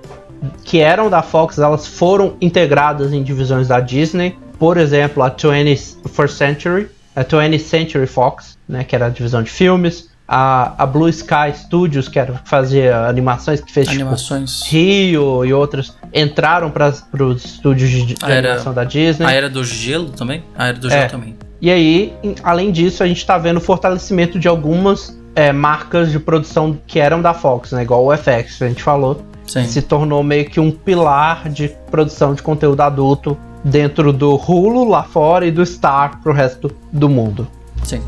que 0.63 0.79
eram 0.79 1.11
da 1.11 1.21
Fox, 1.21 1.59
elas 1.59 1.85
foram 1.85 2.37
integradas 2.41 3.13
em 3.13 3.25
divisões 3.25 3.67
da 3.67 3.81
Disney. 3.81 4.39
Por 4.57 4.77
exemplo, 4.77 5.21
a 5.21 5.29
21st 5.29 6.29
Century, 6.29 6.89
a 7.17 7.25
20th 7.25 7.59
Century 7.59 8.07
Fox, 8.07 8.57
né, 8.69 8.85
que 8.85 8.95
era 8.95 9.07
a 9.07 9.11
divisão 9.11 9.43
de 9.43 9.51
filmes, 9.51 10.12
a, 10.35 10.73
a 10.83 10.87
Blue 10.87 11.11
Sky 11.11 11.53
Studios, 11.55 12.09
que 12.09 12.19
era 12.19 12.41
fazia 12.47 13.07
animações, 13.07 13.61
que 13.61 13.71
fez 13.71 13.87
tipo, 13.87 14.01
Animações. 14.01 14.63
Rio 14.67 15.45
e 15.45 15.53
outros, 15.53 15.95
entraram 16.15 16.71
para 16.71 16.89
os 16.89 17.45
estúdios 17.45 17.91
de, 17.91 18.05
de 18.07 18.17
era- 18.25 18.39
animação 18.39 18.73
da 18.73 18.83
Disney. 18.83 19.27
A 19.27 19.33
era 19.33 19.51
do 19.51 19.63
gelo 19.63 20.09
também? 20.09 20.43
A 20.57 20.69
era 20.69 20.79
do 20.79 20.87
É. 20.89 20.91
gelo 20.91 21.11
também. 21.11 21.37
E 21.61 21.71
aí, 21.71 22.15
em- 22.23 22.35
além 22.43 22.73
disso, 22.73 23.03
a 23.03 23.07
gente 23.07 23.27
tá 23.27 23.37
vendo 23.37 23.59
o 23.59 23.61
fortalecimento 23.61 24.39
de 24.39 24.49
algumas 24.49 25.21
é, 25.37 25.53
marcas 25.53 26.11
de 26.11 26.19
produção 26.19 26.79
que 26.87 26.99
eram 26.99 27.21
da 27.21 27.35
Fox, 27.35 27.73
né? 27.73 27.83
Igual 27.83 28.07
o 28.07 28.13
FX, 28.17 28.57
que 28.57 28.65
a 28.65 28.69
gente 28.69 28.83
falou. 28.83 29.23
Sim. 29.47 29.65
Se 29.67 29.83
tornou 29.83 30.23
meio 30.23 30.49
que 30.49 30.59
um 30.61 30.71
pilar 30.71 31.51
de 31.51 31.69
produção 31.91 32.33
de 32.35 32.43
conteúdo 32.43 32.81
adulto 32.81 33.37
dentro 33.63 34.13
do 34.15 34.35
Hulu 34.35 34.89
lá 34.89 35.03
fora 35.03 35.45
e 35.47 35.51
do 35.51 35.65
Star 35.65 36.21
pro 36.23 36.33
resto 36.33 36.71
do 36.91 37.07
mundo. 37.09 37.47
Sim. 37.85 38.01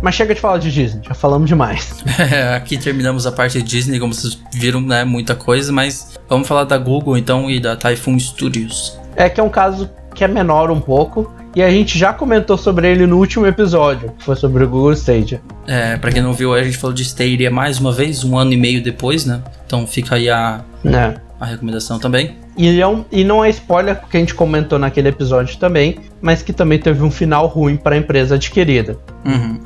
Mas 0.00 0.14
chega 0.14 0.34
de 0.34 0.40
falar 0.40 0.58
de 0.58 0.70
Disney, 0.70 1.02
já 1.06 1.14
falamos 1.14 1.48
demais. 1.48 2.04
Aqui 2.54 2.78
terminamos 2.78 3.26
a 3.26 3.32
parte 3.32 3.58
de 3.60 3.64
Disney, 3.64 3.98
como 3.98 4.14
vocês 4.14 4.38
viram, 4.54 4.80
né? 4.80 5.04
Muita 5.04 5.34
coisa, 5.34 5.72
mas 5.72 6.18
vamos 6.28 6.46
falar 6.46 6.64
da 6.64 6.78
Google 6.78 7.16
então 7.18 7.50
e 7.50 7.58
da 7.58 7.74
Typhoon 7.76 8.18
Studios. 8.18 8.96
É 9.16 9.28
que 9.28 9.40
é 9.40 9.42
um 9.42 9.48
caso 9.48 9.90
que 10.14 10.22
é 10.22 10.28
menor 10.28 10.70
um 10.70 10.80
pouco. 10.80 11.32
E 11.56 11.62
a 11.62 11.70
gente 11.70 11.98
já 11.98 12.12
comentou 12.12 12.56
sobre 12.56 12.88
ele 12.88 13.06
no 13.06 13.16
último 13.18 13.44
episódio, 13.46 14.12
que 14.16 14.22
foi 14.24 14.36
sobre 14.36 14.62
o 14.62 14.68
Google 14.68 14.92
Stadia. 14.92 15.40
É, 15.66 15.96
pra 15.96 16.12
quem 16.12 16.22
não 16.22 16.32
viu, 16.32 16.54
a 16.54 16.62
gente 16.62 16.76
falou 16.76 16.94
de 16.94 17.02
Stadia 17.02 17.50
mais 17.50 17.80
uma 17.80 17.90
vez, 17.90 18.22
um 18.22 18.38
ano 18.38 18.52
e 18.52 18.56
meio 18.56 18.80
depois, 18.82 19.24
né? 19.24 19.42
Então 19.66 19.84
fica 19.86 20.14
aí 20.14 20.28
a, 20.30 20.60
Né? 20.84 21.16
a 21.40 21.46
recomendação 21.46 21.98
também. 21.98 22.36
E, 22.56 22.80
é 22.80 22.86
um- 22.86 23.04
e 23.10 23.24
não 23.24 23.44
é 23.44 23.48
spoiler 23.50 23.96
porque 23.96 24.16
a 24.18 24.20
gente 24.20 24.34
comentou 24.34 24.78
naquele 24.78 25.08
episódio 25.08 25.56
também, 25.58 25.98
mas 26.20 26.42
que 26.42 26.52
também 26.52 26.78
teve 26.78 27.02
um 27.02 27.10
final 27.10 27.46
ruim 27.48 27.76
para 27.76 27.96
a 27.96 27.98
empresa 27.98 28.36
adquirida. 28.36 28.96
Uhum. 29.24 29.58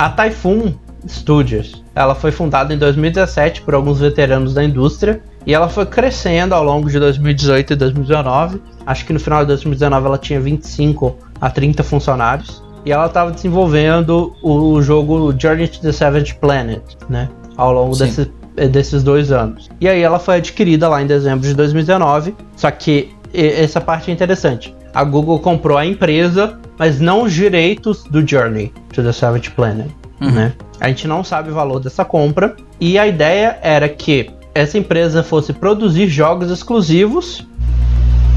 A 0.00 0.08
Typhoon 0.08 0.72
Studios, 1.06 1.84
ela 1.94 2.14
foi 2.14 2.32
fundada 2.32 2.72
em 2.72 2.78
2017 2.78 3.60
por 3.60 3.74
alguns 3.74 4.00
veteranos 4.00 4.54
da 4.54 4.64
indústria 4.64 5.20
e 5.44 5.52
ela 5.52 5.68
foi 5.68 5.84
crescendo 5.84 6.54
ao 6.54 6.64
longo 6.64 6.88
de 6.88 6.98
2018 6.98 7.74
e 7.74 7.76
2019. 7.76 8.62
Acho 8.86 9.04
que 9.04 9.12
no 9.12 9.20
final 9.20 9.42
de 9.42 9.48
2019 9.48 10.06
ela 10.06 10.16
tinha 10.16 10.40
25 10.40 11.18
a 11.38 11.50
30 11.50 11.82
funcionários 11.82 12.62
e 12.82 12.90
ela 12.90 13.04
estava 13.04 13.30
desenvolvendo 13.30 14.34
o 14.42 14.80
jogo 14.80 15.38
Journey 15.38 15.68
to 15.68 15.82
the 15.82 15.92
Savage 15.92 16.34
Planet, 16.36 16.80
né? 17.06 17.28
Ao 17.54 17.70
longo 17.70 17.94
Sim. 17.94 18.06
desse, 18.06 18.32
eh, 18.56 18.68
desses 18.68 19.02
dois 19.02 19.30
anos. 19.30 19.68
E 19.82 19.86
aí 19.86 20.00
ela 20.00 20.18
foi 20.18 20.36
adquirida 20.36 20.88
lá 20.88 21.02
em 21.02 21.06
dezembro 21.06 21.46
de 21.46 21.52
2019. 21.52 22.34
Só 22.56 22.70
que 22.70 23.14
essa 23.34 23.82
parte 23.82 24.10
é 24.10 24.14
interessante. 24.14 24.74
A 24.94 25.04
Google 25.04 25.38
comprou 25.38 25.78
a 25.78 25.86
empresa, 25.86 26.58
mas 26.78 27.00
não 27.00 27.22
os 27.22 27.32
direitos 27.32 28.04
do 28.04 28.26
Journey 28.26 28.72
to 28.92 29.02
the 29.02 29.12
Savage 29.12 29.50
Planet 29.50 29.88
Uhum. 30.20 30.30
né? 30.30 30.52
A 30.78 30.88
gente 30.88 31.08
não 31.08 31.24
sabe 31.24 31.50
o 31.50 31.54
valor 31.54 31.80
dessa 31.80 32.04
compra 32.04 32.54
e 32.78 32.98
a 32.98 33.06
ideia 33.06 33.58
era 33.62 33.88
que 33.88 34.30
essa 34.54 34.76
empresa 34.76 35.22
fosse 35.22 35.52
produzir 35.52 36.08
jogos 36.08 36.50
exclusivos 36.50 37.46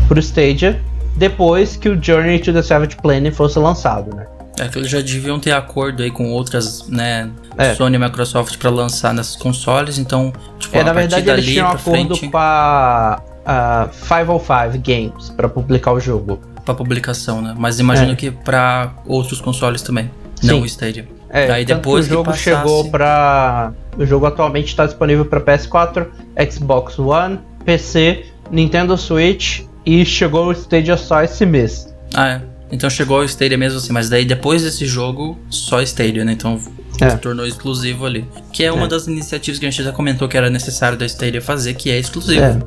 pro 0.07 0.19
Stadia 0.19 0.81
depois 1.15 1.75
que 1.75 1.89
o 1.89 2.01
Journey 2.01 2.39
to 2.39 2.53
the 2.53 2.61
Savage 2.61 2.95
Planet 2.97 3.33
fosse 3.33 3.59
lançado, 3.59 4.15
né? 4.15 4.25
É 4.59 4.67
que 4.67 4.77
eles 4.77 4.89
já 4.89 5.01
deviam 5.01 5.39
ter 5.39 5.51
acordo 5.51 6.03
aí 6.03 6.11
com 6.11 6.31
outras, 6.31 6.87
né? 6.87 7.29
É. 7.57 7.73
Sony 7.73 7.95
e 7.95 7.99
Microsoft 7.99 8.57
pra 8.57 8.69
lançar 8.69 9.13
nesses 9.13 9.35
consoles, 9.35 9.97
então, 9.97 10.31
tipo, 10.59 10.77
É, 10.77 10.83
na 10.83 10.93
verdade 10.93 11.29
eles 11.29 11.45
tinham 11.45 11.67
um 11.67 11.71
acordo 11.71 12.15
frente 12.15 12.29
com 12.29 12.37
a, 12.37 13.21
a 13.45 13.89
505 13.91 14.77
Games 14.83 15.29
para 15.29 15.47
publicar 15.49 15.91
o 15.91 15.99
jogo. 15.99 16.39
pra 16.65 16.73
publicação, 16.73 17.41
né? 17.41 17.53
Mas 17.57 17.77
imagino 17.79 18.13
É. 18.13 18.15
que 18.15 18.31
pra 18.31 18.93
outros 19.05 19.41
consoles 19.41 19.81
também, 19.81 20.09
não 20.41 20.61
o 20.61 20.65
Stadia. 20.65 21.05
É, 21.29 21.45
Daí 21.47 21.65
depois 21.65 22.05
o 22.05 22.09
jogo 22.09 22.23
passasse- 22.25 22.43
chegou 22.43 22.89
para 22.89 23.73
o 23.97 24.05
jogo 24.05 24.25
atualmente 24.27 24.67
está 24.67 24.85
disponível 24.85 25.25
para 25.25 25.41
PS4, 25.41 26.07
Xbox 26.49 26.97
One, 26.99 27.39
PC, 27.65 28.25
Nintendo 28.49 28.95
Switch 28.97 29.63
e 29.85 30.05
chegou 30.05 30.47
o 30.47 30.51
Stadia 30.53 30.95
só 30.95 31.21
esse 31.21 31.45
mês. 31.45 31.93
Ah, 32.13 32.29
é. 32.29 32.41
Então 32.71 32.89
chegou 32.89 33.19
o 33.19 33.23
Stadia 33.25 33.57
mesmo 33.57 33.77
assim, 33.79 33.91
mas 33.91 34.07
daí 34.09 34.23
depois 34.23 34.63
desse 34.63 34.85
jogo, 34.85 35.37
só 35.49 35.81
Stadia, 35.81 36.23
né? 36.23 36.31
Então 36.31 36.57
É. 37.01 37.09
se 37.09 37.17
tornou 37.17 37.45
exclusivo 37.45 38.05
ali. 38.05 38.25
Que 38.53 38.63
é 38.63 38.71
uma 38.71 38.85
É. 38.85 38.87
das 38.87 39.05
iniciativas 39.07 39.59
que 39.59 39.65
a 39.65 39.69
gente 39.69 39.83
já 39.83 39.91
comentou 39.91 40.29
que 40.29 40.37
era 40.37 40.49
necessário 40.49 40.97
da 40.97 41.05
Stadia 41.05 41.41
fazer, 41.41 41.73
que 41.73 41.91
é 41.91 41.99
exclusivo. 41.99 42.41
É. 42.41 42.57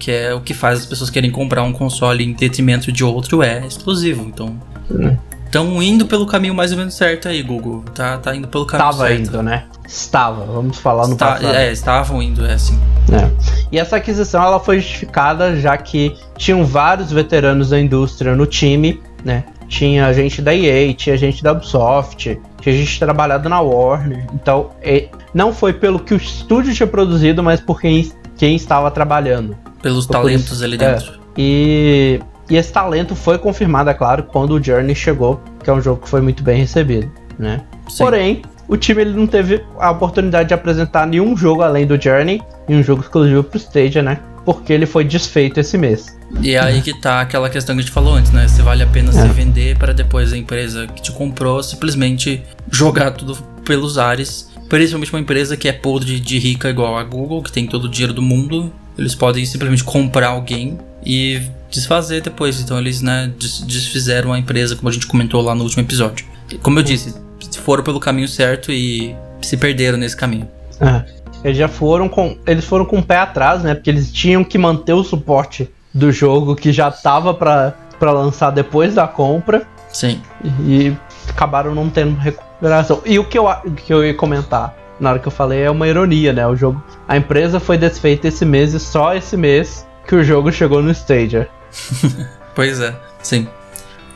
Que 0.00 0.10
é 0.10 0.34
o 0.34 0.40
que 0.40 0.54
faz 0.54 0.80
as 0.80 0.86
pessoas 0.86 1.10
querem 1.10 1.30
comprar 1.30 1.62
um 1.62 1.72
console 1.72 2.24
em 2.24 2.32
detrimento 2.32 2.90
de 2.90 3.04
outro, 3.04 3.42
é 3.42 3.64
exclusivo. 3.66 4.24
Então. 4.26 4.58
Hum. 4.90 5.16
Estão 5.44 5.82
indo 5.82 6.06
pelo 6.06 6.26
caminho 6.26 6.54
mais 6.54 6.70
ou 6.70 6.78
menos 6.78 6.94
certo 6.94 7.28
aí, 7.28 7.42
Google. 7.42 7.84
Tá, 7.92 8.16
tá 8.18 8.34
indo 8.34 8.46
pelo 8.46 8.64
caminho 8.64 8.90
Estava 8.90 9.08
certo. 9.08 9.20
indo, 9.28 9.42
né? 9.42 9.64
Estava, 9.86 10.44
vamos 10.44 10.78
falar 10.78 11.08
no 11.08 11.14
Está- 11.14 11.32
passado. 11.32 11.54
é, 11.56 11.72
estavam 11.72 12.22
indo, 12.22 12.46
é 12.46 12.52
assim. 12.52 12.78
É. 13.12 13.28
E 13.72 13.76
essa 13.78 13.96
aquisição 13.96 14.42
ela 14.44 14.60
foi 14.60 14.78
justificada 14.78 15.56
já 15.60 15.76
que 15.76 16.14
tinham 16.38 16.64
vários 16.64 17.10
veteranos 17.10 17.70
da 17.70 17.80
indústria 17.80 18.36
no 18.36 18.46
time, 18.46 19.02
né? 19.24 19.42
Tinha 19.66 20.12
gente 20.12 20.40
da 20.40 20.54
EA, 20.54 20.94
tinha 20.94 21.16
gente 21.16 21.42
da 21.42 21.50
Ubisoft, 21.50 22.40
tinha 22.60 22.74
gente 22.76 22.98
trabalhado 23.00 23.48
na 23.48 23.60
Warner. 23.60 24.26
Então, 24.32 24.70
é, 24.80 25.08
não 25.34 25.52
foi 25.52 25.72
pelo 25.72 25.98
que 25.98 26.14
o 26.14 26.16
estúdio 26.16 26.72
tinha 26.72 26.86
produzido, 26.86 27.42
mas 27.42 27.60
por 27.60 27.80
quem, 27.80 28.12
quem 28.36 28.54
estava 28.54 28.88
trabalhando. 28.90 29.56
Pelos 29.82 30.06
Foi 30.06 30.12
talentos 30.16 30.52
isso- 30.52 30.64
ali 30.64 30.74
é. 30.74 30.78
dentro. 30.78 31.20
E, 31.36 32.20
e 32.50 32.56
esse 32.56 32.72
talento 32.72 33.14
foi 33.14 33.38
confirmado, 33.38 33.88
é 33.90 33.94
claro, 33.94 34.24
quando 34.24 34.52
o 34.54 34.62
Journey 34.62 34.94
chegou, 34.94 35.40
que 35.62 35.70
é 35.70 35.72
um 35.72 35.80
jogo 35.80 36.02
que 36.02 36.08
foi 36.08 36.20
muito 36.20 36.42
bem 36.42 36.58
recebido, 36.60 37.10
né? 37.38 37.62
Sim. 37.88 37.98
Porém, 38.04 38.42
o 38.68 38.76
time 38.76 39.02
ele 39.02 39.12
não 39.12 39.26
teve 39.26 39.64
a 39.78 39.90
oportunidade 39.90 40.48
de 40.48 40.54
apresentar 40.54 41.06
nenhum 41.06 41.36
jogo 41.36 41.62
além 41.62 41.86
do 41.86 42.00
Journey, 42.00 42.42
e 42.68 42.74
um 42.74 42.82
jogo 42.82 43.02
exclusivo 43.02 43.42
pro 43.42 43.58
Stadia, 43.58 44.02
né? 44.02 44.20
Porque 44.44 44.72
ele 44.72 44.86
foi 44.86 45.04
desfeito 45.04 45.60
esse 45.60 45.76
mês. 45.76 46.18
E 46.40 46.54
é 46.54 46.60
aí 46.60 46.80
que 46.80 46.98
tá 47.00 47.20
aquela 47.20 47.50
questão 47.50 47.74
que 47.74 47.80
a 47.80 47.82
gente 47.84 47.92
falou 47.92 48.14
antes, 48.14 48.30
né? 48.32 48.46
Se 48.48 48.62
vale 48.62 48.82
a 48.82 48.86
pena 48.86 49.10
É. 49.10 49.12
se 49.12 49.28
vender 49.28 49.76
para 49.76 49.92
depois 49.92 50.32
a 50.32 50.36
empresa 50.36 50.86
que 50.86 51.02
te 51.02 51.12
comprou 51.12 51.62
simplesmente 51.62 52.42
jogar 52.70 53.10
tudo 53.12 53.36
pelos 53.64 53.98
ares. 53.98 54.48
Principalmente 54.68 55.12
uma 55.12 55.20
empresa 55.20 55.56
que 55.56 55.68
é 55.68 55.72
podre 55.72 56.18
de 56.20 56.38
rica 56.38 56.70
igual 56.70 56.96
a 56.96 57.02
Google, 57.02 57.42
que 57.42 57.50
tem 57.50 57.66
todo 57.66 57.84
o 57.84 57.88
dinheiro 57.88 58.12
do 58.14 58.22
mundo. 58.22 58.72
Eles 58.98 59.14
podem 59.14 59.44
simplesmente 59.44 59.84
comprar 59.84 60.28
alguém 60.28 60.78
e 61.04 61.40
desfazer 61.70 62.20
depois. 62.22 62.60
Então 62.60 62.78
eles, 62.78 63.00
né, 63.00 63.32
des- 63.38 63.60
desfizeram 63.62 64.32
a 64.32 64.38
empresa, 64.38 64.76
como 64.76 64.88
a 64.88 64.92
gente 64.92 65.06
comentou 65.06 65.40
lá 65.40 65.54
no 65.54 65.62
último 65.64 65.82
episódio. 65.82 66.26
E, 66.50 66.56
Como 66.56 66.78
eu 66.78 66.82
disse, 66.82 67.14
foram 67.62 67.82
pelo 67.82 68.00
caminho 68.00 68.28
certo 68.28 68.70
e 68.72 69.14
se 69.40 69.56
perderam 69.56 69.98
nesse 69.98 70.16
caminho. 70.16 70.48
É. 70.80 71.04
Eles 71.42 71.56
já 71.56 71.68
foram 71.68 72.08
com. 72.08 72.36
Eles 72.46 72.64
foram 72.66 72.84
com 72.84 72.98
o 72.98 73.02
pé 73.02 73.16
atrás, 73.16 73.62
né? 73.62 73.74
Porque 73.74 73.88
eles 73.88 74.12
tinham 74.12 74.44
que 74.44 74.58
manter 74.58 74.92
o 74.92 75.02
suporte 75.02 75.70
do 75.94 76.12
jogo 76.12 76.54
que 76.54 76.70
já 76.72 76.90
tava 76.90 77.32
pra, 77.32 77.74
pra 77.98 78.12
lançar 78.12 78.50
depois 78.50 78.94
da 78.94 79.08
compra. 79.08 79.66
Sim. 79.90 80.20
E 80.66 80.92
acabaram 81.28 81.74
não 81.74 81.88
tendo 81.88 82.14
recuperação. 82.18 83.00
E 83.06 83.18
o 83.18 83.24
que 83.24 83.38
eu, 83.38 83.46
que 83.86 83.92
eu 83.92 84.04
ia 84.04 84.12
comentar 84.14 84.76
na 85.00 85.10
hora 85.10 85.18
que 85.18 85.26
eu 85.26 85.32
falei 85.32 85.62
é 85.62 85.70
uma 85.70 85.88
ironia, 85.88 86.32
né? 86.32 86.46
O 86.46 86.54
jogo. 86.54 86.82
A 87.08 87.16
empresa 87.16 87.58
foi 87.58 87.78
desfeita 87.78 88.28
esse 88.28 88.44
mês 88.44 88.74
e 88.74 88.80
só 88.80 89.14
esse 89.14 89.36
mês 89.36 89.86
que 90.06 90.14
o 90.14 90.22
jogo 90.22 90.52
chegou 90.52 90.82
no 90.82 90.90
Stadia. 90.90 91.48
Pois 92.52 92.80
é, 92.80 92.92
sim. 93.22 93.48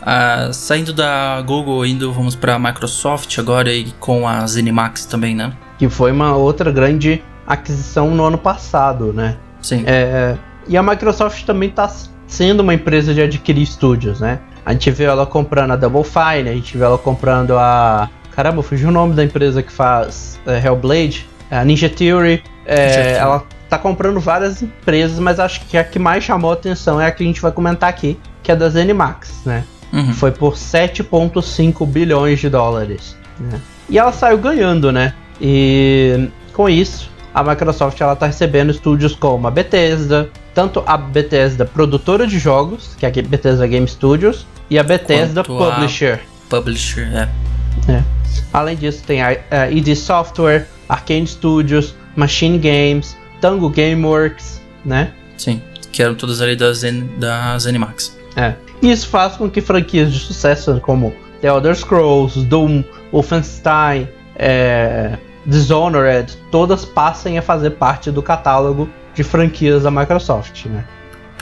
Ah, 0.03 0.51
saindo 0.53 0.93
da 0.93 1.41
Google, 1.41 1.87
indo, 1.87 2.13
vamos 2.13 2.35
pra 2.35 2.59
Microsoft 2.59 3.39
agora 3.39 3.73
e 3.73 3.91
com 3.93 4.29
a 4.29 4.45
ZeniMax 4.47 5.07
também, 5.07 5.35
né? 5.35 5.53
Que 5.79 5.89
foi 5.89 6.13
uma 6.13 6.37
outra 6.37 6.71
grande 6.71 7.23
aquisição 7.47 8.11
no 8.11 8.25
ano 8.25 8.37
passado, 8.37 9.13
né? 9.13 9.37
Sim. 9.63 9.85
É, 9.87 10.37
e 10.67 10.77
a 10.77 10.83
Microsoft 10.83 11.45
também 11.45 11.71
está 11.71 11.91
sendo 12.27 12.61
uma 12.61 12.75
empresa 12.75 13.15
de 13.15 13.23
adquirir 13.23 13.63
estúdios, 13.63 14.21
né? 14.21 14.41
A 14.67 14.73
gente 14.73 14.91
vê 14.91 15.05
ela 15.05 15.27
comprando 15.27 15.73
a 15.73 15.77
Double 15.77 16.05
Fine, 16.05 16.49
a 16.49 16.55
gente 16.55 16.77
vê 16.77 16.85
ela 16.85 16.99
comprando 16.99 17.57
a. 17.57 18.09
Caramba, 18.35 18.63
fugiu 18.63 18.89
o 18.89 18.93
nome 18.93 19.15
da 19.15 19.23
empresa 19.23 19.63
que 19.63 19.73
faz 19.73 20.41
é, 20.47 20.59
Hellblade, 20.59 21.27
a 21.51 21.65
Ninja 21.65 21.89
Theory. 21.89 22.43
É, 22.67 22.87
Ninja 22.87 23.03
Theory. 23.03 23.19
ela 23.19 23.47
tá 23.69 23.79
comprando 23.79 24.21
várias 24.21 24.63
empresas, 24.63 25.19
mas 25.19 25.39
acho 25.39 25.61
que 25.67 25.77
a 25.77 25.85
que 25.85 25.99
mais 25.99 26.25
chamou 26.25 26.51
a 26.51 26.55
atenção 26.55 27.01
é 27.01 27.07
a 27.07 27.11
que 27.11 27.23
a 27.23 27.27
gente 27.27 27.41
vai 27.41 27.53
comentar 27.53 27.89
aqui, 27.89 28.19
que 28.43 28.51
é 28.51 28.57
da 28.57 28.69
ZeniMax, 28.69 29.43
né? 29.45 29.65
Uhum. 29.93 30.13
Foi 30.13 30.33
por 30.33 30.55
7,5 30.55 31.87
bilhões 31.87 32.41
de 32.41 32.49
dólares. 32.49 33.17
Né? 33.39 33.61
E 33.89 33.99
ela 33.99 34.13
saiu 34.13 34.39
ganhando, 34.39 34.91
né? 34.91 35.15
E 35.41 36.29
com 36.53 36.69
isso, 36.69 37.11
a 37.33 37.43
Microsoft 37.43 38.01
ela 38.01 38.17
tá 38.17 38.27
recebendo 38.27 38.71
estúdios 38.71 39.15
como 39.15 39.47
a 39.47 39.51
Bethesda, 39.51 40.29
tanto 40.55 40.83
a 40.87 40.97
Bethesda 40.97 41.65
produtora 41.65 42.27
de 42.27 42.39
jogos, 42.39 42.97
que 42.99 43.07
é 43.07 43.09
a 43.09 43.23
Bethesda 43.23 43.67
Game 43.67 43.87
Studios, 43.87 44.47
e 44.69 44.79
a 44.79 44.83
Bethesda 44.83 45.45
Quanto 45.45 45.75
Publisher. 45.75 46.21
Publisher, 46.49 47.09
é. 47.13 47.93
é. 47.93 48.14
Além 48.53 48.77
disso, 48.77 49.03
tem 49.07 49.23
a, 49.23 49.37
a 49.51 49.71
id 49.71 49.95
Software, 49.97 50.67
Arcane 50.89 51.27
Studios, 51.27 51.95
Machine 52.17 52.59
Games, 52.59 53.17
Tango 53.41 53.69
Gameworks, 53.69 54.61
né? 54.85 55.13
Sim, 55.37 55.61
que 55.93 56.03
eram 56.03 56.15
todas 56.15 56.41
ali 56.41 56.57
da, 56.57 56.73
Zen, 56.73 57.09
da 57.19 57.59
Zenimax. 57.59 58.17
É. 58.37 58.55
Isso 58.83 59.09
faz 59.09 59.37
com 59.37 59.49
que 59.49 59.61
franquias 59.61 60.13
de 60.13 60.19
sucesso 60.19 60.79
como 60.81 61.15
The 61.41 61.49
Elder 61.49 61.75
Scrolls, 61.75 62.45
Doom, 62.45 62.85
Wolfenstein, 63.13 64.09
é, 64.37 65.17
Dishonored, 65.47 66.37
todas 66.51 66.85
passem 66.85 67.39
a 67.39 67.43
fazer 67.43 67.71
parte 67.71 68.11
do 68.11 68.23
catálogo 68.23 68.89
de 69.15 69.23
franquias 69.23 69.83
da 69.85 69.91
Microsoft, 69.91 70.67
né? 70.67 70.85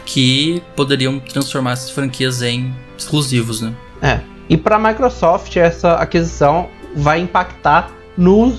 Que 0.05 0.63
poderiam 0.77 1.19
transformar 1.19 1.73
essas 1.73 1.91
franquias 1.91 2.43
em 2.43 2.75
exclusivos, 2.99 3.61
né? 3.61 3.73
É. 4.03 4.21
E 4.49 4.57
para 4.57 4.77
a 4.77 4.79
Microsoft 4.79 5.57
essa 5.57 5.95
aquisição 5.95 6.69
vai 6.95 7.21
impactar 7.21 7.91
no, 8.17 8.59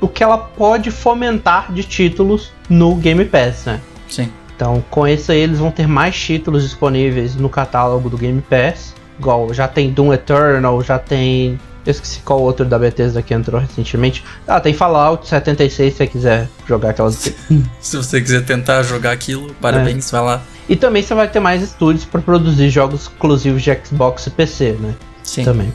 no 0.00 0.08
que 0.08 0.22
ela 0.22 0.38
pode 0.38 0.90
fomentar 0.90 1.72
de 1.72 1.82
títulos 1.82 2.52
no 2.68 2.94
Game 2.96 3.24
Pass, 3.24 3.64
né? 3.66 3.80
Sim. 4.08 4.30
Então, 4.54 4.84
com 4.88 5.06
isso 5.06 5.32
aí, 5.32 5.38
eles 5.38 5.58
vão 5.58 5.70
ter 5.70 5.86
mais 5.86 6.16
títulos 6.16 6.62
disponíveis 6.62 7.34
no 7.34 7.48
catálogo 7.48 8.08
do 8.08 8.16
Game 8.16 8.40
Pass. 8.42 8.94
Igual, 9.18 9.52
já 9.52 9.66
tem 9.66 9.90
Doom 9.90 10.12
Eternal, 10.12 10.82
já 10.82 10.98
tem. 10.98 11.58
Eu 11.84 11.90
esqueci 11.90 12.20
qual 12.20 12.40
outro 12.40 12.64
da 12.64 12.78
Bethesda 12.78 13.20
que 13.20 13.34
entrou 13.34 13.60
recentemente. 13.60 14.24
Ah, 14.46 14.58
tem 14.58 14.72
Fallout 14.72 15.28
76 15.28 15.92
se 15.92 15.98
você 15.98 16.06
quiser 16.06 16.48
jogar 16.66 16.90
aquelas. 16.90 17.14
se 17.80 17.96
você 17.96 18.20
quiser 18.20 18.44
tentar 18.44 18.82
jogar 18.82 19.12
aquilo, 19.12 19.52
parabéns, 19.60 20.08
é. 20.08 20.16
vai 20.16 20.24
lá. 20.24 20.42
E 20.68 20.76
também 20.76 21.02
você 21.02 21.14
vai 21.14 21.28
ter 21.28 21.40
mais 21.40 21.62
estúdios 21.62 22.06
para 22.06 22.22
produzir 22.22 22.70
jogos 22.70 23.02
exclusivos 23.02 23.62
de 23.62 23.78
Xbox 23.84 24.26
e 24.26 24.30
PC, 24.30 24.76
né? 24.80 24.94
Sim. 25.22 25.44
Também. 25.44 25.72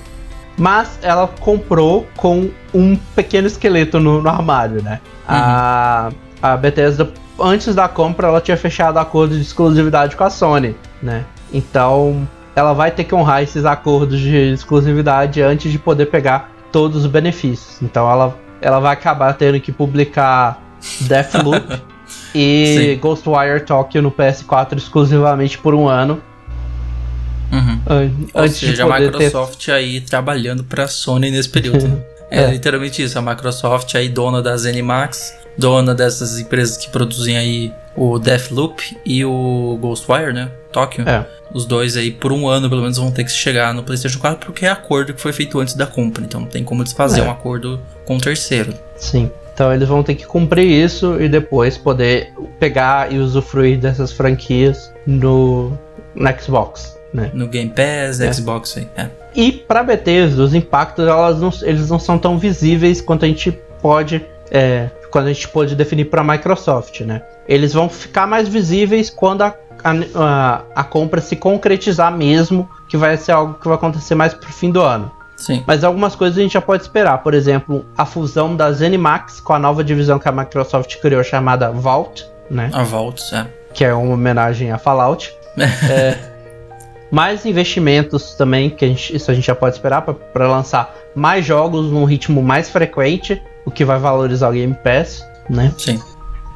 Mas 0.60 1.00
ela 1.02 1.28
comprou 1.40 2.06
com 2.18 2.52
um 2.74 2.98
pequeno 3.16 3.48
esqueleto 3.48 4.00
no, 4.00 4.22
no 4.22 4.30
armário, 4.30 4.84
né? 4.84 5.00
Uhum. 5.28 5.36
A, 5.36 6.10
a 6.42 6.58
Bethesda 6.58 7.10
antes 7.42 7.74
da 7.74 7.88
compra 7.88 8.28
ela 8.28 8.42
tinha 8.42 8.58
fechado 8.58 9.00
acordo 9.00 9.36
de 9.36 9.42
exclusividade 9.42 10.16
com 10.18 10.24
a 10.26 10.30
Sony, 10.30 10.76
né? 11.02 11.24
Então 11.54 12.28
ela 12.56 12.74
vai 12.74 12.92
ter 12.92 13.06
que 13.06 13.16
honrar 13.16 13.42
esses 13.42 13.64
acordos 13.66 14.20
de 14.20 14.52
exclusividade 14.52 15.42
antes 15.42 15.72
de 15.72 15.80
poder 15.80 16.08
pegar 16.08 16.52
todos 16.72 17.06
os 17.06 17.08
benefícios. 17.08 17.82
Então 17.82 18.10
ela, 18.10 18.38
ela 18.62 18.80
vai 18.80 18.94
acabar 18.94 19.34
tendo 19.34 19.60
que 19.60 19.72
publicar 19.72 20.62
Deathloop 21.02 21.82
e 22.36 22.96
Sim. 22.96 23.00
Ghostwire 23.00 23.62
Tokyo 23.62 24.02
no 24.02 24.12
PS4 24.12 24.78
exclusivamente 24.78 25.58
por 25.58 25.74
um 25.74 25.88
ano. 25.88 26.22
Uhum. 27.52 27.80
An 27.88 28.12
Ou 28.34 28.44
antes 28.44 28.58
seja, 28.58 28.86
a 28.86 29.00
Microsoft 29.00 29.66
ter... 29.66 29.72
aí 29.72 30.02
trabalhando 30.02 30.64
para 30.64 30.84
a 30.84 30.88
Sony 30.88 31.32
nesse 31.32 31.50
período. 31.50 31.88
Né? 31.88 31.98
É, 32.32 32.44
é, 32.44 32.52
literalmente 32.52 33.02
isso. 33.02 33.18
A 33.18 33.22
Microsoft 33.22 33.96
aí 33.96 34.10
dona 34.10 34.42
da 34.42 34.56
ZeniMax, 34.56 35.34
dona 35.58 35.96
dessas 35.96 36.40
empresas 36.40 36.78
que 36.78 36.90
produzem 36.90 37.38
aí 37.38 37.74
o 37.96 38.20
Deathloop 38.20 38.98
e 39.06 39.26
o 39.26 39.78
Ghostwire, 39.82 40.34
né? 40.34 40.52
Tóquio. 40.72 41.08
É. 41.08 41.26
Os 41.52 41.66
dois 41.66 41.98
aí, 41.98 42.12
por 42.12 42.32
um 42.32 42.48
ano, 42.48 42.70
pelo 42.70 42.82
menos, 42.82 42.98
vão 42.98 43.12
ter 43.12 43.24
que 43.24 43.32
chegar 43.32 43.74
no 43.74 43.82
PlayStation 43.82 44.20
4 44.20 44.46
porque 44.46 44.66
é 44.66 44.70
acordo 44.70 45.14
que 45.14 45.22
foi 45.22 45.34
feito 45.34 45.60
antes 45.60 45.74
da 45.74 45.88
compra. 45.88 46.24
Então 46.24 46.42
não 46.42 46.48
tem 46.48 46.64
como 46.64 46.84
eles 46.84 46.94
fazer 46.94 47.22
é. 47.22 47.24
um 47.24 47.32
acordo 47.32 47.80
com 48.06 48.18
o 48.18 48.22
terceiro. 48.22 48.74
Sim. 48.96 49.32
Então 49.54 49.74
eles 49.74 49.90
vão 49.90 50.04
ter 50.04 50.16
que 50.16 50.26
cumprir 50.26 50.66
isso 50.66 51.20
e 51.20 51.28
depois 51.28 51.78
poder 51.78 52.32
pegar 52.60 53.12
e 53.12 53.18
usufruir 53.18 53.78
dessas 53.78 54.12
franquias 54.12 54.94
no, 55.06 55.78
no 56.16 56.42
Xbox. 56.42 56.99
Né? 57.14 57.32
No 57.34 57.48
Game 57.48 57.72
Pass, 57.72 58.20
é. 58.20 58.32
Xbox 58.32 58.78
aí. 58.78 58.88
É. 58.96 59.08
E 59.34 59.52
para 59.52 59.84
Bethesda, 59.84 60.44
os 60.44 60.54
impactos 60.54 61.08
elas 61.08 61.40
não, 61.40 61.52
eles 61.64 61.90
não 61.90 62.00
são 62.00 62.18
tão 62.18 62.38
visíveis 62.38 63.02
quanto 63.02 63.26
a 63.26 63.28
gente 63.28 63.52
pode 63.82 64.24
é, 64.52 64.90
quando 65.10 65.28
a 65.28 65.34
gente 65.34 65.48
pode 65.48 65.76
definir 65.76 66.06
para 66.06 66.22
a 66.22 66.24
Microsoft, 66.24 67.02
né? 67.02 67.22
Eles 67.48 67.74
vão 67.74 67.90
ficar 67.90 68.28
mais 68.28 68.48
visíveis 68.48 69.10
quando 69.10 69.42
a, 69.42 69.56
a, 69.84 70.62
a, 70.76 70.84
compra 70.84 71.20
se 71.20 71.36
concretizar 71.36 72.16
mesmo, 72.16 72.70
que 72.88 72.96
vai 72.96 73.18
ser 73.18 73.32
algo 73.32 73.56
que 73.56 73.68
vai 73.68 73.76
acontecer 73.76 74.16
mais 74.16 74.34
pro 74.34 74.52
fim 74.52 74.72
do 74.72 74.82
ano. 74.82 75.12
Sim. 75.36 75.64
Mas 75.66 75.84
algumas 75.84 76.16
coisas 76.16 76.38
a 76.38 76.42
gente 76.42 76.54
já 76.54 76.62
pode 76.62 76.84
esperar. 76.84 77.20
Por 77.20 77.34
exemplo, 77.34 77.86
a 77.98 78.06
fusão 78.06 78.56
da 78.56 78.72
ZeniMax 78.72 79.40
com 79.40 79.54
a 79.54 79.60
nova 79.60 79.84
divisão 79.84 80.20
que 80.20 80.28
a 80.28 80.32
Microsoft 80.32 80.98
criou 80.98 81.24
chamada 81.24 81.72
Vault, 81.72 82.26
né? 82.52 82.70
A 82.74 82.84
Vault, 82.84 83.24
é. 83.34 83.48
Que 83.74 83.86
é 83.86 83.94
uma 83.94 84.14
homenagem 84.14 84.72
a 84.72 84.78
Fallout. 84.78 85.34
é, 85.58 86.18
mais 87.12 87.46
investimentos 87.46 88.34
também, 88.36 88.70
que 88.70 88.86
a 88.86 88.88
gente, 88.88 89.16
isso 89.16 89.30
a 89.32 89.34
gente 89.34 89.48
já 89.48 89.56
pode 89.56 89.76
esperar 89.76 90.02
para 90.02 90.48
lançar 90.48 90.96
mais 91.16 91.46
jogos 91.46 91.92
num 91.92 92.06
ritmo 92.06 92.42
mais 92.42 92.70
frequente 92.70 93.42
o 93.66 93.72
que 93.72 93.86
vai 93.86 94.00
valorizar 94.00 94.50
o 94.50 94.54
Game 94.54 94.76
Pass, 94.84 95.24
né? 95.50 95.74
Sim. 95.78 96.02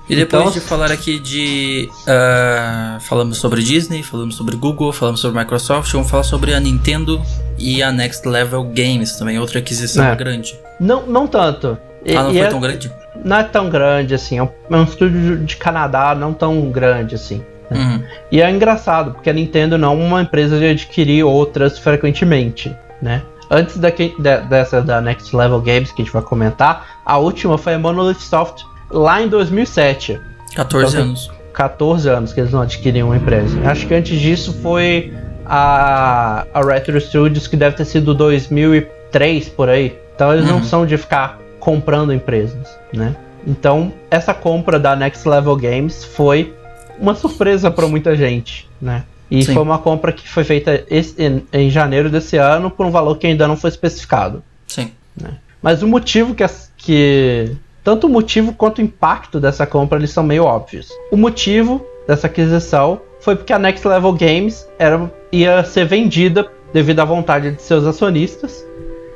E 0.10 0.16
depois 0.16 0.42
então, 0.42 0.54
de 0.54 0.60
falar 0.60 0.92
aqui 0.92 1.18
de. 1.18 1.90
Uh, 2.02 3.00
falamos 3.02 3.38
sobre 3.38 3.64
Disney, 3.64 4.04
falamos 4.04 4.36
sobre 4.36 4.56
Google, 4.58 4.92
falamos 4.92 5.22
sobre 5.22 5.40
Microsoft, 5.40 5.92
vamos 5.94 6.10
falar 6.10 6.24
sobre 6.24 6.54
a 6.54 6.60
Nintendo 6.60 7.22
e 7.58 7.82
a 7.82 7.92
Next 7.92 8.28
Level 8.28 8.64
Games 8.66 9.16
também, 9.16 9.40
outra 9.40 9.60
aquisição 9.60 10.06
é. 10.06 10.16
grande. 10.16 10.60
Não, 10.80 11.08
não 11.08 11.26
tanto. 11.26 11.78
E, 12.06 12.16
ah, 12.16 12.24
não 12.24 12.32
foi 12.32 12.42
é, 12.42 12.48
tão 12.48 12.60
grande? 12.60 12.92
Não 13.24 13.38
é 13.38 13.44
tão 13.44 13.70
grande 13.70 14.14
assim, 14.14 14.38
é 14.38 14.44
um, 14.44 14.50
é 14.70 14.76
um 14.76 14.84
estúdio 14.84 15.38
de 15.38 15.56
Canadá 15.56 16.14
não 16.14 16.34
tão 16.34 16.70
grande 16.70 17.16
assim. 17.16 17.42
Né? 17.74 17.80
Uhum. 17.80 18.04
E 18.32 18.42
é 18.42 18.50
engraçado, 18.50 19.12
porque 19.12 19.30
a 19.30 19.34
Nintendo 19.34 19.78
não 19.78 19.94
é 19.94 19.96
uma 19.96 20.22
empresa 20.22 20.58
de 20.58 20.66
adquirir 20.66 21.24
outras 21.24 21.78
frequentemente, 21.78 22.76
né? 23.02 23.22
Antes 23.50 23.78
da, 23.78 23.90
de, 23.90 24.14
dessa 24.50 24.82
da 24.82 25.02
Next 25.02 25.36
Level 25.36 25.62
Games 25.62 25.92
que 25.92 26.02
a 26.02 26.06
gente 26.06 26.14
vai 26.14 26.24
comentar, 26.24 27.02
a 27.06 27.18
última 27.18 27.58
foi 27.58 27.74
a 27.76 27.80
Monolith 27.80 28.22
Soft 28.22 28.64
lá 28.90 29.22
em 29.22 29.28
2007. 29.28 30.20
14 30.56 30.96
então, 30.96 31.06
anos. 31.06 31.32
14 31.54 32.10
anos 32.10 32.34
que 32.34 32.40
eles 32.40 32.52
não 32.52 32.62
adquiriam 32.62 33.10
uma 33.10 33.18
empresa. 33.18 33.56
Acho 33.70 33.86
que 33.86 33.94
antes 33.94 34.20
disso 34.20 34.54
foi 34.62 35.14
a, 35.46 36.46
a 36.54 36.62
Retro 36.62 37.00
Studios, 37.00 37.48
que 37.48 37.56
deve 37.56 37.76
ter 37.76 37.86
sido 37.86 38.14
2003 38.14 39.50
por 39.50 39.70
aí. 39.70 39.98
Então 40.16 40.34
eles 40.34 40.46
uhum. 40.46 40.58
não 40.58 40.64
são 40.64 40.86
de 40.86 40.98
ficar 40.98 41.40
comprando 41.60 42.14
empresas, 42.14 42.78
né? 42.92 43.16
Então 43.46 43.94
essa 44.10 44.34
compra 44.34 44.80
da 44.80 44.96
Next 44.96 45.28
Level 45.28 45.56
Games 45.56 46.04
foi 46.04 46.54
uma 47.00 47.16
surpresa 47.16 47.72
para 47.72 47.88
muita 47.88 48.16
gente, 48.16 48.70
né? 48.82 49.04
E 49.30 49.44
Sim. 49.44 49.54
foi 49.54 49.64
uma 49.64 49.80
compra 49.80 50.12
que 50.12 50.28
foi 50.28 50.44
feita 50.44 50.86
esse, 50.90 51.22
em, 51.22 51.44
em, 51.52 51.70
janeiro 51.70 52.10
desse 52.10 52.38
ano 52.38 52.70
por 52.70 52.86
um 52.86 52.92
valor 52.92 53.18
que 53.18 53.26
ainda 53.26 53.48
não 53.48 53.58
foi 53.58 53.70
especificado. 53.70 54.44
Sim. 54.68 54.92
Né? 55.20 55.32
Mas 55.62 55.82
o 55.82 55.88
motivo 55.88 56.36
que, 56.36 56.46
que. 56.78 57.56
Tanto 57.84 58.08
o 58.08 58.10
motivo 58.10 58.54
quanto 58.54 58.78
o 58.78 58.82
impacto 58.82 59.40
dessa 59.40 59.66
compra 59.66 59.98
eles 59.98 60.12
são 60.12 60.24
meio 60.24 60.44
óbvios. 60.44 60.90
O 61.12 61.18
motivo 61.18 61.86
dessa 62.08 62.28
aquisição 62.28 63.02
foi 63.22 63.36
porque 63.36 63.52
a 63.52 63.60
Next 63.60 63.88
Level 63.88 64.14
Games 64.14 64.68
era, 64.78 65.12
ia 65.32 65.64
ser 65.64 65.86
vendida 65.86 66.48
devido 66.72 67.00
à 67.00 67.06
vontade 67.06 67.52
de 67.52 67.62
seus 67.62 67.86
acionistas. 67.86 68.64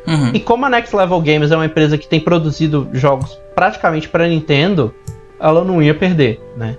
Uhum. 0.08 0.32
E 0.34 0.40
como 0.40 0.66
a 0.66 0.70
Next 0.70 0.96
Level 0.96 1.20
Games 1.22 1.52
é 1.52 1.56
uma 1.56 1.66
empresa 1.66 1.98
que 1.98 2.08
tem 2.08 2.20
produzido 2.20 2.90
jogos 2.94 3.38
praticamente 3.54 4.08
para 4.08 4.28
Nintendo, 4.28 4.94
ela 5.40 5.64
não 5.64 5.84
ia 5.84 5.94
perder, 5.94 6.42
né? 6.56 6.78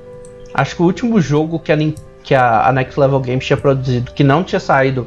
Acho 0.53 0.77
que 0.77 0.83
o 0.83 0.85
último 0.85 1.21
jogo 1.21 1.59
que 1.59 1.73
a, 1.73 1.77
que 2.23 2.35
a, 2.35 2.69
a 2.69 2.73
Next 2.73 2.99
Level 2.99 3.21
Games 3.21 3.45
tinha 3.45 3.57
produzido, 3.57 4.13
que 4.13 4.25
não 4.25 4.43
tinha 4.43 4.61
saído, 4.61 5.07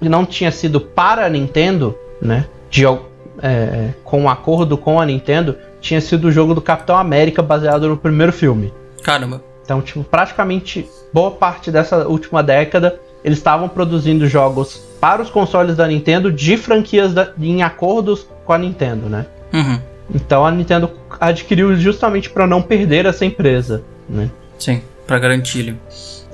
não 0.00 0.24
tinha 0.24 0.50
sido 0.50 0.80
para 0.80 1.26
a 1.26 1.28
Nintendo, 1.28 1.96
né? 2.20 2.46
De, 2.70 2.84
é, 2.86 3.90
com 4.04 4.22
um 4.22 4.28
acordo 4.28 4.76
com 4.76 5.00
a 5.00 5.06
Nintendo, 5.06 5.56
tinha 5.80 6.00
sido 6.00 6.28
o 6.28 6.32
jogo 6.32 6.54
do 6.54 6.60
Capitão 6.60 6.96
América 6.96 7.42
baseado 7.42 7.88
no 7.88 7.96
primeiro 7.96 8.32
filme. 8.32 8.72
Caramba. 9.02 9.42
Então, 9.64 9.80
tipo, 9.80 10.02
praticamente 10.04 10.88
boa 11.12 11.30
parte 11.30 11.70
dessa 11.70 12.06
última 12.08 12.42
década 12.42 12.98
eles 13.24 13.38
estavam 13.38 13.68
produzindo 13.68 14.26
jogos 14.26 14.82
para 15.00 15.22
os 15.22 15.30
consoles 15.30 15.76
da 15.76 15.86
Nintendo 15.86 16.32
de 16.32 16.56
franquias 16.56 17.14
da, 17.14 17.32
em 17.40 17.62
acordos 17.62 18.26
com 18.44 18.52
a 18.52 18.58
Nintendo, 18.58 19.08
né? 19.08 19.26
Uhum. 19.52 19.80
Então 20.14 20.44
a 20.44 20.50
Nintendo 20.50 20.90
adquiriu 21.20 21.74
justamente 21.76 22.28
para 22.28 22.46
não 22.46 22.60
perder 22.60 23.06
essa 23.06 23.24
empresa, 23.24 23.82
né? 24.08 24.30
Sim, 24.62 24.80
para 25.06 25.18
garantir. 25.18 25.76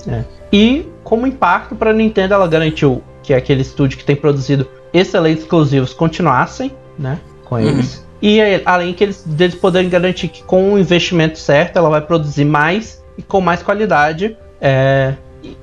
É. 0.06 0.22
E 0.52 0.86
como 1.02 1.26
impacto 1.26 1.74
para 1.74 1.90
a 1.90 1.94
Nintendo, 1.94 2.34
ela 2.34 2.46
garantiu 2.46 3.02
que 3.22 3.32
aquele 3.32 3.62
estúdio 3.62 3.96
que 3.96 4.04
tem 4.04 4.14
produzido 4.14 4.68
excelentes 4.92 5.44
exclusivos 5.44 5.94
continuassem, 5.94 6.70
né, 6.98 7.18
com 7.46 7.54
uhum. 7.54 7.62
eles. 7.62 7.96
Uhum. 7.96 8.02
E 8.20 8.40
além 8.66 8.92
que 8.92 9.04
eles 9.04 9.22
deles 9.24 9.54
poderem 9.54 9.88
garantir 9.88 10.28
que 10.28 10.42
com 10.42 10.74
o 10.74 10.78
investimento 10.78 11.38
certo, 11.38 11.78
ela 11.78 11.88
vai 11.88 12.02
produzir 12.02 12.44
mais 12.44 13.02
e 13.16 13.22
com 13.22 13.40
mais 13.40 13.62
qualidade, 13.62 14.36
é, 14.60 15.14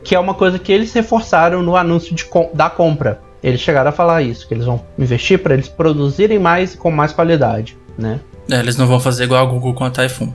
que 0.04 0.16
é 0.16 0.20
uma 0.20 0.34
coisa 0.34 0.58
que 0.58 0.72
eles 0.72 0.92
reforçaram 0.92 1.62
no 1.62 1.76
anúncio 1.76 2.16
de, 2.16 2.26
da 2.54 2.70
compra, 2.70 3.22
Eles 3.44 3.62
chegaram 3.62 3.90
a 3.90 3.94
falar 3.94 4.24
isso, 4.24 4.48
que 4.48 4.56
eles 4.56 4.66
vão 4.66 4.84
investir 4.98 5.38
para 5.38 5.54
eles 5.54 5.68
produzirem 5.68 6.40
mais 6.40 6.74
e 6.74 6.78
com 6.78 6.90
mais 6.90 7.14
qualidade, 7.14 7.78
né? 7.96 8.20
É, 8.50 8.60
eles 8.60 8.76
não 8.76 8.88
vão 8.88 9.00
fazer 9.00 9.26
igual 9.26 9.46
a 9.46 9.50
Google 9.50 9.74
com 9.74 9.84
a 9.84 9.92
Typhoon. 9.92 10.32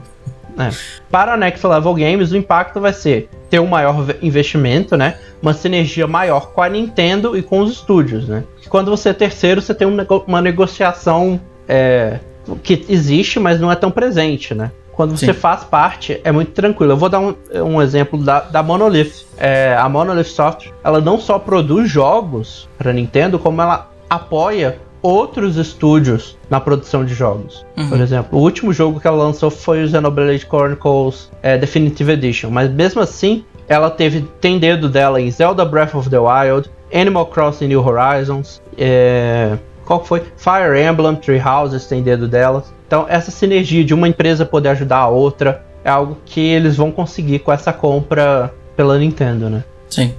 É. 0.67 1.01
Para 1.09 1.33
a 1.33 1.37
Next 1.37 1.65
Level 1.65 1.93
Games, 1.93 2.31
o 2.31 2.37
impacto 2.37 2.79
vai 2.79 2.93
ser 2.93 3.29
ter 3.49 3.59
um 3.59 3.67
maior 3.67 4.05
investimento, 4.21 4.95
né? 4.95 5.15
Uma 5.41 5.53
sinergia 5.53 6.07
maior 6.07 6.51
com 6.51 6.61
a 6.61 6.69
Nintendo 6.69 7.37
e 7.37 7.41
com 7.41 7.59
os 7.59 7.71
estúdios, 7.71 8.27
né? 8.27 8.43
Quando 8.69 8.89
você 8.89 9.09
é 9.09 9.13
terceiro, 9.13 9.61
você 9.61 9.73
tem 9.73 9.87
um 9.87 9.95
nego 9.95 10.23
uma 10.25 10.41
negociação 10.41 11.39
é, 11.67 12.19
que 12.63 12.85
existe, 12.87 13.39
mas 13.39 13.59
não 13.59 13.71
é 13.71 13.75
tão 13.75 13.91
presente, 13.91 14.53
né? 14.55 14.71
Quando 14.93 15.17
você 15.17 15.27
Sim. 15.27 15.33
faz 15.33 15.63
parte, 15.63 16.19
é 16.23 16.31
muito 16.31 16.51
tranquilo. 16.51 16.91
Eu 16.91 16.97
vou 16.97 17.09
dar 17.09 17.19
um, 17.19 17.33
um 17.55 17.81
exemplo 17.81 18.21
da, 18.21 18.41
da 18.41 18.61
Monolith. 18.61 19.25
É, 19.37 19.75
a 19.75 19.87
Monolith 19.89 20.25
Software, 20.25 20.73
ela 20.83 20.99
não 20.99 21.19
só 21.19 21.39
produz 21.39 21.89
jogos 21.89 22.69
para 22.77 22.93
Nintendo, 22.93 23.39
como 23.39 23.61
ela 23.61 23.89
apoia 24.09 24.77
outros 25.01 25.57
estúdios 25.57 26.37
na 26.49 26.59
produção 26.59 27.03
de 27.03 27.13
jogos. 27.13 27.65
Uhum. 27.77 27.89
Por 27.89 27.99
exemplo, 27.99 28.39
o 28.39 28.41
último 28.41 28.71
jogo 28.71 28.99
que 28.99 29.07
ela 29.07 29.17
lançou 29.17 29.49
foi 29.49 29.83
o 29.83 29.87
Xenoblade 29.87 30.45
Chronicles 30.45 31.31
é, 31.41 31.57
Definitive 31.57 32.11
Edition, 32.11 32.49
mas 32.49 32.69
mesmo 32.69 33.01
assim, 33.01 33.43
ela 33.67 33.89
teve 33.89 34.27
tem 34.39 34.59
dedo 34.59 34.87
dela 34.87 35.19
em 35.19 35.31
Zelda 35.31 35.65
Breath 35.65 35.95
of 35.95 36.09
the 36.09 36.19
Wild, 36.19 36.69
Animal 36.93 37.25
Crossing 37.27 37.67
New 37.67 37.85
Horizons, 37.85 38.61
é, 38.77 39.57
qual 39.85 40.03
foi? 40.05 40.23
Fire 40.37 40.79
Emblem, 40.79 41.15
Three 41.15 41.41
Houses 41.41 41.85
tem 41.85 42.01
dedo 42.01 42.27
dela. 42.27 42.63
Então, 42.87 43.05
essa 43.09 43.31
sinergia 43.31 43.83
de 43.83 43.93
uma 43.93 44.07
empresa 44.07 44.45
poder 44.45 44.69
ajudar 44.69 44.97
a 44.97 45.07
outra 45.07 45.63
é 45.83 45.89
algo 45.89 46.17
que 46.25 46.39
eles 46.39 46.75
vão 46.77 46.91
conseguir 46.91 47.39
com 47.39 47.51
essa 47.51 47.73
compra 47.73 48.53
pela 48.75 48.97
Nintendo, 48.97 49.49
né? 49.49 49.63
Sim. 49.89 50.13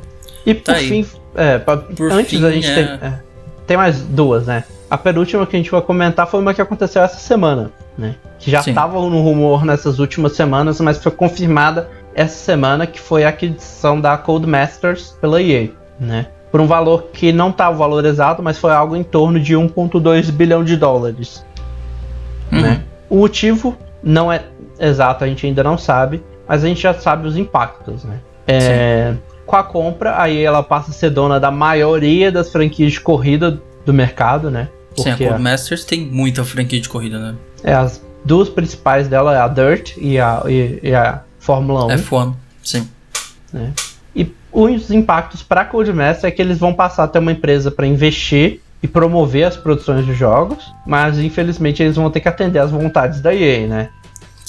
E 0.44 0.54
tá 0.54 0.72
por 0.72 0.78
aí. 0.78 0.88
fim, 0.88 1.06
é, 1.34 1.58
pra, 1.58 1.76
por 1.76 2.10
antes 2.10 2.38
fim, 2.38 2.44
a 2.44 2.50
gente 2.50 2.70
é... 2.70 2.74
tem. 2.74 3.12
Tem 3.66 3.76
mais 3.76 4.02
duas, 4.02 4.46
né? 4.46 4.64
A 4.90 4.98
penúltima 4.98 5.46
que 5.46 5.56
a 5.56 5.58
gente 5.58 5.70
vai 5.70 5.80
comentar 5.80 6.26
foi 6.26 6.40
uma 6.40 6.52
que 6.52 6.60
aconteceu 6.60 7.02
essa 7.02 7.18
semana, 7.18 7.70
né? 7.96 8.14
Que 8.38 8.50
já 8.50 8.60
estava 8.60 9.00
no 9.00 9.22
rumor 9.22 9.64
nessas 9.64 9.98
últimas 9.98 10.32
semanas, 10.32 10.80
mas 10.80 11.02
foi 11.02 11.12
confirmada 11.12 11.88
essa 12.14 12.36
semana 12.36 12.86
que 12.86 13.00
foi 13.00 13.24
a 13.24 13.30
aquisição 13.30 14.00
da 14.00 14.16
Codemasters 14.18 15.16
pela 15.20 15.40
EA, 15.40 15.70
né? 15.98 16.26
Por 16.50 16.60
um 16.60 16.66
valor 16.66 17.04
que 17.12 17.32
não 17.32 17.50
tá 17.50 17.70
o 17.70 17.74
valor 17.74 18.04
exato, 18.04 18.42
mas 18.42 18.58
foi 18.58 18.72
algo 18.72 18.94
em 18.94 19.02
torno 19.02 19.40
de 19.40 19.54
1.2 19.54 20.30
bilhão 20.30 20.62
de 20.62 20.76
dólares. 20.76 21.44
Uhum. 22.52 22.60
Né? 22.60 22.82
O 23.08 23.16
motivo 23.16 23.76
não 24.02 24.30
é 24.30 24.42
exato, 24.78 25.24
a 25.24 25.26
gente 25.26 25.46
ainda 25.46 25.62
não 25.62 25.78
sabe, 25.78 26.22
mas 26.46 26.62
a 26.62 26.68
gente 26.68 26.82
já 26.82 26.92
sabe 26.92 27.26
os 27.26 27.36
impactos, 27.36 28.04
né? 28.04 28.18
É, 28.46 29.14
com 29.52 29.56
a 29.56 29.62
compra, 29.62 30.18
aí 30.18 30.42
ela 30.42 30.62
passa 30.62 30.92
a 30.92 30.94
ser 30.94 31.10
dona 31.10 31.38
da 31.38 31.50
maioria 31.50 32.32
das 32.32 32.50
franquias 32.50 32.92
de 32.94 33.00
corrida 33.00 33.60
do 33.84 33.92
mercado, 33.92 34.50
né? 34.50 34.70
Porque 34.88 35.02
Sim, 35.02 35.10
a 35.10 35.16
Codemasters 35.18 35.84
a... 35.84 35.86
tem 35.86 36.06
muita 36.06 36.42
franquia 36.42 36.80
de 36.80 36.88
corrida, 36.88 37.18
né? 37.18 37.34
É, 37.62 37.74
as 37.74 38.02
duas 38.24 38.48
principais 38.48 39.08
dela 39.08 39.34
é 39.34 39.38
a 39.38 39.46
Dirt 39.46 39.92
e 39.98 40.18
a, 40.18 40.42
e, 40.46 40.80
e 40.82 40.94
a 40.94 41.20
Fórmula 41.38 41.84
1. 41.84 41.88
F1, 41.98 42.34
sim. 42.62 42.88
Né? 43.52 43.74
E 44.16 44.34
os 44.50 44.90
impactos 44.90 45.42
para 45.42 45.60
a 45.60 45.64
Codemasters 45.66 46.24
é 46.24 46.30
que 46.30 46.40
eles 46.40 46.56
vão 46.56 46.72
passar 46.72 47.04
a 47.04 47.08
ter 47.08 47.18
uma 47.18 47.32
empresa 47.32 47.70
para 47.70 47.86
investir 47.86 48.62
e 48.82 48.88
promover 48.88 49.44
as 49.44 49.56
produções 49.56 50.06
de 50.06 50.14
jogos, 50.14 50.64
mas 50.86 51.18
infelizmente 51.18 51.82
eles 51.82 51.96
vão 51.96 52.10
ter 52.10 52.20
que 52.20 52.28
atender 52.28 52.58
às 52.58 52.70
vontades 52.70 53.20
da 53.20 53.34
EA, 53.34 53.66
né? 53.66 53.90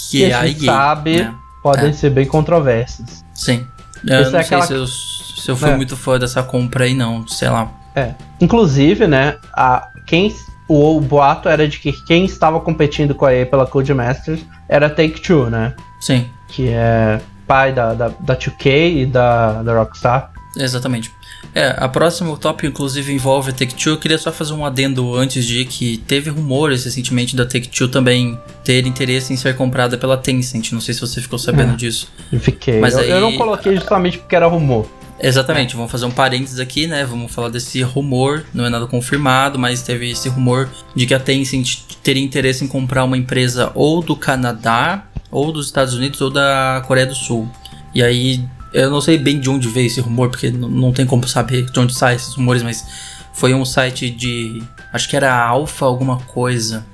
Que, 0.10 0.20
que 0.20 0.24
é 0.24 0.34
a, 0.34 0.48
gente 0.48 0.66
EA, 0.66 0.74
sabe 0.74 1.18
né? 1.24 1.36
podem 1.62 1.90
é. 1.90 1.94
ser 1.94 2.10
bem 2.10 2.26
controversas. 2.26 3.22
Sim. 3.34 3.68
Eu 4.06 4.22
Esse 4.22 4.32
não 4.32 4.40
é 4.40 4.44
sei 4.44 4.58
aquela... 4.58 4.68
se, 4.68 4.74
eu, 4.74 4.88
se 4.88 5.52
eu 5.52 5.56
fui 5.56 5.70
é. 5.70 5.76
muito 5.76 5.96
fã 5.96 6.20
dessa 6.20 6.44
compra 6.44 6.86
aí, 6.86 6.94
não, 6.94 7.28
sei 7.28 7.50
lá. 7.50 7.72
É. 7.96 8.14
Inclusive, 8.42 9.08
né, 9.08 9.38
a, 9.54 9.88
quem 10.06 10.34
o, 10.68 10.98
o, 10.98 11.02
boato 11.02 11.48
era 11.48 11.68
de 11.68 11.80
que 11.80 11.92
quem 12.06 12.26
estava 12.26 12.60
competindo 12.60 13.14
com 13.14 13.26
a 13.26 13.34
EA 13.34 13.46
pela 13.46 13.68
Codemasters 13.68 14.42
era 14.68 14.90
Take-Two, 14.90 15.50
né? 15.50 15.74
Sim. 16.00 16.28
Que 16.48 16.70
é 16.70 17.22
pai 17.48 17.72
da, 17.74 17.94
da, 17.94 18.08
da 18.08 18.36
2K 18.36 19.02
e 19.02 19.06
da, 19.06 19.62
da 19.62 19.74
Rockstar. 19.78 20.32
Exatamente. 20.58 21.12
É, 21.56 21.76
a 21.78 21.88
próxima 21.88 22.36
tópico 22.38 22.68
inclusive 22.68 23.14
envolve 23.14 23.52
a 23.52 23.54
Take-Two. 23.54 23.94
Eu 23.94 24.00
queria 24.00 24.18
só 24.18 24.32
fazer 24.32 24.54
um 24.54 24.66
adendo 24.66 25.16
antes 25.16 25.46
de 25.46 25.64
que 25.66 25.98
teve 25.98 26.30
rumores 26.30 26.84
recentemente 26.84 27.36
da 27.36 27.46
Take-Two 27.46 27.90
também 27.90 28.40
ter 28.64 28.86
interesse 28.88 29.32
em 29.34 29.38
ser 29.38 29.56
comprada 29.56 29.98
pela 29.98 30.18
Tencent. 30.18 30.72
Não 30.72 30.82
sei 30.82 30.94
se 30.94 31.02
você 31.02 31.22
ficou 31.22 31.38
sabendo 31.38 31.74
é, 31.74 31.76
disso. 31.76 32.12
Fiquei. 32.40 32.80
Mas 32.80 32.96
eu, 32.96 33.02
aí... 33.02 33.10
eu 33.10 33.22
não 33.22 33.38
coloquei 33.38 33.76
justamente 33.76 34.18
porque 34.18 34.36
era 34.36 34.48
rumor. 34.48 34.88
Exatamente, 35.20 35.76
vamos 35.76 35.92
fazer 35.92 36.06
um 36.06 36.12
parênteses 36.12 36.60
aqui, 36.60 36.86
né? 36.86 37.06
Vamos 37.06 37.32
falar 37.32 37.48
desse 37.48 37.82
rumor, 37.82 38.44
não 38.54 38.66
é 38.66 38.70
nada 38.70 38.88
confirmado, 38.88 39.58
mas 39.58 39.82
teve 39.82 40.10
esse 40.10 40.28
rumor 40.28 40.70
de 40.94 41.06
que 41.06 41.14
a 41.14 41.20
Tencent 41.20 41.78
teria 42.04 42.22
interesse 42.22 42.66
em 42.66 42.68
comprar 42.68 43.04
uma 43.06 43.16
empresa 43.16 43.72
ou 43.74 44.02
do 44.02 44.18
Canadá, 44.18 45.06
ou 45.32 45.52
dos 45.52 45.68
Estados 45.68 45.94
Unidos, 45.94 46.20
ou 46.20 46.30
da 46.30 46.84
Coreia 46.86 47.08
do 47.08 47.16
Sul. 47.16 47.48
E 47.96 48.04
aí 48.04 48.44
eu 48.74 48.90
não 48.90 49.02
sei 49.02 49.18
bem 49.18 49.40
de 49.40 49.50
onde 49.50 49.68
veio 49.68 49.88
esse 49.88 50.02
rumor, 50.02 50.30
porque 50.30 50.50
não 50.50 50.92
tem 50.92 51.06
como 51.06 51.28
saber 51.28 51.70
de 51.70 51.80
onde 51.80 51.94
saem 51.94 52.16
esses 52.16 52.34
rumores, 52.34 52.64
mas 52.64 52.86
foi 53.34 53.54
um 53.54 53.66
site 53.66 54.10
de. 54.10 54.62
Acho 54.92 55.10
que 55.10 55.16
era 55.16 55.36
Alpha 55.36 55.86
alguma 55.86 56.18
coisa. 56.18 56.86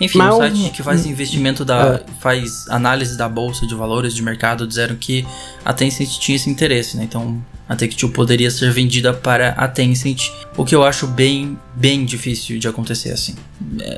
Enfim, 0.00 0.20
um 0.20 0.36
site 0.36 0.70
que 0.70 0.82
faz 0.82 1.06
investimento 1.06 1.64
da. 1.64 1.94
É. 1.94 2.04
faz 2.20 2.68
análise 2.68 3.16
da 3.16 3.28
bolsa 3.28 3.66
de 3.66 3.74
valores 3.74 4.14
de 4.14 4.22
mercado, 4.22 4.66
disseram 4.66 4.94
que 4.94 5.26
a 5.64 5.72
Tencent 5.72 6.18
tinha 6.18 6.36
esse 6.36 6.50
interesse, 6.50 6.96
né? 6.96 7.04
Então 7.04 7.42
a 7.68 7.74
Take-Two 7.74 8.10
poderia 8.10 8.50
ser 8.50 8.70
vendida 8.70 9.12
para 9.12 9.50
a 9.50 9.66
Tencent, 9.66 10.30
o 10.56 10.64
que 10.64 10.74
eu 10.74 10.84
acho 10.84 11.06
bem, 11.06 11.58
bem 11.74 12.04
difícil 12.04 12.58
de 12.58 12.68
acontecer 12.68 13.10
assim. 13.10 13.34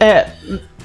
É, 0.01 0.07
é 0.07 0.33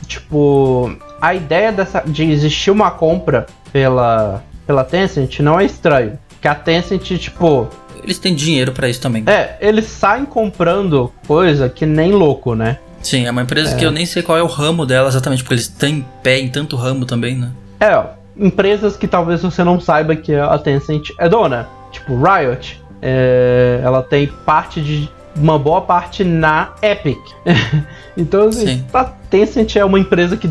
tipo, 0.07 0.95
a 1.21 1.33
ideia 1.33 1.71
dessa, 1.71 2.01
de 2.01 2.23
existir 2.23 2.71
uma 2.71 2.91
compra 2.91 3.45
pela, 3.71 4.43
pela 4.65 4.83
Tencent 4.83 5.39
não 5.39 5.59
é 5.59 5.65
estranho. 5.65 6.17
Que 6.43 6.47
a 6.49 6.55
Tencent, 6.55 7.17
tipo. 7.17 7.69
Eles 8.03 8.19
têm 8.19 8.35
dinheiro 8.35 8.73
para 8.73 8.89
isso 8.89 8.99
também. 8.99 9.23
É, 9.27 9.55
eles 9.61 9.85
saem 9.85 10.25
comprando 10.25 11.09
coisa 11.25 11.69
que 11.69 11.85
nem 11.85 12.11
louco, 12.11 12.53
né? 12.53 12.79
Sim, 13.01 13.25
é 13.25 13.31
uma 13.31 13.43
empresa 13.43 13.73
é. 13.73 13.77
que 13.77 13.85
eu 13.85 13.91
nem 13.91 14.05
sei 14.05 14.21
qual 14.21 14.37
é 14.37 14.43
o 14.43 14.47
ramo 14.47 14.85
dela 14.85 15.07
exatamente, 15.07 15.41
porque 15.41 15.53
eles 15.53 15.69
têm 15.69 16.05
pé 16.21 16.39
em 16.39 16.49
tanto 16.49 16.75
ramo 16.75 17.05
também, 17.05 17.37
né? 17.37 17.49
É, 17.79 17.95
ó, 17.95 18.07
empresas 18.35 18.97
que 18.97 19.07
talvez 19.07 19.41
você 19.41 19.63
não 19.63 19.79
saiba 19.79 20.17
que 20.17 20.35
a 20.35 20.57
Tencent 20.57 21.11
é 21.17 21.29
dona. 21.29 21.69
Tipo, 21.93 22.21
Riot. 22.21 22.83
É, 23.01 23.79
ela 23.81 24.03
tem 24.03 24.27
parte 24.27 24.81
de. 24.81 25.09
Uma 25.37 25.57
boa 25.57 25.79
parte 25.79 26.25
na 26.25 26.73
Epic. 26.81 27.19
então, 28.17 28.49
assim, 28.49 28.83
a 28.93 29.05
Tencent 29.05 29.77
é 29.77 29.85
uma 29.85 29.97
empresa 29.97 30.35
que 30.35 30.49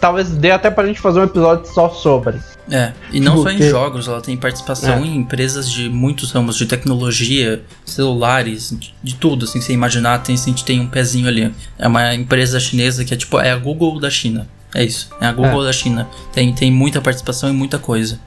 talvez 0.00 0.30
dê 0.30 0.50
até 0.50 0.70
pra 0.70 0.86
gente 0.86 0.98
fazer 0.98 1.20
um 1.20 1.24
episódio 1.24 1.66
só 1.66 1.90
sobre. 1.90 2.38
É, 2.70 2.92
e 3.12 3.20
não 3.20 3.36
Porque... 3.36 3.58
só 3.58 3.64
em 3.64 3.70
jogos, 3.70 4.08
ela 4.08 4.20
tem 4.20 4.36
participação 4.36 4.96
é. 4.96 5.06
em 5.06 5.16
empresas 5.16 5.70
de 5.70 5.88
muitos 5.88 6.32
ramos, 6.32 6.56
de 6.56 6.66
tecnologia, 6.66 7.62
celulares, 7.84 8.76
de, 9.02 9.14
tudo, 9.14 9.44
assim, 9.44 9.60
você 9.60 9.72
imaginar, 9.72 10.14
a 10.14 10.18
Tencent 10.18 10.62
tem 10.62 10.80
um 10.80 10.88
pezinho 10.88 11.28
ali. 11.28 11.54
É 11.78 11.86
uma 11.86 12.14
empresa 12.14 12.58
chinesa 12.58 13.04
que 13.04 13.14
é 13.14 13.16
tipo, 13.16 13.38
é 13.38 13.52
a 13.52 13.56
Google 13.56 14.00
da 14.00 14.10
China. 14.10 14.48
É 14.74 14.84
isso, 14.84 15.10
é 15.20 15.26
a 15.26 15.32
Google 15.32 15.62
é. 15.62 15.66
da 15.66 15.72
China. 15.72 16.08
Tem, 16.32 16.52
tem 16.52 16.70
muita 16.70 17.00
participação 17.00 17.48
em 17.48 17.52
muita 17.52 17.78
coisa. 17.78 18.18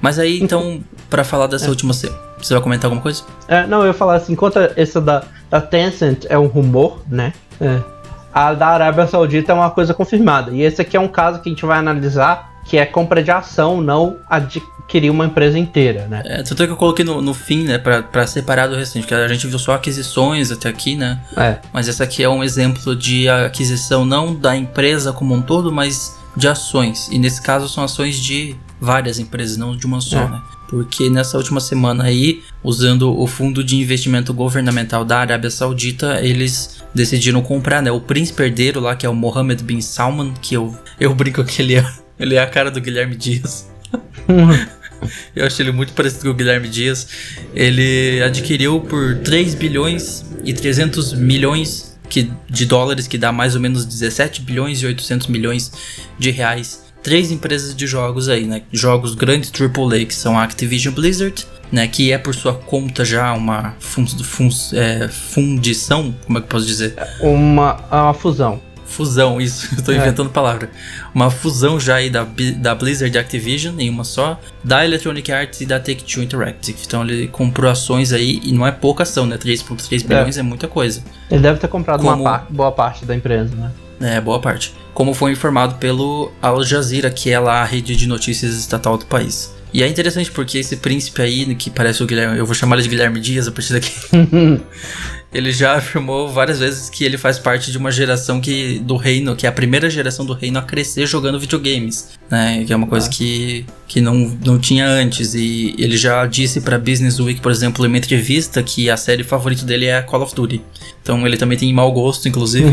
Mas 0.00 0.18
aí, 0.18 0.40
então, 0.42 0.82
para 1.08 1.22
falar 1.22 1.46
dessa 1.46 1.66
é. 1.66 1.68
última, 1.68 1.92
você 1.92 2.10
vai 2.50 2.60
comentar 2.60 2.86
alguma 2.86 3.02
coisa? 3.02 3.22
É, 3.46 3.66
não, 3.66 3.82
eu 3.82 3.86
ia 3.88 3.94
falar 3.94 4.16
assim, 4.16 4.32
enquanto 4.32 4.58
essa 4.76 5.00
da, 5.00 5.22
da 5.48 5.60
Tencent 5.60 6.26
é 6.28 6.36
um 6.36 6.46
rumor, 6.46 7.02
né? 7.08 7.32
É, 7.60 7.80
a 8.32 8.52
da 8.52 8.66
Arábia 8.66 9.06
Saudita 9.06 9.52
é 9.52 9.54
uma 9.54 9.70
coisa 9.70 9.94
confirmada. 9.94 10.50
E 10.50 10.62
esse 10.62 10.82
aqui 10.82 10.96
é 10.96 11.00
um 11.00 11.06
caso 11.06 11.40
que 11.40 11.48
a 11.48 11.52
gente 11.52 11.64
vai 11.64 11.78
analisar 11.78 12.53
que 12.64 12.78
é 12.78 12.86
compra 12.86 13.22
de 13.22 13.30
ação, 13.30 13.80
não 13.80 14.16
adquirir 14.28 15.10
uma 15.10 15.26
empresa 15.26 15.58
inteira, 15.58 16.06
né? 16.08 16.22
É, 16.24 16.42
tanto 16.42 16.62
é 16.62 16.66
que 16.66 16.72
eu 16.72 16.76
coloquei 16.76 17.04
no, 17.04 17.20
no 17.20 17.34
fim, 17.34 17.64
né, 17.64 17.78
pra, 17.78 18.02
pra 18.02 18.26
separar 18.26 18.66
do 18.66 18.76
restante, 18.76 19.06
que 19.06 19.14
a 19.14 19.28
gente 19.28 19.46
viu 19.46 19.58
só 19.58 19.74
aquisições 19.74 20.50
até 20.50 20.68
aqui, 20.68 20.96
né? 20.96 21.20
É. 21.36 21.58
Mas 21.72 21.88
essa 21.88 22.04
aqui 22.04 22.22
é 22.22 22.28
um 22.28 22.42
exemplo 22.42 22.96
de 22.96 23.28
aquisição 23.28 24.04
não 24.04 24.34
da 24.34 24.56
empresa 24.56 25.12
como 25.12 25.34
um 25.34 25.42
todo, 25.42 25.70
mas 25.70 26.16
de 26.36 26.48
ações. 26.48 27.08
E 27.12 27.18
nesse 27.18 27.40
caso 27.40 27.68
são 27.68 27.84
ações 27.84 28.16
de 28.16 28.56
várias 28.80 29.18
empresas, 29.18 29.56
não 29.56 29.76
de 29.76 29.86
uma 29.86 30.00
só, 30.00 30.20
é. 30.20 30.28
né? 30.28 30.42
Porque 30.68 31.08
nessa 31.08 31.36
última 31.36 31.60
semana 31.60 32.04
aí, 32.04 32.42
usando 32.62 33.16
o 33.16 33.26
fundo 33.26 33.62
de 33.62 33.76
investimento 33.76 34.34
governamental 34.34 35.04
da 35.04 35.18
Arábia 35.18 35.50
Saudita, 35.50 36.20
eles 36.20 36.82
decidiram 36.92 37.42
comprar, 37.42 37.80
né? 37.82 37.92
O 37.92 38.00
príncipe 38.00 38.42
herdeiro 38.42 38.80
lá, 38.80 38.96
que 38.96 39.06
é 39.06 39.08
o 39.08 39.14
Mohammed 39.14 39.62
bin 39.62 39.80
Salman, 39.80 40.32
que 40.42 40.56
eu, 40.56 40.76
eu 40.98 41.14
brinco 41.14 41.44
que 41.44 41.62
ele 41.62 41.76
é 41.76 42.03
ele 42.18 42.34
é 42.34 42.42
a 42.42 42.46
cara 42.46 42.70
do 42.70 42.80
Guilherme 42.80 43.16
Dias. 43.16 43.68
Eu 45.36 45.46
acho 45.46 45.60
ele 45.60 45.70
muito 45.70 45.92
parecido 45.92 46.24
com 46.24 46.30
o 46.30 46.34
Guilherme 46.34 46.68
Dias. 46.68 47.08
Ele 47.54 48.22
adquiriu 48.22 48.80
por 48.80 49.18
3 49.18 49.54
bilhões 49.54 50.24
e 50.44 50.54
300 50.54 51.12
milhões 51.12 51.98
que, 52.08 52.30
de 52.48 52.64
dólares, 52.64 53.06
que 53.06 53.18
dá 53.18 53.30
mais 53.30 53.54
ou 53.54 53.60
menos 53.60 53.84
17 53.84 54.40
bilhões 54.42 54.80
e 54.80 54.86
800 54.86 55.26
milhões 55.26 55.72
de 56.18 56.30
reais 56.30 56.84
três 57.04 57.30
empresas 57.30 57.76
de 57.76 57.86
jogos 57.86 58.28
aí, 58.30 58.46
né? 58.46 58.62
Jogos 58.72 59.14
grandes 59.14 59.52
AAA, 59.52 60.06
que 60.06 60.14
são 60.14 60.38
a 60.38 60.42
Activision 60.42 60.92
Blizzard, 60.92 61.46
né? 61.70 61.86
Que 61.86 62.10
é 62.10 62.18
por 62.18 62.34
sua 62.34 62.54
conta 62.54 63.04
já 63.04 63.32
uma 63.34 63.76
fun 63.78 64.06
fun 64.06 64.48
é, 64.72 65.06
fundição, 65.08 66.14
como 66.24 66.38
é 66.38 66.40
que 66.40 66.46
eu 66.46 66.50
posso 66.50 66.66
dizer? 66.66 66.94
Uma, 67.20 67.74
uma 67.92 68.14
fusão. 68.14 68.60
Fusão, 68.94 69.40
isso, 69.40 69.68
eu 69.76 69.82
tô 69.82 69.90
é. 69.90 69.96
inventando 69.96 70.30
palavra. 70.30 70.70
Uma 71.12 71.30
fusão 71.30 71.80
já 71.80 71.96
aí 71.96 72.08
da, 72.08 72.24
da 72.56 72.74
Blizzard 72.74 73.14
e 73.14 73.18
Activision 73.18 73.78
em 73.78 73.90
uma 73.90 74.04
só, 74.04 74.38
da 74.62 74.84
Electronic 74.84 75.32
Arts 75.32 75.60
e 75.60 75.66
da 75.66 75.80
Take-Two 75.80 76.22
Interactive. 76.22 76.78
Então 76.86 77.02
ele 77.02 77.26
comprou 77.26 77.68
ações 77.68 78.12
aí, 78.12 78.40
e 78.44 78.52
não 78.52 78.64
é 78.64 78.70
pouca 78.70 79.02
ação, 79.02 79.26
né? 79.26 79.36
3.3 79.36 80.06
bilhões 80.06 80.36
é. 80.36 80.40
é 80.40 80.42
muita 80.42 80.68
coisa. 80.68 81.02
Ele 81.28 81.40
deve 81.40 81.58
ter 81.58 81.66
comprado 81.66 82.00
Como... 82.00 82.22
uma 82.22 82.38
par 82.38 82.46
boa 82.48 82.70
parte 82.70 83.04
da 83.04 83.14
empresa, 83.14 83.54
né? 83.56 83.72
É, 84.00 84.20
boa 84.20 84.40
parte. 84.40 84.74
Como 84.92 85.12
foi 85.12 85.32
informado 85.32 85.74
pelo 85.76 86.30
Al 86.40 86.62
Jazeera, 86.62 87.10
que 87.10 87.30
é 87.30 87.38
lá 87.38 87.62
a 87.62 87.64
rede 87.64 87.96
de 87.96 88.06
notícias 88.06 88.54
estatal 88.54 88.96
do 88.96 89.06
país. 89.06 89.52
E 89.74 89.82
é 89.82 89.88
interessante 89.88 90.30
porque 90.30 90.58
esse 90.58 90.76
príncipe 90.76 91.20
aí, 91.20 91.52
que 91.56 91.68
parece 91.68 92.00
o 92.00 92.06
Guilherme, 92.06 92.38
eu 92.38 92.46
vou 92.46 92.54
chamar 92.54 92.76
ele 92.76 92.84
de 92.84 92.88
Guilherme 92.90 93.18
Dias 93.18 93.48
a 93.48 93.50
partir 93.50 93.72
daqui. 93.72 93.90
ele 95.34 95.50
já 95.50 95.74
afirmou 95.74 96.28
várias 96.28 96.60
vezes 96.60 96.88
que 96.88 97.04
ele 97.04 97.18
faz 97.18 97.40
parte 97.40 97.72
de 97.72 97.76
uma 97.76 97.90
geração 97.90 98.40
que 98.40 98.78
do 98.78 98.96
reino, 98.96 99.34
que 99.34 99.46
é 99.46 99.48
a 99.48 99.52
primeira 99.52 99.90
geração 99.90 100.24
do 100.24 100.32
reino 100.32 100.60
a 100.60 100.62
crescer 100.62 101.06
jogando 101.06 101.40
videogames, 101.40 102.10
né? 102.30 102.62
Que 102.64 102.72
é 102.72 102.76
uma 102.76 102.86
coisa 102.86 103.08
ah. 103.08 103.10
que, 103.10 103.66
que 103.88 104.00
não, 104.00 104.14
não 104.46 104.60
tinha 104.60 104.86
antes. 104.86 105.34
E 105.34 105.74
ele 105.76 105.96
já 105.96 106.24
disse 106.24 106.60
para 106.60 106.78
Business 106.78 107.18
Week, 107.18 107.40
por 107.40 107.50
exemplo, 107.50 107.84
em 107.84 107.88
uma 107.88 107.98
entrevista, 107.98 108.62
que 108.62 108.88
a 108.88 108.96
série 108.96 109.24
favorita 109.24 109.64
dele 109.64 109.86
é 109.86 110.00
Call 110.02 110.22
of 110.22 110.36
Duty. 110.36 110.62
Então 111.02 111.26
ele 111.26 111.36
também 111.36 111.58
tem 111.58 111.74
mau 111.74 111.90
gosto, 111.90 112.28
inclusive. 112.28 112.68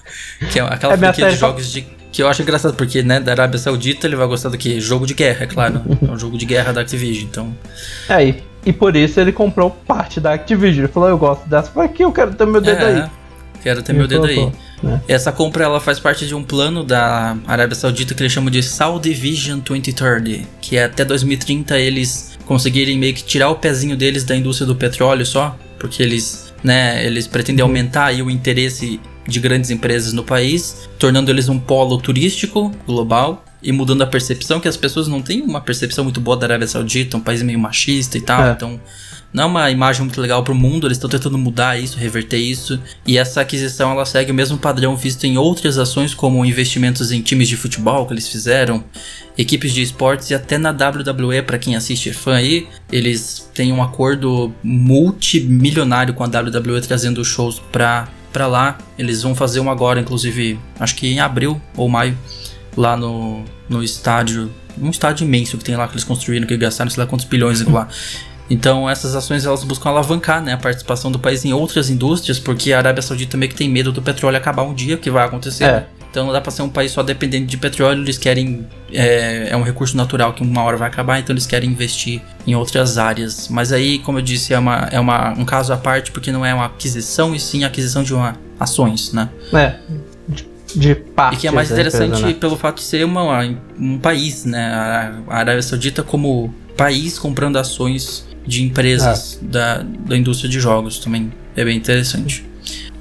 que 0.50 0.58
é 0.58 0.62
aquela 0.62 0.94
é 0.94 0.96
franquia 0.96 1.28
de 1.28 1.36
jogos 1.36 1.70
de 1.70 1.99
que 2.12 2.22
eu 2.22 2.28
acho 2.28 2.42
engraçado, 2.42 2.74
porque, 2.74 3.02
né, 3.02 3.20
da 3.20 3.32
Arábia 3.32 3.58
Saudita 3.58 4.06
ele 4.06 4.16
vai 4.16 4.26
gostar 4.26 4.48
do 4.48 4.58
quê? 4.58 4.80
Jogo 4.80 5.06
de 5.06 5.14
guerra, 5.14 5.44
é 5.44 5.46
claro. 5.46 5.82
é 6.02 6.10
um 6.10 6.18
jogo 6.18 6.36
de 6.36 6.44
guerra 6.44 6.72
da 6.72 6.80
Activision, 6.80 7.28
então. 7.30 7.56
É, 8.08 8.24
e, 8.24 8.42
e 8.66 8.72
por 8.72 8.96
isso 8.96 9.20
ele 9.20 9.32
comprou 9.32 9.70
parte 9.70 10.20
da 10.20 10.32
Activision. 10.32 10.84
Ele 10.84 10.92
falou, 10.92 11.08
eu 11.08 11.18
gosto 11.18 11.48
dessa, 11.48 11.70
por 11.70 11.84
aqui 11.84 12.02
eu 12.02 12.12
quero 12.12 12.34
ter 12.34 12.46
meu 12.46 12.60
dedo 12.60 12.82
é, 12.82 13.02
aí. 13.02 13.10
Quero 13.62 13.82
ter 13.82 13.92
e 13.92 13.96
meu 13.96 14.08
dedo 14.08 14.26
colocou, 14.26 14.52
aí. 14.82 14.90
Né? 14.90 15.00
Essa 15.06 15.30
compra 15.30 15.64
ela 15.64 15.80
faz 15.80 16.00
parte 16.00 16.26
de 16.26 16.34
um 16.34 16.42
plano 16.42 16.82
da 16.82 17.36
Arábia 17.46 17.74
Saudita 17.74 18.14
que 18.14 18.22
eles 18.22 18.32
chamam 18.32 18.50
de 18.50 18.62
Saudi 18.62 19.12
Vision 19.12 19.60
2030, 19.60 20.48
que 20.60 20.76
é 20.76 20.84
até 20.84 21.04
2030 21.04 21.78
eles 21.78 22.38
conseguirem 22.46 22.98
meio 22.98 23.14
que 23.14 23.22
tirar 23.22 23.50
o 23.50 23.56
pezinho 23.56 23.96
deles 23.96 24.24
da 24.24 24.34
indústria 24.34 24.66
do 24.66 24.74
petróleo 24.74 25.24
só, 25.24 25.56
porque 25.78 26.02
eles, 26.02 26.52
né, 26.64 27.04
eles 27.06 27.26
pretendem 27.26 27.62
uhum. 27.62 27.70
aumentar 27.70 28.06
aí 28.06 28.22
o 28.22 28.30
interesse 28.30 28.98
de 29.26 29.40
grandes 29.40 29.70
empresas 29.70 30.12
no 30.12 30.24
país, 30.24 30.88
tornando 30.98 31.30
eles 31.30 31.48
um 31.48 31.58
polo 31.58 31.98
turístico 31.98 32.72
global 32.86 33.44
e 33.62 33.72
mudando 33.72 34.02
a 34.02 34.06
percepção 34.06 34.60
que 34.60 34.68
as 34.68 34.76
pessoas 34.76 35.06
não 35.06 35.20
têm 35.20 35.42
uma 35.42 35.60
percepção 35.60 36.04
muito 36.04 36.20
boa 36.20 36.36
da 36.36 36.46
Arábia 36.46 36.66
Saudita, 36.66 37.16
um 37.16 37.20
país 37.20 37.42
meio 37.42 37.58
machista 37.58 38.16
e 38.16 38.20
tal, 38.20 38.46
é. 38.46 38.52
então 38.52 38.80
não 39.32 39.44
é 39.44 39.46
uma 39.46 39.70
imagem 39.70 40.02
muito 40.02 40.20
legal 40.20 40.42
para 40.42 40.52
o 40.52 40.56
mundo, 40.56 40.86
eles 40.86 40.96
estão 40.96 41.08
tentando 41.08 41.38
mudar 41.38 41.78
isso, 41.78 41.96
reverter 41.96 42.38
isso, 42.38 42.80
e 43.06 43.16
essa 43.16 43.40
aquisição 43.40 43.92
ela 43.92 44.04
segue 44.04 44.32
o 44.32 44.34
mesmo 44.34 44.58
padrão 44.58 44.96
visto 44.96 45.24
em 45.24 45.38
outras 45.38 45.78
ações 45.78 46.12
como 46.12 46.44
investimentos 46.44 47.12
em 47.12 47.20
times 47.20 47.48
de 47.48 47.56
futebol 47.56 48.06
que 48.06 48.12
eles 48.12 48.28
fizeram, 48.28 48.82
equipes 49.38 49.72
de 49.72 49.82
esportes 49.82 50.30
e 50.30 50.34
até 50.34 50.58
na 50.58 50.70
WWE, 50.70 51.42
para 51.42 51.58
quem 51.58 51.76
assiste 51.76 52.10
é 52.10 52.12
fã 52.12 52.34
aí, 52.34 52.66
eles 52.90 53.48
têm 53.54 53.72
um 53.72 53.82
acordo 53.82 54.52
multimilionário 54.64 56.12
com 56.12 56.24
a 56.24 56.26
WWE 56.26 56.80
trazendo 56.80 57.24
shows 57.24 57.60
para 57.70 58.08
para 58.32 58.46
lá. 58.46 58.78
Eles 58.98 59.22
vão 59.22 59.34
fazer 59.34 59.60
um 59.60 59.70
agora, 59.70 60.00
inclusive, 60.00 60.58
acho 60.78 60.94
que 60.94 61.06
em 61.06 61.20
abril 61.20 61.60
ou 61.76 61.88
maio, 61.88 62.16
lá 62.76 62.96
no, 62.96 63.44
no 63.68 63.82
estádio. 63.82 64.50
Um 64.80 64.90
estádio 64.90 65.24
imenso 65.24 65.58
que 65.58 65.64
tem 65.64 65.76
lá 65.76 65.86
que 65.86 65.94
eles 65.94 66.04
construíram, 66.04 66.46
que 66.46 66.56
gastaram 66.56 66.90
sei 66.90 67.02
lá 67.02 67.08
quantos 67.08 67.26
bilhões 67.26 67.60
lá. 67.62 67.88
Então 68.50 68.90
essas 68.90 69.14
ações 69.14 69.46
elas 69.46 69.62
buscam 69.62 69.90
alavancar 69.90 70.42
né, 70.42 70.54
a 70.54 70.56
participação 70.56 71.12
do 71.12 71.20
país 71.20 71.44
em 71.44 71.52
outras 71.52 71.88
indústrias, 71.88 72.40
porque 72.40 72.72
a 72.72 72.78
Arábia 72.78 73.00
Saudita 73.00 73.30
também 73.30 73.48
que 73.48 73.54
tem 73.54 73.68
medo 73.68 73.92
do 73.92 74.02
petróleo 74.02 74.36
acabar 74.36 74.64
um 74.64 74.74
dia, 74.74 74.96
que 74.96 75.08
vai 75.08 75.24
acontecer. 75.24 75.62
É. 75.62 75.86
Então 76.10 76.26
não 76.26 76.32
dá 76.32 76.40
para 76.40 76.50
ser 76.50 76.62
um 76.62 76.68
país 76.68 76.90
só 76.90 77.02
dependente 77.02 77.46
de 77.46 77.56
petróleo, 77.56 78.02
eles 78.02 78.18
querem. 78.18 78.66
É, 78.92 79.50
é, 79.50 79.56
um 79.56 79.62
recurso 79.62 79.96
natural 79.96 80.32
que 80.32 80.42
uma 80.42 80.62
hora 80.62 80.76
vai 80.76 80.88
acabar, 80.88 81.20
então 81.20 81.32
eles 81.32 81.46
querem 81.46 81.70
investir 81.70 82.20
em 82.44 82.54
outras 82.54 82.98
áreas. 82.98 83.48
Mas 83.48 83.72
aí, 83.72 84.00
como 84.00 84.18
eu 84.18 84.22
disse, 84.22 84.52
é, 84.52 84.58
uma, 84.58 84.88
é 84.90 84.98
uma, 84.98 85.30
um 85.30 85.44
caso 85.44 85.72
à 85.72 85.76
parte, 85.76 86.10
porque 86.10 86.32
não 86.32 86.44
é 86.44 86.52
uma 86.52 86.66
aquisição, 86.66 87.34
e 87.34 87.38
sim 87.38 87.62
a 87.62 87.68
aquisição 87.68 88.02
de 88.02 88.12
uma, 88.12 88.36
ações, 88.58 89.12
né? 89.12 89.28
É. 89.52 89.76
De, 90.74 90.94
partes, 90.94 91.38
E 91.38 91.40
que 91.40 91.48
é 91.48 91.50
mais 91.50 91.70
interessante 91.70 92.10
empresa, 92.10 92.26
né? 92.28 92.34
pelo 92.34 92.56
fato 92.56 92.76
de 92.76 92.82
ser 92.82 93.04
uma, 93.04 93.42
um 93.78 93.98
país, 93.98 94.44
né? 94.44 94.66
A, 94.66 95.14
a 95.28 95.38
Arábia 95.38 95.62
Saudita 95.62 96.02
como 96.02 96.52
país 96.76 97.18
comprando 97.18 97.56
ações 97.56 98.26
de 98.46 98.64
empresas 98.64 99.38
é. 99.40 99.46
da, 99.46 99.82
da 99.82 100.16
indústria 100.16 100.48
de 100.48 100.58
jogos 100.58 100.98
também 100.98 101.32
é 101.56 101.64
bem 101.64 101.76
interessante. 101.76 102.49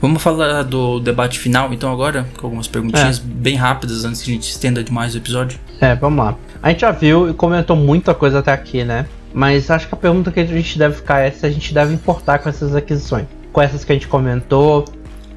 Vamos 0.02 0.22
falar 0.22 0.64
do 0.64 1.00
debate 1.00 1.38
final, 1.38 1.74
então, 1.74 1.92
agora, 1.92 2.26
com 2.38 2.48
algumas 2.48 2.68
perguntinhas 2.68 3.20
é. 3.20 3.22
bem 3.24 3.56
rápidas 3.56 4.06
antes 4.06 4.22
que 4.22 4.32
a 4.32 4.34
gente 4.34 4.50
estenda 4.50 4.82
demais 4.82 5.14
o 5.14 5.18
episódio. 5.18 5.60
É, 5.82 5.94
vamos 5.96 6.24
lá. 6.24 6.36
A 6.64 6.70
gente 6.70 6.82
já 6.82 6.92
viu 6.92 7.30
e 7.30 7.34
comentou 7.34 7.76
muita 7.76 8.14
coisa 8.14 8.40
até 8.40 8.52
aqui, 8.54 8.84
né? 8.84 9.06
Mas 9.34 9.70
acho 9.70 9.88
que 9.88 9.94
a 9.94 9.98
pergunta 9.98 10.32
que 10.32 10.40
a 10.40 10.46
gente 10.46 10.78
deve 10.78 10.96
ficar 10.96 11.20
é 11.20 11.32
se 11.32 11.46
a 11.46 11.50
gente 11.50 11.74
deve 11.74 11.94
importar 11.94 12.40
com 12.40 12.50
essas 12.50 12.76
aquisições. 12.76 13.26
Com 13.52 13.62
essas 13.62 13.84
que 13.84 13.92
a 13.92 13.96
gente 13.96 14.08
comentou, 14.08 14.86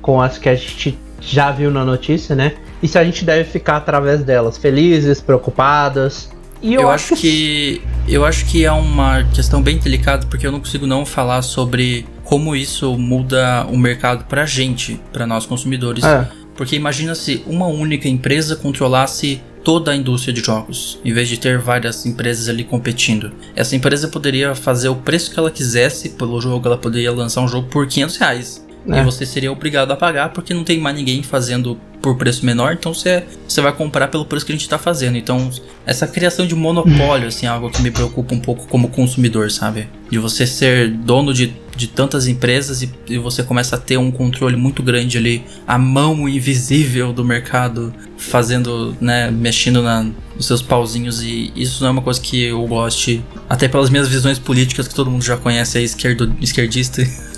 com 0.01 0.21
as 0.21 0.39
que 0.39 0.49
a 0.49 0.55
gente 0.55 0.99
já 1.21 1.51
viu 1.51 1.71
na 1.71 1.85
notícia, 1.85 2.35
né? 2.35 2.55
E 2.83 2.89
se 2.89 2.99
a 2.99 3.05
gente 3.05 3.25
deve 3.25 3.45
ficar 3.45 3.77
através 3.77 4.23
delas, 4.23 4.59
felizes, 4.59 5.21
preocupadas. 5.21 6.31
E 6.61 6.75
eu, 6.75 6.83
eu 6.83 6.91
acho 6.91 7.17
que 7.17 7.83
eu 8.09 8.25
acho 8.25 8.45
que 8.47 8.65
é 8.65 8.73
uma 8.73 9.25
questão 9.25 9.61
bem 9.61 9.79
delicada 9.79 10.27
porque 10.27 10.47
eu 10.47 10.53
não 10.53 10.61
consigo 10.61 10.87
não 10.87 11.05
falar 11.05 11.43
sobre 11.43 12.07
como 12.25 12.55
isso 12.55 12.97
muda 12.97 13.66
o 13.70 13.77
mercado 13.77 14.25
pra 14.25 14.47
gente, 14.47 15.01
para 15.12 15.27
nós 15.27 15.47
consumidores. 15.47 16.05
É. 16.05 16.29
Porque 16.57 16.77
imagina 16.77 17.14
se 17.14 17.43
uma 17.47 17.66
única 17.66 18.09
empresa 18.09 18.57
controlasse 18.57 19.41
toda 19.64 19.93
a 19.93 19.97
indústria 19.97 20.35
de 20.35 20.41
jogos, 20.41 20.99
em 21.05 21.12
vez 21.12 21.29
de 21.29 21.39
ter 21.39 21.59
várias 21.59 22.05
empresas 22.05 22.49
ali 22.49 22.64
competindo. 22.64 23.33
Essa 23.55 23.77
empresa 23.77 24.09
poderia 24.09 24.55
fazer 24.55 24.89
o 24.89 24.97
preço 24.97 25.31
que 25.31 25.39
ela 25.39 25.51
quisesse 25.51 26.11
pelo 26.11 26.41
jogo, 26.41 26.66
ela 26.66 26.79
poderia 26.79 27.12
lançar 27.12 27.41
um 27.41 27.49
jogo 27.49 27.68
por 27.68 27.87
500 27.87 28.16
reais. 28.16 28.66
É. 28.89 29.01
E 29.01 29.05
você 29.05 29.25
seria 29.25 29.53
obrigado 29.53 29.93
a 29.93 29.97
pagar 29.97 30.31
porque 30.33 30.53
não 30.53 30.64
tem 30.64 30.81
mais 30.81 30.97
ninguém 30.97 31.23
fazendo 31.23 31.79
por 32.03 32.17
preço 32.17 32.45
menor, 32.45 32.73
então 32.73 32.93
você, 32.93 33.25
você 33.47 33.61
vai 33.61 33.73
comprar 33.73 34.09
pelo 34.09 34.27
preço 34.27 34.45
que 34.45 34.53
a 34.53 34.55
gente 34.55 34.63
está 34.63 34.77
fazendo. 34.77 35.17
Então, 35.17 35.51
essa 35.87 36.07
criação 36.07 36.47
de 36.47 36.55
monopólio, 36.55 37.29
assim, 37.29 37.47
é 37.47 37.49
algo 37.49 37.71
que 37.71 37.81
me 37.81 37.91
preocupa 37.91 38.35
um 38.35 38.41
pouco 38.41 38.67
como 38.67 38.89
consumidor, 38.89 39.51
sabe? 39.51 39.89
De 40.11 40.19
você 40.19 40.47
ser 40.47 40.91
dono 40.91 41.33
de, 41.33 41.55
de 41.77 41.87
tantas 41.87 42.27
empresas 42.27 42.83
e, 42.83 42.91
e 43.09 43.19
você 43.19 43.43
começa 43.43 43.77
a 43.77 43.79
ter 43.79 43.97
um 43.97 44.11
controle 44.11 44.57
muito 44.57 44.83
grande 44.83 45.17
ali, 45.17 45.45
a 45.67 45.79
mão 45.79 46.29
invisível 46.29 47.13
do 47.13 47.25
mercado 47.25 47.95
fazendo, 48.19 48.97
né, 49.01 49.31
mexendo 49.31 49.83
na, 49.83 50.07
nos 50.35 50.47
seus 50.47 50.61
pauzinhos 50.61 51.23
e 51.23 51.53
isso 51.57 51.83
não 51.83 51.89
é 51.89 51.93
uma 51.93 52.03
coisa 52.03 52.21
que 52.21 52.43
eu 52.43 52.67
goste, 52.67 53.23
até 53.49 53.69
pelas 53.69 53.91
minhas 53.91 54.09
visões 54.09 54.39
políticas 54.39 54.89
que 54.89 54.95
todo 54.95 55.11
mundo 55.11 55.25
já 55.25 55.37
conhece, 55.37 55.79
é 55.79 55.83
esquerdo, 55.83 56.35
esquerdista. 56.41 57.03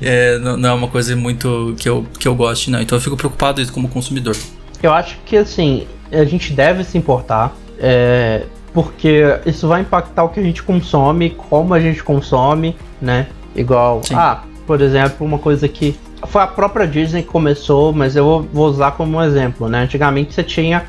é, 0.00 0.38
não, 0.38 0.56
não, 0.56 0.68
é 0.70 0.72
uma 0.72 0.88
coisa 0.88 1.14
muito 1.16 1.74
que 1.78 1.88
eu, 1.88 2.06
que 2.18 2.28
eu 2.28 2.34
goste, 2.34 2.70
não. 2.70 2.80
Então 2.80 2.96
eu 2.96 3.02
fico 3.02 3.16
preocupado 3.16 3.60
isso 3.60 3.72
como 3.72 3.88
consumidor. 3.88 4.36
Eu 4.82 4.92
acho 4.92 5.18
que 5.24 5.36
assim, 5.36 5.86
a 6.12 6.24
gente 6.24 6.52
deve 6.52 6.84
se 6.84 6.98
importar, 6.98 7.54
é, 7.78 8.42
porque 8.72 9.22
isso 9.46 9.66
vai 9.68 9.80
impactar 9.80 10.24
o 10.24 10.28
que 10.28 10.40
a 10.40 10.42
gente 10.42 10.62
consome, 10.62 11.30
como 11.30 11.72
a 11.74 11.80
gente 11.80 12.02
consome, 12.02 12.76
né? 13.00 13.26
Igual, 13.54 14.02
Sim. 14.04 14.14
ah, 14.14 14.42
por 14.66 14.80
exemplo, 14.80 15.26
uma 15.26 15.38
coisa 15.38 15.68
que 15.68 15.96
foi 16.26 16.42
a 16.42 16.46
própria 16.46 16.86
Disney 16.86 17.22
que 17.22 17.28
começou, 17.28 17.92
mas 17.92 18.16
eu 18.16 18.46
vou 18.52 18.68
usar 18.68 18.92
como 18.92 19.18
um 19.18 19.22
exemplo, 19.22 19.68
né? 19.68 19.82
Antigamente 19.82 20.34
você 20.34 20.42
tinha 20.42 20.84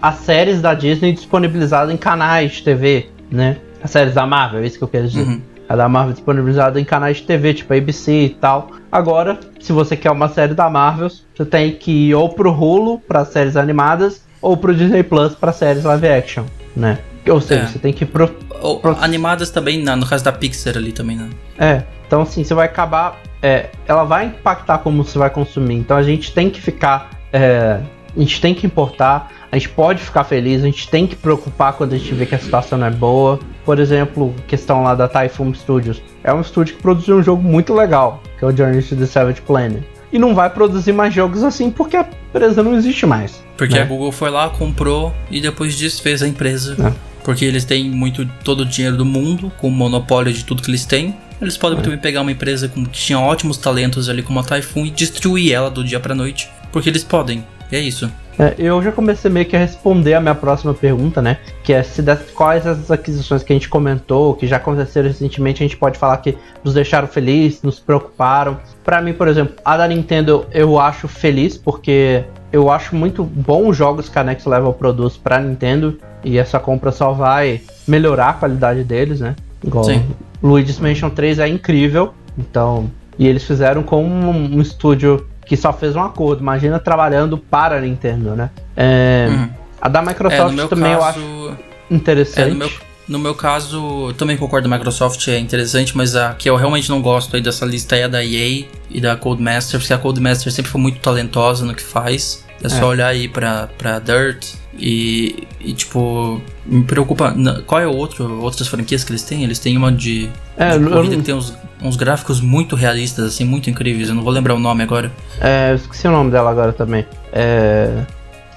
as 0.00 0.16
séries 0.16 0.60
da 0.60 0.74
Disney 0.74 1.12
disponibilizadas 1.12 1.92
em 1.92 1.96
canais 1.96 2.52
de 2.52 2.62
TV, 2.62 3.08
né? 3.30 3.56
As 3.82 3.90
séries 3.90 4.14
da 4.14 4.26
Marvel, 4.26 4.60
é 4.60 4.66
isso 4.66 4.78
que 4.78 4.84
eu 4.84 4.88
quero 4.88 5.08
dizer. 5.08 5.22
Uhum 5.22 5.53
a 5.68 5.76
da 5.76 5.88
Marvel 5.88 6.12
disponibilizada 6.12 6.80
em 6.80 6.84
canais 6.84 7.18
de 7.18 7.24
TV, 7.24 7.54
tipo 7.54 7.72
ABC 7.72 8.12
e 8.12 8.30
tal. 8.30 8.70
Agora, 8.90 9.38
se 9.60 9.72
você 9.72 9.96
quer 9.96 10.10
uma 10.10 10.28
série 10.28 10.54
da 10.54 10.68
Marvel, 10.68 11.08
você 11.08 11.44
tem 11.44 11.72
que 11.72 12.08
ir 12.08 12.14
ou 12.14 12.28
pro 12.28 12.52
Hulu 12.52 12.98
para 13.00 13.24
séries 13.24 13.56
animadas 13.56 14.22
ou 14.40 14.56
pro 14.56 14.74
Disney 14.74 15.02
Plus 15.02 15.34
para 15.34 15.52
séries 15.52 15.84
live 15.84 16.08
action, 16.08 16.44
né? 16.76 16.98
Ou 17.26 17.40
seja, 17.40 17.62
é. 17.62 17.66
você 17.66 17.78
tem 17.78 17.92
que 17.92 18.04
ir 18.04 18.06
pro, 18.06 18.28
pro... 18.28 18.96
Animadas 19.00 19.50
também, 19.50 19.82
no 19.82 20.06
caso 20.06 20.22
da 20.22 20.32
Pixar 20.32 20.76
ali 20.76 20.92
também, 20.92 21.16
né? 21.16 21.30
É, 21.58 21.82
então 22.06 22.22
assim, 22.22 22.44
você 22.44 22.54
vai 22.54 22.66
acabar. 22.66 23.20
É, 23.42 23.70
ela 23.86 24.04
vai 24.04 24.26
impactar 24.26 24.78
como 24.78 25.02
você 25.02 25.18
vai 25.18 25.30
consumir. 25.30 25.76
Então 25.76 25.96
a 25.96 26.02
gente 26.02 26.32
tem 26.32 26.50
que 26.50 26.60
ficar. 26.60 27.10
É, 27.32 27.80
a 28.14 28.20
gente 28.20 28.40
tem 28.40 28.54
que 28.54 28.66
importar. 28.66 29.30
A 29.50 29.56
gente 29.56 29.70
pode 29.70 30.02
ficar 30.02 30.24
feliz, 30.24 30.62
a 30.62 30.66
gente 30.66 30.88
tem 30.88 31.06
que 31.06 31.16
preocupar 31.16 31.72
quando 31.74 31.94
a 31.94 31.96
gente 31.96 32.12
vê 32.12 32.26
que 32.26 32.34
a 32.34 32.38
situação 32.38 32.76
não 32.78 32.86
é 32.86 32.90
boa. 32.90 33.38
Por 33.64 33.78
exemplo, 33.78 34.34
questão 34.46 34.82
lá 34.82 34.94
da 34.94 35.08
Typhoon 35.08 35.54
Studios. 35.54 36.02
É 36.22 36.32
um 36.32 36.40
estúdio 36.40 36.76
que 36.76 36.82
produziu 36.82 37.16
um 37.16 37.22
jogo 37.22 37.42
muito 37.42 37.72
legal, 37.72 38.22
que 38.38 38.44
é 38.44 38.48
o 38.48 38.56
Journey 38.56 38.82
to 38.82 38.96
the 38.96 39.06
Savage 39.06 39.40
Planet. 39.42 39.82
E 40.12 40.18
não 40.18 40.34
vai 40.34 40.48
produzir 40.50 40.92
mais 40.92 41.12
jogos 41.12 41.42
assim 41.42 41.70
porque 41.70 41.96
a 41.96 42.06
empresa 42.28 42.62
não 42.62 42.74
existe 42.74 43.04
mais. 43.06 43.42
Porque 43.56 43.74
né? 43.74 43.82
a 43.82 43.84
Google 43.84 44.12
foi 44.12 44.30
lá, 44.30 44.48
comprou 44.48 45.12
e 45.30 45.40
depois 45.40 45.76
desfez 45.76 46.22
a 46.22 46.28
empresa. 46.28 46.76
É. 46.80 46.92
Porque 47.24 47.44
eles 47.44 47.64
têm 47.64 47.90
muito 47.90 48.26
todo 48.44 48.60
o 48.60 48.66
dinheiro 48.66 48.96
do 48.96 49.04
mundo, 49.04 49.50
com 49.58 49.68
o 49.68 49.70
monopólio 49.70 50.32
de 50.32 50.44
tudo 50.44 50.62
que 50.62 50.70
eles 50.70 50.84
têm. 50.84 51.16
Eles 51.40 51.56
podem 51.56 51.76
muito 51.76 51.88
bem 51.88 51.98
pegar 51.98 52.20
uma 52.20 52.30
empresa 52.30 52.68
com, 52.68 52.84
que 52.84 52.98
tinha 52.98 53.18
ótimos 53.18 53.56
talentos 53.56 54.08
ali 54.08 54.22
como 54.22 54.38
a 54.40 54.44
Typhoon 54.44 54.86
e 54.86 54.90
destruir 54.90 55.52
ela 55.52 55.70
do 55.70 55.82
dia 55.82 55.98
pra 55.98 56.14
noite. 56.14 56.48
Porque 56.70 56.88
eles 56.88 57.02
podem. 57.02 57.44
E 57.72 57.76
é 57.76 57.80
isso. 57.80 58.10
É, 58.38 58.54
eu 58.58 58.82
já 58.82 58.90
comecei 58.90 59.30
meio 59.30 59.46
que 59.46 59.54
a 59.54 59.58
responder 59.58 60.14
a 60.14 60.20
minha 60.20 60.34
próxima 60.34 60.74
pergunta, 60.74 61.22
né? 61.22 61.38
Que 61.62 61.72
é 61.72 61.82
se 61.82 62.02
das, 62.02 62.30
quais 62.30 62.66
essas 62.66 62.90
aquisições 62.90 63.42
que 63.42 63.52
a 63.52 63.56
gente 63.56 63.68
comentou, 63.68 64.34
que 64.34 64.46
já 64.46 64.56
aconteceram 64.56 65.08
recentemente, 65.08 65.62
a 65.62 65.66
gente 65.66 65.76
pode 65.76 65.98
falar 65.98 66.16
que 66.18 66.36
nos 66.62 66.74
deixaram 66.74 67.06
felizes, 67.06 67.62
nos 67.62 67.78
preocuparam. 67.78 68.58
Pra 68.82 69.00
mim, 69.00 69.12
por 69.12 69.28
exemplo, 69.28 69.54
a 69.64 69.76
da 69.76 69.86
Nintendo 69.86 70.46
eu 70.52 70.78
acho 70.78 71.06
feliz, 71.06 71.56
porque 71.56 72.24
eu 72.52 72.70
acho 72.70 72.96
muito 72.96 73.22
bom 73.22 73.68
os 73.68 73.76
jogos 73.76 74.08
que 74.08 74.18
a 74.18 74.24
Next 74.24 74.48
Level 74.48 74.72
produz 74.72 75.16
pra 75.16 75.40
Nintendo. 75.40 75.98
E 76.24 76.38
essa 76.38 76.58
compra 76.58 76.90
só 76.90 77.12
vai 77.12 77.60
melhorar 77.86 78.30
a 78.30 78.32
qualidade 78.34 78.82
deles, 78.82 79.20
né? 79.20 79.36
Igual 79.62 79.84
Sim. 79.84 80.02
Luigi's 80.42 80.78
Mansion 80.78 81.10
3 81.10 81.38
é 81.38 81.48
incrível. 81.48 82.12
Então. 82.36 82.90
E 83.16 83.28
eles 83.28 83.44
fizeram 83.44 83.82
com 83.84 84.04
um, 84.04 84.56
um 84.56 84.60
estúdio 84.60 85.24
que 85.46 85.56
só 85.56 85.72
fez 85.72 85.94
um 85.96 86.02
acordo. 86.02 86.40
Imagina 86.42 86.78
trabalhando 86.78 87.36
para 87.38 87.76
a 87.76 87.80
Nintendo, 87.80 88.34
né? 88.34 88.50
É, 88.76 89.26
Uhum. 89.30 89.48
A 89.80 89.88
da 89.88 90.00
É, 90.00 90.06
Microsoft 90.06 90.54
meu 90.54 90.68
também 90.68 90.92
eu 90.92 90.98
caso. 90.98 91.18
acho 91.20 91.56
interessante. 91.90 92.40
É, 92.40 92.46
no 92.50 92.56
meu, 92.56 92.70
no 93.06 93.18
meu 93.18 93.34
caso, 93.34 94.08
eu 94.08 94.14
também 94.14 94.36
concordo, 94.36 94.66
a 94.66 94.70
Microsoft 94.70 95.26
é 95.28 95.38
interessante, 95.38 95.94
mas 95.96 96.16
a 96.16 96.32
que 96.34 96.48
eu 96.48 96.56
realmente 96.56 96.88
não 96.88 97.02
gosto 97.02 97.36
aí 97.36 97.42
dessa 97.42 97.66
lista 97.66 97.94
é 97.96 98.04
a 98.04 98.08
da 98.08 98.24
EA 98.24 98.64
e 98.90 99.00
da 99.00 99.14
Codemaster, 99.16 99.78
porque 99.78 99.92
a 99.92 99.98
Codemaster 99.98 100.50
sempre 100.52 100.70
foi 100.70 100.80
muito 100.80 101.00
talentosa 101.00 101.64
no 101.66 101.74
que 101.74 101.82
faz. 101.82 102.43
É 102.62 102.68
só 102.68 102.82
É. 102.82 102.84
olhar 102.84 103.06
aí 103.08 103.28
pra, 103.28 103.68
pra 103.78 103.98
Dirt 103.98 104.54
e, 104.78 105.46
e, 105.60 105.72
tipo, 105.72 106.40
me 106.64 106.82
preocupa. 106.84 107.34
Qual 107.66 107.80
é 107.80 107.86
outro, 107.86 108.40
outras 108.42 108.66
franquias 108.68 109.04
que 109.04 109.12
eles 109.12 109.22
têm? 109.22 109.44
Eles 109.44 109.58
têm 109.58 109.76
uma 109.76 109.92
de, 109.92 110.30
É, 110.56 110.70
de 110.78 110.82
eu 110.84 110.90
corrida 110.90 111.14
não- 111.14 111.20
que 111.20 111.26
tem 111.26 111.34
uns, 111.34 111.54
uns 111.82 111.96
gráficos 111.96 112.40
muito 112.40 112.74
realistas, 112.74 113.24
assim, 113.26 113.44
muito 113.44 113.68
incríveis. 113.68 114.08
Eu 114.08 114.14
não 114.14 114.22
vou 114.22 114.32
lembrar 114.32 114.54
o 114.54 114.58
nome 114.58 114.82
agora. 114.82 115.12
É, 115.40 115.72
eu 115.72 115.76
esqueci 115.76 116.06
o 116.08 116.10
nome 116.10 116.30
dela 116.30 116.50
agora 116.50 116.72
também. 116.72 117.04
É... 117.32 118.02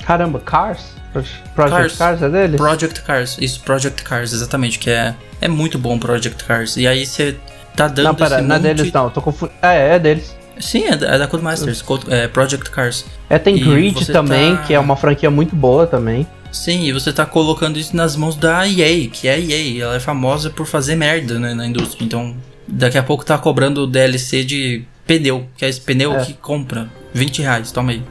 Caramba, 0.06 0.40
Cars? 0.40 0.96
Project 1.12 1.48
Cars. 1.56 1.98
Cars, 1.98 2.22
é 2.22 2.30
deles? 2.30 2.58
Project 2.58 3.02
Cars, 3.02 3.38
isso, 3.42 3.60
Project 3.62 4.04
Cars, 4.04 4.34
exatamente, 4.34 4.78
que 4.78 4.90
é, 4.90 5.16
é 5.42 5.48
muito 5.48 5.80
bom 5.80 5.98
Project 5.98 6.44
Cars. 6.44 6.78
E 6.78 6.86
aí 6.88 7.06
você 7.06 7.36
tá 7.76 7.88
dando 7.88 8.06
não, 8.06 8.16
pera, 8.16 8.40
não 8.42 8.56
é 8.56 8.60
deles 8.60 8.92
não, 8.94 9.10
tô 9.10 9.20
confundindo. 9.22 9.58
É, 9.62 9.96
é 9.96 10.00
deles. 10.00 10.37
Sim, 10.60 10.86
é 10.86 10.96
da, 10.96 11.08
é 11.16 11.18
da 11.18 11.28
Codemasters, 11.28 11.82
Code, 11.82 12.06
é 12.14 12.28
Project 12.28 12.70
Cars. 12.72 13.06
É, 13.30 13.38
tem 13.38 13.56
E 13.56 13.60
Grid 13.60 14.06
também, 14.12 14.56
tá- 14.56 14.64
que 14.64 14.74
é 14.74 14.80
uma 14.80 14.96
franquia 14.96 15.30
muito 15.30 15.56
boa 15.56 15.86
também. 15.88 16.26
Sim, 16.52 16.84
e 16.86 16.92
você 16.94 17.12
tá 17.12 17.26
colocando 17.26 17.78
isso 17.78 17.96
nas 17.96 18.16
mãos 18.16 18.36
da 18.36 18.68
EA, 18.68 19.08
que 19.10 19.28
é 19.28 19.34
a 19.34 19.38
EA. 19.40 19.84
Ela 19.84 19.96
é 19.96 20.00
famosa 20.00 20.50
por 20.50 20.66
fazer 20.66 20.96
merda 20.96 21.38
né, 21.40 21.54
na 21.54 21.66
indústria. 21.68 22.04
Então, 22.06 22.36
daqui 22.68 22.98
a 22.98 23.04
pouco 23.04 23.26
tá 23.26 23.38
cobrando 23.38 23.86
DLC 23.86 24.44
de 24.44 24.84
pneu, 25.06 25.46
que 25.58 25.66
é 25.66 25.70
esse 25.70 25.80
pneu 25.82 26.16
É. 26.16 26.24
que 26.26 26.34
compra 26.34 26.88
20 27.14 27.42
reais, 27.42 27.72
toma 27.72 27.92
aí. 27.92 28.02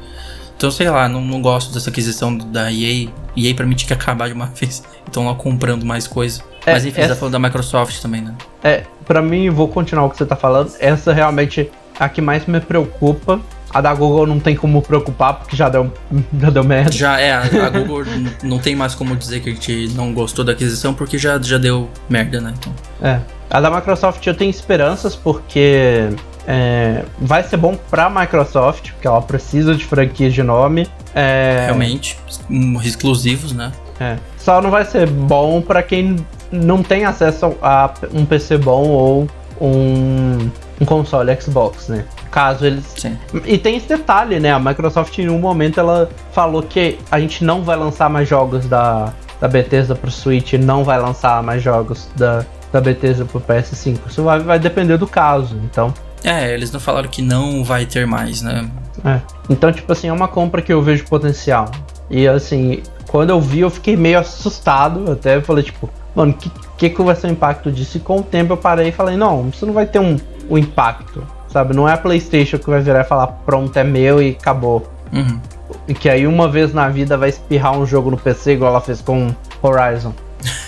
Então, 0.57 0.71
sei 0.71 0.89
lá, 0.89 1.09
não, 1.09 1.21
não 1.21 1.41
gosto 1.43 1.73
dessa 1.75 1.91
aquisição 1.91 2.37
da 2.37 2.71
EA. 2.73 3.09
EA 3.37 3.55
pra 3.55 3.67
mim 3.67 3.75
tinha 3.75 3.89
que 3.89 3.93
acabar 3.95 4.29
de 4.29 4.35
uma 4.35 4.47
vez. 4.55 4.83
Então, 5.09 5.27
lá 5.27 5.35
comprando 5.35 5.85
mais 5.85 6.07
coisa. 6.07 6.43
É, 6.65 6.73
Mas 6.73 6.85
enfim, 6.85 7.01
essa- 7.01 7.09
você 7.09 7.15
tá 7.15 7.21
falando 7.21 7.33
da 7.33 7.39
Microsoft 7.39 8.01
também, 8.01 8.21
né? 8.23 8.35
É, 8.63 8.83
pra 9.07 9.21
mim, 9.23 9.49
vou 9.51 9.69
continuar 9.69 10.05
o 10.07 10.11
que 10.11 10.17
você 10.17 10.27
tá 10.27 10.37
falando. 10.37 10.73
Essa 10.81 11.13
realmente 11.13 11.61
é 11.61 11.69
a 11.99 12.09
que 12.09 12.21
mais 12.21 12.47
me 12.47 12.61
preocupa. 12.61 13.41
A 13.69 13.81
da 13.81 13.93
Google 13.93 14.27
não 14.27 14.39
tem 14.39 14.55
como 14.57 14.81
preocupar, 14.81 15.35
porque 15.35 15.57
já 15.57 15.69
deu, 15.69 15.93
já 16.41 16.51
deu 16.51 16.65
merda. 16.65 16.93
Já 16.93 17.21
é, 17.21 17.33
a, 17.33 17.69
Google 17.69 18.05
não 18.43 18.59
tem 18.59 18.75
mais 18.75 18.95
como 18.95 19.15
dizer 19.17 19.41
que 19.41 19.51
a 19.51 19.53
gente 19.53 19.89
não 19.95 20.15
gostou 20.15 20.45
da 20.45 20.53
aquisição, 20.53 20.95
porque 20.95 21.19
já, 21.19 21.39
já 21.41 21.59
deu 21.59 21.91
merda, 22.09 22.41
né? 22.41 22.55
Então, 22.59 22.73
É. 23.03 23.21
A 23.51 23.61
da 23.61 23.71
Microsoft 23.71 24.27
eu 24.27 24.35
tenho 24.35 24.51
esperanças 24.51 25.15
porque 25.15 26.09
é, 26.47 27.05
vai 27.19 27.43
ser 27.43 27.57
bom 27.57 27.77
pra 27.91 28.09
Microsoft, 28.09 28.93
porque 28.93 29.07
ela 29.07 29.23
precisa 29.23 29.75
de 29.75 29.85
franquias 29.85 30.33
de 30.33 30.43
nome. 30.43 30.89
É, 31.15 31.65
realmente, 31.67 32.19
hum, 32.49 32.81
exclusivos, 32.83 33.53
né? 33.53 33.73
é. 34.01 34.17
Só 34.39 34.61
não 34.63 34.71
vai 34.71 34.85
ser 34.85 35.09
bom 35.09 35.61
pra 35.61 35.83
quem 35.83 36.17
não 36.53 36.83
tem 36.83 37.05
acesso 37.05 37.57
a 37.61 37.93
um 38.13 38.25
PC 38.25 38.59
bom 38.59 38.89
ou 38.89 39.29
um, 39.61 40.51
um 40.81 40.85
console 40.85 41.35
Xbox, 41.41 41.89
né? 41.89 42.05
Caso 42.31 42.67
eles 42.67 42.85
Sim. 42.97 43.17
E 43.45 43.59
tem 43.59 43.77
esse 43.77 43.89
detalhe, 43.89 44.39
né? 44.39 44.53
A 44.53 44.59
Microsoft 44.59 45.17
em 45.19 45.29
um 45.29 45.39
momento 45.39 45.81
ela 45.81 46.09
falou 46.33 46.63
que 46.63 46.99
a 47.11 47.19
gente 47.19 47.45
não 47.45 47.63
vai 47.63 47.77
lançar 47.77 48.11
mais 48.11 48.29
jogos 48.29 48.67
da, 48.67 49.13
da 49.41 49.49
Bethesda 49.49 49.95
pro 49.95 50.11
Switch, 50.11 50.55
não 50.55 50.85
vai 50.85 51.01
lançar 51.01 51.43
mais 51.43 51.63
jogos 51.63 52.09
da, 52.17 52.45
da 52.73 52.81
Bethesda 52.81 53.25
pro 53.25 53.41
PS5. 53.41 53.99
Isso 54.09 54.23
vai, 54.23 54.41
vai 54.41 54.59
depender 54.59 54.97
do 54.99 55.07
caso, 55.07 55.57
então. 55.65 55.93
É, 56.25 56.53
eles 56.53 56.73
não 56.73 56.81
falaram 56.81 57.09
que 57.09 57.23
não 57.23 57.63
vai 57.63 57.87
ter 57.87 58.07
mais, 58.07 58.43
né? 58.43 58.69
É. 59.05 59.21
Então, 59.49 59.73
tipo 59.73 59.91
assim, 59.93 60.09
é 60.09 60.13
uma 60.13 60.29
compra 60.29 60.61
que 60.61 60.73
eu 60.73 60.83
vejo 60.83 61.05
potencial. 61.05 61.71
E 62.11 62.27
assim, 62.27 62.83
quando 63.07 63.31
eu 63.31 63.41
vi, 63.41 63.61
eu 63.61 63.71
fiquei 63.71 63.97
meio 63.97 64.19
assustado. 64.19 65.13
Até 65.13 65.41
falei, 65.41 65.65
tipo, 65.65 65.89
mano, 66.17 66.33
que, 66.33 66.51
que, 66.79 66.91
que 66.91 67.03
vai 67.03 67.15
ser 67.15 67.29
o 67.29 67.31
impacto 67.31 67.71
disso? 67.71 67.99
E 67.99 68.01
com 68.01 68.17
o 68.19 68.23
tempo 68.23 68.55
eu 68.55 68.57
parei 68.57 68.89
e 68.89 68.93
falei, 68.93 69.17
não, 69.17 69.49
isso 69.51 69.65
não 69.67 69.73
vai 69.75 69.87
ter 69.87 69.99
um, 70.01 70.17
um 70.51 70.59
impacto. 70.59 71.23
Sabe? 71.49 71.75
Não 71.77 71.89
é 71.89 71.93
a 71.93 71.97
Playstation 71.97 72.59
que 72.59 72.69
vai 72.69 72.81
virar 72.81 73.03
e 73.03 73.05
falar, 73.05 73.29
pronto, 73.29 73.77
é 73.79 73.85
meu 73.85 74.21
e 74.21 74.31
acabou. 74.41 74.91
Uhum. 75.13 75.39
E 75.87 75.95
que 75.95 76.09
aí 76.09 76.27
uma 76.27 76.49
vez 76.49 76.73
na 76.75 76.89
vida 76.89 77.17
vai 77.17 77.29
espirrar 77.29 77.79
um 77.79 77.87
jogo 77.87 78.11
no 78.11 78.17
PC 78.17 78.55
igual 78.55 78.71
ela 78.73 78.81
fez 78.81 79.01
com 79.01 79.29
Horizon. 79.63 80.13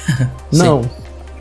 Não. 0.53 0.77
Ou 0.79 0.85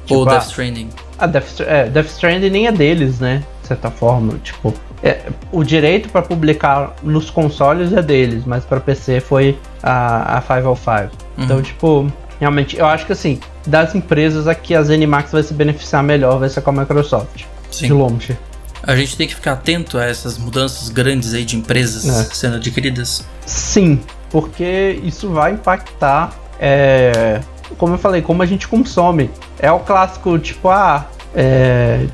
Tipo, 0.06 0.26
Death 0.26 0.36
ah, 0.42 0.46
Stranding. 0.48 0.90
a 1.20 1.28
Death, 1.28 1.48
Str- 1.50 1.64
é, 1.68 1.90
Death 1.90 2.08
Stranding 2.08 2.50
nem 2.50 2.68
é 2.68 2.72
deles, 2.72 3.20
né? 3.20 3.44
De 3.62 3.68
certa 3.68 3.92
forma. 3.92 4.34
Tipo, 4.44 4.74
é, 5.04 5.20
o 5.52 5.64
direito 5.64 6.10
pra 6.10 6.22
publicar 6.22 6.94
nos 7.04 7.30
consoles 7.30 7.92
é 7.94 8.02
deles, 8.02 8.44
mas 8.46 8.64
pra 8.66 8.80
PC 8.80 9.20
foi 9.20 9.58
a, 9.84 10.38
a 10.38 10.42
505. 10.42 11.10
Então, 11.38 11.58
Uhum. 11.58 11.62
tipo, 11.62 12.12
realmente, 12.40 12.78
eu 12.78 12.86
acho 12.86 13.06
que 13.06 13.12
assim, 13.14 13.40
das 13.66 13.96
empresas 13.96 14.48
aqui, 14.48 14.76
a 14.76 14.82
ZeniMax 14.84 15.32
vai 15.32 15.44
se 15.44 15.54
beneficiar 15.54 16.04
melhor, 16.04 16.40
vai 16.40 16.50
ser 16.50 16.62
com 16.62 16.70
a 16.70 16.74
Microsoft. 16.74 17.44
De 17.70 17.76
Sim. 17.76 17.90
longe. 17.90 18.38
A 18.84 18.96
gente 18.96 19.18
tem 19.18 19.28
que 19.28 19.36
ficar 19.36 19.54
atento 19.54 19.98
a 19.98 20.06
essas 20.06 20.38
mudanças 20.38 20.90
grandes 20.90 21.34
aí 21.34 21.44
de 21.44 21.58
empresas 21.58 22.08
É. 22.08 22.24
sendo 22.34 22.56
adquiridas. 22.58 23.26
Sim, 23.46 24.02
porque 24.30 25.00
isso 25.04 25.30
vai 25.32 25.52
impactar, 25.54 26.34
é, 26.60 27.42
como 27.78 27.96
eu 27.96 27.98
falei, 27.98 28.22
como 28.22 28.42
a 28.44 28.46
gente 28.46 28.68
consome. 28.68 29.30
É 29.60 29.72
o 29.72 29.80
clássico, 29.80 30.38
tipo, 30.40 30.70
ah, 30.70 31.06
é, 31.36 32.06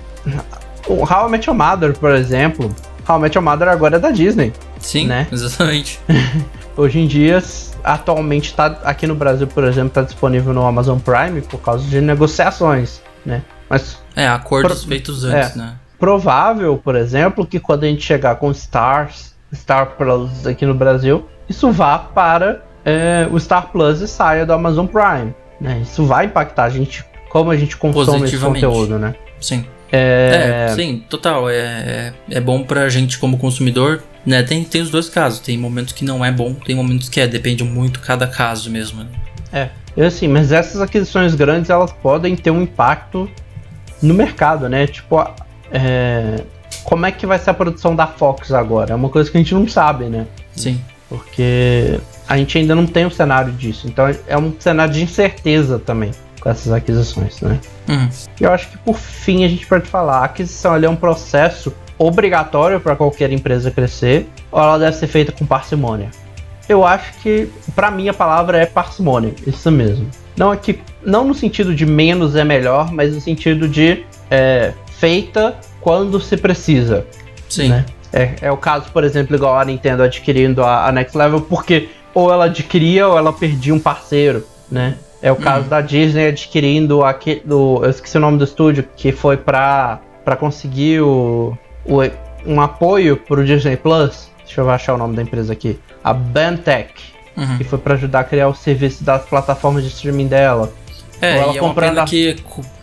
o 0.87 1.03
How 1.03 1.27
I 1.27 1.31
Met 1.31 1.47
Your 1.49 1.55
Mother, 1.57 1.93
por 1.97 2.11
exemplo. 2.15 2.73
How 3.07 3.17
I 3.17 3.21
Met 3.21 3.37
Your 3.37 3.43
Mother 3.43 3.67
agora 3.67 3.97
é 3.97 3.99
da 3.99 4.09
Disney. 4.11 4.53
Sim, 4.79 5.05
Né? 5.07 5.27
exatamente. 5.31 5.99
Hoje 6.75 6.99
em 6.99 7.07
dia, 7.07 7.41
atualmente, 7.83 8.53
tá, 8.53 8.79
aqui 8.83 9.05
no 9.05 9.13
Brasil, 9.15 9.45
por 9.47 9.63
exemplo, 9.63 9.89
está 9.89 10.01
disponível 10.01 10.53
no 10.53 10.65
Amazon 10.65 10.97
Prime 10.99 11.41
por 11.41 11.59
causa 11.59 11.87
de 11.87 12.01
negociações, 12.01 13.01
né? 13.25 13.43
Mas 13.69 13.99
É, 14.15 14.27
acordos 14.27 14.79
Pro- 14.79 14.89
feitos 14.89 15.23
antes, 15.23 15.55
é. 15.55 15.59
né? 15.59 15.73
provável, 15.99 16.77
por 16.83 16.95
exemplo, 16.95 17.45
que 17.45 17.59
quando 17.59 17.83
a 17.83 17.87
gente 17.87 18.03
chegar 18.03 18.35
com 18.35 18.51
Stars, 18.51 19.33
Star 19.53 19.91
Plus 19.97 20.45
aqui 20.47 20.65
no 20.65 20.73
Brasil, 20.73 21.27
isso 21.47 21.71
vá 21.71 21.97
para 21.99 22.61
é, 22.83 23.27
o 23.31 23.39
Star 23.39 23.67
Plus 23.71 24.01
e 24.01 24.07
saia 24.07 24.45
do 24.45 24.51
Amazon 24.53 24.85
Prime. 24.87 25.33
Né? 25.61 25.79
Isso 25.83 26.05
vai 26.05 26.25
impactar 26.25 26.63
a 26.65 26.69
gente, 26.69 27.05
como 27.29 27.51
a 27.51 27.55
gente 27.55 27.77
consome 27.77 28.25
esse 28.25 28.37
conteúdo, 28.37 28.99
né? 28.99 29.15
Sim. 29.39 29.65
É, 29.95 30.65
É, 30.71 30.75
sim, 30.75 31.03
total. 31.07 31.47
É, 31.47 31.55
é, 31.55 32.13
é 32.31 32.41
bom 32.41 32.63
pra 32.63 32.89
gente 32.89 33.19
como 33.19 33.37
consumidor, 33.37 34.01
né? 34.25 34.41
Tem, 34.41 34.63
tem 34.63 34.81
os 34.81 34.89
dois 34.89 35.07
casos. 35.07 35.39
Tem 35.39 35.55
momentos 35.55 35.93
que 35.93 36.03
não 36.03 36.25
é 36.25 36.31
bom, 36.31 36.55
tem 36.55 36.75
momentos 36.75 37.07
que 37.07 37.21
é. 37.21 37.27
Depende 37.27 37.63
muito 37.63 37.99
cada 37.99 38.25
caso 38.25 38.71
mesmo, 38.71 39.03
né? 39.03 39.09
é. 39.51 39.69
E 39.95 40.01
assim, 40.01 40.27
mas 40.27 40.51
essas 40.51 40.81
aquisições 40.81 41.35
grandes 41.35 41.69
elas 41.69 41.91
podem 41.91 42.35
ter 42.35 42.49
um 42.49 42.63
impacto 42.63 43.29
no 44.01 44.15
mercado, 44.15 44.67
né? 44.67 44.87
Tipo, 44.87 45.23
é, 45.71 46.41
como 46.83 47.05
é 47.05 47.11
que 47.11 47.27
vai 47.27 47.37
ser 47.37 47.51
a 47.51 47.53
produção 47.53 47.95
da 47.95 48.07
Fox 48.07 48.51
agora? 48.51 48.93
É 48.93 48.95
uma 48.95 49.09
coisa 49.09 49.29
que 49.29 49.37
a 49.37 49.39
gente 49.39 49.53
não 49.53 49.67
sabe, 49.67 50.05
né? 50.05 50.25
Sim. 50.55 50.81
porque 51.07 51.99
a 52.27 52.37
gente 52.37 52.57
ainda 52.57 52.73
não 52.73 52.87
tem 52.87 53.05
um 53.05 53.11
cenário 53.11 53.53
disso. 53.53 53.87
Então 53.87 54.05
é 54.27 54.35
um 54.35 54.51
cenário 54.59 54.91
de 54.91 55.03
incerteza 55.03 55.77
também 55.77 56.09
com 56.43 56.49
essas 56.49 56.73
aquisições, 56.73 57.39
né? 57.39 57.57
Uhum. 57.87 58.09
E 58.39 58.43
eu 58.43 58.51
acho 58.51 58.69
que 58.69 58.77
por 58.79 58.97
fim 58.97 59.45
a 59.45 59.47
gente 59.47 59.65
pode 59.65 59.87
falar, 59.87 60.19
a 60.19 60.25
aquisição 60.25 60.75
é 60.75 60.89
um 60.89 60.95
processo 60.95 61.73
obrigatório 61.97 62.81
para 62.81 62.97
qualquer 62.97 63.31
empresa 63.31 63.71
crescer, 63.71 64.27
ou 64.51 64.61
ela 64.61 64.77
deve 64.77 64.97
ser 64.97 65.07
feita 65.07 65.31
com 65.31 65.45
parcimônia. 65.45 66.09
Eu 66.67 66.85
acho 66.85 67.13
que 67.21 67.49
para 67.73 67.89
mim 67.89 68.09
a 68.09 68.13
palavra 68.13 68.57
é 68.57 68.65
parcimônia, 68.65 69.33
isso 69.47 69.71
mesmo. 69.71 70.09
Não 70.35 70.51
é 70.51 70.57
que 70.57 70.79
não 71.05 71.23
no 71.23 71.33
sentido 71.33 71.73
de 71.73 71.85
menos 71.85 72.35
é 72.35 72.43
melhor, 72.43 72.91
mas 72.91 73.13
no 73.13 73.21
sentido 73.21 73.67
de 73.67 74.03
é, 74.29 74.73
feita 74.99 75.55
quando 75.79 76.19
se 76.19 76.35
precisa 76.35 77.05
Sim. 77.47 77.69
né? 77.69 77.85
É, 78.11 78.35
é 78.41 78.51
o 78.51 78.57
caso, 78.57 78.91
por 78.91 79.03
exemplo, 79.03 79.35
igual 79.35 79.57
a 79.57 79.65
Nintendo 79.65 80.03
adquirindo 80.03 80.63
a, 80.63 80.87
a 80.87 80.91
Next 80.91 81.17
Level, 81.17 81.41
porque 81.41 81.89
ou 82.13 82.31
ela 82.31 82.45
adquiria 82.45 83.07
ou 83.07 83.17
ela 83.17 83.33
perdia 83.33 83.73
um 83.73 83.79
parceiro, 83.79 84.45
né? 84.69 84.95
É 85.23 85.31
o 85.31 85.37
caso 85.37 85.63
uhum. 85.63 85.69
da 85.69 85.81
Disney 85.81 86.27
adquirindo 86.27 87.03
aquele, 87.03 87.39
do, 87.45 87.79
eu 87.81 87.89
esqueci 87.89 88.17
o 88.17 88.19
nome 88.19 88.37
do 88.37 88.43
estúdio 88.43 88.85
que 88.95 89.11
foi 89.11 89.37
para 89.37 89.99
para 90.23 90.35
conseguir 90.35 91.01
o, 91.01 91.57
o, 91.85 91.99
um 92.45 92.61
apoio 92.61 93.17
pro 93.17 93.43
Disney 93.43 93.77
Plus. 93.77 94.29
Deixa 94.45 94.61
eu 94.61 94.69
achar 94.69 94.93
o 94.93 94.97
nome 94.97 95.15
da 95.15 95.21
empresa 95.21 95.53
aqui. 95.53 95.79
A 96.03 96.13
Bantech, 96.13 96.93
uhum. 97.35 97.57
que 97.57 97.63
foi 97.63 97.79
para 97.79 97.95
ajudar 97.95 98.19
a 98.19 98.23
criar 98.23 98.47
o 98.47 98.55
serviço 98.55 99.03
das 99.03 99.25
plataformas 99.25 99.83
de 99.83 99.89
streaming 99.89 100.27
dela. 100.27 100.71
É, 101.21 101.53
e 101.53 101.57
é 101.57 101.61
uma 101.61 101.73
pena 101.73 102.03
a... 102.03 102.05
que 102.05 102.35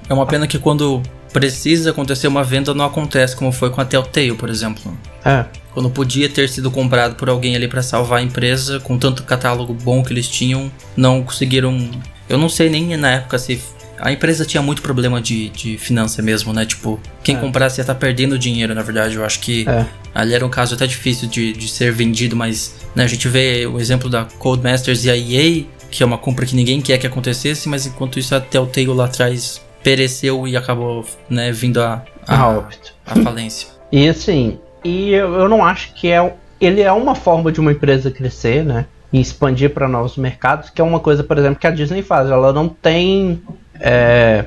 é 0.09 0.15
uma 0.15 0.27
pena 0.27 0.47
que 0.47 0.59
quando 0.59 1.03
precisa 1.33 1.91
acontecer 1.91 2.27
uma 2.27 2.43
venda 2.43 2.75
não 2.75 2.85
acontece, 2.85 3.37
como 3.37 3.53
foi 3.53 3.71
com 3.71 3.81
a 3.81 3.85
Telltale, 3.85 4.35
por 4.35 4.49
exemplo. 4.49 4.97
É. 5.25 5.45
Quando 5.73 5.89
podia 5.91 6.29
ter 6.29 6.49
sido 6.49 6.71
comprado 6.71 7.15
por 7.15 7.29
alguém 7.29 7.55
ali 7.55 7.69
para 7.69 7.83
salvar 7.83 8.19
a 8.19 8.23
empresa, 8.23 8.81
com 8.81 8.99
tanto 8.99 9.23
catálogo 9.23 9.73
bom 9.73 10.03
que 10.03 10.13
eles 10.13 10.29
tinham, 10.29 10.71
não 10.97 11.23
conseguiram. 11.23 11.91
Eu 12.31 12.39
não 12.39 12.49
sei 12.49 12.71
nem 12.71 12.97
na 12.97 13.11
época 13.11 13.39
se 13.39 13.61
a 13.99 14.13
empresa 14.13 14.47
tinha 14.47 14.63
muito 14.63 14.81
problema 14.81 15.21
de, 15.21 15.51
de 15.51 15.77
finança 15.77 16.23
mesmo, 16.23 16.53
né? 16.53 16.65
Tipo, 16.65 16.99
quem 17.23 17.37
é. 17.37 17.39
comprasse 17.39 17.81
ia 17.81 17.83
estar 17.83 17.95
tá 17.95 18.01
perdendo 18.01 18.39
dinheiro, 18.39 18.75
na 18.75 18.83
verdade. 18.83 19.17
Eu 19.17 19.25
acho 19.25 19.41
que 19.41 19.69
é. 19.69 19.85
ali 20.15 20.33
era 20.33 20.47
um 20.47 20.49
caso 20.49 20.75
até 20.75 20.87
difícil 20.87 21.29
de, 21.29 21.53
de 21.53 21.69
ser 21.69 21.93
vendido, 21.93 22.37
mas 22.37 22.75
né, 22.95 23.03
a 23.03 23.07
gente 23.07 23.29
vê 23.29 23.67
o 23.67 23.79
exemplo 23.79 24.09
da 24.09 24.25
Codemasters 24.39 25.05
e 25.05 25.11
a 25.11 25.17
EA, 25.17 25.65
que 25.91 26.03
é 26.03 26.07
uma 26.07 26.17
compra 26.17 26.47
que 26.47 26.55
ninguém 26.55 26.81
quer 26.81 26.99
que 26.99 27.07
acontecesse, 27.07 27.69
mas 27.69 27.85
enquanto 27.85 28.19
isso 28.19 28.35
a 28.35 28.41
Telltale 28.41 28.87
lá 28.87 29.07
atrás 29.07 29.61
pereceu 29.83 30.47
e 30.47 30.57
acabou, 30.57 31.05
né, 31.29 31.51
vindo 31.51 31.83
a, 31.83 32.05
a, 32.27 32.35
a, 32.37 32.69
a 33.07 33.17
falência. 33.25 33.69
E 33.91 34.09
assim, 34.09 34.59
e 34.85 35.11
eu, 35.11 35.35
eu 35.35 35.49
não 35.49 35.65
acho 35.65 35.93
que 35.95 36.09
é. 36.09 36.33
Ele 36.61 36.81
é 36.81 36.93
uma 36.93 37.15
forma 37.15 37.51
de 37.51 37.59
uma 37.59 37.73
empresa 37.73 38.11
crescer, 38.11 38.65
né? 38.65 38.87
E 39.13 39.21
expandir 39.21 39.71
para 39.71 39.89
novos 39.89 40.17
mercados, 40.17 40.71
que 40.71 40.81
é 40.81 40.85
uma 40.85 41.01
coisa, 41.01 41.25
por 41.25 41.37
exemplo, 41.37 41.59
que 41.59 41.67
a 41.67 41.71
Disney 41.71 42.03
faz. 42.03 42.31
Ela 42.31 42.53
não 42.53 42.69
tem. 42.69 43.43
É, 43.81 44.47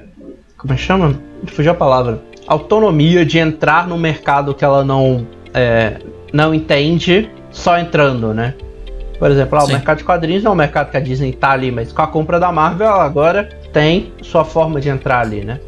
como 0.57 0.74
é 0.74 0.78
que 0.78 0.82
chama? 0.82 1.20
Fugiu 1.47 1.72
a 1.72 1.76
palavra. 1.76 2.22
Autonomia 2.47 3.26
de 3.26 3.39
entrar 3.39 3.88
no 3.88 3.97
mercado 3.97 4.53
que 4.53 4.64
ela 4.64 4.84
não, 4.84 5.28
é, 5.53 5.97
não 6.32 6.53
entende 6.53 7.30
só 7.51 7.78
entrando, 7.78 8.34
né? 8.34 8.53
Por 9.20 9.32
exemplo, 9.32 9.57
ah, 9.57 9.64
o 9.64 9.68
mercado 9.68 9.99
de 9.99 10.03
quadrinhos 10.03 10.43
não 10.43 10.51
é 10.51 10.53
um 10.53 10.57
mercado 10.57 10.91
que 10.91 10.97
a 10.97 10.99
Disney 10.99 11.32
tá 11.32 11.51
ali, 11.51 11.72
mas 11.72 11.93
com 11.93 12.01
a 12.01 12.07
compra 12.07 12.39
da 12.39 12.51
Marvel 12.51 12.88
ela 12.88 13.05
agora 13.05 13.47
tem 13.72 14.11
sua 14.22 14.43
forma 14.43 14.82
de 14.82 14.89
entrar 14.89 15.22
ali, 15.22 15.45
né? 15.45 15.59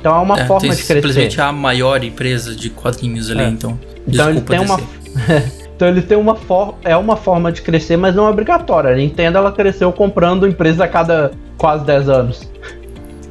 Então 0.00 0.16
é 0.16 0.18
uma 0.18 0.40
é, 0.40 0.46
forma 0.46 0.68
de 0.68 0.68
crescer. 0.68 0.94
Simplesmente 0.94 1.40
a 1.40 1.52
maior 1.52 2.02
empresa 2.02 2.54
de 2.54 2.70
quadrinhos 2.70 3.30
ali, 3.30 3.42
é. 3.42 3.48
então. 3.48 3.78
Então 4.06 4.30
ele 4.30 4.40
tem 4.40 4.58
uma. 4.58 4.78
então 5.76 5.88
ele 5.88 6.02
tem 6.02 6.16
uma 6.16 6.34
forma. 6.34 6.74
É 6.84 6.96
uma 6.96 7.16
forma 7.16 7.50
de 7.50 7.62
crescer, 7.62 7.96
mas 7.96 8.14
não 8.14 8.26
é 8.26 8.30
obrigatória. 8.30 8.90
A 8.90 8.96
Nintendo 8.96 9.38
ela 9.38 9.52
cresceu 9.52 9.92
comprando 9.92 10.46
empresa 10.46 10.84
a 10.84 10.88
cada 10.88 11.32
quase 11.58 11.84
10 11.84 12.08
anos. 12.08 12.48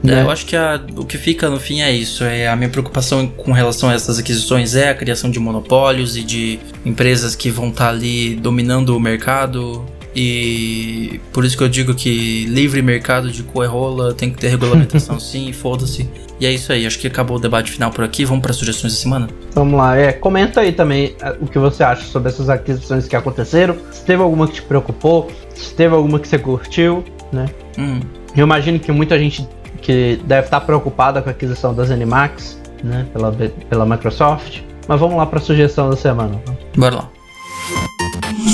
É, 0.04 0.08
né? 0.08 0.22
eu 0.22 0.30
acho 0.30 0.46
que 0.46 0.56
a, 0.56 0.82
o 0.98 1.06
que 1.06 1.18
fica 1.18 1.50
no 1.50 1.60
fim 1.60 1.82
é 1.82 1.92
isso. 1.92 2.24
É 2.26 2.48
a 2.48 2.56
minha 2.56 2.70
preocupação 2.70 3.26
com 3.28 3.52
relação 3.54 3.90
a 3.90 3.94
essas 3.94 4.20
aquisições 4.20 4.76
é 4.76 4.90
a 4.90 4.96
criação 4.96 5.32
de 5.32 5.40
monopólios 5.40 6.18
e 6.18 6.24
de 6.24 6.60
empresas 6.86 7.36
que 7.36 7.50
vão 7.50 7.70
estar 7.70 7.86
tá 7.86 7.90
ali 7.90 8.36
dominando 8.36 8.96
o 8.96 9.00
mercado. 9.00 9.86
E 10.16 11.20
por 11.32 11.44
isso 11.44 11.58
que 11.58 11.64
eu 11.64 11.70
digo 11.70 11.94
que 11.96 12.46
livre 12.46 12.82
mercado 12.82 13.32
de 13.32 13.42
coerrola 13.44 14.14
tem 14.14 14.30
que 14.30 14.38
ter 14.38 14.50
regulamentação 14.50 15.18
sim, 15.20 15.52
foda-se. 15.52 16.10
E 16.40 16.46
é 16.46 16.52
isso 16.52 16.72
aí, 16.72 16.86
acho 16.86 17.00
que 17.00 17.08
acabou 17.08 17.38
o 17.38 17.40
debate 17.40 17.72
final 17.72 17.90
por 17.90 18.04
aqui. 18.04 18.26
Vamos 18.26 18.44
para 18.44 18.54
sugestões 18.54 18.94
da 18.94 19.00
semana? 19.00 19.30
Vamos 19.54 19.78
lá, 19.78 19.98
é, 19.98 20.12
comenta 20.12 20.62
aí 20.62 20.72
também 20.72 21.16
é, 21.22 21.36
o 21.42 21.48
que 21.48 21.58
você 21.58 21.84
acha 21.84 22.04
sobre 22.04 22.30
essas 22.30 22.50
aquisições 22.50 23.08
que 23.08 23.16
aconteceram. 23.16 23.76
Se 23.92 24.04
teve 24.04 24.22
alguma 24.22 24.48
que 24.48 24.54
te 24.54 24.62
preocupou, 24.62 25.32
se 25.56 25.74
teve 25.74 25.96
alguma 25.96 26.20
que 26.20 26.28
você 26.28 26.38
curtiu, 26.38 27.04
né? 27.32 27.48
Hum. 27.78 28.00
Eu 28.36 28.44
imagino 28.44 28.80
que 28.80 28.92
muita 28.92 29.18
gente 29.18 29.48
que 29.82 30.20
deve 30.26 30.48
estar 30.48 30.62
preocupada 30.62 31.22
com 31.22 31.30
a 31.30 31.32
aquisição 31.32 31.74
das 31.74 31.92
Animax, 31.92 32.60
né, 32.84 33.06
pela, 33.14 33.32
pela 33.70 33.86
Microsoft. 33.86 34.62
Mas 34.88 35.00
vamos 35.00 35.16
lá 35.16 35.26
para 35.26 35.40
a 35.40 35.42
sugestão 35.42 35.90
da 35.90 35.96
semana. 35.96 36.42
Bora 36.76 36.96
lá. 36.96 37.10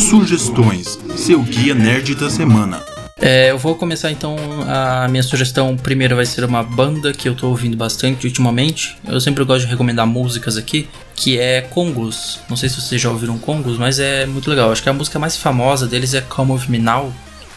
Sugestões, 0.10 0.98
seu 1.16 1.40
guia 1.44 1.76
nerd 1.76 2.16
da 2.16 2.32
semana. 2.32 2.84
É, 3.16 3.52
eu 3.52 3.60
vou 3.60 3.76
começar 3.76 4.10
então 4.10 4.36
a 4.68 5.08
minha 5.08 5.22
sugestão. 5.22 5.78
Primeiro 5.78 6.16
vai 6.16 6.26
ser 6.26 6.44
uma 6.44 6.64
banda 6.64 7.14
que 7.14 7.30
eu 7.30 7.36
tô 7.36 7.48
ouvindo 7.48 7.78
bastante 7.78 8.26
ultimamente. 8.26 8.98
Eu 9.08 9.22
sempre 9.22 9.44
gosto 9.44 9.66
de 9.66 9.72
recomendar 9.72 10.08
músicas 10.08 10.58
aqui, 10.58 10.90
que 11.16 11.38
é 11.38 11.62
Congos. 11.62 12.40
Não 12.50 12.58
sei 12.58 12.70
se 12.70 12.82
vocês 12.82 13.00
já 13.00 13.12
ouviram 13.12 13.38
Congos, 13.38 13.78
mas 13.78 14.00
é 14.00 14.26
muito 14.26 14.50
legal. 14.50 14.72
Acho 14.72 14.82
que 14.82 14.90
a 14.90 14.94
música 14.94 15.20
mais 15.20 15.38
famosa 15.38 15.86
deles 15.86 16.16
é 16.16 16.22
Come 16.22 16.54
With 16.54 16.70
Me 16.70 16.80
Now. 16.80 17.14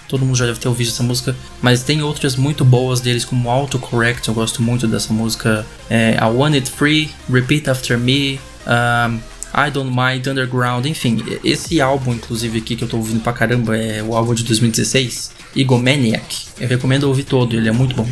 Todo 0.06 0.26
mundo 0.26 0.36
já 0.36 0.44
deve 0.44 0.58
ter 0.58 0.68
ouvido 0.68 0.88
essa 0.88 1.02
música, 1.02 1.34
mas 1.62 1.82
tem 1.82 2.02
outras 2.02 2.36
muito 2.36 2.66
boas 2.66 3.00
deles, 3.00 3.24
como 3.24 3.48
Autocorrect. 3.48 4.28
Eu 4.28 4.34
gosto 4.34 4.60
muito 4.60 4.86
dessa 4.86 5.10
música. 5.10 5.64
É, 5.88 6.18
I 6.20 6.26
Want 6.26 6.52
It 6.52 6.70
Free, 6.70 7.10
Repeat 7.30 7.70
After 7.70 7.98
Me. 7.98 8.38
Um, 8.66 9.20
I 9.54 9.70
Don't 9.70 9.90
Mind, 9.90 10.26
Underground, 10.26 10.86
enfim, 10.86 11.22
esse 11.44 11.80
álbum, 11.80 12.14
inclusive, 12.14 12.58
aqui 12.58 12.74
que 12.74 12.84
eu 12.84 12.88
tô 12.88 12.96
ouvindo 12.96 13.20
pra 13.20 13.32
caramba, 13.32 13.76
é 13.76 14.02
o 14.02 14.14
álbum 14.14 14.34
de 14.34 14.44
2016, 14.44 15.32
Egomaniac. 15.54 16.46
Eu 16.58 16.68
recomendo 16.68 17.04
ouvir 17.04 17.24
todo, 17.24 17.54
ele 17.54 17.68
é 17.68 17.72
muito 17.72 17.94
bom. 17.94 18.08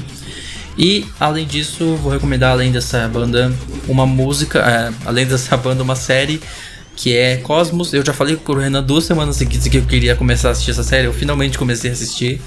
E 0.77 1.05
além 1.19 1.47
disso, 1.47 1.97
vou 1.97 2.13
recomendar, 2.13 2.53
além 2.53 2.71
dessa 2.71 3.09
banda, 3.09 3.53
uma 3.89 4.07
música, 4.07 4.61
é, 4.61 4.93
além 5.07 5.27
dessa 5.27 5.57
banda, 5.57 5.83
uma 5.83 5.97
série 5.97 6.41
que 7.01 7.17
é 7.17 7.39
Cosmos. 7.39 7.95
Eu 7.95 8.05
já 8.05 8.13
falei 8.13 8.37
com 8.37 8.53
o 8.53 8.59
Renan 8.59 8.83
duas 8.83 9.05
semanas 9.05 9.37
seguidas 9.37 9.67
que 9.67 9.79
eu 9.79 9.83
queria 9.83 10.15
começar 10.15 10.49
a 10.49 10.51
assistir 10.53 10.73
essa 10.73 10.83
série. 10.83 11.07
Eu 11.07 11.15
finalmente 11.15 11.57
comecei 11.57 11.89
a 11.89 11.95
assistir. 11.95 12.43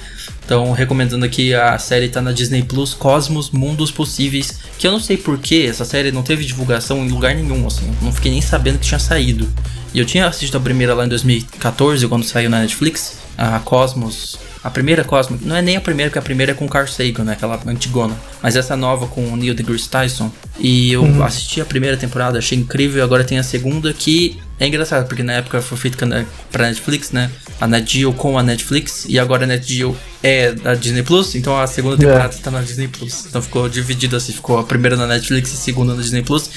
Então, 0.45 0.71
recomendando 0.73 1.25
aqui 1.25 1.55
a 1.55 1.75
série 1.79 2.07
tá 2.07 2.21
na 2.21 2.31
Disney 2.31 2.61
Plus, 2.61 2.93
Cosmos, 2.93 3.49
Mundos 3.49 3.89
Possíveis. 3.89 4.59
Que 4.77 4.85
eu 4.85 4.91
não 4.91 4.99
sei 4.99 5.17
porquê, 5.17 5.65
essa 5.67 5.83
série 5.83 6.11
não 6.11 6.21
teve 6.21 6.45
divulgação 6.45 7.03
em 7.03 7.09
lugar 7.09 7.33
nenhum, 7.33 7.65
assim. 7.65 7.91
Não 7.99 8.11
fiquei 8.11 8.31
nem 8.31 8.41
sabendo 8.41 8.77
que 8.77 8.85
tinha 8.85 8.99
saído. 8.99 9.49
E 9.91 9.97
eu 9.97 10.05
tinha 10.05 10.27
assistido 10.27 10.57
a 10.57 10.61
primeira 10.61 10.93
lá 10.93 11.03
em 11.03 11.09
2014, 11.09 12.07
quando 12.07 12.23
saiu 12.23 12.49
na 12.49 12.59
Netflix, 12.59 13.17
a 13.35 13.59
Cosmos 13.59 14.37
a 14.63 14.69
primeira 14.69 15.03
Cosmic, 15.03 15.45
não 15.45 15.57
é 15.57 15.61
nem 15.61 15.75
a 15.75 15.81
primeira, 15.81 16.09
porque 16.09 16.19
a 16.19 16.21
primeira 16.21 16.53
é 16.53 16.55
com 16.55 16.65
o 16.65 16.69
Carl 16.69 16.87
Sagan, 16.87 17.25
né? 17.25 17.33
Aquela 17.33 17.59
antigona. 17.67 18.15
Mas 18.41 18.55
essa 18.55 18.77
nova 18.77 19.07
com 19.07 19.27
o 19.27 19.35
Neil 19.35 19.53
deGrasse 19.53 19.89
Tyson. 19.89 20.31
E 20.57 20.93
eu 20.93 21.03
uhum. 21.03 21.21
assisti 21.21 21.59
a 21.59 21.65
primeira 21.65 21.97
temporada, 21.97 22.37
achei 22.37 22.57
incrível. 22.57 22.99
E 22.99 23.01
agora 23.01 23.25
tem 23.25 23.37
a 23.37 23.43
segunda 23.43 23.91
que 23.91 24.39
é 24.59 24.67
engraçado, 24.67 25.07
porque 25.07 25.23
na 25.23 25.33
época 25.33 25.61
foi 25.61 25.77
feita 25.77 26.05
pra 26.51 26.67
Netflix, 26.67 27.11
né? 27.11 27.31
A 27.59 27.67
NetGeo 27.67 28.13
com 28.13 28.37
a 28.37 28.43
Netflix. 28.43 29.05
E 29.09 29.17
agora 29.17 29.43
a 29.43 29.47
NetGeo 29.47 29.97
é 30.21 30.51
da 30.51 30.75
Disney 30.75 31.03
Plus. 31.03 31.35
Então 31.35 31.59
a 31.59 31.65
segunda 31.65 31.97
temporada 31.97 32.35
é. 32.35 32.37
tá 32.37 32.51
na 32.51 32.61
Disney 32.61 32.87
Plus. 32.87 33.25
Então 33.25 33.41
ficou 33.41 33.67
dividido 33.67 34.15
assim. 34.15 34.31
Ficou 34.31 34.59
a 34.59 34.63
primeira 34.63 34.95
na 34.95 35.07
Netflix 35.07 35.51
e 35.51 35.53
a 35.55 35.57
segunda 35.57 35.95
na 35.95 36.01
Disney 36.01 36.21
Plus. 36.21 36.49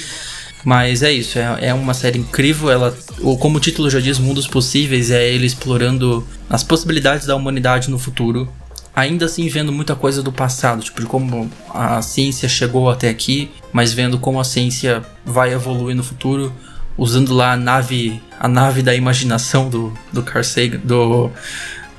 Mas 0.64 1.04
é 1.04 1.12
isso, 1.12 1.38
é, 1.38 1.68
é 1.68 1.74
uma 1.74 1.94
série 1.94 2.18
incrível. 2.18 2.70
Ela, 2.70 2.96
como 3.38 3.58
o 3.58 3.60
título 3.60 3.88
já 3.88 4.00
diz, 4.00 4.18
Mundos 4.18 4.48
Possíveis, 4.48 5.12
é 5.12 5.28
ele 5.28 5.46
explorando 5.46 6.26
as 6.50 6.64
possibilidades 6.64 7.24
da 7.24 7.36
humanidade 7.36 7.88
no 7.88 8.00
futuro. 8.00 8.52
Ainda 8.94 9.26
assim, 9.26 9.46
vendo 9.48 9.70
muita 9.70 9.94
coisa 9.94 10.24
do 10.24 10.32
passado, 10.32 10.82
tipo, 10.82 11.00
de 11.00 11.06
como 11.06 11.48
a 11.72 12.02
ciência 12.02 12.48
chegou 12.48 12.90
até 12.90 13.08
aqui, 13.08 13.50
mas 13.72 13.92
vendo 13.92 14.18
como 14.18 14.40
a 14.40 14.44
ciência 14.44 15.04
vai 15.24 15.52
evoluir 15.52 15.94
no 15.94 16.02
futuro, 16.02 16.52
usando 16.96 17.34
lá 17.34 17.52
a 17.52 17.56
nave, 17.56 18.20
a 18.38 18.48
nave 18.48 18.82
da 18.82 18.94
imaginação 18.94 19.68
do, 19.68 19.92
do 20.12 20.22
Carl 20.22 20.44
Sagan, 20.44 20.80
do, 20.82 21.30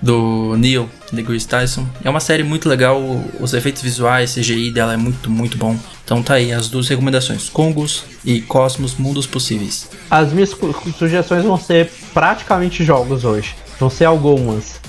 do 0.02 0.56
Neil 0.58 0.89
deGrasse 1.12 1.48
Tyson. 1.48 1.88
É 2.04 2.10
uma 2.10 2.20
série 2.20 2.43
muito 2.43 2.68
legal, 2.68 3.00
os 3.39 3.54
efeitos 3.54 3.82
visuais, 3.82 4.34
CGI 4.34 4.72
dela 4.72 4.93
é 4.93 4.98
muito, 4.98 5.30
muito 5.30 5.58
bom. 5.58 5.78
Então 6.04 6.22
tá 6.22 6.36
aí 6.36 6.52
as 6.52 6.70
duas 6.70 6.88
recomendações: 6.88 7.50
Congos 7.50 8.04
e 8.24 8.41
Cosmos 8.41 8.95
Mundos 8.95 9.26
Possíveis. 9.26 9.89
As 10.10 10.32
minhas 10.32 10.56
sugestões 10.98 11.43
vão 11.43 11.58
ser 11.58 11.91
praticamente 12.14 12.84
jogos 12.84 13.24
hoje. 13.24 13.56
Vão 13.80 13.89
ser 13.89 14.06
algumas. 14.06 14.80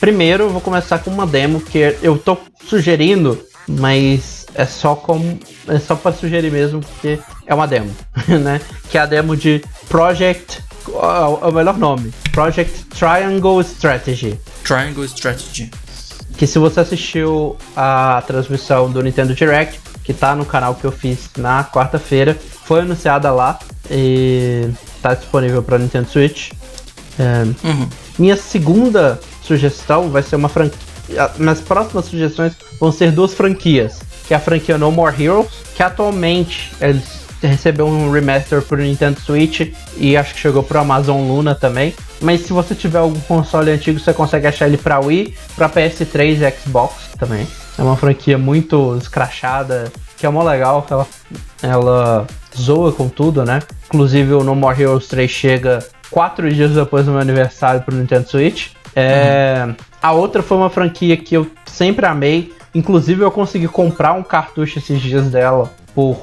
Primeiro, 0.00 0.44
eu 0.44 0.50
vou 0.50 0.60
começar 0.60 0.98
com 0.98 1.10
uma 1.10 1.26
demo 1.26 1.60
que 1.60 1.96
eu 2.02 2.16
tô 2.16 2.38
sugerindo, 2.64 3.38
mas 3.66 4.46
é 4.54 4.64
só 4.64 4.94
como 4.94 5.38
é 5.66 5.78
só 5.78 5.94
para 5.94 6.12
sugerir 6.12 6.50
mesmo 6.50 6.80
porque 6.80 7.18
é 7.48 7.54
uma 7.54 7.66
demo, 7.66 7.90
né? 8.28 8.60
Que 8.90 8.98
é 8.98 9.00
a 9.00 9.06
demo 9.06 9.34
de 9.34 9.64
Project 9.88 10.62
é 10.88 11.46
o 11.46 11.52
melhor 11.52 11.76
nome. 11.76 12.12
Project 12.32 12.84
Triangle 12.86 13.60
Strategy. 13.62 14.38
Triangle 14.64 15.04
Strategy. 15.04 15.70
Que 16.36 16.46
se 16.46 16.58
você 16.58 16.80
assistiu 16.80 17.56
a 17.76 18.22
transmissão 18.26 18.90
do 18.90 19.02
Nintendo 19.02 19.34
Direct, 19.34 19.80
que 20.04 20.14
tá 20.14 20.34
no 20.34 20.46
canal 20.46 20.74
que 20.74 20.84
eu 20.84 20.92
fiz 20.92 21.30
na 21.36 21.64
quarta-feira, 21.64 22.36
foi 22.64 22.80
anunciada 22.80 23.30
lá 23.32 23.58
e 23.90 24.68
tá 25.02 25.14
disponível 25.14 25.62
para 25.62 25.78
Nintendo 25.78 26.08
Switch. 26.08 26.52
É, 27.18 27.42
uhum. 27.66 27.88
Minha 28.18 28.36
segunda 28.36 29.20
sugestão 29.42 30.10
vai 30.10 30.22
ser 30.22 30.36
uma 30.36 30.48
franquia. 30.48 30.78
Minhas 31.36 31.60
próximas 31.60 32.04
sugestões 32.06 32.52
vão 32.78 32.92
ser 32.92 33.10
duas 33.10 33.34
franquias. 33.34 34.00
Que 34.26 34.34
é 34.34 34.36
a 34.36 34.40
franquia 34.40 34.78
No 34.78 34.92
More 34.92 35.22
Heroes, 35.22 35.48
que 35.74 35.82
atualmente 35.82 36.70
eles 36.80 37.17
recebeu 37.46 37.86
um 37.86 38.10
remaster 38.10 38.62
pro 38.62 38.78
Nintendo 38.78 39.20
Switch 39.20 39.72
e 39.96 40.16
acho 40.16 40.34
que 40.34 40.40
chegou 40.40 40.62
pro 40.62 40.80
Amazon 40.80 41.26
Luna 41.28 41.54
também, 41.54 41.94
Mas 42.20 42.40
se 42.40 42.52
você 42.52 42.74
tiver 42.74 42.98
algum 42.98 43.20
console 43.20 43.70
antigo, 43.70 44.00
você 44.00 44.12
consegue 44.12 44.46
achar 44.46 44.66
ele 44.66 44.76
pra 44.76 44.98
Wii, 44.98 45.34
pra 45.54 45.68
PS3 45.68 46.40
e 46.40 46.50
Xbox 46.50 47.10
também. 47.18 47.46
É 47.78 47.82
uma 47.82 47.96
franquia 47.96 48.36
muito 48.36 48.96
escrachada, 48.96 49.92
que 50.16 50.26
é 50.26 50.28
mó 50.28 50.42
legal, 50.42 50.84
ela, 50.90 51.06
ela 51.62 52.26
zoa 52.56 52.90
com 52.92 53.08
tudo, 53.08 53.44
né? 53.44 53.60
Inclusive 53.86 54.32
o 54.34 54.42
No 54.42 54.56
More 54.56 54.82
Heroes 54.82 55.06
3 55.06 55.30
chega 55.30 55.78
quatro 56.10 56.52
dias 56.52 56.72
depois 56.72 57.06
do 57.06 57.12
meu 57.12 57.20
aniversário 57.20 57.82
pro 57.82 57.94
Nintendo 57.94 58.28
Switch. 58.28 58.70
É, 58.96 59.64
uhum. 59.64 59.74
A 60.02 60.12
outra 60.12 60.42
foi 60.42 60.56
uma 60.56 60.70
franquia 60.70 61.16
que 61.16 61.36
eu 61.36 61.46
sempre 61.66 62.04
amei. 62.06 62.52
Inclusive 62.74 63.22
eu 63.22 63.30
consegui 63.30 63.68
comprar 63.68 64.12
um 64.12 64.22
cartucho 64.22 64.78
esses 64.78 65.00
dias 65.00 65.30
dela 65.30 65.72
por 65.94 66.16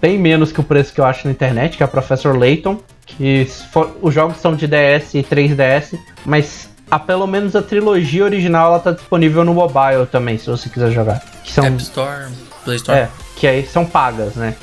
bem 0.00 0.18
menos 0.18 0.52
que 0.52 0.60
o 0.60 0.62
preço 0.62 0.92
que 0.92 1.00
eu 1.00 1.04
acho 1.04 1.26
na 1.26 1.32
internet, 1.32 1.76
que 1.76 1.82
é 1.82 1.86
a 1.86 1.88
Professor 1.88 2.36
Layton. 2.36 2.80
Que 3.06 3.46
for, 3.70 3.96
os 4.00 4.14
jogos 4.14 4.38
são 4.38 4.56
de 4.56 4.66
DS 4.66 5.14
e 5.14 5.22
3DS, 5.22 5.98
mas 6.24 6.70
a, 6.90 6.98
pelo 6.98 7.26
menos 7.26 7.54
a 7.54 7.62
trilogia 7.62 8.24
original 8.24 8.68
ela 8.68 8.80
tá 8.80 8.92
disponível 8.92 9.44
no 9.44 9.52
mobile 9.52 10.06
também, 10.10 10.38
se 10.38 10.46
você 10.46 10.68
quiser 10.68 10.90
jogar. 10.90 11.22
Que 11.42 11.52
são, 11.52 11.66
App 11.66 11.82
Store, 11.82 12.32
Play 12.64 12.76
Store. 12.76 13.00
É, 13.00 13.08
que 13.36 13.46
aí 13.46 13.66
são 13.66 13.84
pagas, 13.84 14.34
né? 14.36 14.54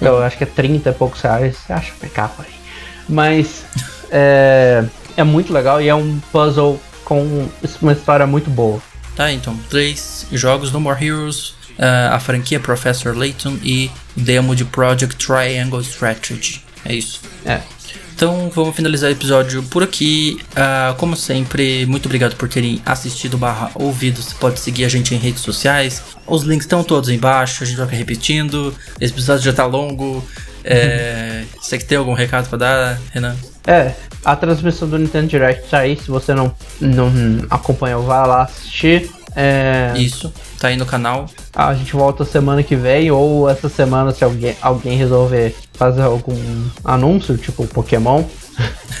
Então, 0.00 0.16
eu 0.16 0.22
acho 0.22 0.36
que 0.36 0.44
é 0.44 0.46
30 0.46 0.90
e 0.90 0.92
poucos 0.92 1.20
reais. 1.20 1.58
Acho 1.68 1.94
é 2.02 2.20
aí. 2.20 2.54
Mas 3.08 3.64
é, 4.10 4.84
é 5.16 5.24
muito 5.24 5.52
legal 5.52 5.80
e 5.80 5.88
é 5.88 5.94
um 5.94 6.18
puzzle 6.32 6.80
com 7.04 7.48
uma 7.80 7.92
história 7.92 8.26
muito 8.26 8.50
boa. 8.50 8.80
Tá, 9.14 9.32
então, 9.32 9.56
três 9.70 10.26
jogos 10.32 10.70
No 10.72 10.80
More 10.80 11.02
Heroes, 11.02 11.50
uh, 11.78 12.12
a 12.12 12.20
franquia 12.20 12.60
Professor 12.60 13.16
Layton 13.16 13.56
e 13.62 13.90
demo 14.16 14.54
de 14.56 14.64
Project 14.64 15.16
Triangle 15.16 15.80
Strategy. 15.80 16.62
É 16.84 16.94
isso. 16.94 17.20
É. 17.44 17.60
Então 18.16 18.50
vamos 18.54 18.74
finalizar 18.74 19.10
o 19.10 19.12
episódio 19.12 19.62
por 19.64 19.82
aqui. 19.82 20.38
Uh, 20.52 20.94
como 20.96 21.14
sempre, 21.14 21.84
muito 21.84 22.06
obrigado 22.06 22.34
por 22.36 22.48
terem 22.48 22.80
assistido 22.86 23.36
barra 23.36 23.70
ouvido. 23.74 24.22
Você 24.22 24.34
pode 24.40 24.58
seguir 24.58 24.86
a 24.86 24.88
gente 24.88 25.14
em 25.14 25.18
redes 25.18 25.42
sociais. 25.42 26.02
Os 26.26 26.42
links 26.42 26.64
estão 26.64 26.82
todos 26.82 27.10
embaixo, 27.10 27.62
a 27.62 27.66
gente 27.66 27.76
vai 27.76 27.84
ficar 27.84 27.98
repetindo. 27.98 28.74
Esse 28.98 29.12
episódio 29.12 29.44
já 29.44 29.52
tá 29.52 29.66
longo. 29.66 30.26
É, 30.64 31.44
você 31.60 31.76
que 31.76 31.84
tem 31.84 31.98
algum 31.98 32.14
recado 32.14 32.48
para 32.48 32.58
dar, 32.58 33.00
Renan? 33.12 33.36
É, 33.66 33.92
a 34.24 34.34
transmissão 34.34 34.88
do 34.88 34.98
Nintendo 34.98 35.28
Direct 35.28 35.68
tá 35.68 35.80
aí. 35.80 35.98
Se 35.98 36.08
você 36.08 36.32
não, 36.32 36.54
não 36.80 37.12
acompanhou, 37.50 38.02
vá 38.02 38.24
lá 38.24 38.42
assistir. 38.44 39.10
É... 39.36 39.92
Isso, 39.96 40.32
tá 40.58 40.68
aí 40.68 40.76
no 40.76 40.86
canal. 40.86 41.28
A 41.54 41.74
gente 41.74 41.92
volta 41.92 42.24
semana 42.24 42.62
que 42.62 42.76
vem, 42.76 43.10
ou 43.10 43.48
essa 43.48 43.68
semana, 43.68 44.12
se 44.12 44.24
alguém, 44.24 44.56
alguém 44.60 44.96
resolver 44.96 45.54
fazer 45.74 46.02
algum 46.02 46.36
anúncio, 46.84 47.36
tipo 47.36 47.66
Pokémon. 47.66 48.24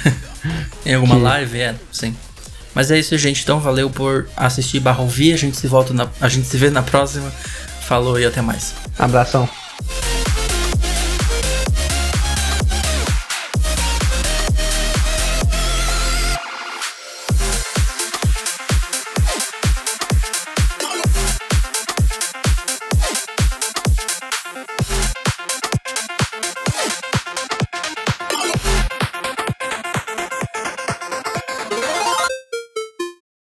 em 0.84 0.94
alguma 0.94 1.16
que... 1.16 1.22
live, 1.22 1.60
é, 1.60 1.74
sim. 1.90 2.14
Mas 2.74 2.90
é 2.90 2.98
isso, 2.98 3.16
gente. 3.16 3.42
Então 3.42 3.58
valeu 3.58 3.88
por 3.88 4.28
assistir 4.36 4.80
barra 4.80 5.00
ouvir. 5.00 5.32
A 5.32 5.36
gente 5.38 5.56
se 5.56 5.66
volta 5.66 5.94
na, 5.94 6.08
a 6.20 6.28
gente 6.28 6.46
se 6.46 6.58
vê 6.58 6.68
na 6.68 6.82
próxima. 6.82 7.32
Falou 7.80 8.20
e 8.20 8.26
até 8.26 8.42
mais. 8.42 8.74
Abração. 8.98 9.48